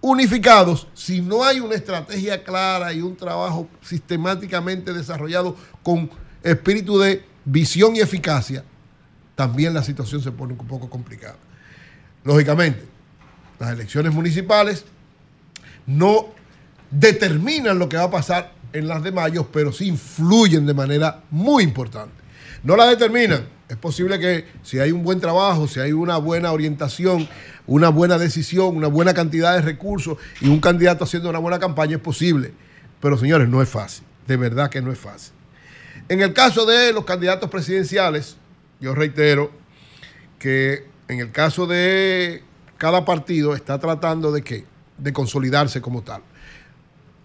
[0.00, 6.08] unificados, si no hay una estrategia clara y un trabajo sistemáticamente desarrollado con
[6.44, 8.64] espíritu de visión y eficacia,
[9.34, 11.36] también la situación se pone un poco complicada.
[12.22, 12.84] Lógicamente,
[13.58, 14.84] las elecciones municipales
[15.84, 16.39] no
[16.90, 21.22] determinan lo que va a pasar en las de mayo, pero sí influyen de manera
[21.30, 22.14] muy importante.
[22.62, 23.46] No la determinan.
[23.68, 27.28] Es posible que si hay un buen trabajo, si hay una buena orientación,
[27.66, 31.96] una buena decisión, una buena cantidad de recursos y un candidato haciendo una buena campaña,
[31.96, 32.52] es posible.
[33.00, 34.04] Pero señores, no es fácil.
[34.26, 35.32] De verdad que no es fácil.
[36.08, 38.36] En el caso de los candidatos presidenciales,
[38.80, 39.52] yo reitero
[40.40, 42.42] que en el caso de
[42.76, 44.64] cada partido está tratando de qué?
[44.98, 46.22] De consolidarse como tal.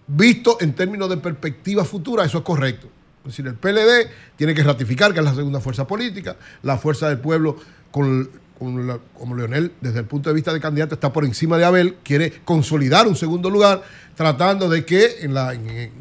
[0.08, 2.88] Visto en términos de perspectiva futura, eso es correcto.
[3.24, 7.08] Es decir, el PLD tiene que ratificar que es la segunda fuerza política, la fuerza
[7.08, 7.56] del pueblo
[7.90, 11.96] con, como Leonel, desde el punto de vista de candidato, está por encima de Abel,
[12.04, 13.82] quiere consolidar un segundo lugar,
[14.14, 15.54] tratando de que, en la,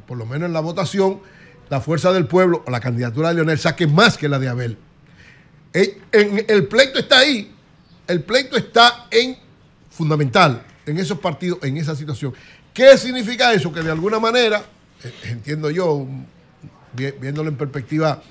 [0.07, 1.19] por lo menos en la votación,
[1.69, 4.77] la fuerza del pueblo o la candidatura de Leonel saque más que la de Abel.
[5.73, 7.51] Eh, el pleito está ahí,
[8.07, 9.37] el pleito está en
[9.89, 12.33] fundamental, en esos partidos, en esa situación.
[12.75, 13.71] ¿Qué significa eso?
[13.71, 14.61] Que de alguna manera,
[15.01, 16.05] eh, entiendo yo,
[16.93, 18.21] viéndolo en perspectiva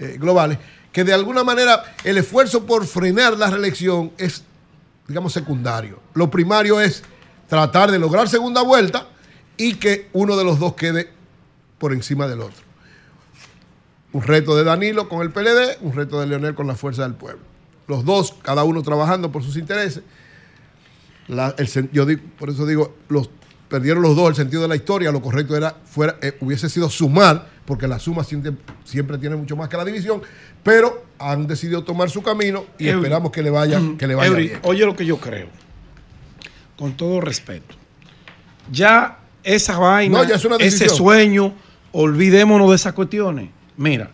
[0.00, 0.58] eh, globales,
[0.90, 4.42] que de alguna manera el esfuerzo por frenar la reelección es,
[5.06, 6.00] digamos, secundario.
[6.14, 7.04] Lo primario es
[7.48, 9.06] tratar de lograr segunda vuelta
[9.56, 11.10] y que uno de los dos quede
[11.78, 12.64] por encima del otro.
[14.12, 17.14] Un reto de Danilo con el PLD, un reto de Leonel con la Fuerza del
[17.14, 17.42] Pueblo.
[17.86, 20.02] Los dos, cada uno trabajando por sus intereses.
[21.92, 23.30] Yo digo, por eso digo, los
[23.74, 25.10] perdieron los dos el sentido de la historia.
[25.10, 28.52] Lo correcto era fuera, eh, hubiese sido sumar, porque la suma siempre,
[28.84, 30.22] siempre tiene mucho más que la división,
[30.62, 33.00] pero han decidido tomar su camino y Eury.
[33.00, 34.60] esperamos que le vaya, que le vaya Eury, bien.
[34.62, 35.48] oye lo que yo creo.
[36.76, 37.74] Con todo respeto.
[38.70, 41.52] Ya esa vaina, No, ya es una ese sueño,
[41.90, 43.48] olvidémonos de esas cuestiones.
[43.76, 44.08] Mira,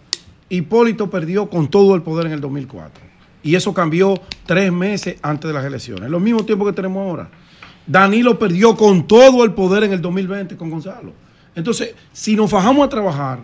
[0.49, 3.05] Hipólito perdió con todo el poder en el 2004.
[3.43, 6.09] Y eso cambió tres meses antes de las elecciones.
[6.09, 7.29] Lo mismo tiempo que tenemos ahora.
[7.87, 11.13] Danilo perdió con todo el poder en el 2020 con Gonzalo.
[11.55, 13.39] Entonces, si nos fajamos a trabajar,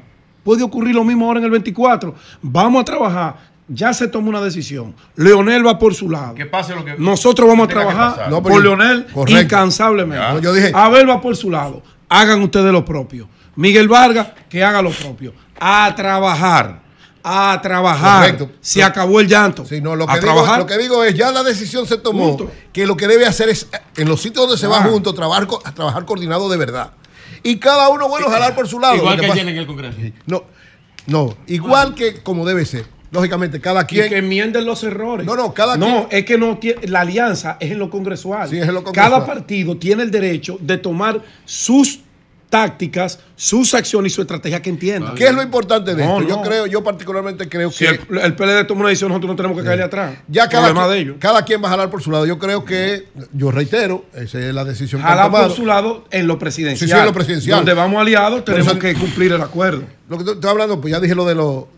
[0.45, 2.15] puede ocurrir lo mismo ahora en el 24.
[2.43, 3.57] Vamos a trabajar.
[3.69, 4.95] Ya se tomó una decisión.
[5.17, 6.35] Leonel va por su lado.
[6.35, 8.31] Que pase lo que Nosotros vamos a trabajar.
[8.31, 9.41] No, por yo- Leonel correcto.
[9.43, 10.41] incansablemente.
[10.41, 11.83] Yo dije- Abel va por su lado.
[12.09, 13.29] Hagan ustedes lo propio.
[13.57, 15.33] Miguel Vargas, que haga lo propio.
[15.59, 16.86] A trabajar.
[17.29, 18.21] A trabajar.
[18.37, 18.51] Correcto.
[18.61, 19.65] Se acabó el llanto.
[19.67, 20.59] Sí, no, lo, a que digo, trabajar.
[20.61, 22.37] lo que digo es, ya la decisión se tomó,
[22.73, 25.61] que lo que debe hacer es, en los sitios donde se va juntos, trabajar, co-
[25.75, 26.93] trabajar coordinado de verdad.
[27.43, 28.95] Y cada uno, bueno, jalar por su lado.
[28.95, 29.99] Igual que ayer en el Congreso.
[30.27, 30.45] No,
[31.07, 32.87] no, igual que como debe ser.
[33.11, 34.09] Lógicamente, cada Y quien...
[34.09, 35.27] que enmienden los errores.
[35.27, 38.49] No, no, cada No, es que no tiene, la alianza es en lo congresual.
[38.49, 39.11] Sí, es en lo congresual.
[39.13, 42.01] Cada partido tiene el derecho de tomar sus
[42.49, 45.15] tácticas, sus acciones y su estrategia que entienda.
[45.15, 46.29] ¿Qué es lo importante de No, esto?
[46.29, 49.37] Yo creo, yo particularmente creo Si que el, el PLD toma una decisión, nosotros no
[49.37, 50.15] tenemos que caerle atrás.
[50.29, 51.17] ya cada, Problema quien- de ellos.
[51.19, 52.25] cada quien va a jalar por su lado.
[52.27, 55.49] Yo creo que, yo reitero, esa es la decisión que han Jalar tomado.
[55.49, 56.89] por su lado en lo presidencial.
[56.89, 57.57] Sí, sí, en lo presidencial.
[57.59, 59.83] Donde vamos aliados, tenemos eso- que cumplir el acuerdo.
[60.09, 61.69] Lo que te- estoy hablando, pues ya dije lo de lo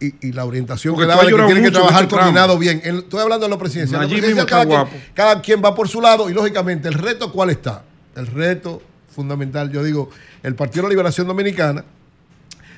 [0.00, 2.82] y, y la orientación Porque que daba de que tienen que trabajar este coordinado bien.
[2.84, 4.02] En- estoy hablando de lo presidencial.
[4.02, 7.82] Allí cada, cada quien va por su lado y lógicamente el reto cuál está.
[8.14, 8.82] El reto
[9.16, 10.10] fundamental, yo digo,
[10.42, 11.84] el Partido de la Liberación Dominicana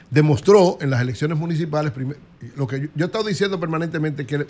[0.09, 1.93] demostró en las elecciones municipales,
[2.57, 4.47] lo que yo, he estado diciendo permanentemente, que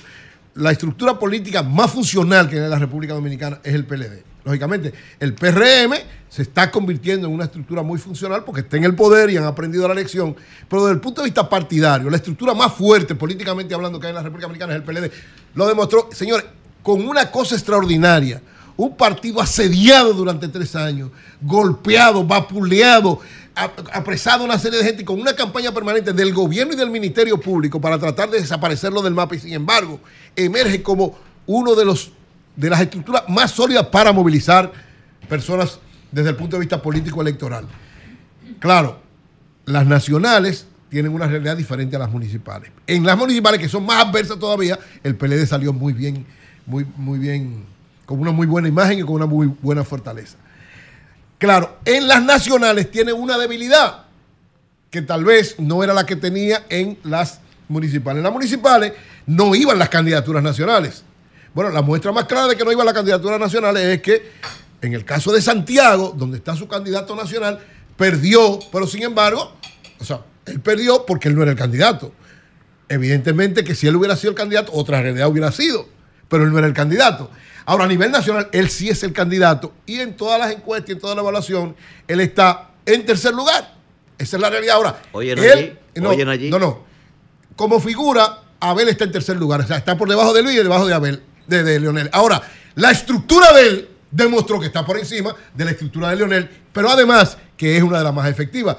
[0.54, 4.22] la estructura política más funcional que en la República Dominicana es el PLD.
[4.44, 5.94] Lógicamente, el PRM
[6.28, 9.44] se está convirtiendo en una estructura muy funcional porque está en el poder y han
[9.44, 10.36] aprendido la lección,
[10.68, 14.10] pero desde el punto de vista partidario, la estructura más fuerte políticamente hablando que hay
[14.10, 15.10] en la República Dominicana es el PLD.
[15.54, 16.46] Lo demostró, señores,
[16.82, 18.40] con una cosa extraordinaria.
[18.78, 21.10] Un partido asediado durante tres años,
[21.42, 23.18] golpeado, vapuleado,
[23.56, 27.40] ap- apresado una serie de gente con una campaña permanente del gobierno y del Ministerio
[27.40, 29.98] Público para tratar de desaparecerlo del mapa y sin embargo
[30.36, 32.12] emerge como uno de los
[32.54, 34.72] de las estructuras más sólidas para movilizar
[35.28, 35.80] personas
[36.12, 37.66] desde el punto de vista político electoral.
[38.60, 39.00] Claro,
[39.64, 42.70] las nacionales tienen una realidad diferente a las municipales.
[42.86, 46.24] En las municipales, que son más adversas todavía, el PLD salió muy bien,
[46.64, 47.64] muy, muy bien,
[48.08, 50.38] con una muy buena imagen y con una muy buena fortaleza.
[51.36, 54.04] Claro, en las nacionales tiene una debilidad
[54.88, 58.16] que tal vez no era la que tenía en las municipales.
[58.16, 58.94] En las municipales
[59.26, 61.04] no iban las candidaturas nacionales.
[61.52, 64.30] Bueno, la muestra más clara de que no iban las candidaturas nacionales es que
[64.80, 67.60] En el caso de Santiago, donde está su candidato nacional,
[67.98, 69.52] perdió, pero sin embargo,
[69.98, 72.12] o sea, él perdió porque él no era el candidato.
[72.88, 75.86] Evidentemente que si él hubiera sido el candidato, otra realidad hubiera sido,
[76.30, 77.30] pero él no era el candidato.
[77.68, 80.92] Ahora, a nivel nacional, él sí es el candidato y en todas las encuestas y
[80.92, 83.74] en toda la evaluación, él está en tercer lugar.
[84.16, 84.76] Esa es la realidad.
[84.76, 85.50] Ahora, Oyen él,
[85.94, 86.48] allí, no, oyen allí.
[86.48, 86.84] no, no.
[87.56, 89.60] Como figura, Abel está en tercer lugar.
[89.60, 92.08] O sea, está por debajo de Luis y debajo de Abel, de, de Leonel.
[92.14, 92.40] Ahora,
[92.74, 96.88] la estructura de él demostró que está por encima de la estructura de Leonel, pero
[96.88, 98.78] además que es una de las más efectivas.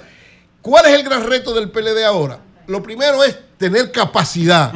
[0.63, 2.39] ¿Cuál es el gran reto del PLD ahora?
[2.65, 4.73] Lo primero es tener capacidad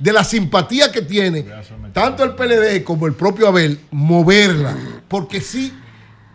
[0.00, 1.46] de la simpatía que tiene
[1.92, 5.72] tanto el PLD como el propio Abel, moverla, porque si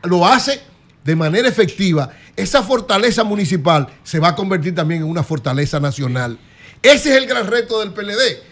[0.03, 0.61] lo hace
[1.03, 6.37] de manera efectiva, esa fortaleza municipal se va a convertir también en una fortaleza nacional.
[6.81, 8.43] Ese es el gran reto del PLD.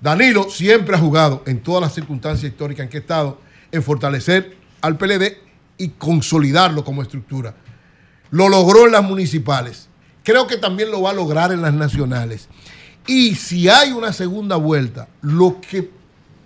[0.00, 4.56] Danilo siempre ha jugado en todas las circunstancias históricas en que ha estado en fortalecer
[4.80, 5.36] al PLD
[5.78, 7.54] y consolidarlo como estructura.
[8.30, 9.88] Lo logró en las municipales.
[10.24, 12.48] Creo que también lo va a lograr en las nacionales.
[13.06, 15.90] Y si hay una segunda vuelta, lo que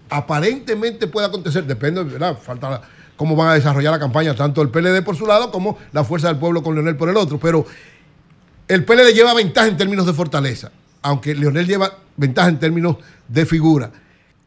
[0.09, 2.39] aparentemente puede acontecer, depende, ¿verdad?
[2.39, 2.83] Falta
[3.17, 6.29] cómo van a desarrollar la campaña, tanto el PLD por su lado como la Fuerza
[6.29, 7.39] del Pueblo con Leonel por el otro.
[7.39, 7.67] Pero
[8.69, 10.71] el PLD lleva ventaja en términos de fortaleza,
[11.03, 12.97] aunque Leonel lleva ventaja en términos
[13.29, 13.91] de figura.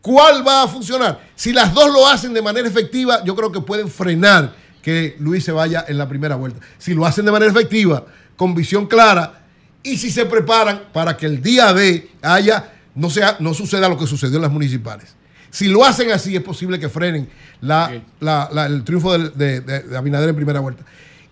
[0.02, 1.28] ¿Cuál va a funcionar?
[1.36, 5.44] Si las dos lo hacen de manera efectiva, yo creo que pueden frenar que Luis
[5.44, 6.60] se vaya en la primera vuelta.
[6.78, 8.06] Si lo hacen de manera efectiva,
[8.38, 9.39] con visión clara,
[9.84, 13.98] y si se preparan para que el día de haya, no, sea, no suceda lo
[13.98, 15.16] que sucedió en las municipales.
[15.52, 17.30] Si lo hacen así, es posible que frenen
[17.62, 20.84] la- la- la- el triunfo de, de- de Abinader en primera vuelta.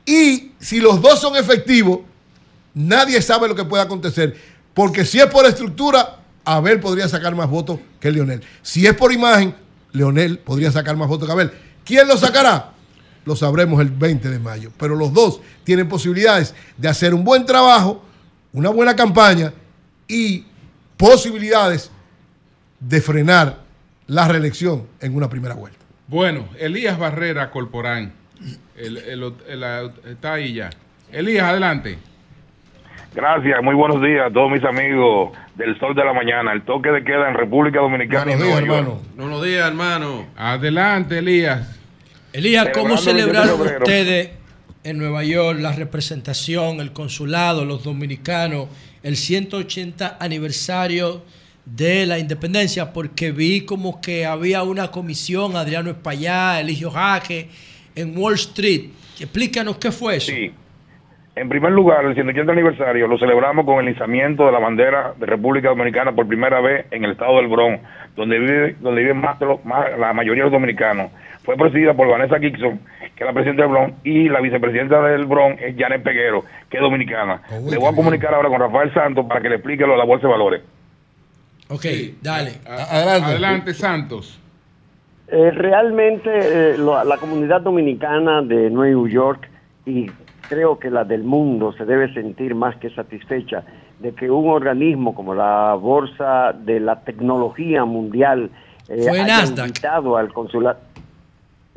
[0.06, 2.00] Y si los dos son efectivos,
[2.74, 4.35] nadie sabe lo que puede acontecer.
[4.74, 8.42] Porque si es por estructura, Abel podría sacar más votos que Leonel.
[8.61, 9.53] Si es por imagen,
[9.92, 11.51] Leonel podría sacar más votos que Abel.
[11.84, 12.72] ¿Quién lo sacará?
[13.26, 14.72] Lo sabremos el 20 de mayo.
[14.77, 18.03] Pero los dos tienen posibilidades de hacer un buen trabajo,
[18.58, 19.53] una buena campaña
[20.08, 20.44] y
[20.98, 21.92] posibilidades
[22.80, 23.60] de frenar
[24.08, 25.77] la reelección en una primera vuelta.
[26.08, 28.14] Bueno, Elías Barrera Corporán.
[28.76, 30.72] El- el- el- está ahí ya.
[31.11, 32.00] Elías, adelante.
[33.14, 36.52] Gracias, muy buenos días a todos mis amigos del Sol de la Mañana.
[36.52, 38.32] El toque de queda en República Dominicana.
[38.32, 39.02] y Nueva York.
[39.16, 40.26] Buenos días, hermano.
[40.36, 41.77] Adelante, Elías.
[42.34, 44.30] Elías, ¿cómo Celebrando el 10 de celebraron ustedes
[44.90, 48.68] en Nueva York la representación, el consulado, los dominicanos,
[49.04, 51.24] el 180 aniversario
[51.66, 52.94] de la independencia?
[52.94, 57.50] Porque vi como que había una comisión, Adriano Espallá, Eligio Jaque,
[57.96, 58.86] en Wall Street.
[59.20, 60.32] Explícanos qué fue eso.
[60.32, 60.52] Sí.
[61.36, 65.26] En primer lugar, el 180 aniversario lo celebramos con el izamiento de la bandera de
[65.28, 67.80] República Dominicana por primera vez en el estado del Bronx,
[68.16, 71.12] donde vive, donde viven más, más- la mayoría de los dominicanos.
[71.44, 72.80] Fue presidida por Vanessa Gibson,
[73.18, 76.78] que es la presidenta del Bronx, y la vicepresidenta del Bronx es Janet Peguero, que
[76.78, 77.42] es dominicana.
[77.70, 80.06] le voy a comunicar ahora con Rafael Santos para que le explique lo de la
[80.06, 80.62] bolsa de valores.
[81.70, 81.86] Ok,
[82.22, 82.52] dale.
[82.66, 83.26] Adelante.
[83.26, 84.40] Adelante, Santos.
[85.30, 89.50] Eh, realmente eh, lo- la comunidad dominicana de Nueva York
[89.86, 90.06] y
[90.48, 93.64] creo que la del mundo se debe sentir más que satisfecha
[94.00, 98.50] de que un organismo como la Bolsa de la Tecnología Mundial
[98.88, 99.68] eh, Fue haya Nasdaq.
[99.68, 100.78] invitado al consulado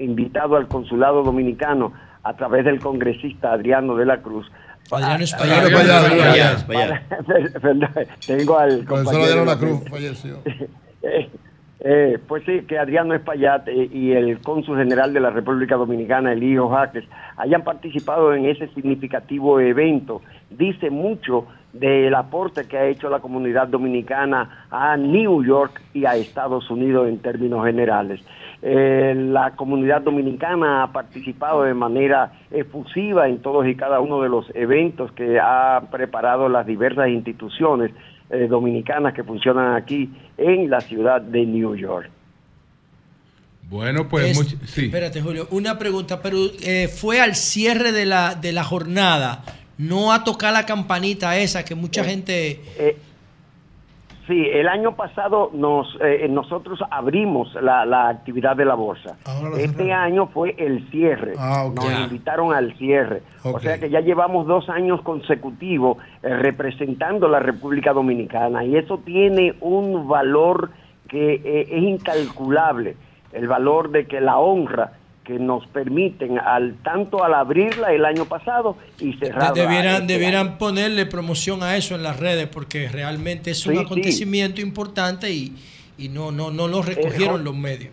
[0.05, 4.51] invitado al consulado dominicano a través del congresista Adriano de la Cruz.
[4.91, 5.25] Adriano
[6.67, 7.03] Para-
[7.61, 7.89] Perdón,
[8.27, 10.39] Tengo al compañero de La Cruz falleció.
[11.03, 11.31] Eh,
[11.83, 16.35] eh, pues sí, que Adriano Espaillat eh, y el cónsul general de la República Dominicana,
[16.35, 17.05] Elío Jaques,
[17.39, 20.21] hayan participado en ese significativo evento.
[20.51, 26.17] Dice mucho del aporte que ha hecho la comunidad dominicana a New York y a
[26.17, 28.21] Estados Unidos en términos generales.
[28.63, 34.29] Eh, la comunidad dominicana ha participado de manera efusiva en todos y cada uno de
[34.29, 37.91] los eventos que ha preparado las diversas instituciones
[38.29, 42.11] eh, dominicanas que funcionan aquí en la ciudad de New York.
[43.69, 44.85] Bueno, pues Es- much- sí.
[44.87, 49.43] Espérate, Julio, una pregunta, pero eh, fue al cierre de la, de la jornada,
[49.79, 52.61] no a tocar la campanita esa que mucha gente...
[54.31, 59.17] Sí, el año pasado nos eh, nosotros abrimos la, la actividad de la bolsa.
[59.59, 61.35] Este año fue el cierre.
[61.35, 62.01] Nos Ya.
[62.03, 63.23] invitaron al cierre.
[63.43, 68.99] O sea que ya llevamos dos años consecutivos eh, representando la República Dominicana y eso
[68.99, 70.71] tiene un valor
[71.09, 72.95] que eh, es incalculable.
[73.33, 74.93] El valor de que la honra
[75.25, 79.53] que nos permiten al tanto al abrirla el año pasado y cerrarla.
[79.53, 83.79] Debieran, este debieran ponerle promoción a eso en las redes porque realmente es un Sí,
[83.79, 83.85] sí.
[83.85, 85.57] acontecimiento importante y,
[85.99, 87.93] y no, no, no lo recogieron los medios.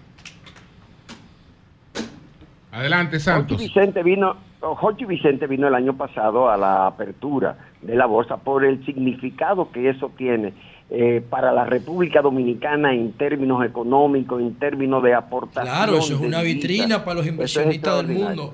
[2.71, 3.57] Adelante, Santos.
[3.57, 8.63] Vicente vino, Jochi Vicente vino el año pasado a la apertura de la bolsa por
[8.65, 10.53] el significado que eso tiene
[10.89, 15.65] eh, para la República Dominicana en términos económicos, en términos de aportación.
[15.75, 18.53] Claro, eso es una vitrina para los es inversionistas del mundo.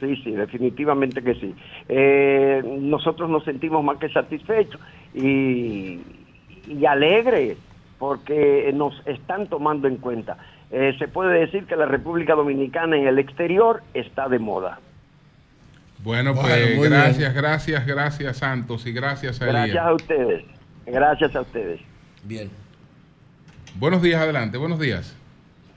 [0.00, 1.54] Sí, sí, definitivamente que sí.
[1.88, 4.80] Eh, nosotros nos sentimos más que satisfechos
[5.14, 6.00] y,
[6.68, 7.56] y alegres
[7.98, 10.36] porque nos están tomando en cuenta.
[10.70, 14.78] Eh, se puede decir que la República Dominicana en el exterior está de moda.
[16.02, 17.42] Bueno, pues Bueno, gracias, bien.
[17.42, 19.86] gracias, gracias, Santos, y gracias a Gracias Elías.
[19.86, 20.44] a ustedes.
[20.86, 21.80] Gracias a ustedes.
[22.22, 22.50] Bien.
[23.76, 25.16] Buenos días, adelante, buenos días.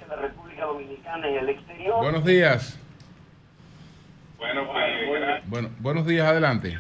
[0.08, 1.98] La República Dominicana en el exterior.
[1.98, 2.80] Buenos días.
[5.48, 6.78] Bueno, buenos días, adelante.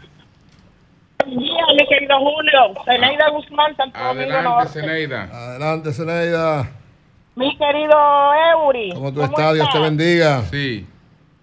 [1.19, 2.83] Buen día, mi querido Julio.
[2.85, 4.67] Zeneida Guzmán, Santo Adelante.
[4.69, 5.23] Zeneida.
[5.23, 6.69] Adelante, Zeneida.
[7.35, 7.95] Mi querido
[8.53, 8.91] Eury.
[8.93, 10.41] Como tu está, Dios te bendiga.
[10.43, 10.85] Sí.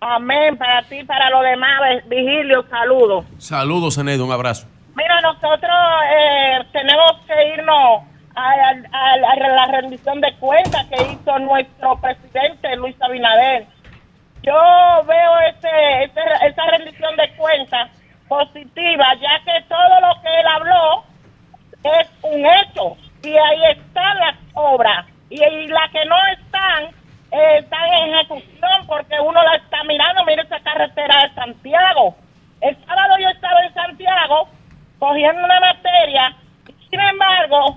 [0.00, 0.56] Amén.
[0.56, 1.80] Para ti, para los demás.
[2.08, 3.24] Vigilio, saludos.
[3.38, 4.66] Saludos, Zeneida, un abrazo.
[4.96, 5.76] Mira, nosotros
[6.10, 8.02] eh, tenemos que irnos
[8.36, 8.50] a,
[8.92, 13.66] a- la rendición de cuentas que hizo nuestro presidente Luis Abinader.
[14.42, 14.54] Yo
[15.06, 17.90] veo ese, ese- esa rendición de cuentas
[18.28, 21.04] positiva, ya que todo lo que él habló
[22.00, 26.84] es un hecho y ahí están las obras y, las que no están
[27.32, 32.14] eh, están en ejecución porque uno la está mirando, mire esa carretera de Santiago.
[32.60, 34.48] El sábado yo estaba en Santiago
[35.08, 36.34] cogiendo una materia,
[36.90, 37.76] sin embargo,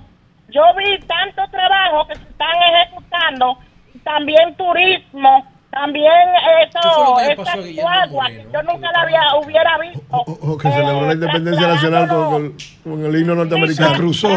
[0.49, 3.57] yo vi tanto trabajo que se están ejecutando,
[4.03, 8.47] también turismo, también ¿Qué fue lo eso, que le esas pasó a Guillermo guaguas que
[8.53, 10.17] yo nunca la había, hubiera visto.
[10.25, 13.93] O que celebró la independencia nacional con, con- con el himno norteamericano.
[13.95, 14.29] cruzó.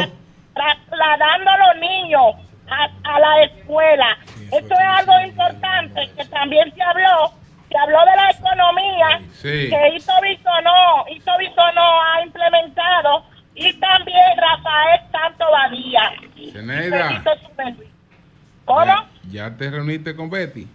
[0.54, 2.34] trasladando a los niños
[2.68, 4.18] a, a la escuela.
[4.52, 7.32] Esto es algo importante que también se habló,
[7.70, 9.70] se habló de la economía Sí.
[9.70, 13.24] que Ito Bisonó, Ito Bisonó ha implementado
[13.54, 16.52] y también Rafael Santo Badía.
[16.52, 17.22] Zeneida.
[18.64, 18.94] ¿Cómo?
[19.30, 20.66] ¿Ya te reuniste con Betty?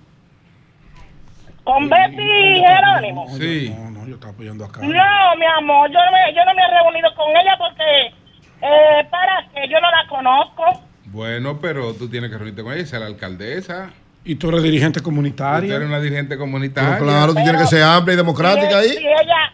[1.64, 3.28] ¿Con Betty y Jerónimo?
[3.38, 3.76] Sí.
[3.92, 4.82] No, yo estaba apoyando acá.
[4.82, 8.14] No, mi amor, yo no me, yo no me he reunido con ella porque,
[8.62, 10.64] eh, para que yo no la conozco.
[11.06, 13.90] Bueno, pero tú tienes que reunirte con ella, esa es la alcaldesa.
[14.26, 15.76] Y tú eres dirigente Tú comunitaria.
[15.76, 16.94] eres una dirigente comunitaria.
[16.98, 18.90] Pero claro, tú tienes que ser amplia y democrática si, ahí.
[18.90, 19.54] Si ella,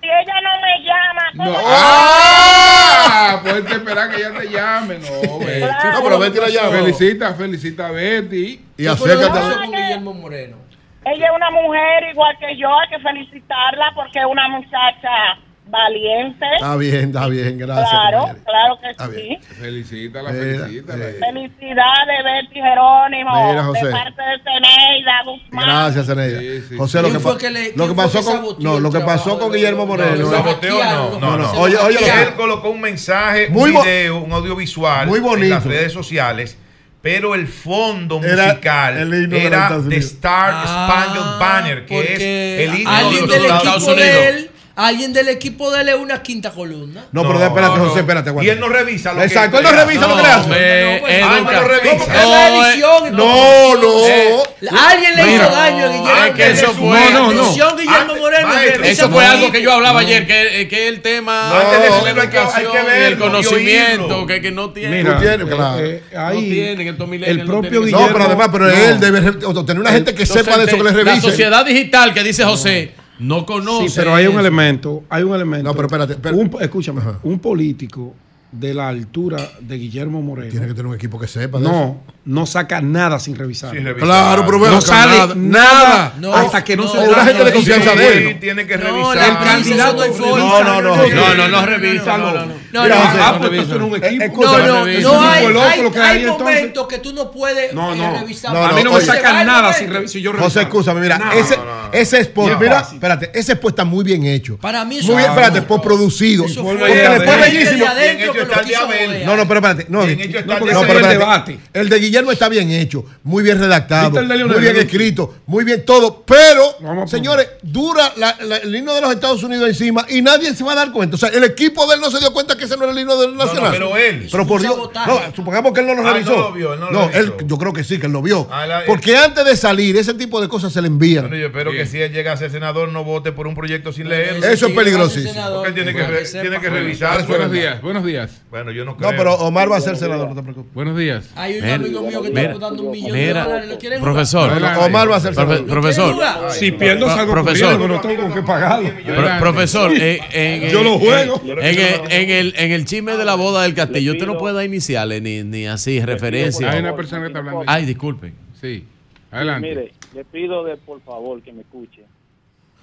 [0.00, 1.58] si ella no me llama, ¿cómo No.
[1.66, 3.40] ¡Ah!
[3.42, 5.60] Puedes esperar que ella te llame, no, Betty.
[5.60, 5.92] Claro.
[5.92, 6.70] No, pero Betty la llama.
[6.78, 8.60] Felicita, felicita a Betty.
[8.76, 9.30] Y acércate.
[9.30, 10.56] pasó con Guillermo Moreno?
[11.04, 16.44] Ella es una mujer igual que yo, hay que felicitarla porque es una muchacha valiente.
[16.56, 17.88] Está bien, está bien, gracias.
[17.90, 19.12] claro, claro que Está sí.
[19.12, 19.42] bien.
[19.42, 21.04] Felicítala, Mira, felicítala.
[21.04, 23.86] eh, Felicidades, Betty Jerónimo, Mira, José.
[23.86, 25.64] de parte de Zeneida Guzmán.
[25.66, 26.38] Gracias, Zeneida.
[26.40, 27.02] Sí, sí, José, sí.
[27.02, 28.90] lo ¿Quién que, pa- que le- lo que pasó que con saboteó no, el lo
[28.92, 30.16] que pasó con Guillermo Moreno.
[30.16, 30.30] No.
[30.30, 31.52] Saboteo no, no, no.
[31.52, 35.54] Oye, oye, él colocó un mensaje, Muy un video, un audiovisual Muy en bonito.
[35.54, 36.58] las redes sociales,
[37.00, 39.96] pero el fondo Era musical el de los era The.
[39.96, 42.20] Star Ah, Spangled Banner, que es
[42.68, 44.46] el himno de los Estados Unidos.
[44.74, 47.04] Alguien del equipo de él es una quinta columna.
[47.12, 48.00] No, pero espérate, no, José, no.
[48.00, 48.46] espérate, aguanta.
[48.46, 50.32] Y él no revisa lo que Exacto, él él no revisa lo que No, le
[50.34, 50.98] hace.
[51.00, 51.90] pues, es ah, no revisa.
[51.92, 54.06] ¿Cómo que No, la eh, No, no.
[54.08, 54.36] Eh,
[54.70, 56.78] Alguien le hizo daño a Guillermo Ah, que eso Moreno.
[57.04, 57.40] fue- No, no, no.
[57.42, 58.48] Atención, Guillermo Moreno.
[58.48, 62.20] maestro, revisa Eso fue algo que yo hablaba ayer, que, que el tema No, la
[62.20, 65.02] que- que el conocimiento que, que no tiene.
[65.02, 65.78] Tienes, eh, claro.
[65.84, 67.80] eh, no ahí tienen, estos el no propio tienen.
[67.80, 68.08] No, Guillermo.
[68.12, 68.72] pero además, pero no.
[68.72, 69.20] él debe
[69.66, 71.20] tener una gente que sepa de eso, que le La revise.
[71.20, 73.88] sociedad digital que dice José no conoce.
[73.88, 74.40] Sí, pero hay un eso.
[74.40, 75.64] elemento, hay un elemento.
[75.68, 76.40] No, pero espérate, espérate.
[76.42, 77.18] Un- escúchame, Ajá.
[77.22, 78.14] un político
[78.50, 80.50] de la altura de Guillermo Moreno.
[80.50, 81.96] Tiene que tener un equipo que sepa de eso.
[82.24, 83.74] No, no saca nada sin revisar.
[83.96, 87.44] Claro, pero bueno, no sale nada, nada, No, hasta que no, no, se da- gente
[87.44, 88.40] de no, confianza de él.
[88.40, 89.28] tiene que No, revisar.
[89.30, 90.36] El candidato no.
[90.38, 90.96] No, no, no.
[91.08, 92.18] No, no, no revisa.
[92.18, 92.54] No, no, no.
[92.72, 94.42] No, Mira, no, Ah, no pues no un Eh, equipo.
[94.44, 98.18] No, no, no Eso hay, momentos que tú no puedes No, eh, no.
[98.20, 98.52] revisar.
[98.52, 100.08] No, a mí no no, me Hay nada sin revisar.
[100.12, 101.92] Si yo José, escúchame, mira, ese, no, no.
[101.92, 104.56] ese spot, mira, espérate, ese spot está muy bien hecho.
[104.56, 106.44] Para mí eso Muy bien, no, espérate, no, por producido.
[106.44, 107.70] Porque bellísimo.
[107.72, 109.06] el Diabel.
[109.06, 109.26] joder.
[109.26, 109.86] No, no, pero espérate.
[109.90, 111.08] No, No, no, pero es el espérate.
[111.18, 111.58] debate.
[111.74, 114.76] El de Guillermo está bien hecho, muy bien redactado, ¿Viste el de Lionel muy bien
[114.76, 119.42] escrito, muy bien todo, pero, Vamos señores, dura la- la- el himno de los Estados
[119.42, 121.14] Unidos encima y nadie se va a dar cuenta.
[121.14, 122.98] O sea, el equipo de él no se dio cuenta que ese no era el
[122.98, 123.70] himno del no, Nacional.
[123.72, 124.28] pero él.
[124.30, 126.32] Pero por Dios, no, supongamos que él no lo Ah, revisó.
[126.32, 127.46] no lo vio, él no lo él, revisó.
[127.46, 128.46] yo creo que sí, que él lo vio.
[128.50, 131.22] Ah, la- Porque antes de salir, ese tipo de cosas se le envían.
[131.28, 133.54] Bueno, yo espero que que si él llega a ser senador no vote por un
[133.54, 134.36] proyecto sin leer.
[134.44, 135.32] Eso es peligrosísimo.
[135.54, 137.26] Porque él tiene que, re- tiene que revisar.
[137.26, 138.30] Buenos días, buenos días.
[138.50, 139.10] Bueno, yo no creo.
[139.12, 140.74] No, pero Omar va a ser senador, no te preocupes.
[140.74, 141.24] Buenos días.
[141.36, 143.68] Hay un Mira, mío que mira, está votando un millón de dólares.
[143.70, 144.00] ¿Lo quieren?
[144.00, 144.50] Profesor.
[144.86, 146.14] Omar va a ser profesor?
[146.50, 147.72] Si pierdo, salgo profesor.
[147.78, 148.90] corriendo, no tengo con qué pagarlo.
[149.04, 151.40] Pro- profesor, eh, en, Yo lo juego.
[151.44, 154.38] En, en el, en, el, en el chisme de la boda del castillo, usted no
[154.38, 156.72] puede dar iniciales ni, ni así, referencias.
[156.74, 157.62] Hay una persona que está hablando.
[157.66, 158.34] Ay, disculpen.
[158.60, 158.84] Sí,
[159.30, 159.68] adelante.
[159.68, 162.02] Mire, le pido de por favor que me escuche.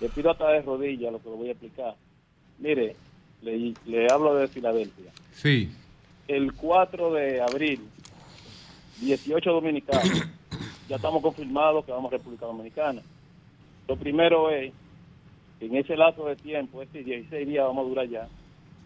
[0.02, 1.94] Le pido hasta de rodillas lo que le voy a explicar.
[2.60, 2.96] Mire,
[3.42, 5.12] le, le hablo de Filadelfia.
[5.34, 5.70] Sí,
[6.28, 7.82] El 4 de abril,
[9.00, 10.28] 18 dominicanos,
[10.88, 13.02] ya estamos confirmados que vamos a República Dominicana.
[13.88, 14.72] Lo primero es
[15.60, 18.28] en ese lapso de tiempo, este 16 días vamos a durar ya,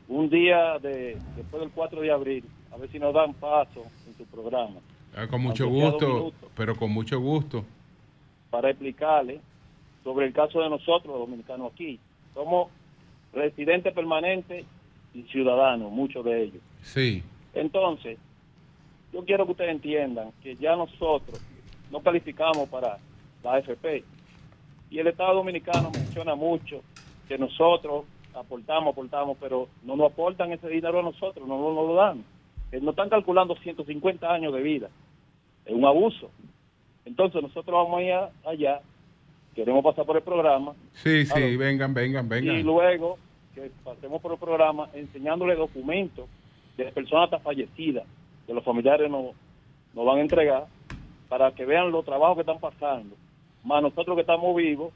[0.07, 2.43] un día de, después del 4 de abril,
[2.73, 4.79] a ver si nos dan paso en su programa.
[5.15, 7.63] ah, con mucho Aunque gusto, pero con mucho gusto.
[8.49, 9.39] para explicarle
[10.03, 11.99] sobre el caso de nosotros, los dominicanos aquí.
[12.33, 12.69] Somos
[13.33, 14.65] residentes permanentes
[15.13, 16.61] y ciudadanos, muchos de ellos.
[16.81, 18.17] Sí, Entonces,
[19.13, 21.39] yo quiero que ustedes entiendan que ya nosotros
[21.91, 22.97] no calificamos para
[23.43, 24.03] la AFP.
[24.89, 26.81] Y el Estado Dominicano menciona mucho
[27.27, 31.93] que nosotros aportamos, aportamos, pero no nos aportan ese dinero a nosotros, no nos lo
[31.95, 32.23] dan.
[32.71, 34.89] Eh, Nos están calculando 150 años de vida.
[35.65, 36.31] Es un abuso.
[37.05, 38.81] Entonces nosotros vamos a ir a- allá,
[39.53, 41.57] queremos pasar por el programa, sí, sí, Aló.
[41.59, 42.63] vengan, vengan, y vengan.
[42.63, 43.17] luego
[43.53, 46.27] que pasemos por el programa enseñándole documentos
[46.77, 48.05] de personas hasta fallecidas
[48.47, 49.35] que los familiares nos,
[49.93, 50.65] nos van a entregar
[51.29, 53.15] para que vean los trabajos que están pasando.
[53.63, 54.93] Más nosotros que estamos vivos,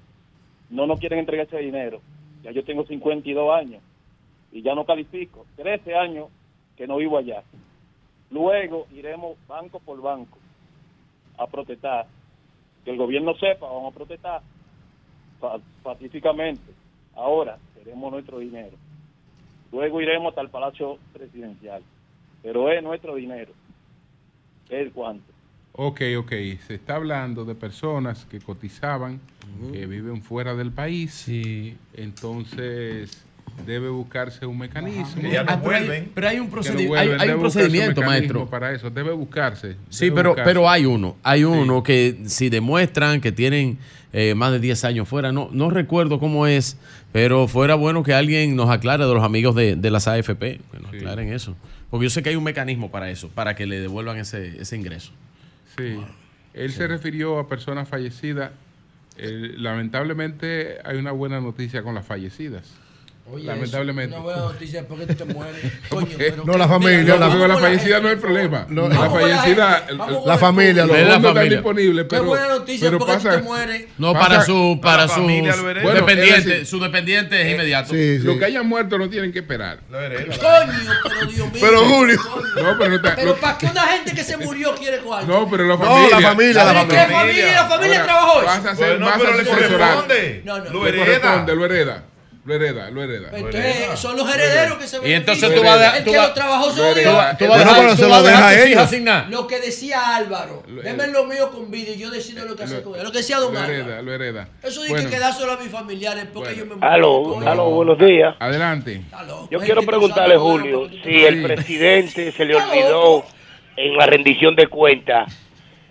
[0.70, 2.02] no nos quieren entregar ese dinero.
[2.44, 3.82] Ya yo tengo 52 años
[4.52, 5.46] y ya no califico.
[5.56, 6.28] 13 años
[6.76, 7.44] que no vivo allá.
[8.30, 10.38] Luego iremos banco por banco
[11.38, 12.06] a protestar.
[12.84, 14.42] Que el gobierno sepa, vamos a protestar
[15.40, 16.72] pa- pacíficamente.
[17.16, 18.78] Ahora queremos nuestro dinero.
[19.72, 21.82] Luego iremos hasta el Palacio Presidencial.
[22.48, 23.52] Pero es nuestro dinero.
[24.70, 25.26] Es cuánto.
[25.74, 26.32] Ok, ok.
[26.66, 29.20] Se está hablando de personas que cotizaban,
[29.74, 31.26] que viven fuera del país.
[31.94, 33.22] Entonces,
[33.66, 35.22] debe buscarse un mecanismo.
[35.22, 36.12] Que ya no Ah, pero hay- vuelven.
[36.16, 37.20] pero hay un Que no procedi- vuelven.
[37.20, 38.46] hay- hay un procedimiento, maestro.
[38.50, 39.76] Para eso, debe buscarse.
[39.90, 40.50] Sí, debe pero, buscarse.
[40.50, 41.18] pero hay uno.
[41.24, 43.78] Hay uno que si demuestran que tienen
[44.14, 46.78] eh, más de 10 años fuera, no, no recuerdo cómo es,
[47.12, 50.80] pero fuera bueno que alguien nos aclare de los amigos de, de las AFP, que
[50.80, 51.56] nos aclaren eso.
[51.90, 54.76] Porque yo sé que hay un mecanismo para eso, para que le devuelvan ese, ese
[54.76, 55.12] ingreso.
[55.78, 56.00] Sí.
[56.54, 58.52] Él se refirió a personas fallecidas.
[59.18, 62.74] Eh, lamentablemente hay una buena noticia con las fallecidas.
[63.30, 64.16] Oye, lamentablemente.
[64.16, 65.62] Una buena noticia es porque tú te mueres.
[65.90, 68.66] Coño, pero No, que- la familia, mira, la- fallecida no hay problema.
[68.70, 69.86] No, la fallecida,
[70.26, 71.58] La el familia, los la fondos están familia.
[71.58, 73.86] disponibles, Qué pero, buena noticia pero porque pasa, te mueres.
[73.98, 75.18] No, Pasa- para su para sus.
[75.26, 77.90] Bueno, dependientes, es decir, sus dependientes es inmediato.
[77.94, 78.24] Sí, sí.
[78.26, 79.80] los que hayan muerto no tienen que esperar.
[79.90, 81.62] Coño, pero Dios mío.
[81.62, 82.20] Pero Julio.
[82.64, 85.28] No, pero no está- Pero lo- ¿para qué una gente que se murió quiere cuarto?
[85.28, 86.20] no, pero la No, familia.
[86.20, 87.52] la familia, la ¿Pero qué familia.
[87.54, 89.00] ¿La familia trabajó Vas a ser.
[89.00, 89.18] No, no.
[90.72, 91.04] Lo hereda.
[91.04, 92.04] corresponde, lo hereda.
[92.48, 93.30] Lo hereda, lo hereda.
[93.30, 95.54] Pues Entonces, son los herederos que se Y entonces benefician.
[95.56, 96.86] tú vas a- El tú que lo trabajó Lo yo.
[96.88, 97.38] hereda.
[97.38, 97.60] Tú vas a
[98.24, 99.28] dejar- lo sin nada.
[99.30, 100.64] Lo que decía Álvaro.
[100.82, 103.04] Deme lo mío con vida y yo decido lo que hacer con él.
[103.04, 103.74] Lo que decía Don Lo Álvaro.
[103.78, 104.48] hereda, lo hereda.
[104.64, 106.64] Eso Bueno, que quedárselo a mis familiares porque Bueno.
[106.64, 106.88] ellos me.
[106.88, 108.34] Aló, aló, buenos días.
[108.40, 109.02] Adelante.
[109.52, 113.26] Yo quiero preguntarle, Julio, si el presidente se le olvidó
[113.76, 115.38] en la rendición de cuentas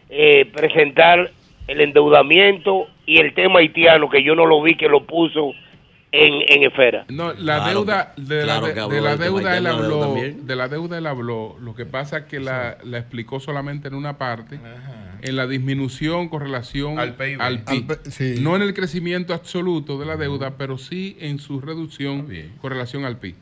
[0.08, 1.30] eh, presentar
[1.68, 5.52] el endeudamiento y el tema haitiano, que yo no lo vi que lo puso
[6.12, 7.04] en, en esfera.
[7.08, 10.98] No, la Claro deuda, de, claro la, de- la deuda él habló, de la deuda
[10.98, 11.56] él habló.
[11.60, 14.58] Lo que pasa es que la, la explicó solamente en una parte,
[15.22, 17.40] en la disminución con relación Al PIB.
[17.42, 17.90] al PIB.
[17.90, 18.34] Al P- sí.
[18.40, 22.28] No en el crecimiento absoluto de la deuda, pero sí en su reducción
[22.60, 23.34] con relación al PIB.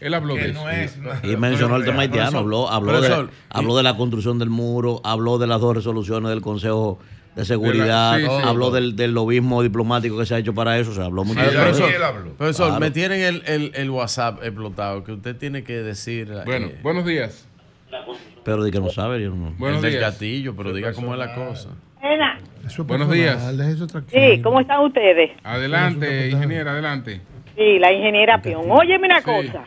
[0.00, 1.00] Él habló Que de no eso.
[1.22, 1.30] es.
[1.30, 5.38] Y mencionó el tema haitiano, habló, habló, de, habló de la construcción del muro, habló
[5.38, 6.98] de las dos resoluciones del Consejo
[7.38, 8.30] de Seguridad, sí, sí.
[8.44, 11.46] habló del, del lobismo diplomático que se ha hecho para eso, se habló mucho Sí,
[11.46, 11.64] de sí, eso.
[11.86, 12.80] Profesor, profesor, Claro.
[12.80, 16.32] me tienen el, el, el WhatsApp explotado, que usted tiene que decir.
[16.44, 17.46] Bueno, eh, buenos días.
[18.44, 19.52] Pero de que no sabe, yo no.
[19.58, 20.04] Buenos el del días.
[20.10, 21.68] Castillo, pero diga cómo es la cosa.
[22.66, 23.56] Eso Buenos días.
[23.56, 24.22] deje eso tranquilo.
[24.34, 25.30] sí, ¿cómo están ustedes?
[25.42, 27.20] Adelante, ingeniera, adelante.
[27.56, 28.70] Sí, la ingeniera Pion.
[28.70, 29.24] Óyeme una Sí.
[29.24, 29.64] cosa.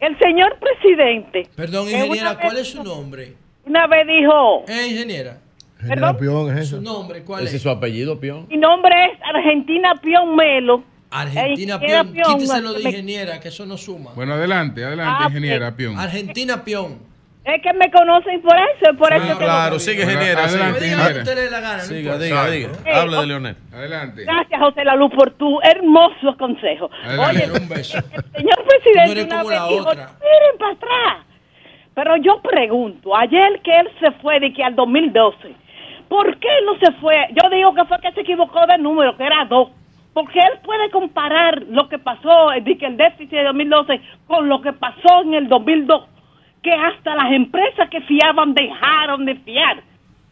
[0.00, 3.34] El señor presidente Perdón, que ingeniera, ¿cuál vez- es su nombre?
[3.66, 5.38] una vez dijo, Eh, ingeniera,
[5.82, 6.82] General Pion es su eso.
[6.82, 7.62] nombre, ¿cuál Ese es?
[7.62, 8.46] su apellido, Pion.
[8.48, 10.84] mi nombre es Argentina Pion Melo.
[11.10, 14.12] Argentina Pion, quítese lo de ingeniera, que eso no suma.
[14.14, 15.98] Bueno, adelante, adelante, Ah, ingeniera Pion.
[15.98, 17.10] Argentina Pion.
[17.44, 20.44] Es que me conocen por eso, por eso que claro, sigue, ingeniera.
[20.44, 20.92] adelante, sigue.
[20.92, 21.18] ingeniera.
[21.22, 22.68] Usted le dé la gana, no Siga, diga, diga.
[22.86, 23.56] Eh, Hable oh, de Leonel.
[23.72, 24.24] Adelante.
[24.24, 26.88] Gracias, José Lalu, por tu hermoso consejo.
[27.04, 27.50] Adelante.
[27.50, 27.98] Oye, Un beso.
[28.36, 30.10] señor presidente eres una como vez la dijo, otra.
[30.20, 31.26] miren para atrás.
[31.94, 35.36] Pero yo pregunto, ayer que él se fue de que al 2012,
[36.12, 37.16] ¿por qué no se fue?
[37.30, 39.70] Yo digo que fue que se equivocó de número, que era dos.
[40.12, 44.74] Porque él puede comparar lo que pasó, eh, el déficit de 2012, con lo que
[44.74, 46.04] pasó en el 2002,
[46.62, 49.82] que hasta las empresas que fiaban dejaron de fiar.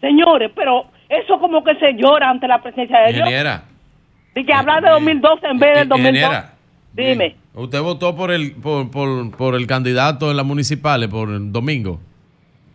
[0.02, 3.26] Señores, pero eso como que se llora ante la presencia de Dios.
[3.26, 3.64] Ingeniera.
[4.34, 6.14] Y que hablar de 2012 en vez del 2002.
[6.14, 6.54] Ingeniera.
[6.92, 7.36] Dime.
[7.54, 12.00] Usted votó por el por, por, por el candidato en las municipales, por el domingo.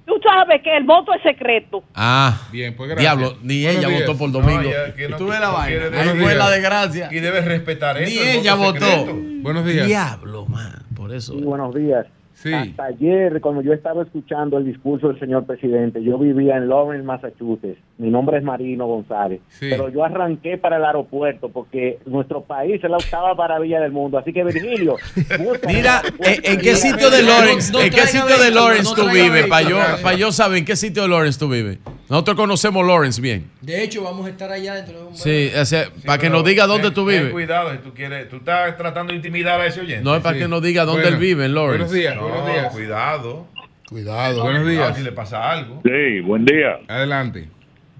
[0.05, 1.83] Tú sabes que el voto es secreto.
[1.95, 3.17] Ah, Bien, pues gracias.
[3.17, 4.01] diablo, ni Buenos ella días.
[4.07, 4.69] votó por No, domingo.
[4.71, 5.85] ya, que no- Tú ves la no vaina.
[5.99, 7.09] Ahí fue la desgracia.
[7.11, 8.21] Y debes respetar Ni eso.
[8.21, 8.85] el ella voto votó.
[8.85, 9.15] secreto.
[9.41, 9.87] Buenos días.
[9.87, 10.83] Diablo, man.
[10.95, 11.33] Por eso.
[11.35, 12.05] Buenos días.
[12.45, 12.53] Sí.
[12.53, 17.03] Hasta ayer, cuando yo estaba escuchando el discurso del señor presidente, yo vivía en Lawrence,
[17.03, 17.79] Massachusetts.
[17.97, 19.39] Mi nombre es Marino González.
[19.49, 19.65] Sí.
[19.71, 24.19] Pero yo arranqué para el aeropuerto porque nuestro país es la octava maravilla del mundo.
[24.19, 24.97] Así que, Virgilio,
[25.67, 26.41] Mira, aeropuerto.
[26.43, 29.09] ¿en, en qué sitio de No, Lawrence, no en qué sitio de Lawrence no tú
[29.09, 29.47] vives?
[29.47, 31.79] Para yo, para yo saber en qué sitio de Lawrence tú vives.
[32.07, 33.49] Nosotros conocemos Lawrence bien.
[33.61, 36.43] De hecho, vamos a estar allá dentro de un Sí, o sea, para que nos
[36.45, 37.31] diga dónde ten- tú ten vives.
[37.33, 40.03] cuidado, si tú quieres, tú estás tratando de intimidar a ese oyente.
[40.03, 40.43] No es para Sí.
[40.43, 41.77] que nos diga dónde Bueno, él vive, en Lawrence.
[41.85, 42.73] Buenos días, No, buenos días.
[42.73, 43.47] cuidado.
[43.89, 44.43] Cuidado.
[44.43, 44.97] Buenos días.
[44.97, 45.81] si le pasa algo.
[45.83, 46.79] Sí, buen día.
[46.87, 47.49] Adelante.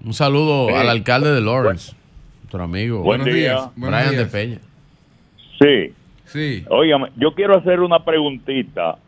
[0.04, 0.74] Un saludo Sí.
[0.74, 1.94] al alcalde de Lawrence,
[2.42, 3.50] nuestro amigo Buen Buenos día.
[3.52, 3.70] días.
[3.76, 4.26] Buenos Brian de.
[4.26, 4.58] Peña.
[5.60, 5.94] Sí.
[6.26, 6.64] Sí.
[6.68, 8.98] Óigame, yo quiero hacer una preguntita.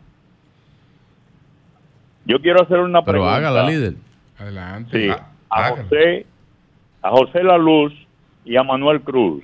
[2.25, 3.35] Yo quiero hacer una Pero pregunta.
[3.35, 3.93] hágala, líder.
[4.37, 5.01] Adelante.
[5.01, 5.83] Sí, Ah, a hágalo.
[5.83, 6.25] José,
[7.01, 7.93] a José La Luz
[8.45, 9.43] y a Manuel Cruz.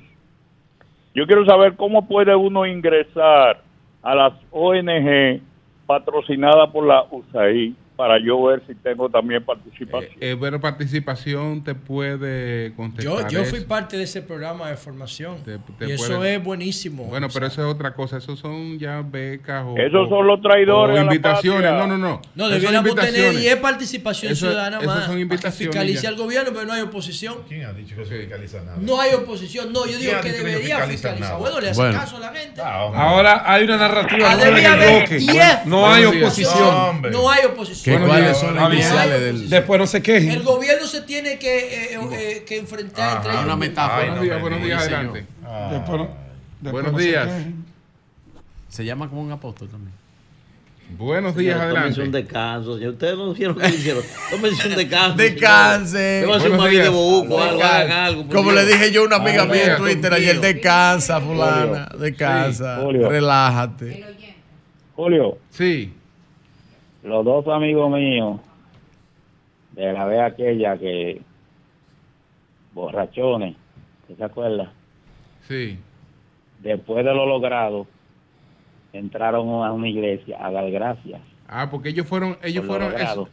[1.14, 3.61] Yo quiero saber cómo puede uno ingresar
[4.03, 5.41] a las ONG
[5.85, 10.11] patrocinadas por la USAID para yo ver si tengo también participación.
[10.19, 13.30] Eh, bueno, participación te puede Yo, contestar.
[13.32, 13.49] yo eso.
[13.51, 15.43] fui parte de ese programa de formación.
[15.43, 17.06] Te- te y eso puede- es buenísimo.
[17.06, 18.17] Bueno, pero sea, eso es otra cosa.
[18.17, 19.77] Esos son ya becas o.
[19.77, 21.72] Esos o- son los traidores o a la invitaciones.
[21.72, 22.22] No, no, no.
[22.35, 23.41] No, debiéramos tener invitaciones.
[23.41, 24.95] 10 participación Eso- ciudadana esos más.
[24.98, 26.09] son para que invitaciones fiscalice ya.
[26.09, 27.35] al gobierno, pero no hay oposición.
[27.48, 28.77] ¿Quién ha dicho que se fiscaliza nada?
[28.82, 29.72] No hay oposición.
[29.72, 31.19] No, yo ¿Quién digo que debería fiscalizar.
[31.19, 31.38] nada?
[31.38, 31.98] Bueno, le hace Bueno.
[31.99, 32.61] caso a la gente.
[32.61, 32.91] Ah.
[32.93, 35.17] Ahora hay una narrativa Ah, nueva en debía el haber bloque.
[35.17, 37.01] 10 No hay oposición.
[37.11, 37.84] No, hay ¿Qué, oposición.
[37.91, 38.39] Buenos ¿Cuáles días.
[38.39, 39.49] son las iniciales del...?
[39.49, 40.31] Después no se quejen.
[40.31, 43.43] El gobierno se tiene que, eh, eh, eh, que enfrentar entre.
[43.43, 43.97] Una metáfora.
[44.03, 45.25] Ay, Buenos no días, me buenos días, adelante.
[45.45, 45.69] Ah.
[45.72, 46.01] Después
[46.61, 47.25] después Buenos no se días.
[47.27, 47.65] quejen.
[48.69, 49.93] Se llama como un apóstol también.
[50.97, 52.17] Buenos días, Tómense un adelante.
[52.22, 52.77] descanso.
[52.77, 54.03] Ya ustedes no hicieron lo que hicieron.
[54.30, 55.17] Tómense un descanso.
[55.17, 55.97] Descanse.
[55.97, 56.22] señores.
[56.22, 56.93] Deben hacer un Buenos maíz de días.
[56.93, 58.27] bobuco, algo, hagan algo.
[58.27, 58.64] Como Dios.
[58.65, 64.05] le dije yo a una amiga mía en Twitter ayer, descansa, fulana, descansa, relájate.
[64.95, 65.91] Julio, Sí.
[67.06, 68.40] Los dos amigos míos
[69.74, 71.22] de la vez aquella que
[72.74, 73.56] borrachones,
[74.17, 74.69] ¿te acuerdas?
[75.48, 75.77] Sí.
[76.61, 77.85] Después de lo logrado,
[78.92, 81.22] entraron a una iglesia a dar gracias.
[81.48, 83.27] Ah, porque ellos fueron, ellos Por fueron,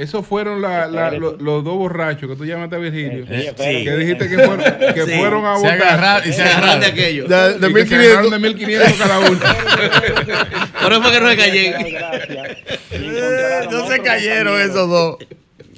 [0.00, 3.26] esos fueron la- la- lo- los dos borrachos que tú llamaste a Virgilio.
[3.26, 3.84] Sí, espérate.
[3.84, 4.60] que dijiste que fueron,
[4.94, 5.12] que Sí.
[5.18, 5.82] fueron a Se votar.
[5.82, 7.26] agarraron y se agarraron de aquello.
[7.26, 8.06] De, de Y que se 1500.
[8.06, 9.38] agarraron de 1500 cada uno.
[10.82, 11.82] Por eso fue que no se cayeron.
[12.90, 15.16] Eh, No se cayeron esos dos.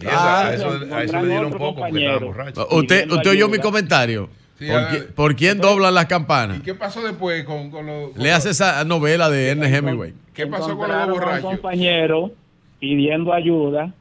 [0.01, 2.67] Y esa- a eso, a eso le dieron poco porque estaban borrachos.
[2.71, 4.31] ¿Usted, Pidiendo usted oyó mi comentario?
[4.59, 6.59] Sí, ¿Por, ah, qui- por quién doblan las campanas?
[6.59, 8.11] ¿Y qué pasó después con, con los...
[8.13, 10.13] con Le hace esa novela de Ernest Hemingway.
[10.35, 11.43] ¿Qué pasó con los a un borrachos?
[11.45, 12.31] compañero
[12.79, 13.93] pidiendo ayuda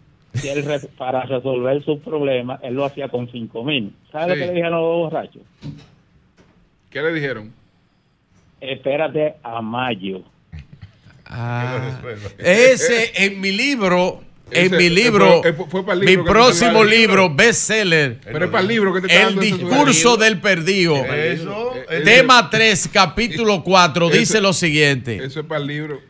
[0.44, 3.94] y él re- para resolver sus problemas, él lo hacía con cinco mil.
[4.12, 4.40] ¿Sabes Sí.
[4.40, 5.42] lo que le dijeron los dos borrachos?
[6.90, 7.54] ¿Qué le dijeron?
[8.62, 10.22] Espérate a mayo.
[11.26, 12.00] Ah,
[12.38, 16.30] ese en mi libro, en Ese- mi libro, fue- fue para el mi libro te
[16.32, 20.96] próximo libro, bestseller, Pero es para el libro que te está El discurso del perdido.
[21.06, 25.24] Eso, Eh, Tema 3, capítulo 4, dice lo siguiente.
[25.24, 26.02] Eso es para el libro.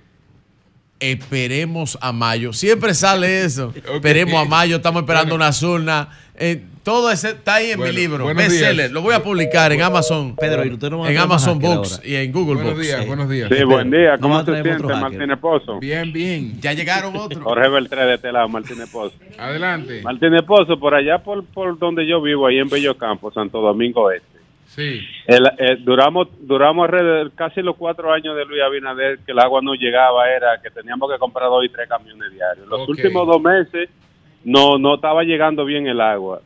[0.99, 2.51] Esperemos a mayo.
[2.51, 3.73] Siempre sale eso.
[3.93, 6.09] Esperemos a mayo, estamos esperando una urna.
[6.35, 8.25] Eh, todo ese está ahí en Bueno, mi libro.
[8.33, 8.91] Bestseller.
[8.91, 10.35] Lo voy a publicar en Amazon.
[10.35, 12.87] Pedro, ¿y usted no va a en Amazon Books y en Google Buenos Books.
[12.87, 13.49] días, buenos días.
[13.55, 14.15] Sí, buen día.
[14.15, 14.83] No ¿Cómo a se siente.
[14.83, 15.79] Martínez Pozo?
[15.79, 16.59] Bien, bien.
[16.61, 17.43] Ya llegaron otros.
[17.43, 19.15] Jorge Beltré de este lado, Martínez Pozo.
[19.37, 20.01] Adelante.
[20.01, 24.09] Martínez Pozo, por allá por, por donde yo vivo, ahí en Bello Campo, Santo Domingo
[24.11, 24.28] Este.
[24.69, 25.01] Sí.
[25.25, 29.61] El- eh, duramos duramos alrededor- casi los cuatro años de Luis Abinader que el agua
[29.64, 32.67] no llegaba, era que teníamos que comprar dos y tres camiones diarios.
[32.67, 33.89] Los últimos dos meses
[34.43, 36.41] no no estaba llegando bien el agua.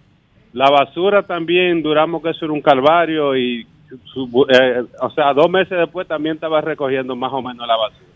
[0.53, 3.67] La basura también duramos que eso era un calvario y
[4.05, 8.07] su- eh, o sea dos meses después también estaba recogiendo más o menos la basura.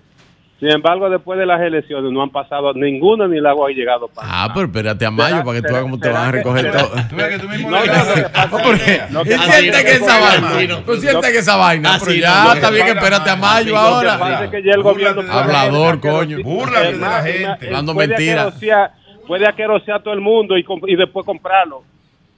[0.60, 4.08] Sin embargo, después de las elecciones no han pasado ninguno ni el agua ha llegado
[4.08, 6.72] para Ah, pero espérate a mayo para que tú veas cómo te van a recoger
[6.72, 6.96] todo.
[6.96, 10.84] No, no, lo que pasa es- lo que Él pasa siente es que esa vaina.
[10.84, 11.98] Tú sientes que esa vaina.
[12.00, 14.18] Pero no, ya está que bien, espérate a mayo que ahora.
[14.20, 16.38] pasa es que ya el gobierno Hablador, coño.
[16.44, 17.66] Búrlate de la gente.
[17.68, 18.48] Hablando Puede mentira.
[18.48, 18.92] aquerosear-
[19.28, 21.84] Puede aquerosear a todo el mundo y, después comprarlo.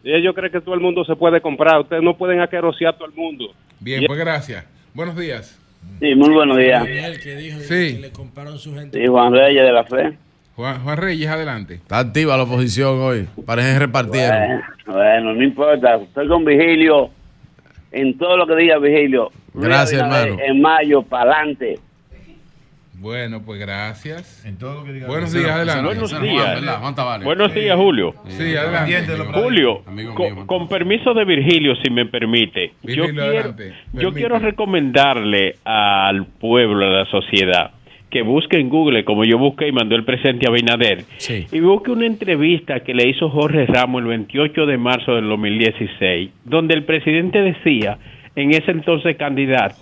[0.04, 1.80] Y ellos creen que todo el mundo se puede comprar.
[1.82, 3.46] Ustedes no pueden aquerosear a todo el mundo.
[3.80, 4.66] Bien, pues gracias.
[4.94, 5.58] Buenos días.
[6.00, 6.86] Sí, muy buenos días.
[7.62, 8.02] Sí.
[8.92, 10.18] Sí, Juan Reyes de la Fe.
[10.56, 11.76] Juan, Juan Reyes, adelante.
[11.76, 13.28] Está activa la oposición hoy.
[13.46, 14.40] Parecen repartieron.
[14.40, 15.96] Bueno, bueno, no importa.
[15.96, 17.10] Estoy con Vigilio
[17.92, 19.32] en todo lo que diga Vigilio.
[19.54, 20.38] Gracias, hermano.
[20.42, 21.80] En mayo, para adelante.
[23.00, 24.44] Bueno, pues gracias.
[24.44, 25.72] que Buenos Ese días, no- adelante.
[25.72, 26.22] ese no es Buenos Juan,
[26.62, 26.96] días.
[26.96, 27.26] Tavares.
[27.26, 28.14] Buenos días, Julio.
[28.28, 29.32] Sí, adelante.
[29.34, 29.84] Julio,
[30.16, 33.74] con, con permiso de Virgilio, si me permite, yo quiero, adelante.
[33.94, 34.20] yo Permite.
[34.20, 37.72] quiero recomendarle al pueblo, a la sociedad,
[38.10, 41.06] que busque en Google, como yo busqué y mandó el presidente Abinader,
[41.52, 46.32] y busque una entrevista que le hizo Jorge Ramos el 28 de marzo del 2016,
[46.44, 47.98] donde el presidente decía,
[48.36, 49.76] en ese entonces candidato,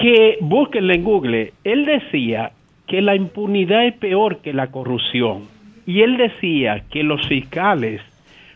[0.00, 2.52] que búsquenla en Google, él decía
[2.86, 5.42] que la impunidad es peor que la corrupción.
[5.86, 8.00] Y él decía que los fiscales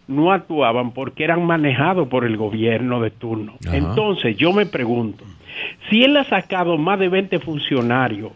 [0.09, 3.55] no actuaban porque eran manejados por el gobierno de turno.
[3.67, 3.77] Ajá.
[3.77, 5.25] Entonces yo me pregunto,
[5.89, 8.33] si él ha sacado más de 20 funcionarios,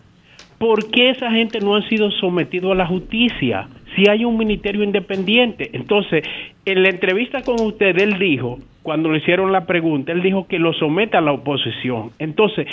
[0.58, 3.68] ¿por qué esa gente no han sido sometidos a la justicia?
[3.94, 5.70] Si hay un ministerio independiente.
[5.72, 6.24] Entonces,
[6.64, 10.58] en la entrevista con usted, él dijo, cuando le hicieron la pregunta, él dijo que
[10.58, 12.12] lo someta a la oposición.
[12.18, 12.66] Entonces,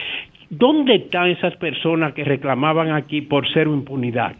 [0.49, 4.35] ¿dónde están esas personas que reclamaban aquí por cero impunidad?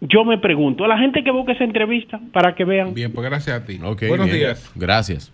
[0.00, 2.92] Yo me pregunto, a la gente que busque esa entrevista para que vean.
[2.92, 3.78] Bien, pues gracias a ti.
[3.78, 4.38] Buenos bien.
[4.38, 4.70] días.
[4.74, 5.32] Gracias.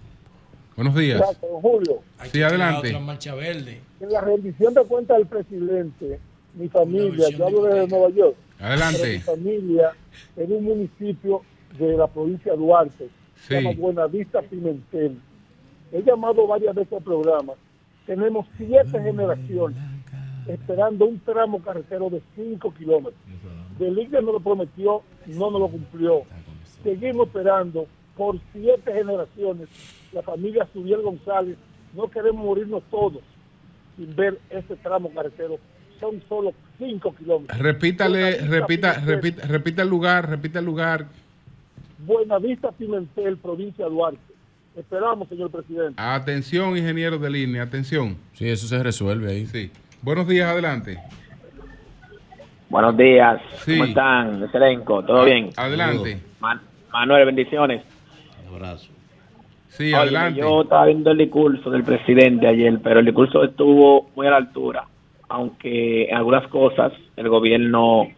[0.76, 1.18] Buenos días.
[1.18, 1.98] Gracias, don Julio.
[2.24, 2.92] Sí, adelante.
[3.36, 3.80] verde.
[4.00, 6.18] En la rendición de cuentas del presidente,
[6.54, 8.36] mi familia, yo hablo desde Nueva York.
[8.62, 9.12] Adelante.
[9.14, 9.92] Mi familia
[10.36, 11.42] en un municipio
[11.78, 13.54] de la provincia de Duarte, se Sí.
[13.54, 15.18] llama Buenavista Pimentel.
[15.92, 17.54] He llamado varias veces al programa.
[18.06, 19.76] Tenemos siete generaciones
[20.46, 23.14] esperando un tramo carretero de 5 kilómetros.
[23.78, 26.22] Del IGE nos lo prometió, no nos lo cumplió.
[26.82, 29.68] Seguimos esperando por siete generaciones.
[30.12, 31.56] La familia Subiel González,
[31.94, 33.22] no queremos morirnos todos
[33.96, 35.58] sin ver ese tramo carretero.
[36.00, 36.52] Son solo
[36.82, 37.58] 5 kilómetros.
[37.58, 41.06] Repítale, repita, repita, repita el lugar, repita el lugar.
[42.04, 44.18] Buenavista Pimentel, provincia de Duarte.
[44.76, 45.94] Esperamos, señor presidente.
[45.96, 48.16] Atención, ingenieros de línea, atención.
[48.32, 49.46] Sí, eso se resuelve ahí.
[49.46, 49.70] Sí.
[50.02, 50.98] Buenos días, adelante.
[52.68, 53.72] Buenos días, Sí.
[53.72, 54.48] ¿cómo están?
[54.52, 55.50] Elenco, ¿todo bien?
[55.56, 56.20] Adelante.
[56.40, 56.60] Man-
[56.92, 57.82] Manuel, bendiciones.
[58.50, 58.88] abrazo.
[59.68, 60.40] Sí, Oye, adelante.
[60.40, 64.36] Yo estaba viendo el discurso del presidente ayer, pero el discurso estuvo muy a la
[64.36, 64.84] altura,
[65.32, 68.08] aunque en algunas cosas el gobierno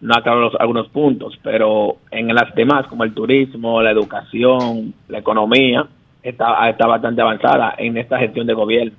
[0.00, 5.18] no aclaró los- algunos puntos, pero en las demás, como el turismo, la educación, la
[5.18, 5.86] economía,
[6.22, 8.92] está, está bastante avanzada en esta gestión de gobierno.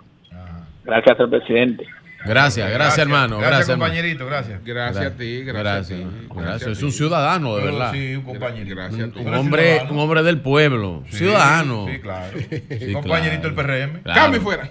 [0.83, 1.85] Gracias al presidente.
[2.23, 3.37] Gracias, gracias, hermano.
[3.39, 3.91] Gracias, Gracias, hermano.
[3.93, 4.63] compañerito, gracias.
[4.63, 6.05] Gracias a ti, gracias, a ti.
[6.35, 6.67] Gracias.
[6.67, 7.91] a Es un ciudadano, de verdad.
[7.93, 8.75] sí, un compañerito.
[8.75, 9.19] Gracias a ti.
[9.25, 11.01] Un hombre, un hombre del pueblo.
[11.09, 11.87] Sí, ciudadano.
[11.87, 12.37] Sí, claro.
[12.37, 13.67] Sí, compañerito del claro.
[13.69, 14.01] PRM.
[14.03, 14.21] Claro.
[14.21, 14.69] Cambio fuera.